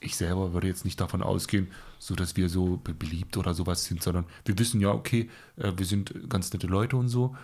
ich 0.00 0.16
selber 0.16 0.52
würde 0.52 0.66
jetzt 0.66 0.84
nicht 0.84 1.00
davon 1.00 1.22
ausgehen, 1.22 1.68
so 1.98 2.14
dass 2.14 2.36
wir 2.36 2.48
so 2.48 2.80
beliebt 2.82 3.36
oder 3.36 3.54
sowas 3.54 3.84
sind, 3.84 4.02
sondern 4.02 4.26
wir 4.44 4.58
wissen 4.58 4.80
ja, 4.80 4.90
okay, 4.90 5.30
äh, 5.56 5.72
wir 5.76 5.86
sind 5.86 6.28
ganz 6.28 6.52
nette 6.52 6.66
Leute 6.66 6.96
und 6.96 7.08
so. 7.08 7.34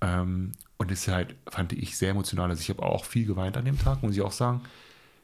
Ähm, 0.00 0.52
und 0.78 0.90
es 0.90 1.06
halt, 1.06 1.36
fand 1.48 1.72
ich 1.72 1.96
sehr 1.96 2.10
emotional. 2.10 2.50
Also 2.50 2.60
ich 2.60 2.70
habe 2.70 2.82
auch 2.82 3.04
viel 3.04 3.24
geweint 3.24 3.56
an 3.56 3.64
dem 3.64 3.78
Tag, 3.78 4.02
muss 4.02 4.14
ich 4.14 4.20
auch 4.22 4.32
sagen. 4.32 4.62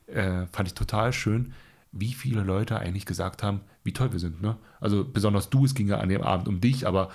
Äh, 0.07 0.47
fand 0.53 0.69
ich 0.69 0.75
total 0.75 1.13
schön, 1.13 1.53
wie 2.01 2.13
viele 2.13 2.43
Leute 2.43 2.79
eigentlich 2.79 3.07
gesagt 3.07 3.43
haben, 3.43 3.61
wie 3.85 3.93
toll 3.93 4.13
wir 4.13 4.19
sind. 4.19 4.43
Ne? 4.43 4.57
Also 4.81 5.05
besonders 5.05 5.51
du, 5.51 5.65
es 5.65 5.75
ging 5.75 5.89
ja 5.89 5.99
an 5.99 6.09
dem 6.09 6.23
Abend 6.23 6.49
um 6.49 6.61
dich, 6.61 6.87
aber 6.87 7.11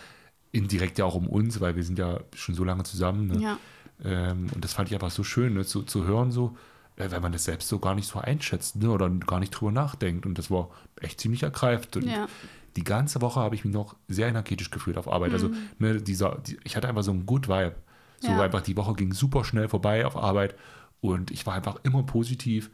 indirekt 0.51 0.99
ja 0.99 1.05
auch 1.05 1.15
um 1.15 1.27
uns, 1.27 1.61
weil 1.61 1.75
wir 1.75 1.83
sind 1.83 1.99
ja 1.99 2.19
schon 2.35 2.55
so 2.55 2.63
lange 2.63 2.83
zusammen. 2.83 3.27
Ne? 3.27 3.41
Ja. 3.41 3.57
Ähm, 4.03 4.47
und 4.53 4.63
das 4.63 4.73
fand 4.73 4.89
ich 4.89 4.93
einfach 4.93 5.11
so 5.11 5.23
schön, 5.23 5.53
ne? 5.53 5.65
zu, 5.65 5.83
zu 5.83 6.05
hören, 6.05 6.31
so, 6.31 6.55
äh, 6.95 7.09
wenn 7.09 7.21
man 7.21 7.31
das 7.31 7.45
selbst 7.45 7.69
so 7.69 7.79
gar 7.79 7.95
nicht 7.95 8.07
so 8.07 8.19
einschätzt 8.19 8.75
ne? 8.75 8.89
oder 8.89 9.09
gar 9.09 9.39
nicht 9.39 9.51
drüber 9.51 9.71
nachdenkt. 9.71 10.25
Und 10.25 10.37
das 10.37 10.51
war 10.51 10.69
echt 11.01 11.19
ziemlich 11.19 11.43
ergreifend. 11.43 11.97
Und 11.97 12.07
ja. 12.07 12.27
die 12.75 12.83
ganze 12.83 13.21
Woche 13.21 13.39
habe 13.39 13.55
ich 13.55 13.65
mich 13.65 13.73
noch 13.73 13.95
sehr 14.07 14.27
energetisch 14.27 14.69
gefühlt 14.69 14.97
auf 14.97 15.11
Arbeit. 15.11 15.33
Also, 15.33 15.49
mhm. 15.49 15.53
Also 15.79 15.93
ne, 15.93 16.01
dieser, 16.01 16.37
die, 16.39 16.59
ich 16.63 16.75
hatte 16.75 16.87
einfach 16.87 17.03
so 17.03 17.11
ein 17.11 17.25
Good 17.25 17.47
Vibe. 17.47 17.75
So 18.19 18.29
ja. 18.29 18.41
einfach 18.41 18.61
die 18.61 18.77
Woche 18.77 18.93
ging 18.93 19.13
super 19.13 19.43
schnell 19.43 19.67
vorbei 19.67 20.05
auf 20.05 20.15
Arbeit 20.15 20.55
und 21.01 21.29
ich 21.31 21.45
war 21.45 21.55
einfach 21.55 21.75
immer 21.83 22.03
positiv. 22.03 22.71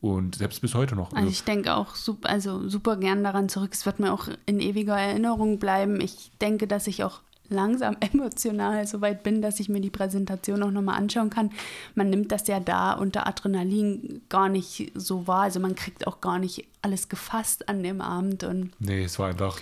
Und 0.00 0.36
selbst 0.36 0.60
bis 0.60 0.74
heute 0.74 0.94
noch. 0.94 1.08
Also, 1.08 1.16
also 1.16 1.28
ich 1.28 1.44
denke 1.44 1.74
auch 1.74 1.96
super, 1.96 2.28
also 2.28 2.68
super 2.68 2.96
gern 2.96 3.24
daran 3.24 3.48
zurück. 3.48 3.70
Es 3.72 3.84
wird 3.84 3.98
mir 3.98 4.12
auch 4.12 4.28
in 4.46 4.60
ewiger 4.60 4.96
Erinnerung 4.96 5.58
bleiben. 5.58 6.00
Ich 6.00 6.30
denke, 6.40 6.68
dass 6.68 6.86
ich 6.86 7.02
auch 7.02 7.20
langsam 7.48 7.96
emotional 8.00 8.86
so 8.86 9.00
weit 9.00 9.22
bin, 9.22 9.42
dass 9.42 9.58
ich 9.60 9.68
mir 9.68 9.80
die 9.80 9.90
Präsentation 9.90 10.62
auch 10.62 10.70
nochmal 10.70 10.96
anschauen 10.98 11.30
kann. 11.30 11.50
Man 11.94 12.10
nimmt 12.10 12.30
das 12.30 12.46
ja 12.46 12.60
da 12.60 12.92
unter 12.92 13.26
Adrenalin 13.26 14.22
gar 14.28 14.48
nicht 14.48 14.92
so 14.94 15.26
wahr. 15.26 15.42
Also 15.42 15.58
man 15.58 15.74
kriegt 15.74 16.06
auch 16.06 16.20
gar 16.20 16.38
nicht 16.38 16.66
alles 16.82 17.08
gefasst 17.08 17.68
an 17.68 17.82
dem 17.82 18.00
Abend. 18.00 18.44
Und 18.44 18.72
nee, 18.80 19.02
es 19.02 19.18
war 19.18 19.28
einfach 19.28 19.58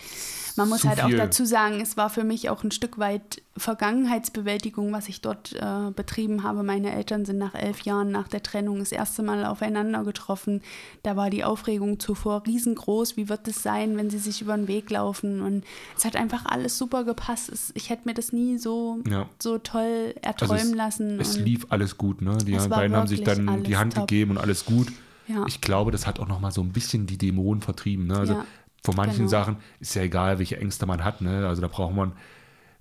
Man 0.56 0.68
muss 0.68 0.84
halt 0.84 1.02
auch 1.02 1.08
viel. 1.08 1.16
dazu 1.16 1.44
sagen, 1.44 1.80
es 1.80 1.96
war 1.96 2.10
für 2.10 2.24
mich 2.24 2.48
auch 2.50 2.64
ein 2.64 2.70
Stück 2.70 2.98
weit 2.98 3.42
Vergangenheitsbewältigung, 3.56 4.92
was 4.92 5.08
ich 5.08 5.20
dort 5.20 5.54
äh, 5.54 5.90
betrieben 5.94 6.42
habe. 6.42 6.62
Meine 6.62 6.92
Eltern 6.92 7.24
sind 7.24 7.38
nach 7.38 7.54
elf 7.54 7.82
Jahren 7.82 8.10
nach 8.10 8.28
der 8.28 8.42
Trennung 8.42 8.78
das 8.78 8.92
erste 8.92 9.22
Mal 9.22 9.44
aufeinander 9.46 10.04
getroffen. 10.04 10.62
Da 11.02 11.16
war 11.16 11.30
die 11.30 11.44
Aufregung 11.44 11.98
zuvor 11.98 12.42
riesengroß. 12.46 13.16
Wie 13.16 13.28
wird 13.28 13.48
es 13.48 13.62
sein, 13.62 13.96
wenn 13.96 14.10
sie 14.10 14.18
sich 14.18 14.42
über 14.42 14.56
den 14.56 14.68
Weg 14.68 14.90
laufen? 14.90 15.40
Und 15.40 15.64
es 15.96 16.04
hat 16.04 16.16
einfach 16.16 16.44
alles 16.46 16.78
super 16.78 17.04
gepasst. 17.04 17.48
Es, 17.50 17.72
ich 17.74 17.90
hätte 17.90 18.06
mir 18.08 18.14
das 18.14 18.32
nie 18.32 18.58
so, 18.58 18.98
Ja. 19.08 19.28
so 19.38 19.58
toll 19.58 20.14
erträumen 20.22 20.52
Also 20.58 20.70
es, 20.70 20.76
lassen. 20.76 21.20
Es 21.20 21.36
lief 21.38 21.66
alles 21.70 21.96
gut, 21.96 22.22
ne? 22.22 22.36
Die 22.38 22.52
beiden 22.68 22.96
haben 22.96 23.06
sich 23.08 23.22
dann 23.22 23.62
die 23.64 23.76
Hand 23.76 23.94
top. 23.94 24.06
gegeben 24.08 24.32
und 24.32 24.38
alles 24.38 24.64
gut. 24.64 24.88
Ja. 25.28 25.44
Ich 25.48 25.60
glaube, 25.60 25.90
das 25.90 26.06
hat 26.06 26.20
auch 26.20 26.28
noch 26.28 26.38
mal 26.40 26.52
so 26.52 26.60
ein 26.60 26.72
bisschen 26.72 27.06
die 27.06 27.18
Dämonen 27.18 27.60
vertrieben. 27.60 28.06
Ne? 28.06 28.16
Also 28.18 28.32
Ja, 28.34 28.44
von 28.84 28.96
manchen 28.96 29.26
genau. 29.26 29.28
Sachen 29.28 29.56
ist 29.80 29.94
ja 29.94 30.02
egal, 30.02 30.38
welche 30.38 30.58
Ängste 30.58 30.86
man 30.86 31.04
hat. 31.04 31.20
Ne? 31.20 31.46
Also 31.46 31.62
da 31.62 31.68
braucht 31.68 31.94
man, 31.94 32.12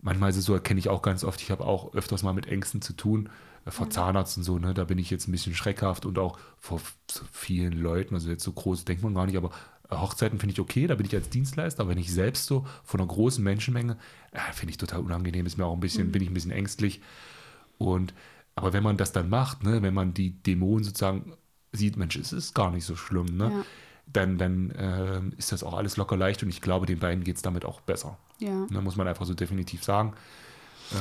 manchmal 0.01 0.29
ist 0.29 0.37
es 0.37 0.45
so, 0.45 0.53
erkenne 0.53 0.79
ich 0.79 0.89
auch 0.89 1.01
ganz 1.01 1.23
oft, 1.23 1.41
ich 1.41 1.51
habe 1.51 1.65
auch 1.65 1.93
öfters 1.93 2.23
mal 2.23 2.33
mit 2.33 2.47
Ängsten 2.47 2.81
zu 2.81 2.93
tun, 2.93 3.29
äh, 3.65 3.71
vor 3.71 3.89
Zahnarzt 3.89 4.37
und 4.37 4.43
so, 4.43 4.59
ne? 4.59 4.73
da 4.73 4.83
bin 4.85 4.97
ich 4.97 5.09
jetzt 5.09 5.27
ein 5.27 5.31
bisschen 5.31 5.55
schreckhaft 5.55 6.05
und 6.05 6.19
auch 6.19 6.37
vor 6.57 6.81
so 7.09 7.23
vielen 7.31 7.73
Leuten, 7.73 8.15
also 8.15 8.29
jetzt 8.29 8.43
so 8.43 8.51
groß 8.51 8.85
denkt 8.85 9.03
man 9.03 9.15
gar 9.15 9.25
nicht, 9.25 9.37
aber 9.37 9.51
äh, 9.89 9.95
Hochzeiten 9.97 10.39
finde 10.39 10.53
ich 10.53 10.59
okay, 10.59 10.87
da 10.87 10.95
bin 10.95 11.05
ich 11.05 11.15
als 11.15 11.29
Dienstleister, 11.29 11.81
aber 11.81 11.91
wenn 11.91 11.97
ich 11.97 12.13
selbst 12.13 12.45
so 12.45 12.65
von 12.83 12.99
einer 12.99 13.07
großen 13.07 13.43
Menschenmenge, 13.43 13.97
äh, 14.31 14.39
finde 14.53 14.71
ich 14.71 14.77
total 14.77 15.01
unangenehm, 15.01 15.45
ist 15.45 15.57
mir 15.57 15.65
auch 15.65 15.73
ein 15.73 15.79
Mhm. 15.81 15.81
bisschen, 15.81 16.11
bin 16.11 16.21
ich 16.23 16.29
ein 16.29 16.33
bisschen 16.33 16.51
ängstlich 16.51 17.01
und 17.77 18.13
aber 18.55 18.73
wenn 18.73 18.83
man 18.83 18.97
das 18.97 19.11
dann 19.11 19.29
macht, 19.29 19.63
ne, 19.63 19.81
wenn 19.81 19.93
man 19.93 20.13
die 20.13 20.31
Dämonen 20.43 20.83
sozusagen 20.83 21.33
sieht, 21.73 21.97
Mensch, 21.97 22.15
es 22.15 22.31
ist 22.31 22.53
gar 22.53 22.71
nicht 22.71 22.85
so 22.85 22.95
schlimm, 22.95 23.35
ne? 23.37 23.53
Ja. 23.53 23.65
Dann, 24.11 24.37
dann 24.37 24.73
ähm, 24.77 25.33
ist 25.37 25.51
das 25.51 25.63
auch 25.63 25.73
alles 25.73 25.97
locker 25.97 26.17
leicht 26.17 26.41
und 26.43 26.49
ich 26.49 26.61
glaube, 26.61 26.85
den 26.85 26.99
beiden 26.99 27.23
geht 27.23 27.35
es 27.37 27.41
damit 27.41 27.65
auch 27.65 27.81
besser. 27.81 28.17
ja. 28.39 28.65
Ne, 28.69 28.81
muss 28.81 28.95
man 28.95 29.07
einfach 29.07 29.25
so 29.25 29.33
definitiv 29.33 29.83
sagen. 29.83 30.13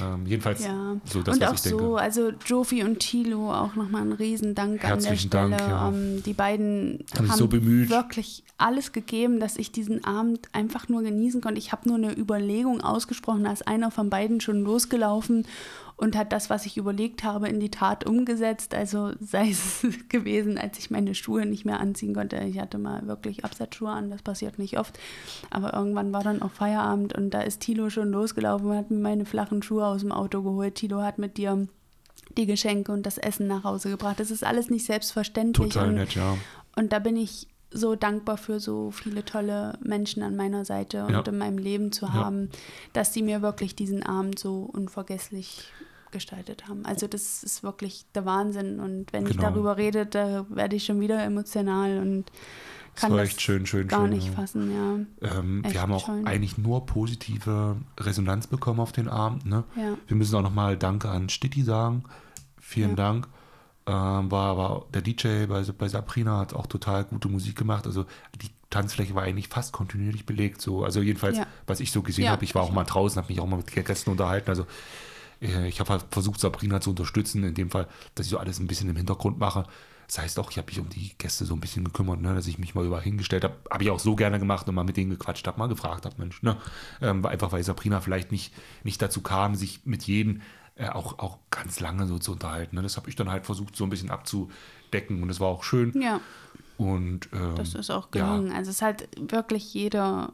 Ähm, 0.02 0.24
jedenfalls 0.24 0.64
Ja, 0.64 0.96
so 1.04 1.22
das, 1.22 1.36
und 1.36 1.42
was 1.42 1.50
auch 1.50 1.54
ich 1.56 1.60
denke. 1.60 1.78
so, 1.78 1.96
also 1.96 2.30
Jofi 2.46 2.82
und 2.84 3.00
Thilo, 3.00 3.52
auch 3.52 3.74
nochmal 3.74 4.00
ein 4.00 4.12
Riesendank 4.12 4.82
Herzlichen 4.82 5.30
an 5.34 5.50
der 5.50 5.58
Dank, 5.58 5.60
Stelle. 5.60 5.70
ja. 5.70 5.88
Ähm, 5.88 6.22
die 6.22 6.32
beiden 6.32 7.04
Haben 7.14 7.30
haben 7.30 7.38
so 7.38 7.48
bemüht. 7.48 7.90
wirklich 7.90 8.44
alles 8.56 8.92
gegeben, 8.92 9.40
dass 9.40 9.56
ich 9.56 9.72
diesen 9.72 10.02
Abend 10.04 10.48
einfach 10.52 10.88
nur 10.88 11.02
genießen 11.02 11.42
konnte. 11.42 11.58
Ich 11.58 11.70
habe 11.72 11.86
nur 11.86 11.98
eine 11.98 12.16
Überlegung 12.16 12.80
ausgesprochen, 12.80 13.44
da 13.44 13.52
ist 13.52 13.68
einer 13.68 13.90
von 13.90 14.08
beiden 14.08 14.40
schon 14.40 14.62
losgelaufen 14.62 15.46
und 15.96 16.16
hat 16.16 16.32
das, 16.32 16.50
was 16.50 16.66
ich 16.66 16.76
überlegt 16.76 17.22
habe, 17.22 17.48
in 17.48 17.60
die 17.60 17.70
Tat 17.70 18.04
umgesetzt. 18.04 18.74
Also 18.74 19.12
sei 19.20 19.50
es 19.50 19.86
gewesen, 20.08 20.58
als 20.58 20.78
ich 20.78 20.90
meine 20.90 21.14
Schuhe 21.14 21.46
nicht 21.46 21.64
mehr 21.64 21.78
anziehen 21.80 22.14
konnte. 22.14 22.36
Ich 22.38 22.58
hatte 22.58 22.78
mal 22.78 23.06
wirklich 23.06 23.44
Absatzschuhe 23.44 23.90
an, 23.90 24.10
das 24.10 24.22
passiert 24.22 24.58
nicht 24.58 24.78
oft. 24.78 24.98
Aber 25.50 25.72
irgendwann 25.72 26.12
war 26.12 26.22
dann 26.24 26.42
auch 26.42 26.50
Feierabend 26.50 27.14
und 27.16 27.30
da 27.30 27.42
ist 27.42 27.60
Tilo 27.60 27.90
schon 27.90 28.10
losgelaufen 28.10 28.66
und 28.70 28.76
hat 28.76 28.90
mir 28.90 28.98
meine 28.98 29.24
flachen 29.24 29.62
Schuhe 29.62 29.86
aus 29.86 30.00
dem 30.00 30.12
Auto 30.12 30.42
geholt. 30.42 30.74
Tilo 30.74 31.00
hat 31.02 31.18
mit 31.18 31.36
dir 31.36 31.68
die 32.36 32.46
Geschenke 32.46 32.90
und 32.90 33.04
das 33.06 33.18
Essen 33.18 33.46
nach 33.46 33.62
Hause 33.64 33.90
gebracht. 33.90 34.18
Das 34.18 34.30
ist 34.32 34.42
alles 34.44 34.70
nicht 34.70 34.86
selbstverständlich. 34.86 35.74
Total 35.74 35.88
und, 35.90 35.94
nett, 35.94 36.14
ja. 36.16 36.36
und 36.76 36.92
da 36.92 36.98
bin 36.98 37.16
ich 37.16 37.46
so 37.76 37.96
dankbar 37.96 38.36
für 38.36 38.60
so 38.60 38.92
viele 38.92 39.24
tolle 39.24 39.76
Menschen 39.82 40.22
an 40.22 40.36
meiner 40.36 40.64
Seite 40.64 41.06
Ja. 41.10 41.18
und 41.18 41.28
in 41.28 41.38
meinem 41.38 41.58
Leben 41.58 41.90
zu 41.92 42.06
Ja. 42.06 42.12
haben, 42.14 42.50
dass 42.92 43.10
die 43.12 43.22
mir 43.22 43.42
wirklich 43.42 43.74
diesen 43.74 44.02
Abend 44.04 44.38
so 44.38 44.68
unvergesslich 44.72 45.64
gestaltet 46.14 46.66
haben. 46.68 46.86
Also 46.86 47.06
das 47.06 47.42
ist 47.44 47.62
wirklich 47.62 48.06
der 48.14 48.24
Wahnsinn 48.24 48.80
und 48.80 49.12
wenn 49.12 49.26
ich 49.26 49.32
Genau. 49.36 49.50
darüber 49.50 49.76
rede, 49.76 50.06
da 50.06 50.46
werde 50.48 50.76
ich 50.76 50.86
schon 50.86 51.00
wieder 51.00 51.22
emotional 51.22 51.98
und 51.98 52.24
Das 52.94 53.02
kann 53.02 53.10
war 53.12 53.18
das 53.18 53.28
echt 53.30 53.42
schön, 53.42 53.66
schön, 53.66 53.88
gar 53.88 54.00
schön. 54.02 54.10
nicht 54.10 54.28
ja. 54.28 54.32
fassen, 54.32 54.72
ja. 55.22 55.30
Ähm, 55.38 55.62
wir 55.68 55.82
haben 55.82 55.92
auch 55.92 56.06
schön. 56.06 56.26
eigentlich 56.26 56.56
nur 56.56 56.86
positive 56.86 57.76
Resonanz 58.00 58.46
bekommen 58.46 58.80
auf 58.80 58.92
den 58.92 59.08
Abend. 59.08 59.44
Ne? 59.44 59.64
Ja. 59.76 59.98
Wir 60.06 60.16
müssen 60.16 60.34
auch 60.36 60.42
nochmal 60.42 60.78
Danke 60.78 61.10
an 61.10 61.28
Stitti 61.28 61.62
sagen. 61.62 62.04
Vielen 62.58 62.90
Ja. 62.90 62.96
Dank. 62.96 63.28
Ähm, 63.86 64.30
war, 64.30 64.56
war 64.56 64.86
der 64.94 65.02
DJ 65.02 65.44
bei, 65.46 65.60
bei 65.62 65.88
Sabrina 65.88 66.38
hat 66.38 66.54
auch 66.54 66.66
total 66.66 67.04
gute 67.04 67.28
Musik 67.28 67.56
gemacht. 67.56 67.84
Also 67.86 68.06
die 68.40 68.48
Tanzfläche 68.70 69.14
war 69.14 69.24
eigentlich 69.24 69.48
fast 69.48 69.72
kontinuierlich 69.72 70.24
belegt. 70.24 70.62
So. 70.62 70.84
Also 70.84 71.02
jedenfalls, 71.02 71.36
Ja. 71.36 71.46
was 71.66 71.80
ich 71.80 71.92
so 71.92 72.00
gesehen 72.02 72.24
Ja, 72.24 72.30
habe, 72.30 72.44
ich 72.44 72.54
war 72.54 72.62
auch 72.62 72.68
ich 72.70 72.74
mal 72.74 72.84
draußen, 72.84 73.18
habe 73.20 73.30
mich 73.30 73.40
auch 73.40 73.46
mal 73.46 73.58
mit 73.58 73.70
Gästen 73.72 74.10
unterhalten. 74.10 74.48
Also 74.48 74.66
ich 75.40 75.80
habe 75.80 75.90
halt 75.90 76.04
versucht, 76.10 76.40
Sabrina 76.40 76.80
zu 76.80 76.90
unterstützen, 76.90 77.44
in 77.44 77.54
dem 77.54 77.70
Fall, 77.70 77.88
dass 78.14 78.26
ich 78.26 78.30
so 78.30 78.38
alles 78.38 78.58
ein 78.58 78.66
bisschen 78.66 78.88
im 78.88 78.96
Hintergrund 78.96 79.38
mache. 79.38 79.66
Das 80.06 80.18
heißt 80.18 80.38
auch, 80.38 80.50
ich 80.50 80.58
habe 80.58 80.66
mich 80.66 80.78
um 80.78 80.88
die 80.88 81.12
Gäste 81.16 81.44
so 81.44 81.54
ein 81.54 81.60
bisschen 81.60 81.84
gekümmert, 81.84 82.20
ne, 82.20 82.34
dass 82.34 82.46
ich 82.46 82.58
mich 82.58 82.74
mal 82.74 82.84
über 82.84 83.00
hingestellt 83.00 83.44
habe. 83.44 83.56
Habe 83.70 83.84
ich 83.84 83.90
auch 83.90 84.00
so 84.00 84.14
gerne 84.14 84.38
gemacht 84.38 84.68
und 84.68 84.74
mal 84.74 84.84
mit 84.84 84.96
denen 84.96 85.10
gequatscht 85.10 85.46
habe, 85.46 85.58
mal 85.58 85.66
gefragt 85.66 86.04
habe, 86.04 86.14
Mensch, 86.18 86.42
ne? 86.42 86.58
Ähm, 87.00 87.24
einfach 87.24 87.52
weil 87.52 87.62
Sabrina 87.62 88.00
vielleicht 88.00 88.30
nicht, 88.30 88.52
nicht 88.82 89.00
dazu 89.00 89.22
kam, 89.22 89.54
sich 89.54 89.80
mit 89.86 90.02
jedem 90.04 90.42
äh, 90.76 90.88
auch, 90.88 91.18
auch 91.18 91.38
ganz 91.50 91.80
lange 91.80 92.06
so 92.06 92.18
zu 92.18 92.32
unterhalten. 92.32 92.76
Ne? 92.76 92.82
Das 92.82 92.96
habe 92.96 93.08
ich 93.08 93.16
dann 93.16 93.30
halt 93.30 93.46
versucht, 93.46 93.76
so 93.76 93.84
ein 93.84 93.90
bisschen 93.90 94.10
abzudecken 94.10 95.22
und 95.22 95.30
es 95.30 95.40
war 95.40 95.48
auch 95.48 95.64
schön. 95.64 96.00
Ja, 96.00 96.20
Und 96.76 97.28
ähm, 97.32 97.54
das 97.56 97.74
ist 97.74 97.90
auch 97.90 98.08
ja. 98.14 98.26
gelungen. 98.26 98.52
Also 98.52 98.70
es 98.70 98.82
hat 98.82 99.08
wirklich 99.16 99.72
jeder 99.72 100.32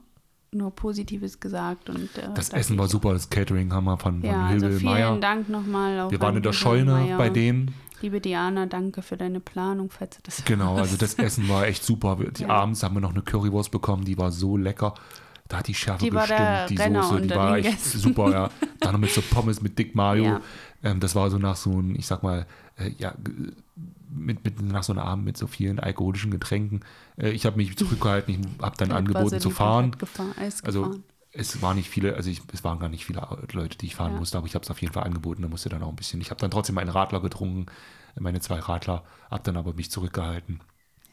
nur 0.53 0.71
Positives 0.75 1.39
gesagt 1.41 1.89
und 1.89 2.17
äh, 2.19 2.29
das 2.35 2.49
da 2.51 2.57
Essen 2.57 2.77
war 2.79 2.89
super, 2.89 3.13
das 3.13 3.31
Catering 3.31 3.73
haben 3.73 3.85
wir 3.85 3.97
von, 3.99 4.21
von 4.21 4.29
Ja, 4.31 4.47
also 4.47 4.67
Hilde 4.67 4.81
vielen 4.81 4.93
Meier. 4.93 5.17
Dank 5.21 5.49
nochmal. 5.49 6.11
Wir 6.11 6.21
waren 6.21 6.37
in 6.37 6.43
der 6.43 6.53
Scheune 6.53 6.93
Meier. 6.93 7.19
bei 7.19 7.31
denen. 7.31 7.75
Liebe 8.03 8.21
Diana, 8.21 8.67
danke 8.67 9.03
für 9.03 9.17
deine 9.17 9.41
Planung, 9.41 9.91
falls 9.91 10.17
du 10.17 10.23
das 10.25 10.45
Genau, 10.45 10.77
also 10.77 10.91
hörst. 10.99 11.03
das 11.03 11.15
Essen 11.15 11.49
war 11.49 11.67
echt 11.67 11.85
super. 11.85 12.17
Die 12.37 12.43
Ja. 12.43 12.49
Abends 12.49 12.83
haben 12.83 12.95
wir 12.97 13.01
noch 13.01 13.11
eine 13.13 13.23
Currywurst 13.23 13.71
bekommen, 13.71 14.05
die 14.05 14.17
war 14.19 14.33
so 14.33 14.57
lecker. 14.57 14.95
Da 15.49 15.59
hat 15.59 15.67
die 15.69 15.75
Schärfe 15.75 16.05
Die 16.05 16.11
bestimmt, 16.11 16.41
die 16.71 16.77
Renner 16.77 17.03
Soße, 17.03 17.23
die 17.23 17.31
war 17.31 17.59
echt 17.59 17.69
Gästen. 17.71 17.99
super, 17.99 18.31
ja. 18.31 18.51
Dann 18.81 18.93
noch 18.93 19.01
mit 19.01 19.11
so 19.11 19.21
Pommes 19.21 19.61
mit 19.61 19.79
Dick 19.79 19.95
Mayo. 19.97 20.25
Ja. 20.25 20.41
Ähm, 20.83 21.01
das 21.01 21.15
war 21.17 21.29
so 21.31 21.39
nach 21.39 21.57
so 21.57 21.73
einem, 21.73 21.95
ich 21.97 22.07
sag 22.07 22.23
mal, 22.23 22.47
äh, 22.81 22.91
ja, 22.99 23.15
mit, 24.09 24.45
mit, 24.45 24.61
nach 24.63 24.83
so 24.83 24.93
einem 24.93 25.03
Abend 25.03 25.25
mit 25.25 25.37
so 25.37 25.47
vielen 25.47 25.79
alkoholischen 25.79 26.31
Getränken. 26.31 26.81
Äh, 27.17 27.31
ich 27.31 27.47
habe 27.47 27.57
mich 27.57 27.77
zurückgehalten, 27.77 28.35
ich 28.35 28.63
habe 28.63 28.77
dann 28.77 28.91
angeboten 29.01 29.41
zu 29.41 29.51
fahren. 29.51 29.93
Gefahren, 29.99 30.35
Also 30.65 30.83
gefahren. 30.83 31.05
es 31.33 31.63
waren 31.63 31.77
nicht 31.77 31.89
viele, 31.91 32.15
also 32.17 32.29
ich, 32.31 32.43
es 32.53 32.65
waren 32.65 32.79
gar 32.79 32.89
nicht 32.89 33.07
viele 33.07 33.27
Leute, 33.53 33.79
die 33.79 33.87
ich 33.87 33.95
fahren 33.95 34.13
Ja. 34.15 34.19
musste, 34.19 34.39
aber 34.39 34.47
ich 34.47 34.55
habe 34.55 34.65
es 34.65 34.71
auf 34.71 34.81
jeden 34.81 34.93
Fall 34.93 35.05
angeboten, 35.05 35.43
da 35.43 35.49
musste 35.49 35.69
dann 35.69 35.83
auch 35.83 35.89
ein 35.91 35.97
bisschen. 35.97 36.21
Ich 36.21 36.31
habe 36.31 36.41
dann 36.41 36.51
trotzdem 36.51 36.75
meinen 36.75 36.89
Radler 36.91 37.21
getrunken, 37.21 37.67
meine 38.19 38.41
zwei 38.41 38.59
Radler, 38.59 39.05
habe 39.31 39.43
dann 39.45 39.57
aber 39.57 39.75
mich 39.75 39.91
zurückgehalten. 39.91 40.61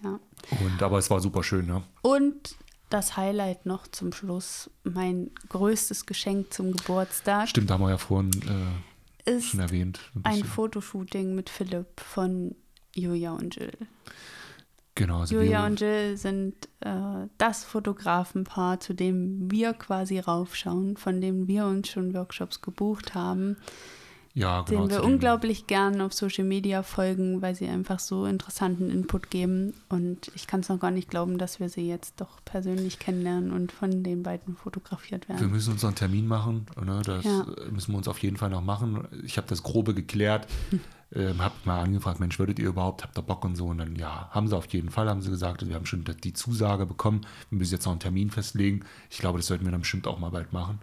Ja. 0.03 0.20
Und 0.61 0.82
aber 0.84 0.97
es 0.97 1.09
war 1.09 1.20
super 1.22 1.43
schön, 1.43 1.65
ne? 1.68 1.84
Und 2.01 2.55
das 2.89 3.18
Highlight 3.18 3.65
noch 3.65 3.88
zum 3.88 4.13
Schluss, 4.13 4.70
mein 4.84 5.32
größtes 5.49 6.05
Geschenk 6.05 6.53
zum 6.53 6.72
Geburtstag, 6.72 7.49
Stimmt, 7.49 7.70
haben 7.70 7.82
wir 7.84 7.89
ja 7.89 7.97
vorhin 7.97 8.32
äh, 8.43 8.87
ist 9.28 9.54
erwähnt. 9.56 10.00
ein 10.24 10.42
ein. 10.42 10.44
Fotoshooting 10.44 11.36
mit 11.36 11.50
Philipp 11.50 12.00
von 12.00 12.56
Julia 12.96 13.34
und 13.34 13.56
Jill. 13.56 13.74
Genau, 14.96 15.20
also 15.20 15.36
Julia 15.36 15.66
und 15.66 15.80
Jill 15.80 16.18
sind 16.18 16.56
äh, 16.80 17.28
das 17.38 17.64
Fotografenpaar, 17.64 18.80
zu 18.80 18.94
dem 18.94 19.52
wir 19.52 19.74
quasi 19.74 20.18
raufschauen, 20.18 20.98
von 20.98 21.22
dem 21.22 21.48
wir 21.48 21.66
uns 21.66 21.90
schon 21.90 22.16
Workshops 22.16 22.62
gebucht 22.62 23.14
haben. 23.14 23.58
Ja, 24.38 24.62
genau, 24.62 24.82
denen 24.88 24.92
wir 24.92 25.04
unglaublich 25.04 25.66
gern 25.66 26.00
auf 26.00 26.14
Social 26.14 26.44
Media 26.46 26.84
folgen, 26.84 27.42
weil 27.42 27.56
sie 27.56 27.68
einfach 27.68 27.98
so 27.98 28.26
interessanten 28.26 28.92
Input 28.92 29.32
geben. 29.32 29.74
Und 29.90 30.32
ich 30.36 30.46
kann 30.46 30.60
es 30.60 30.70
noch 30.70 30.80
gar 30.80 30.92
nicht 30.92 31.10
glauben, 31.10 31.40
dass 31.40 31.60
wir 31.60 31.70
sie 31.70 31.88
jetzt 31.88 32.22
doch 32.22 32.38
persönlich 32.46 33.00
kennenlernen 33.00 33.52
und 33.52 33.72
von 33.72 34.04
den 34.04 34.22
beiden 34.22 34.56
fotografiert 34.56 35.28
Wir 35.28 35.36
werden. 35.40 35.52
müssen 35.52 35.74
uns 35.74 35.82
noch 35.82 35.90
einen 35.90 35.96
Termin 35.96 36.28
machen, 36.28 36.68
ne? 36.80 37.02
das 37.04 37.26
Ja. 37.26 37.46
müssen 37.72 37.94
wir 37.94 37.98
uns 37.98 38.08
auf 38.08 38.20
jeden 38.20 38.38
Fall 38.38 38.52
noch 38.52 38.64
machen. 38.64 39.08
Ich 39.24 39.38
habe 39.38 39.48
das 39.48 39.64
Grobe 39.64 39.96
geklärt, 39.96 40.48
ähm, 41.14 41.41
habe 41.41 41.53
mal 41.66 41.82
angefragt, 41.82 42.20
Mensch, 42.20 42.38
würdet 42.38 42.60
ihr 42.60 42.68
überhaupt, 42.68 43.03
habt 43.03 43.18
ihr 43.18 43.22
Bock 43.22 43.45
und 43.45 43.55
so? 43.55 43.68
Und 43.68 43.78
dann, 43.78 43.95
ja, 43.95 44.30
haben 44.32 44.47
sie 44.47 44.55
auf 44.58 44.66
jeden 44.68 44.89
Fall, 44.89 45.10
haben 45.10 45.22
sie 45.22 45.30
gesagt. 45.30 45.66
Wir 45.68 45.76
haben 45.76 45.86
schon 45.86 46.03
die 46.24 46.34
Zusage 46.34 46.86
bekommen. 46.86 47.22
Wir 47.49 47.58
müssen 47.60 47.74
jetzt 47.74 47.86
noch 47.86 47.93
einen 47.93 47.99
Termin 48.01 48.30
festlegen. 48.30 48.82
Ich 49.10 49.20
glaube, 49.20 49.39
das 49.39 49.47
sollten 49.47 49.64
wir 49.66 49.72
dann 49.72 49.82
bestimmt 49.82 50.05
auch 50.08 50.20
mal 50.20 50.32
bald 50.32 50.51
machen. 50.51 50.80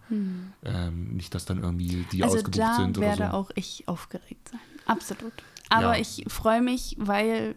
Ähm, 0.64 1.14
nicht, 1.14 1.34
dass 1.34 1.44
dann 1.44 1.62
irgendwie 1.62 2.06
die 2.10 2.18
Hm. 2.18 2.24
also 2.24 2.36
ausgebucht 2.36 2.58
da 2.58 2.76
sind 2.76 2.96
oder 2.98 3.06
werde 3.06 3.28
so. 3.30 3.36
auch 3.36 3.50
ich 3.54 3.84
aufgeregt 3.86 4.48
sein. 4.50 4.60
Absolut. 4.86 5.32
Aber 5.68 5.94
Ja. 5.96 6.00
ich 6.00 6.24
freue 6.28 6.62
mich, 6.62 6.96
weil 6.98 7.54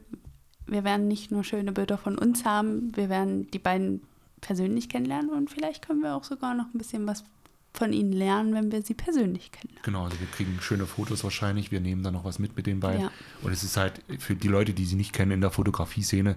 wir 0.65 0.84
werden 0.84 1.07
nicht 1.07 1.32
nur 1.32 1.43
schöne 1.45 1.72
Bilder 1.72 1.97
von 1.97 2.18
uns 2.18 2.43
haben, 2.43 2.95
wir 2.95 3.07
werden 3.09 3.49
die 3.51 3.59
beiden 3.59 4.01
persönlich 4.41 4.89
kennenlernen 4.89 5.30
und 5.32 5.49
vielleicht 5.49 5.86
können 5.88 6.01
wir 6.01 6.15
auch 6.15 6.24
sogar 6.24 6.53
noch 6.53 6.65
ein 6.74 6.78
bisschen 6.78 7.07
was 7.07 7.24
von 7.78 7.93
ihnen 7.93 8.11
lernen, 8.11 8.53
wenn 8.53 8.71
wir 8.71 8.82
sie 8.82 8.93
persönlich 8.93 9.51
kennenlernen. 9.51 9.84
Genau, 9.84 10.03
also 10.05 10.19
wir 10.19 10.28
kriegen 10.28 10.57
schöne 10.61 10.86
Fotos 10.86 11.23
wahrscheinlich. 11.23 11.71
Wir 11.71 11.80
nehmen 11.80 12.03
dann 12.03 12.13
noch 12.13 12.23
was 12.23 12.39
mit 12.39 12.55
mit 12.55 12.65
den 12.65 12.80
beiden. 12.80 13.03
Ja. 13.03 13.11
Und 13.43 13.51
es 13.51 13.63
ist 13.63 13.78
halt 13.78 14.01
für 14.19 14.36
die 14.36 14.47
Leute, 14.47 14.73
die 14.73 14.86
sie 14.86 14.95
nicht 14.95 15.13
kennen 15.13 15.32
in 15.32 15.41
der 15.41 15.51
Fotografie-Szene, 15.51 16.36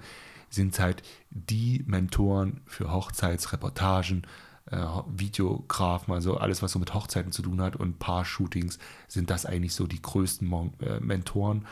sind 0.51 0.79
halt 0.79 1.03
die 1.31 1.85
Mentoren 1.87 2.61
für 2.67 2.93
Hochzeitsreportagen, 2.93 4.27
äh, 4.71 4.85
Videografen, 5.07 6.13
also 6.13 6.37
alles, 6.37 6.63
was 6.63 6.73
so 6.73 6.79
mit 6.79 6.93
Hochzeiten 6.93 7.33
zu 7.33 7.43
tun 7.43 7.61
hat 7.61 7.77
und 7.77 7.99
Paar-Shootings, 7.99 8.79
sind 9.09 9.31
das 9.31 9.47
eigentlich 9.47 9.75
so 9.75 9.87
die 9.87 10.03
größten 10.03 10.47
Mon 10.47 10.73
äh, 10.81 11.01
Mentoren. 11.01 11.67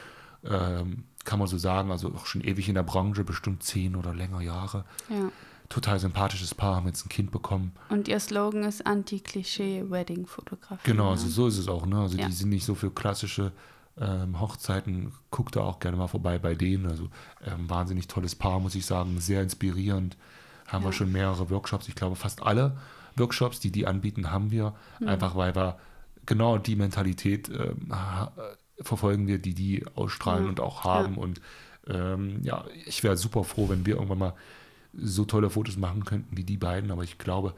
Ähm, 0.44 1.04
kann 1.24 1.38
man 1.38 1.48
so 1.48 1.58
sagen, 1.58 1.90
also 1.90 2.14
auch 2.14 2.26
schon 2.26 2.40
ewig 2.40 2.68
in 2.68 2.74
der 2.74 2.84
Branche, 2.84 3.24
bestimmt 3.24 3.62
zehn 3.62 3.96
oder 3.96 4.14
länger 4.14 4.40
Jahre. 4.40 4.84
Ja. 5.10 5.30
Total 5.68 5.98
sympathisches 5.98 6.54
Paar, 6.54 6.76
haben 6.76 6.86
jetzt 6.86 7.04
ein 7.04 7.08
Kind 7.10 7.30
bekommen. 7.30 7.72
Und 7.90 8.08
ihr 8.08 8.18
Slogan 8.20 8.62
ist 8.64 8.86
Anti-Klischee-Wedding-Fotografie. 8.86 10.80
Genau, 10.90 11.04
ne? 11.04 11.10
also 11.10 11.28
so 11.28 11.46
ist 11.46 11.58
es 11.58 11.68
auch. 11.68 11.86
Ne? 11.86 12.00
Also 12.00 12.16
Ja. 12.18 12.26
die 12.26 12.32
sind 12.32 12.50
nicht 12.50 12.64
so 12.64 12.74
für 12.74 12.90
klassische 12.90 13.52
ähm, 14.00 14.40
Hochzeiten. 14.40 15.12
Guckt 15.30 15.56
da 15.56 15.60
auch 15.62 15.78
gerne 15.80 15.96
mal 15.96 16.06
vorbei 16.06 16.38
bei 16.38 16.54
denen. 16.54 16.86
Also 16.86 17.08
ähm, 17.44 17.68
wahnsinnig 17.68 18.06
tolles 18.08 18.34
Paar, 18.34 18.60
muss 18.60 18.74
ich 18.74 18.86
sagen. 18.86 19.20
Sehr 19.20 19.42
inspirierend. 19.42 20.16
Haben 20.66 20.84
wir 20.84 20.90
Ja. 20.90 20.92
schon 20.92 21.12
mehrere 21.12 21.50
Workshops. 21.50 21.88
Ich 21.88 21.94
glaube, 21.94 22.16
fast 22.16 22.42
alle 22.42 22.76
Workshops, 23.16 23.60
die 23.60 23.72
die 23.72 23.86
anbieten, 23.86 24.30
haben 24.30 24.50
wir. 24.50 24.74
Hm. 24.98 25.08
Einfach 25.08 25.34
weil 25.36 25.54
wir 25.56 25.78
genau 26.26 26.58
die 26.58 26.76
Mentalität 26.76 27.48
ähm, 27.48 27.90
äh, 27.90 28.82
verfolgen 28.84 29.26
wir, 29.26 29.38
die 29.38 29.54
die 29.54 29.84
ausstrahlen 29.96 30.44
Ja. 30.44 30.50
und 30.50 30.60
auch 30.60 30.84
haben. 30.84 31.16
Und 31.18 31.40
ähm, 31.88 32.40
ja, 32.42 32.64
ich 32.86 33.02
wäre 33.02 33.16
super 33.16 33.44
froh, 33.44 33.68
wenn 33.68 33.84
wir 33.86 33.94
irgendwann 33.96 34.18
mal 34.18 34.34
so 34.94 35.24
tolle 35.24 35.50
Fotos 35.50 35.76
machen 35.76 36.04
könnten 36.04 36.36
wie 36.36 36.44
die 36.44 36.56
beiden. 36.56 36.90
Aber 36.90 37.04
ich 37.04 37.18
glaube, 37.18 37.54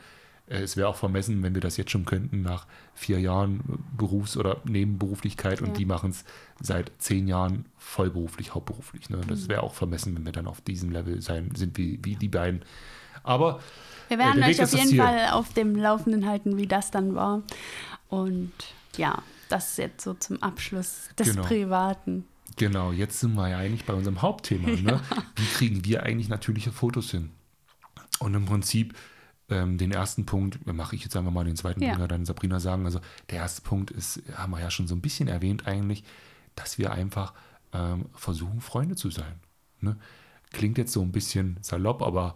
äh, 0.48 0.58
es 0.60 0.76
wäre 0.76 0.88
auch 0.88 0.96
vermessen, 0.96 1.42
wenn 1.42 1.54
wir 1.54 1.60
das 1.60 1.76
jetzt 1.76 1.90
schon 1.90 2.04
könnten, 2.04 2.42
nach 2.42 2.66
vier 2.94 3.20
Jahren 3.20 3.60
Berufs- 3.96 4.36
oder 4.36 4.58
Nebenberuflichkeit 4.64 5.60
und 5.62 5.68
Ja. 5.68 5.74
die 5.74 5.84
machen 5.86 6.10
es 6.10 6.24
seit 6.60 6.92
zehn 6.98 7.28
Jahren 7.28 7.64
vollberuflich, 7.78 8.54
hauptberuflich. 8.54 9.08
Ne? 9.10 9.18
Mhm. 9.18 9.26
Das 9.28 9.48
wäre 9.48 9.62
auch 9.62 9.74
vermessen, 9.74 10.14
wenn 10.16 10.24
wir 10.24 10.32
dann 10.32 10.46
auf 10.46 10.60
diesem 10.60 10.90
Level 10.90 11.20
sein 11.22 11.50
sind 11.54 11.78
wie, 11.78 11.98
wie 12.02 12.16
die 12.16 12.28
beiden. 12.28 12.62
Aber 13.22 13.60
Wir 14.08 14.18
Ja, 14.18 14.24
werden 14.24 14.42
euch 14.42 14.62
auf 14.62 14.72
jeden. 14.72 14.96
Fall 14.96 15.28
auf 15.32 15.52
dem 15.52 15.76
Laufenden 15.76 16.26
halten, 16.26 16.56
wie 16.56 16.66
das 16.66 16.90
dann 16.90 17.14
war. 17.14 17.42
Und 18.08 18.52
ja, 18.96 19.22
das 19.48 19.70
ist 19.72 19.78
jetzt 19.78 20.04
so 20.04 20.14
zum 20.14 20.42
Abschluss 20.42 21.10
des 21.18 21.30
Genau. 21.30 21.42
Privaten. 21.42 22.24
Genau, 22.60 22.92
jetzt 22.92 23.20
sind 23.20 23.36
wir 23.36 23.48
ja 23.48 23.56
eigentlich 23.56 23.86
bei 23.86 23.94
unserem 23.94 24.20
Hauptthema. 24.20 24.68
Ne? 24.82 25.00
Wie 25.34 25.46
kriegen 25.46 25.82
wir 25.86 26.02
eigentlich 26.02 26.28
natürliche 26.28 26.72
Fotos 26.72 27.10
hin? 27.10 27.30
Und 28.18 28.34
im 28.34 28.44
Prinzip 28.44 28.94
ähm, 29.48 29.78
den 29.78 29.92
ersten 29.92 30.26
Punkt, 30.26 30.66
mache 30.66 30.94
ich 30.94 31.02
jetzt 31.02 31.16
einfach 31.16 31.32
mal 31.32 31.46
den 31.46 31.56
zweiten 31.56 31.80
Ja. 31.80 31.88
Punkt, 31.88 32.00
ja, 32.02 32.06
dann 32.06 32.26
Sabrina 32.26 32.60
sagen. 32.60 32.84
Also 32.84 33.00
der 33.30 33.38
erste 33.38 33.62
Punkt 33.62 33.90
ist, 33.90 34.20
haben 34.34 34.52
wir 34.52 34.60
ja 34.60 34.70
schon 34.70 34.86
so 34.86 34.94
ein 34.94 35.00
bisschen 35.00 35.26
erwähnt 35.26 35.66
eigentlich, 35.66 36.04
dass 36.54 36.76
wir 36.76 36.92
einfach 36.92 37.32
ähm, 37.72 38.04
versuchen, 38.14 38.60
Freunde 38.60 38.94
zu 38.94 39.10
sein. 39.10 39.40
Ne? 39.80 39.96
Klingt 40.52 40.76
jetzt 40.76 40.92
so 40.92 41.00
ein 41.00 41.12
bisschen 41.12 41.56
salopp, 41.62 42.02
aber 42.02 42.34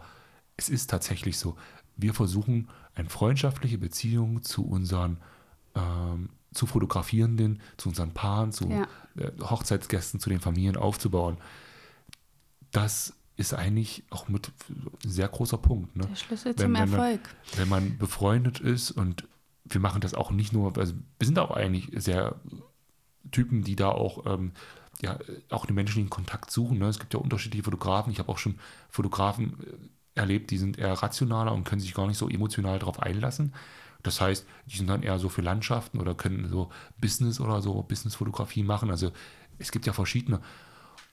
es 0.57 0.69
ist 0.69 0.89
tatsächlich 0.89 1.37
so. 1.37 1.55
Wir 1.97 2.15
versuchen, 2.15 2.69
eine 2.95 3.09
freundschaftliche 3.09 3.77
Beziehung 3.77 4.41
zu 4.41 4.65
unseren 4.65 5.17
ähm, 5.75 6.29
zu 6.55 6.65
Fotografierenden, 6.65 7.61
zu 7.77 7.89
unseren 7.89 8.11
Paaren, 8.13 8.51
zu 8.51 8.67
Ja. 8.69 8.87
äh, 9.17 9.31
Hochzeitsgästen, 9.41 10.19
zu 10.19 10.29
den 10.29 10.39
Familien 10.39 10.77
aufzubauen. 10.77 11.37
Das 12.71 13.13
ist 13.37 13.53
eigentlich 13.53 14.03
auch 14.09 14.27
mit 14.27 14.51
ein 15.03 15.09
sehr 15.09 15.27
großer 15.27 15.57
Punkt. 15.57 15.95
Ne? 15.95 16.05
Der 16.07 16.15
Schlüssel 16.15 16.53
Wenn- 16.57 16.57
zum 16.57 16.73
wenn 16.73 16.89
man- 16.89 16.99
Erfolg. 16.99 17.35
Wenn 17.55 17.69
man 17.69 17.97
befreundet 17.97 18.59
ist 18.59 18.91
und 18.91 19.27
wir 19.65 19.81
machen 19.81 20.01
das 20.01 20.13
auch 20.13 20.31
nicht 20.31 20.53
nur, 20.53 20.77
also 20.77 20.93
wir 21.19 21.25
sind 21.25 21.39
auch 21.39 21.51
eigentlich 21.51 21.89
sehr 21.95 22.35
Typen, 23.31 23.63
die 23.63 23.75
da 23.75 23.89
auch, 23.89 24.25
ähm, 24.25 24.51
ja, 25.01 25.17
auch 25.49 25.65
den 25.65 25.75
menschlichen 25.75 26.09
Kontakt 26.09 26.51
suchen. 26.51 26.77
Ne? 26.77 26.87
Es 26.87 26.99
gibt 26.99 27.13
ja 27.13 27.19
unterschiedliche 27.19 27.63
Fotografen. 27.63 28.11
Ich 28.13 28.19
habe 28.19 28.29
auch 28.31 28.37
schon 28.37 28.59
Fotografen 28.89 29.57
äh, 29.63 30.19
erlebt, 30.19 30.51
die 30.51 30.57
sind 30.57 30.77
eher 30.77 30.93
rationaler 30.93 31.51
und 31.51 31.65
können 31.65 31.81
sich 31.81 31.93
gar 31.93 32.07
nicht 32.07 32.17
so 32.17 32.29
emotional 32.29 32.79
darauf 32.79 33.01
einlassen. 33.01 33.53
Das 34.05 34.21
heißt, 34.21 34.45
die 34.67 34.77
sind 34.77 34.89
dann 34.89 35.03
eher 35.03 35.19
so 35.19 35.29
für 35.29 35.41
Landschaften 35.41 35.99
oder 35.99 36.13
können 36.13 36.47
so 36.49 36.69
Business 36.99 37.39
oder 37.39 37.61
so 37.61 37.81
Businessfotografie 37.83 38.63
machen. 38.63 38.89
Also 38.89 39.11
es 39.57 39.71
gibt 39.71 39.85
ja 39.85 39.93
verschiedene. 39.93 40.39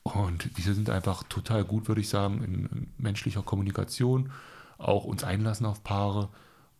Und 0.03 0.57
diese 0.57 0.73
sind 0.73 0.89
einfach 0.89 1.23
total 1.23 1.63
gut, 1.63 1.87
würde 1.87 2.01
ich 2.01 2.09
sagen, 2.09 2.43
in, 2.43 2.93
menschlicher 2.97 3.41
Kommunikation, 3.41 4.31
auch 4.77 5.05
uns 5.05 5.23
einlassen 5.23 5.65
auf 5.65 5.83
Paare 5.83 6.29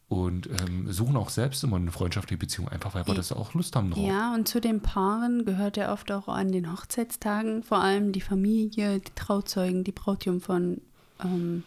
und 0.09 0.47
ähm, 0.47 0.91
suchen 0.91 1.15
auch 1.15 1.29
selbst 1.29 1.63
immer 1.63 1.77
eine 1.77 1.91
freundschaftliche 1.91 2.37
Beziehung, 2.37 2.67
einfach 2.67 2.93
weil 2.93 3.07
wir 3.07 3.15
das 3.15 3.31
auch 3.31 3.53
Lust 3.53 3.75
haben 3.75 3.91
drauf. 3.91 4.03
Ja, 4.03 4.33
und 4.35 4.47
zu 4.47 4.59
den 4.59 4.81
Paaren 4.81 5.45
gehört 5.45 5.77
ja 5.77 5.93
oft 5.93 6.11
auch 6.11 6.27
an 6.27 6.51
den 6.51 6.71
Hochzeitstagen 6.71 7.63
vor 7.63 7.79
allem 7.79 8.11
die 8.11 8.21
Familie, 8.21 8.99
die 8.99 9.11
Trauzeugen, 9.15 9.83
die 9.83 9.93
Brautjungfern, 9.93 10.81
ähm, 11.23 11.63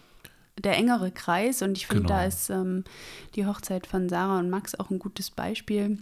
der 0.62 0.76
engere 0.76 1.10
Kreis. 1.10 1.62
Und 1.62 1.76
ich 1.76 1.86
finde, 1.86 2.02
Genau. 2.04 2.14
da 2.14 2.24
ist 2.24 2.50
ähm, 2.50 2.84
die 3.34 3.46
Hochzeit 3.46 3.86
von 3.86 4.08
Sarah 4.08 4.38
und 4.38 4.50
Max 4.50 4.74
auch 4.78 4.90
ein 4.90 4.98
gutes 4.98 5.30
Beispiel, 5.30 5.98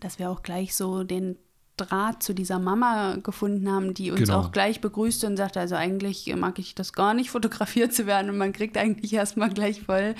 dass 0.00 0.18
wir 0.18 0.30
auch 0.30 0.42
gleich 0.42 0.74
so 0.74 1.04
den 1.04 1.36
Draht 1.76 2.22
zu 2.22 2.34
dieser 2.34 2.58
Mama 2.60 3.16
gefunden 3.22 3.68
haben, 3.70 3.94
die 3.94 4.10
uns 4.12 4.20
Genau. 4.20 4.38
auch 4.38 4.52
gleich 4.52 4.80
begrüßte 4.80 5.26
und 5.26 5.36
sagte, 5.36 5.58
also 5.60 5.74
eigentlich 5.74 6.32
mag 6.36 6.58
ich 6.60 6.74
das 6.74 6.92
gar 6.92 7.14
nicht, 7.14 7.30
fotografiert 7.32 7.92
zu 7.92 8.06
werden 8.06 8.30
und 8.30 8.38
man 8.38 8.52
kriegt 8.52 8.76
eigentlich 8.76 9.12
erstmal 9.12 9.50
gleich 9.50 9.82
voll 9.82 10.14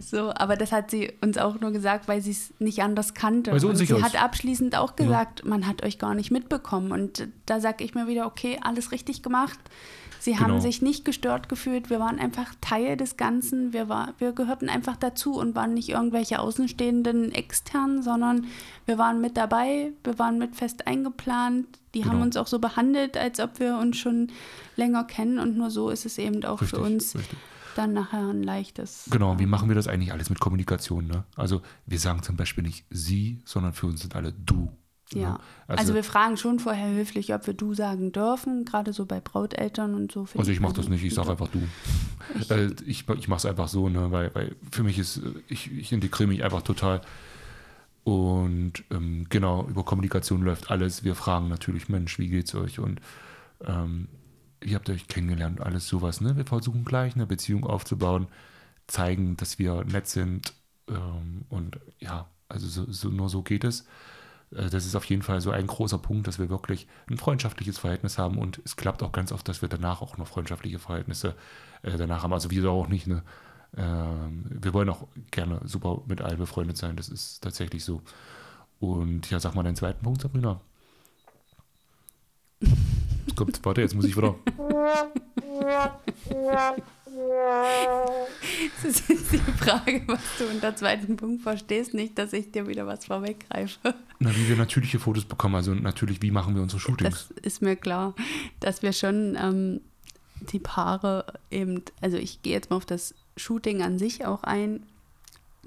so, 0.00 0.32
aber 0.34 0.56
das 0.56 0.72
hat 0.72 0.90
sie 0.90 1.12
uns 1.20 1.36
auch 1.38 1.60
nur 1.60 1.72
gesagt, 1.72 2.08
weil 2.08 2.20
sie 2.22 2.30
es 2.30 2.52
nicht 2.58 2.82
anders 2.82 3.12
kannte. 3.14 3.52
Weil 3.52 3.60
sie 3.60 3.66
und 3.66 3.76
sie 3.76 3.84
ist. 3.84 4.02
hat 4.02 4.22
abschließend 4.22 4.76
auch 4.76 4.96
gesagt, 4.96 5.44
man 5.44 5.66
hat 5.66 5.82
euch 5.84 5.98
gar 5.98 6.14
nicht 6.14 6.30
mitbekommen 6.30 6.90
und 6.92 7.28
da 7.46 7.60
sage 7.60 7.84
ich 7.84 7.94
mir 7.94 8.06
wieder, 8.06 8.26
okay, 8.26 8.58
alles 8.62 8.90
richtig 8.92 9.22
gemacht. 9.22 9.58
Sie 10.20 10.32
Genau. 10.32 10.42
haben 10.44 10.60
sich 10.62 10.80
nicht 10.80 11.04
gestört 11.04 11.50
gefühlt, 11.50 11.90
wir 11.90 12.00
waren 12.00 12.18
einfach 12.18 12.54
Teil 12.62 12.96
des 12.96 13.18
Ganzen, 13.18 13.74
wir, 13.74 13.90
war, 13.90 14.14
wir 14.16 14.32
gehörten 14.32 14.70
einfach 14.70 14.96
dazu 14.96 15.34
und 15.38 15.54
waren 15.54 15.74
nicht 15.74 15.90
irgendwelche 15.90 16.38
Außenstehenden 16.38 17.30
extern, 17.32 18.02
sondern 18.02 18.46
wir 18.86 18.96
waren 18.96 19.20
mit 19.20 19.36
dabei, 19.36 19.92
wir 20.02 20.18
waren 20.18 20.38
mit 20.38 20.56
fest 20.56 20.86
eingeplant, 20.98 21.66
die 21.94 22.04
haben 22.04 22.12
Genau. 22.12 22.24
uns 22.24 22.36
auch 22.36 22.46
so 22.46 22.58
behandelt, 22.58 23.16
als 23.16 23.40
ob 23.40 23.58
wir 23.60 23.76
uns 23.78 23.96
schon 23.98 24.28
länger 24.76 25.04
kennen 25.04 25.38
und 25.38 25.56
nur 25.56 25.70
so 25.70 25.90
ist 25.90 26.06
es 26.06 26.18
eben 26.18 26.44
auch 26.44 26.60
Richtig, 26.60 26.78
für 26.78 26.84
uns 26.84 27.14
richtig. 27.14 27.38
dann 27.76 27.92
nachher 27.92 28.28
ein 28.28 28.42
leichtes. 28.42 29.06
Genau, 29.10 29.38
wie 29.38 29.46
machen 29.46 29.68
wir 29.68 29.74
das 29.76 29.88
eigentlich 29.88 30.12
alles 30.12 30.30
mit 30.30 30.40
Kommunikation? 30.40 31.06
Ne? 31.06 31.24
Also 31.36 31.62
wir 31.86 31.98
sagen 31.98 32.22
zum 32.22 32.36
Beispiel 32.36 32.64
nicht 32.64 32.84
sie, 32.90 33.40
sondern 33.44 33.72
für 33.72 33.86
uns 33.86 34.00
sind 34.02 34.14
alle 34.16 34.32
du. 34.32 34.70
Ja, 35.12 35.32
Ne? 35.34 35.38
also, 35.68 35.94
wir 35.94 36.02
fragen 36.02 36.38
schon 36.38 36.58
vorher 36.58 36.90
höflich, 36.90 37.34
ob 37.34 37.46
wir 37.46 37.52
du 37.54 37.74
sagen 37.74 38.10
dürfen, 38.10 38.64
gerade 38.64 38.92
so 38.94 39.04
bei 39.04 39.20
Brauteltern 39.20 39.94
und 39.94 40.10
so. 40.10 40.26
Also 40.36 40.50
ich 40.50 40.60
mache 40.60 40.72
das 40.72 40.88
nicht, 40.88 41.04
ich 41.04 41.14
sage 41.14 41.30
einfach 41.30 41.48
du. 41.48 41.60
Ich- 42.40 42.50
äh, 42.50 42.70
ich 42.86 43.04
ich 43.08 43.28
mache 43.28 43.36
es 43.38 43.46
einfach 43.46 43.68
so, 43.68 43.90
ne, 43.90 44.10
weil, 44.10 44.34
weil 44.34 44.56
für 44.72 44.82
mich 44.82 44.98
ist, 44.98 45.18
äh, 45.18 45.20
ich, 45.46 45.70
ich 45.72 45.92
integriere 45.92 46.28
mich 46.28 46.42
einfach 46.42 46.62
total. 46.62 47.02
Und 48.04 48.84
ähm, 48.90 49.26
genau, 49.30 49.66
über 49.66 49.84
Kommunikation 49.84 50.42
läuft 50.42 50.70
alles. 50.70 51.04
Wir 51.04 51.14
fragen 51.14 51.48
natürlich, 51.48 51.88
Mensch, 51.88 52.18
wie 52.18 52.28
geht's 52.28 52.54
euch? 52.54 52.78
Und 52.78 53.00
ähm, 53.64 54.08
wie 54.60 54.74
habt 54.74 54.90
euch 54.90 55.08
kennengelernt? 55.08 55.60
Alles 55.60 55.88
sowas, 55.88 56.20
ne? 56.20 56.36
Wir 56.36 56.44
versuchen 56.46 56.84
gleich 56.84 57.14
eine 57.14 57.26
Beziehung 57.26 57.64
aufzubauen, 57.66 58.28
zeigen, 58.86 59.36
dass 59.36 59.58
wir 59.58 59.84
nett 59.84 60.06
sind. 60.08 60.52
Ähm, 60.88 61.44
und 61.48 61.78
ja, 61.98 62.28
also 62.48 62.66
so, 62.68 62.90
so, 62.92 63.08
nur 63.08 63.28
so 63.30 63.42
geht 63.42 63.64
es. 63.64 63.86
Äh, 64.52 64.70
Das 64.70 64.86
ist 64.86 64.96
auf 64.96 65.04
jeden 65.06 65.22
Fall 65.22 65.40
so 65.40 65.50
ein 65.50 65.66
großer 65.66 65.98
Punkt, 65.98 66.26
dass 66.26 66.38
wir 66.38 66.50
wirklich 66.50 66.86
ein 67.10 67.18
freundschaftliches 67.18 67.78
Verhältnis 67.78 68.18
haben 68.18 68.38
und 68.38 68.60
es 68.64 68.76
klappt 68.76 69.02
auch 69.02 69.12
ganz 69.12 69.32
oft, 69.32 69.48
dass 69.48 69.62
wir 69.62 69.68
danach 69.68 70.02
auch 70.02 70.18
noch 70.18 70.28
freundschaftliche 70.28 70.78
Verhältnisse 70.78 71.34
äh, 71.82 71.96
danach 71.96 72.22
haben. 72.22 72.32
Also 72.32 72.50
wir 72.50 72.70
auch 72.70 72.88
nicht, 72.88 73.06
ne? 73.06 73.22
Ähm, 73.76 74.44
wir 74.48 74.72
wollen 74.72 74.88
auch 74.88 75.06
gerne 75.30 75.60
super 75.64 76.02
mit 76.06 76.20
allen 76.20 76.38
befreundet 76.38 76.76
sein, 76.76 76.96
das 76.96 77.08
ist 77.08 77.40
tatsächlich 77.40 77.84
so. 77.84 78.00
Und 78.80 79.30
ja, 79.30 79.40
sag 79.40 79.54
mal 79.54 79.62
deinen 79.62 79.76
zweiten 79.76 80.02
Punkt, 80.02 80.22
Sabrina. 80.22 80.60
Jetzt 82.60 83.36
kommt, 83.36 83.64
warte, 83.64 83.80
jetzt 83.80 83.94
muss 83.94 84.04
ich 84.04 84.16
wieder. 84.16 84.34
Das 88.82 88.84
ist 88.84 89.08
jetzt 89.08 89.32
die 89.32 89.38
Frage, 89.38 90.02
was 90.06 90.20
du 90.38 90.46
unter 90.46 90.74
zweiten 90.74 91.16
Punkt 91.16 91.42
verstehst, 91.42 91.94
nicht, 91.94 92.18
dass 92.18 92.32
ich 92.32 92.50
dir 92.50 92.66
wieder 92.66 92.86
was 92.86 93.06
vorweggreife. 93.06 93.94
Na, 94.18 94.34
wie 94.34 94.48
wir 94.48 94.56
natürliche 94.56 94.98
Fotos 94.98 95.24
bekommen, 95.24 95.54
also 95.54 95.74
natürlich, 95.74 96.22
wie 96.22 96.30
machen 96.30 96.54
wir 96.54 96.62
unsere 96.62 96.80
Shootings? 96.80 97.28
Das 97.28 97.38
ist 97.42 97.62
mir 97.62 97.76
klar, 97.76 98.14
dass 98.60 98.82
wir 98.82 98.92
schon 98.92 99.36
ähm, 99.40 99.80
die 100.52 100.58
Paare 100.58 101.24
eben, 101.50 101.82
also 102.00 102.16
ich 102.16 102.42
gehe 102.42 102.52
jetzt 102.52 102.70
mal 102.70 102.76
auf 102.76 102.86
das 102.86 103.14
Shooting 103.36 103.82
an 103.82 103.98
sich 103.98 104.26
auch 104.26 104.42
ein, 104.42 104.84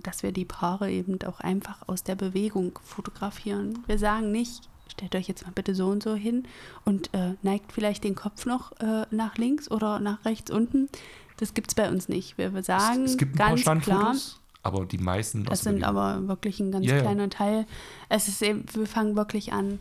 dass 0.04 0.24
wir 0.24 0.32
die 0.32 0.46
Paare 0.46 0.92
eben 0.92 1.22
auch 1.24 1.40
einfach 1.40 1.88
aus 1.88 2.04
der 2.04 2.16
Bewegung 2.16 2.80
fotografieren. 2.84 3.80
Wir 3.88 3.98
sagen 3.98 4.32
nicht, 4.32 4.70
stellt 4.92 5.16
euch 5.16 5.28
jetzt 5.28 5.46
mal 5.46 5.52
bitte 5.54 5.76
so 5.76 5.88
und 5.88 6.04
so 6.04 6.16
hin 6.16 6.44
und 6.86 7.14
äh, 7.14 7.34
neigt 7.42 7.72
vielleicht 7.72 8.04
den 8.04 8.16
Kopf 8.16 8.46
noch 8.46 8.72
äh, 8.80 9.06
nach 9.12 9.38
links 9.38 9.70
oder 9.70 10.00
nach 10.00 10.24
rechts 10.26 10.52
unten. 10.52 10.90
Das 11.38 11.54
gibt 11.54 11.70
es 11.70 11.76
bei 11.76 11.90
uns 11.90 12.10
nicht. 12.10 12.38
Wir 12.38 12.52
sagen 12.64 13.04
es, 13.04 13.12
es 13.12 13.18
gibt 13.18 13.36
ganz 13.36 13.64
klar, 13.64 14.16
aber 14.64 14.86
die 14.86 14.98
meisten 14.98 15.46
das 15.46 15.62
sind 15.62 15.82
Bewegung. 15.82 15.98
aber 15.98 16.28
wirklich 16.28 16.60
ein 16.60 16.72
ganz 16.72 16.86
ja. 16.86 17.00
kleiner 17.00 17.30
Teil. 17.30 17.66
Es 18.10 18.28
ist 18.28 18.42
eben, 18.42 18.66
wir 18.74 18.88
fangen 18.88 19.16
wirklich 19.16 19.54
an. 19.54 19.80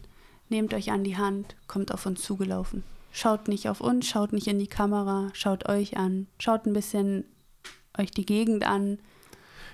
Nehmt 0.48 0.74
euch 0.74 0.92
an 0.92 1.02
die 1.02 1.16
Hand, 1.16 1.56
kommt 1.66 1.92
auf 1.92 2.06
uns 2.06 2.22
zugelaufen. 2.22 2.84
Schaut 3.10 3.48
nicht 3.48 3.68
auf 3.68 3.80
uns, 3.80 4.06
schaut 4.06 4.32
nicht 4.32 4.46
in 4.46 4.58
die 4.58 4.66
Kamera, 4.66 5.30
schaut 5.32 5.68
euch 5.68 5.96
an, 5.96 6.26
schaut 6.38 6.66
ein 6.66 6.72
bisschen 6.72 7.24
euch 7.98 8.10
die 8.10 8.26
Gegend 8.26 8.64
an. 8.66 8.98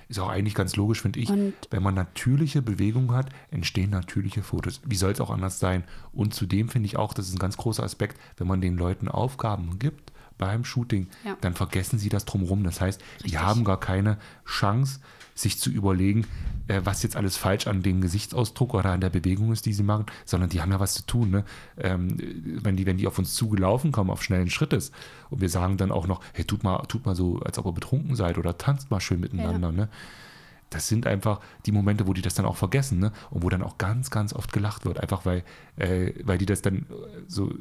Ist 0.08 0.18
auch 0.18 0.28
eigentlich 0.28 0.54
ganz 0.54 0.76
logisch, 0.76 1.00
finde 1.00 1.20
ich. 1.20 1.30
Und- 1.30 1.54
Wenn 1.70 1.82
man 1.82 1.94
natürliche 1.94 2.60
Bewegung 2.60 3.12
hat, 3.14 3.30
entstehen 3.50 3.90
natürliche 3.90 4.42
Fotos. 4.42 4.80
Wie 4.84 4.96
soll 4.96 5.12
es 5.12 5.20
auch 5.20 5.30
anders 5.30 5.58
sein? 5.58 5.84
Und 6.12 6.34
zudem 6.34 6.68
finde 6.68 6.86
ich 6.86 6.96
auch, 6.96 7.14
das 7.14 7.28
ist 7.28 7.34
ein 7.34 7.38
ganz 7.38 7.56
großer 7.56 7.82
Aspekt, 7.82 8.18
wenn 8.36 8.46
man 8.46 8.60
den 8.60 8.76
Leuten 8.76 9.08
Aufgaben 9.08 9.78
gibt 9.78 10.12
beim 10.42 10.64
Shooting, 10.64 11.06
Ja. 11.24 11.36
dann 11.40 11.54
vergessen 11.54 11.98
sie 11.98 12.08
das 12.08 12.24
drumherum. 12.24 12.64
Das 12.64 12.80
heißt, 12.80 13.00
die 13.20 13.24
Richtig. 13.24 13.40
haben 13.40 13.62
gar 13.64 13.78
keine 13.78 14.18
Chance, 14.44 14.98
sich 15.34 15.58
zu 15.58 15.70
überlegen, 15.70 16.26
äh, 16.68 16.80
was 16.84 17.02
jetzt 17.02 17.16
alles 17.16 17.36
falsch 17.36 17.66
an 17.66 17.82
dem 17.82 18.00
Gesichtsausdruck 18.00 18.74
oder 18.74 18.90
an 18.90 19.00
der 19.00 19.08
Bewegung 19.10 19.52
ist, 19.52 19.64
die 19.64 19.72
sie 19.72 19.82
machen, 19.82 20.06
sondern 20.24 20.50
die 20.50 20.60
haben 20.60 20.72
ja 20.72 20.80
was 20.80 20.94
zu 20.94 21.06
tun. 21.06 21.30
Ne? 21.30 21.44
Ähm, 21.78 22.16
wenn, 22.62 22.76
die, 22.76 22.84
wenn 22.86 22.98
die 22.98 23.06
auf 23.06 23.18
uns 23.18 23.34
zugelaufen 23.34 23.92
kommen, 23.92 24.10
auf 24.10 24.22
schnellen 24.22 24.50
Schrittes 24.50 24.92
und 25.30 25.40
wir 25.40 25.48
sagen 25.48 25.76
dann 25.76 25.92
auch 25.92 26.06
noch, 26.06 26.20
hey, 26.34 26.44
tut 26.44 26.64
mal, 26.64 26.82
tut 26.86 27.06
mal 27.06 27.14
so, 27.14 27.38
als 27.40 27.56
ob 27.58 27.66
ihr 27.66 27.72
betrunken 27.72 28.16
seid 28.16 28.36
oder 28.36 28.58
tanzt 28.58 28.90
mal 28.90 29.00
schön 29.00 29.20
miteinander. 29.20 29.72
Ne? 29.72 29.88
Das 30.70 30.88
sind 30.88 31.06
einfach 31.06 31.40
die 31.64 31.72
Momente, 31.72 32.06
wo 32.06 32.12
die 32.12 32.22
das 32.22 32.34
dann 32.34 32.46
auch 32.46 32.56
vergessen 32.56 32.98
ne? 32.98 33.12
und 33.30 33.42
wo 33.42 33.48
dann 33.48 33.62
auch 33.62 33.78
ganz, 33.78 34.10
ganz 34.10 34.34
oft 34.34 34.52
gelacht 34.52 34.84
wird, 34.84 35.00
einfach 35.00 35.24
weil, 35.24 35.44
äh, 35.76 36.12
weil 36.24 36.38
die 36.38 36.46
das 36.46 36.62
dann 36.62 36.86
so, 37.26 37.52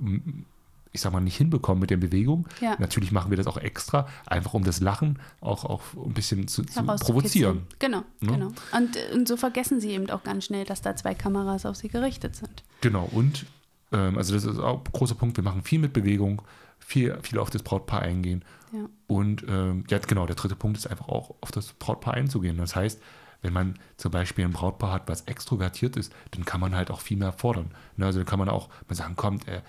ich 0.93 1.01
sag 1.01 1.13
mal, 1.13 1.21
nicht 1.21 1.37
hinbekommen 1.37 1.79
mit 1.79 1.89
der 1.89 1.97
Bewegung. 1.97 2.47
Ja. 2.59 2.75
Natürlich 2.79 3.11
machen 3.11 3.29
wir 3.29 3.37
das 3.37 3.47
auch 3.47 3.57
extra, 3.57 4.07
einfach 4.25 4.53
um 4.53 4.63
das 4.63 4.81
Lachen 4.81 5.19
auch, 5.39 5.63
auch 5.63 5.81
ein 5.95 6.13
bisschen 6.13 6.47
zu, 6.47 6.63
zu 6.63 6.83
provozieren. 6.83 7.67
Genau, 7.79 8.03
Ne? 8.19 8.33
genau. 8.33 8.51
Und, 8.75 8.97
und 9.13 9.27
so 9.27 9.37
vergessen 9.37 9.79
sie 9.79 9.91
eben 9.91 10.09
auch 10.09 10.23
ganz 10.23 10.45
schnell, 10.45 10.65
dass 10.65 10.81
da 10.81 10.95
zwei 10.95 11.13
Kameras 11.13 11.65
auf 11.65 11.75
sie 11.77 11.87
gerichtet 11.87 12.35
sind. 12.35 12.63
Genau, 12.81 13.07
und 13.11 13.45
ähm, 13.91 14.17
also 14.17 14.33
das 14.33 14.43
ist 14.43 14.59
auch 14.59 14.79
ein 14.79 14.91
großer 14.91 15.15
Punkt, 15.15 15.37
wir 15.37 15.43
machen 15.43 15.63
viel 15.63 15.79
mit 15.79 15.93
Bewegung, 15.93 16.41
viel, 16.79 17.17
viel 17.21 17.39
auf 17.39 17.49
das 17.49 17.63
Brautpaar 17.63 18.01
eingehen. 18.01 18.43
Ja. 18.73 18.87
Und 19.07 19.45
ähm, 19.47 19.85
ja, 19.89 19.97
genau, 19.99 20.25
der 20.25 20.35
dritte 20.35 20.55
Punkt 20.55 20.77
ist 20.77 20.87
einfach 20.87 21.07
auch 21.07 21.35
auf 21.41 21.51
das 21.51 21.73
Brautpaar 21.73 22.13
einzugehen. 22.15 22.57
Das 22.57 22.75
heißt, 22.75 23.01
wenn 23.41 23.53
man 23.53 23.75
zum 23.97 24.11
Beispiel 24.11 24.45
ein 24.45 24.51
Brautpaar 24.51 24.93
hat, 24.93 25.09
was 25.09 25.21
extrovertiert 25.21 25.97
ist, 25.97 26.13
dann 26.31 26.45
kann 26.45 26.61
man 26.61 26.75
halt 26.75 26.91
auch 26.91 27.01
viel 27.01 27.17
mehr 27.17 27.33
fordern. 27.33 27.71
Ne, 27.97 28.05
also 28.05 28.19
dann 28.19 28.27
kann 28.27 28.39
man 28.39 28.49
auch 28.49 28.69
mal 28.87 28.95
sagen, 28.95 29.15
kommt, 29.15 29.47
äh, 29.47 29.61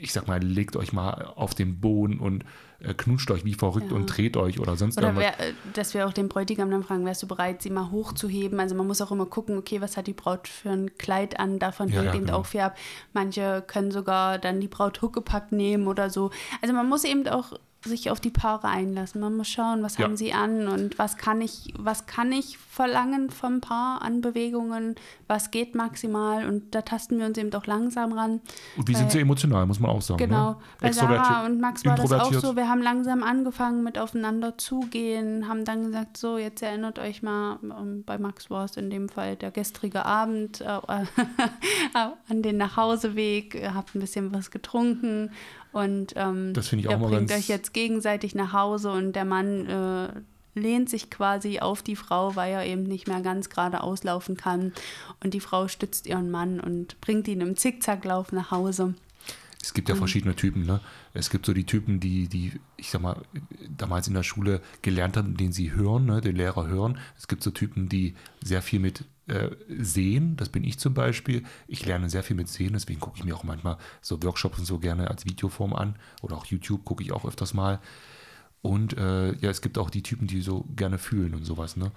ich 0.00 0.12
sag 0.12 0.28
mal, 0.28 0.42
legt 0.42 0.76
euch 0.76 0.92
mal 0.92 1.32
auf 1.34 1.54
den 1.54 1.80
Boden 1.80 2.18
und 2.20 2.44
äh, 2.80 2.92
knutscht 2.92 3.30
euch 3.30 3.44
wie 3.44 3.54
verrückt 3.54 3.90
Ja. 3.90 3.96
und 3.96 4.06
dreht 4.06 4.36
euch 4.36 4.60
oder 4.60 4.76
sonst 4.76 4.98
Oder 4.98 5.08
irgendwas. 5.08 5.38
wär, 5.38 5.48
äh, 5.48 5.52
dass 5.72 5.94
wir 5.94 6.06
auch 6.06 6.12
den 6.12 6.28
Bräutigam 6.28 6.70
dann 6.70 6.82
fragen, 6.82 7.06
wärst 7.06 7.22
du 7.22 7.26
bereit, 7.26 7.62
sie 7.62 7.70
mal 7.70 7.90
hochzuheben? 7.90 8.60
Also 8.60 8.74
man 8.74 8.86
muss 8.86 9.00
auch 9.00 9.10
immer 9.10 9.26
gucken, 9.26 9.56
okay, 9.56 9.80
was 9.80 9.96
hat 9.96 10.06
die 10.06 10.12
Braut 10.12 10.46
für 10.46 10.70
ein 10.70 10.96
Kleid 10.98 11.40
an, 11.40 11.58
davon 11.58 11.88
Ja, 11.88 11.94
hängt 11.96 12.06
ja, 12.08 12.14
eben 12.14 12.26
genau. 12.26 12.38
auch 12.40 12.46
viel 12.46 12.60
ab. 12.60 12.76
Manche 13.14 13.64
können 13.66 13.90
sogar 13.92 14.38
dann 14.38 14.60
die 14.60 14.68
Braut 14.68 15.00
huckepack 15.00 15.52
nehmen 15.52 15.86
oder 15.86 16.10
so. 16.10 16.30
Also 16.60 16.74
man 16.74 16.88
muss 16.88 17.04
eben 17.04 17.26
auch 17.28 17.52
sich 17.84 18.10
auf 18.10 18.20
die 18.20 18.30
Paare 18.30 18.68
einlassen. 18.68 19.20
Man 19.20 19.36
muss 19.36 19.48
schauen, 19.48 19.82
was 19.82 19.98
Ja. 19.98 20.04
haben 20.04 20.16
sie 20.16 20.32
an 20.32 20.68
und 20.68 20.98
was 20.98 21.16
kann 21.16 21.40
ich, 21.40 21.72
was 21.78 22.06
kann 22.06 22.32
ich 22.32 22.58
verlangen 22.58 23.30
vom 23.30 23.60
Paar 23.60 24.02
an 24.02 24.20
Bewegungen, 24.20 24.94
was 25.26 25.50
geht 25.50 25.74
maximal 25.74 26.46
und 26.46 26.74
da 26.74 26.82
tasten 26.82 27.18
wir 27.18 27.26
uns 27.26 27.38
eben 27.38 27.50
doch 27.50 27.66
langsam 27.66 28.12
ran. 28.12 28.40
Und 28.76 28.88
wie 28.88 28.94
sind 28.94 29.10
sie 29.10 29.20
emotional, 29.20 29.66
muss 29.66 29.80
man 29.80 29.90
auch 29.90 30.02
sagen. 30.02 30.18
Genau. 30.18 30.50
Ne? 30.52 30.56
Bei 30.80 30.92
Sarah 30.92 31.44
und 31.44 31.60
Max 31.60 31.84
war 31.84 31.96
das 31.96 32.12
auch 32.12 32.32
so. 32.32 32.56
Wir 32.56 32.68
haben 32.68 32.82
langsam 32.82 33.22
angefangen 33.22 33.82
mit 33.82 33.98
aufeinander 33.98 34.58
zugehen, 34.58 35.48
haben 35.48 35.64
dann 35.64 35.84
gesagt, 35.84 36.16
so, 36.16 36.38
jetzt 36.38 36.62
erinnert 36.62 36.98
euch 36.98 37.22
mal, 37.22 37.58
ähm, 37.62 38.04
bei 38.04 38.18
Max 38.18 38.50
war 38.50 38.64
es 38.64 38.76
in 38.76 38.90
dem 38.90 39.08
Fall 39.08 39.36
der 39.36 39.50
gestrige 39.50 40.06
Abend, 40.06 40.60
äh, 40.60 40.64
an 42.28 42.42
den 42.42 42.56
Nachhauseweg, 42.56 43.54
ihr 43.54 43.74
habt 43.74 43.94
ein 43.94 44.00
bisschen 44.00 44.32
was 44.32 44.50
getrunken 44.50 45.30
und 45.72 46.12
ähm, 46.16 46.52
Das 46.54 46.68
finde 46.68 46.82
ich 46.84 46.88
auch 46.94 46.98
mal 46.98 47.08
bringt 47.08 47.28
ganz- 47.28 47.40
euch 47.42 47.48
jetzt 47.48 47.72
gegenseitig 47.74 48.34
nach 48.34 48.52
Hause 48.52 48.90
und 48.92 49.14
der 49.14 49.24
Mann 49.24 49.66
äh, 49.66 50.08
lehnt 50.54 50.90
sich 50.90 51.08
quasi 51.10 51.60
auf 51.60 51.82
die 51.82 51.96
Frau, 51.96 52.36
weil 52.36 52.52
er 52.52 52.66
eben 52.66 52.82
nicht 52.82 53.08
mehr 53.08 53.22
ganz 53.22 53.48
gerade 53.48 53.82
auslaufen 53.82 54.36
kann 54.36 54.72
und 55.24 55.32
die 55.34 55.40
Frau 55.40 55.68
stützt 55.68 56.06
ihren 56.06 56.30
Mann 56.30 56.60
und 56.60 57.00
bringt 57.00 57.26
ihn 57.28 57.40
im 57.40 57.56
Zickzacklauf 57.56 58.32
nach 58.32 58.50
Hause. 58.50 58.94
Es 59.62 59.72
gibt 59.74 59.88
ja 59.88 59.94
verschiedene 59.94 60.34
Typen, 60.34 60.66
ne? 60.66 60.80
Es 61.14 61.30
gibt 61.30 61.46
so 61.46 61.52
die 61.54 61.64
Typen, 61.64 62.00
die, 62.00 62.26
die, 62.26 62.52
ich 62.76 62.90
sag 62.90 63.00
mal, 63.00 63.22
damals 63.76 64.08
in 64.08 64.14
der 64.14 64.24
Schule 64.24 64.60
gelernt 64.82 65.16
haben, 65.16 65.36
den 65.36 65.52
sie 65.52 65.72
hören, 65.72 66.04
ne, 66.06 66.20
den 66.20 66.34
Lehrer 66.34 66.66
hören. 66.66 66.98
Es 67.16 67.28
gibt 67.28 67.44
so 67.44 67.52
Typen, 67.52 67.88
die 67.88 68.14
sehr 68.42 68.60
viel 68.60 68.80
mit 68.80 69.04
äh, 69.32 69.56
sehen, 69.68 70.36
das 70.36 70.50
bin 70.50 70.62
ich 70.62 70.78
zum 70.78 70.94
Beispiel. 70.94 71.42
Ich 71.66 71.86
lerne 71.86 72.10
sehr 72.10 72.22
viel 72.22 72.36
mit 72.36 72.48
sehen, 72.48 72.74
deswegen 72.74 73.00
gucke 73.00 73.18
ich 73.18 73.24
mir 73.24 73.34
auch 73.34 73.44
manchmal 73.44 73.78
so 74.00 74.22
Workshops 74.22 74.58
und 74.58 74.64
so 74.66 74.78
gerne 74.78 75.08
als 75.08 75.24
Videoform 75.24 75.72
an. 75.72 75.96
Oder 76.20 76.36
auch 76.36 76.46
YouTube 76.46 76.84
gucke 76.84 77.02
ich 77.02 77.12
auch 77.12 77.24
öfters 77.24 77.54
mal. 77.54 77.80
Und 78.60 78.96
äh, 78.96 79.34
ja, 79.34 79.50
es 79.50 79.62
gibt 79.62 79.78
auch 79.78 79.90
die 79.90 80.02
Typen, 80.02 80.26
die 80.26 80.42
so 80.42 80.64
gerne 80.76 80.98
fühlen 80.98 81.34
und 81.34 81.44
sowas, 81.44 81.76
ne? 81.76 81.90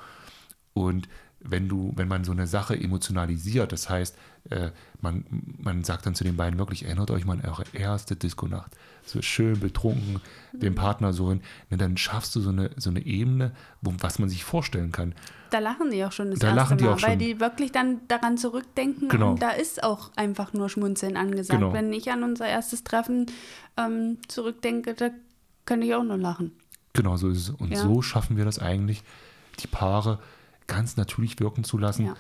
Und 0.73 1.07
wenn 1.47 1.67
du, 1.67 1.93
wenn 1.95 2.07
man 2.07 2.23
so 2.23 2.31
eine 2.31 2.47
Sache 2.47 2.75
emotionalisiert, 2.79 3.71
das 3.71 3.89
heißt, 3.89 4.15
äh, 4.49 4.71
man, 5.01 5.25
man 5.59 5.83
sagt 5.83 6.05
dann 6.05 6.15
zu 6.15 6.23
den 6.23 6.35
beiden 6.37 6.59
wirklich, 6.59 6.85
erinnert 6.85 7.11
euch 7.11 7.25
mal 7.25 7.33
an 7.39 7.45
eure 7.45 7.63
erste 7.73 8.15
Disco-Nacht. 8.15 8.71
So 9.05 9.21
schön 9.21 9.59
betrunken, 9.59 10.21
dem 10.53 10.75
Partner 10.75 11.13
so 11.13 11.29
hin, 11.29 11.41
ne, 11.69 11.77
dann 11.77 11.97
schaffst 11.97 12.35
du 12.35 12.41
so 12.41 12.49
eine, 12.49 12.71
so 12.77 12.89
eine 12.89 13.05
Ebene, 13.05 13.51
wo, 13.81 13.93
was 13.99 14.17
man 14.19 14.29
sich 14.29 14.43
vorstellen 14.43 14.91
kann. 14.91 15.13
Da 15.51 15.59
lachen 15.59 15.91
die 15.91 16.03
auch 16.03 16.11
schon 16.11 16.31
das 16.31 16.39
Da 16.39 16.47
erste 16.47 16.59
lachen 16.59 16.77
die 16.77 16.83
Mal, 16.85 16.93
auch 16.93 17.01
weil 17.03 17.11
schon. 17.11 17.19
die 17.19 17.39
wirklich 17.39 17.71
dann 17.71 18.01
daran 18.07 18.37
zurückdenken 18.37 19.09
Genau. 19.09 19.31
und 19.31 19.41
da 19.41 19.51
ist 19.51 19.83
auch 19.83 20.11
einfach 20.15 20.53
nur 20.53 20.69
Schmunzeln 20.69 21.17
angesagt. 21.17 21.59
Genau. 21.59 21.73
Wenn 21.73 21.93
ich 21.93 22.11
an 22.11 22.23
unser 22.23 22.47
erstes 22.47 22.83
Treffen 22.83 23.27
ähm, 23.77 24.17
zurückdenke, 24.27 24.93
da 24.95 25.09
könnte 25.65 25.85
ich 25.87 25.93
auch 25.95 26.03
nur 26.03 26.17
lachen. 26.17 26.51
Genau, 26.93 27.17
so 27.17 27.29
ist 27.29 27.37
es. 27.37 27.49
Und 27.49 27.71
Ja. 27.71 27.77
so 27.77 28.01
schaffen 28.01 28.37
wir 28.37 28.45
das 28.45 28.57
eigentlich, 28.59 29.03
die 29.59 29.67
Paare 29.67 30.19
ganz 30.67 30.97
natürlich 30.97 31.39
wirken 31.39 31.63
zu 31.63 31.77
lassen. 31.77 32.07
Ja. 32.07 32.15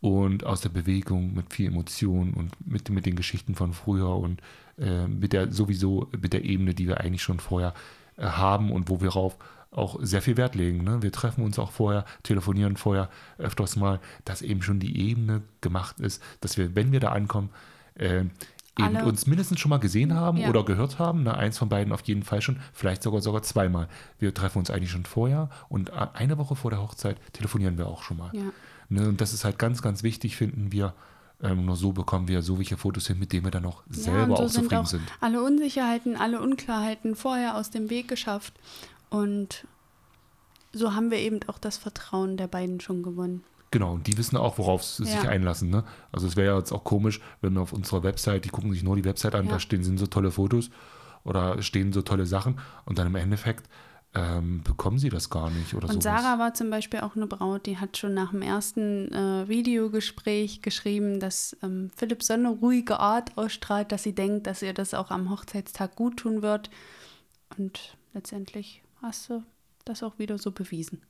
Und 0.00 0.44
aus 0.44 0.60
der 0.60 0.68
Bewegung 0.68 1.34
mit 1.34 1.52
viel 1.52 1.68
Emotion 1.68 2.34
und 2.34 2.52
mit, 2.64 2.90
mit 2.90 3.06
den 3.06 3.16
Geschichten 3.16 3.54
von 3.54 3.72
früher 3.72 4.14
und 4.14 4.40
äh, 4.78 5.08
mit 5.08 5.32
der 5.32 5.52
sowieso 5.52 6.08
mit 6.20 6.32
der 6.32 6.44
Ebene, 6.44 6.74
die 6.74 6.86
wir 6.86 7.00
eigentlich 7.00 7.22
schon 7.22 7.40
vorher 7.40 7.72
äh, 8.16 8.26
haben 8.26 8.70
und 8.70 8.88
wo 8.90 9.00
wir 9.00 9.10
rauf 9.10 9.38
auch 9.70 9.98
sehr 10.00 10.22
viel 10.22 10.36
Wert 10.36 10.54
legen. 10.54 10.84
Ne? 10.84 11.02
Wir 11.02 11.12
treffen 11.12 11.44
uns 11.44 11.58
auch 11.58 11.70
vorher, 11.70 12.04
telefonieren 12.22 12.76
vorher 12.76 13.10
öfters 13.38 13.76
mal, 13.76 14.00
dass 14.24 14.42
eben 14.42 14.62
schon 14.62 14.80
die 14.80 15.08
Ebene 15.08 15.42
gemacht 15.60 16.00
ist, 16.00 16.22
dass 16.40 16.56
wir, 16.56 16.74
wenn 16.74 16.92
wir 16.92 17.00
da 17.00 17.12
ankommen, 17.12 17.50
äh, 17.94 18.24
eben 18.78 18.96
Alle- 18.96 19.06
uns 19.06 19.26
mindestens 19.26 19.60
schon 19.60 19.70
mal 19.70 19.78
gesehen 19.78 20.14
haben 20.14 20.38
Ja. 20.38 20.48
oder 20.48 20.64
gehört 20.64 20.98
haben. 20.98 21.22
Ne? 21.22 21.34
Eins 21.36 21.58
von 21.58 21.68
beiden 21.68 21.92
auf 21.92 22.02
jeden 22.02 22.22
Fall 22.22 22.42
schon, 22.42 22.58
vielleicht 22.72 23.02
sogar 23.02 23.20
sogar 23.22 23.42
zweimal. 23.42 23.88
Wir 24.18 24.34
treffen 24.34 24.58
uns 24.58 24.70
eigentlich 24.70 24.90
schon 24.90 25.04
vorher 25.06 25.48
und 25.68 25.90
eine 25.92 26.36
Woche 26.38 26.56
vor 26.56 26.70
der 26.70 26.82
Hochzeit 26.82 27.16
telefonieren 27.32 27.78
wir 27.78 27.86
auch 27.86 28.02
schon 28.02 28.18
mal. 28.18 28.30
Ja. 28.34 28.42
Ne? 28.88 29.08
Und 29.08 29.20
das 29.20 29.32
ist 29.32 29.44
halt 29.44 29.58
ganz, 29.58 29.82
ganz 29.82 30.02
wichtig, 30.02 30.36
finden 30.36 30.72
wir. 30.72 30.94
Ähm, 31.42 31.66
nur 31.66 31.76
so 31.76 31.92
bekommen 31.92 32.28
wir 32.28 32.40
so 32.40 32.56
welche 32.56 32.78
Fotos 32.78 33.06
hin, 33.08 33.18
mit 33.18 33.30
denen 33.32 33.44
wir 33.44 33.50
dann 33.50 33.66
auch 33.66 33.82
ja, 33.90 33.94
selber 34.00 34.22
und 34.22 34.36
so 34.38 34.42
auch 34.44 34.48
sind 34.48 34.62
zufrieden 34.64 34.82
auch 34.82 34.86
sind. 34.86 35.02
alle 35.20 35.42
Unsicherheiten, 35.42 36.16
alle 36.16 36.40
Unklarheiten 36.40 37.14
vorher 37.14 37.56
aus 37.56 37.68
dem 37.70 37.90
Weg 37.90 38.08
geschafft. 38.08 38.54
Und 39.10 39.66
so 40.72 40.94
haben 40.94 41.10
wir 41.10 41.18
eben 41.18 41.40
auch 41.48 41.58
das 41.58 41.76
Vertrauen 41.76 42.38
der 42.38 42.46
beiden 42.46 42.80
schon 42.80 43.02
gewonnen. 43.02 43.44
Genau, 43.70 43.94
und 43.94 44.06
die 44.06 44.16
wissen 44.16 44.36
auch, 44.36 44.58
worauf 44.58 44.82
sie 44.84 45.04
sich 45.04 45.22
Ja. 45.22 45.28
einlassen. 45.28 45.70
Ne? 45.70 45.84
Also 46.12 46.26
es 46.26 46.36
wäre 46.36 46.52
ja 46.52 46.58
jetzt 46.58 46.72
auch 46.72 46.84
komisch, 46.84 47.20
wenn 47.40 47.58
auf 47.58 47.72
unserer 47.72 48.02
Website, 48.02 48.44
die 48.44 48.48
gucken 48.48 48.72
sich 48.72 48.82
nur 48.82 48.96
die 48.96 49.04
Website 49.04 49.34
an, 49.34 49.46
Ja. 49.46 49.52
da 49.52 49.60
stehen 49.60 49.82
sind 49.82 49.98
so 49.98 50.06
tolle 50.06 50.30
Fotos 50.30 50.70
oder 51.24 51.60
stehen 51.62 51.92
so 51.92 52.02
tolle 52.02 52.26
Sachen 52.26 52.60
und 52.84 52.98
dann 52.98 53.08
im 53.08 53.16
Endeffekt 53.16 53.68
ähm, 54.14 54.62
bekommen 54.62 54.98
sie 54.98 55.10
das 55.10 55.28
gar 55.28 55.50
nicht 55.50 55.74
oder 55.74 55.88
Und 55.90 56.02
sowas. 56.02 56.22
Sarah 56.22 56.38
war 56.38 56.54
zum 56.54 56.70
Beispiel 56.70 57.00
auch 57.00 57.16
eine 57.16 57.26
Braut, 57.26 57.66
die 57.66 57.76
hat 57.76 57.98
schon 57.98 58.14
nach 58.14 58.30
dem 58.30 58.40
ersten 58.40 59.12
äh, 59.12 59.46
Videogespräch 59.46 60.62
geschrieben, 60.62 61.20
dass 61.20 61.54
ähm, 61.62 61.90
Philipp 61.94 62.22
so 62.22 62.32
eine 62.32 62.48
ruhige 62.48 62.98
Art 62.98 63.36
ausstrahlt, 63.36 63.92
dass 63.92 64.04
sie 64.04 64.14
denkt, 64.14 64.46
dass 64.46 64.62
ihr 64.62 64.72
das 64.72 64.94
auch 64.94 65.10
am 65.10 65.28
Hochzeitstag 65.28 65.96
gut 65.96 66.16
tun 66.18 66.40
wird. 66.40 66.70
Und 67.58 67.96
letztendlich 68.14 68.82
hast 69.02 69.28
du 69.28 69.42
das 69.84 70.02
auch 70.02 70.18
wieder 70.18 70.38
so 70.38 70.50
bewiesen. 70.50 71.02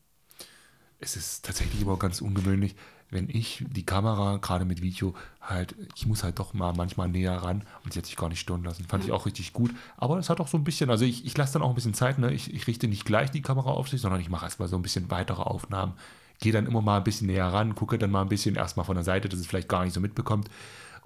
Es 0.98 1.16
ist 1.16 1.44
tatsächlich 1.44 1.82
aber 1.82 1.98
ganz 1.98 2.20
ungewöhnlich, 2.20 2.74
wenn 3.10 3.28
ich 3.28 3.64
die 3.68 3.86
Kamera, 3.86 4.38
gerade 4.38 4.64
mit 4.64 4.82
Video, 4.82 5.14
halt, 5.40 5.74
ich 5.94 6.06
muss 6.06 6.24
halt 6.24 6.38
doch 6.38 6.54
mal 6.54 6.72
manchmal 6.72 7.08
näher 7.08 7.36
ran 7.36 7.62
und 7.84 7.92
sie 7.92 8.00
hat 8.00 8.06
sich 8.06 8.16
gar 8.16 8.28
nicht 8.28 8.40
stören 8.40 8.64
lassen. 8.64 8.84
Fand 8.84 9.04
ich 9.04 9.12
auch 9.12 9.26
richtig 9.26 9.52
gut. 9.52 9.70
Aber 9.96 10.18
es 10.18 10.28
hat 10.28 10.40
auch 10.40 10.48
so 10.48 10.56
ein 10.56 10.64
bisschen, 10.64 10.90
also 10.90 11.04
ich, 11.04 11.24
ich 11.24 11.36
lasse 11.36 11.52
dann 11.52 11.62
auch 11.62 11.68
ein 11.68 11.74
bisschen 11.74 11.94
Zeit, 11.94 12.18
ne? 12.18 12.32
ich, 12.32 12.52
ich 12.52 12.66
richte 12.66 12.88
nicht 12.88 13.04
gleich 13.04 13.30
die 13.30 13.42
Kamera 13.42 13.70
auf 13.70 13.88
sich, 13.88 14.00
sondern 14.00 14.20
ich 14.20 14.28
mache 14.28 14.44
erstmal 14.44 14.68
so 14.68 14.76
ein 14.76 14.82
bisschen 14.82 15.10
weitere 15.10 15.42
Aufnahmen. 15.42 15.92
Gehe 16.40 16.52
dann 16.52 16.66
immer 16.66 16.82
mal 16.82 16.98
ein 16.98 17.04
bisschen 17.04 17.28
näher 17.28 17.46
ran, 17.46 17.74
gucke 17.74 17.96
dann 17.96 18.10
mal 18.10 18.22
ein 18.22 18.28
bisschen 18.28 18.56
erstmal 18.56 18.84
von 18.84 18.96
der 18.96 19.04
Seite, 19.04 19.28
dass 19.28 19.38
es 19.38 19.46
vielleicht 19.46 19.68
gar 19.68 19.84
nicht 19.84 19.94
so 19.94 20.00
mitbekommt. 20.00 20.50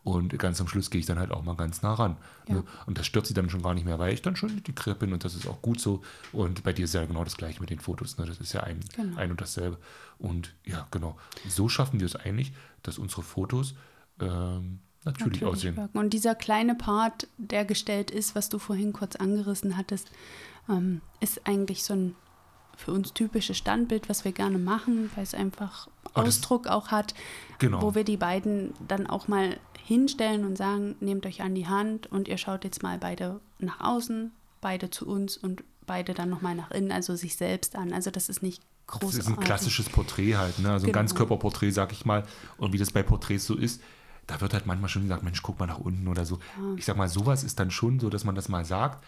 Und 0.03 0.39
ganz 0.39 0.61
am 0.61 0.67
Schluss 0.69 0.91
gehe 0.91 0.99
ich 1.01 1.07
dann 1.07 1.19
halt 1.19 1.31
auch 1.31 1.43
mal 1.43 1.57
ganz 1.57 1.83
nah 1.83 1.93
ran. 1.95 2.17
Ja. 2.49 2.55
Ne? 2.57 2.65
Und 2.87 2.99
das 2.99 3.07
stört 3.07 3.27
sie 3.27 3.35
dann 3.35 3.51
schon 3.51 3.63
gar 3.63 3.75
nicht 3.75 3.85
mehr, 3.85 3.99
weil 3.99 4.15
ich 4.15 4.23
dann 4.23 4.35
schon 4.37 4.63
die 4.63 4.73
Krippe 4.75 5.01
bin 5.01 5.13
und 5.13 5.25
das 5.25 5.35
ist 5.35 5.47
auch 5.47 5.61
gut 5.61 5.79
so. 5.81 6.01
Und 6.33 6.63
bei 6.63 6.73
dir 6.73 6.87
ist 6.87 6.95
ja 6.95 7.05
genau 7.05 7.23
das 7.25 7.37
gleiche 7.37 7.61
mit 7.61 7.69
den 7.71 7.81
Fotos. 7.81 8.17
Ne? 8.17 8.25
Das 8.27 8.39
ist 8.39 8.53
ja 8.55 8.63
ein, 8.63 8.81
Genau. 8.97 9.17
ein 9.19 9.31
und 9.31 9.41
dasselbe. 9.41 9.79
Und 10.19 10.55
ja, 10.65 10.87
genau. 10.91 11.19
So 11.49 11.69
schaffen 11.69 12.01
wir 12.01 12.07
es 12.07 12.17
eigentlich, 12.17 12.53
dass 12.83 12.99
unsere 12.99 13.23
Fotos 13.23 13.75
ähm, 14.21 14.81
natürlich, 15.05 15.45
aussehen. 15.45 15.77
wirken. 15.77 15.99
Und 15.99 16.11
dieser 16.11 16.35
kleine 16.35 16.75
Part, 16.75 17.27
der 17.37 17.65
gestellt 17.65 18.11
ist, 18.11 18.35
was 18.35 18.49
du 18.49 18.59
vorhin 18.59 18.93
kurz 18.93 19.17
angerissen 19.17 19.77
hattest, 19.77 20.11
ähm, 20.69 21.01
ist 21.21 21.47
eigentlich 21.47 21.85
so 21.85 21.95
ein 21.95 22.15
für 22.77 22.93
uns 22.93 23.13
typisches 23.13 23.59
Standbild, 23.59 24.09
was 24.09 24.25
wir 24.25 24.33
gerne 24.33 24.57
machen, 24.59 25.11
weil 25.15 25.25
es 25.25 25.35
einfach 25.35 25.89
Ah, 26.15 26.23
Ausdruck 26.23 26.67
auch 26.67 26.89
hat, 26.89 27.15
Genau. 27.59 27.83
wo 27.83 27.95
wir 27.95 28.03
die 28.05 28.17
beiden 28.17 28.73
dann 28.89 29.07
auch 29.07 29.29
mal 29.29 29.59
hinstellen 29.91 30.45
und 30.45 30.57
sagen, 30.57 30.95
nehmt 31.01 31.27
euch 31.27 31.43
an 31.43 31.53
die 31.57 31.67
Hand 31.67 32.07
und 32.07 32.29
ihr 32.29 32.39
schaut 32.39 32.63
jetzt 32.63 32.81
mal 32.85 32.97
beide 32.97 33.41
nach 33.59 33.81
außen, 33.81 34.31
beide 34.61 34.89
zu 34.89 35.05
uns 35.05 35.37
und 35.37 35.65
beide 35.85 36.15
dann 36.15 36.31
nochmal 36.31 36.55
nach 36.55 36.71
innen, 36.71 36.93
also 36.93 37.17
sich 37.17 37.35
selbst 37.35 37.75
an. 37.75 37.93
Also 37.93 38.13
das 38.13 38.29
ist 38.29 38.41
nicht 38.41 38.63
großartig. 38.87 39.19
Das 39.19 39.27
ist 39.27 39.37
ein 39.37 39.45
klassisches 39.45 39.89
Porträt 39.89 40.37
halt, 40.37 40.61
ne? 40.61 40.71
also 40.71 40.85
ein 40.85 40.93
Genau. 40.93 41.01
Ganzkörperporträt, 41.01 41.73
sag 41.73 41.91
ich 41.91 42.05
mal. 42.05 42.25
Und 42.57 42.73
wie 42.73 42.79
das 42.79 42.93
bei 42.93 43.03
Porträts 43.03 43.47
so 43.47 43.57
ist, 43.57 43.83
da 44.29 44.41
wird 44.41 44.55
halt 44.55 44.65
manchmal 44.65 44.89
schon 44.89 45.03
gesagt, 45.03 45.25
Mensch, 45.25 45.43
guck 45.43 45.59
mal 45.59 45.67
nach 45.67 45.79
unten 45.81 46.07
oder 46.07 46.25
so. 46.25 46.39
Ich 46.77 46.85
sag 46.85 46.97
mal, 46.97 47.09
sowas 47.09 47.43
ist 47.43 47.59
dann 47.59 47.73
schon 47.73 47.99
so, 47.99 48.11
dass 48.11 48.23
man 48.23 48.37
das 48.37 48.49
mal 48.49 48.65
sagt, 48.65 49.05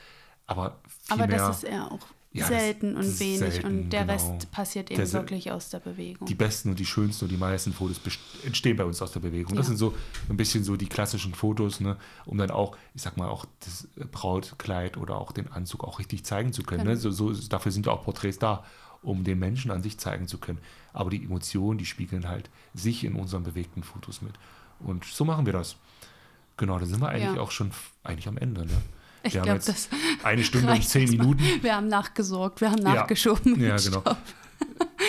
aber 0.49 0.81
Aber 1.11 1.29
das 1.29 1.59
ist 1.59 1.63
eher 1.65 1.93
auch 1.93 2.01
Ja, 2.35 2.49
das- 2.49 2.49
selten 2.49 2.95
das 2.95 3.05
und 3.07 3.11
ist 3.13 3.21
wenig 3.21 3.39
selten, 3.39 3.67
und 3.67 3.91
der 3.91 4.01
genau. 4.07 4.13
Rest 4.15 4.51
passiert 4.51 4.91
eben 4.91 4.99
Der 5.01 5.13
wirklich 5.13 5.53
aus 5.53 5.69
der 5.69 5.81
Bewegung. 5.81 6.27
die 6.27 6.35
besten 6.35 6.71
und 6.71 6.79
die 6.79 6.87
schönsten 6.87 7.27
und 7.27 7.31
die 7.31 7.37
meisten 7.37 7.73
Fotos 7.75 8.01
entstehen 8.45 8.77
bei 8.77 8.85
uns 8.85 9.03
aus 9.03 9.13
der 9.13 9.21
Bewegung. 9.21 9.55
Das 9.55 9.67
Ja. 9.67 9.69
sind 9.69 9.77
so 9.77 9.95
ein 10.31 10.37
bisschen 10.39 10.65
so 10.65 10.77
die 10.77 10.87
klassischen 10.89 11.35
Fotos, 11.35 11.81
ne, 11.81 11.97
um 12.25 12.39
dann 12.39 12.51
auch, 12.51 12.77
ich 12.95 13.03
sag 13.03 13.17
mal, 13.19 13.29
auch 13.29 13.45
das 13.61 13.87
Brautkleid 14.11 14.97
oder 14.97 15.17
auch 15.17 15.33
den 15.33 15.49
Anzug 15.53 15.85
auch 15.85 15.99
richtig 15.99 16.25
zeigen 16.25 16.53
zu 16.53 16.63
können. 16.63 16.85
Ne? 16.85 16.97
Genau. 16.97 17.11
So, 17.11 17.33
so, 17.33 17.49
dafür 17.49 17.71
sind 17.73 17.85
ja 17.87 17.93
auch 17.93 18.05
Porträts 18.05 18.39
da, 18.39 18.65
um 19.03 19.25
den 19.25 19.39
Menschen 19.39 19.71
an 19.71 19.83
sich 19.83 19.99
zeigen 19.99 20.27
zu 20.29 20.39
können. 20.39 20.59
Aber 20.93 21.11
die 21.11 21.23
Emotionen, 21.25 21.77
die 21.79 21.87
spiegeln 21.87 22.29
halt 22.29 22.49
sich 22.73 23.05
in 23.05 23.15
unseren 23.17 23.43
bewegten 23.43 23.83
Fotos 23.83 24.23
mit. 24.23 24.33
Und 24.81 25.05
so 25.05 25.25
machen 25.25 25.45
wir 25.45 25.53
das. 25.53 25.77
Genau, 26.57 26.79
da 26.79 26.87
sind 26.87 27.01
wir 27.01 27.09
eigentlich 27.09 27.37
Ja. 27.37 27.41
auch 27.43 27.51
schon 27.51 27.73
eigentlich 28.05 28.29
am 28.29 28.39
Ende. 28.39 28.65
Ne? 28.65 28.83
Ich 29.23 29.33
glaube, 29.33 29.55
das 29.65 29.89
Eine 30.23 30.45
Stunde 30.45 30.73
und 30.73 30.85
zehn. 30.85 31.11
Minuten. 31.11 31.43
Wir 31.63 31.77
haben 31.77 31.89
nachgesorgt, 31.89 32.61
wir 32.61 32.71
haben 32.71 32.83
Ja. 32.83 32.95
nachgeschoben. 32.95 33.53
mit 33.59 33.63
Ja, 33.63 33.77
genau. 33.77 34.03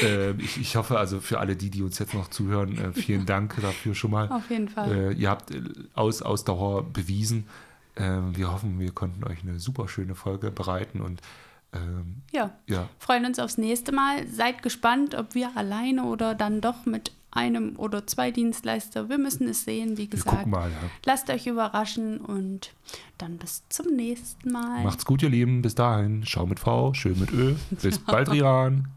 Äh, 0.02 0.32
ich, 0.42 0.60
ich 0.60 0.76
hoffe 0.76 0.98
also 0.98 1.20
für 1.20 1.40
alle 1.40 1.56
die, 1.56 1.70
die 1.70 1.84
uns 1.84 2.00
jetzt 2.00 2.14
noch 2.14 2.30
zuhören, 2.30 2.78
äh, 2.78 2.94
vielen 2.94 3.26
Dank 3.26 3.56
dafür 3.62 3.94
schon 3.96 4.12
mal. 4.12 4.28
Auf 4.30 4.50
jeden 4.50 4.68
Fall. 4.68 4.92
Äh, 4.92 5.14
ihr 5.14 5.30
habt 5.30 5.52
äh, 5.52 5.62
Aus, 5.94 6.22
Ausdauer 6.22 6.92
bewiesen. 6.92 7.48
Ähm, 7.96 8.36
wir 8.36 8.52
hoffen, 8.52 8.80
wir 8.80 8.92
konnten 8.92 9.24
euch 9.24 9.44
eine 9.44 9.60
super 9.60 9.88
schöne 9.88 10.16
Folge 10.16 10.50
bereiten 10.52 11.00
und 11.02 11.22
ähm, 11.74 12.24
Ja, 12.32 12.52
ja, 12.68 12.90
freuen 12.98 13.26
uns 13.26 13.38
aufs 13.40 13.58
nächste 13.58 13.92
Mal. 13.92 14.28
Seid 14.28 14.64
gespannt, 14.64 15.14
ob 15.16 15.36
wir 15.36 15.52
alleine 15.56 16.04
oder 16.06 16.34
dann 16.34 16.60
doch 16.62 16.86
mit 16.86 17.12
einem 17.34 17.76
oder 17.78 18.06
zwei 18.08 18.32
Dienstleister. 18.32 19.10
Wir 19.10 19.18
müssen 19.18 19.48
es 19.48 19.66
sehen, 19.66 19.98
wie 19.98 20.08
gesagt. 20.08 20.48
Mal, 20.48 20.70
ja. 20.70 20.78
Lasst 21.06 21.30
euch 21.30 21.48
überraschen 21.48 22.20
und 22.20 22.74
dann 23.18 23.38
bis 23.38 23.64
zum 23.70 23.96
nächsten 23.96 24.52
Mal. 24.52 24.84
Macht's 24.84 25.06
gut, 25.06 25.24
ihr 25.24 25.30
Lieben. 25.30 25.62
Bis 25.62 25.76
dahin. 25.76 26.24
Schau 26.26 26.46
mit 26.46 26.60
V, 26.60 26.94
schön 26.94 27.20
mit 27.20 27.32
Ö. 27.32 27.56
Bis 27.82 28.00
bald, 28.00 28.32
Rian. 28.32 28.88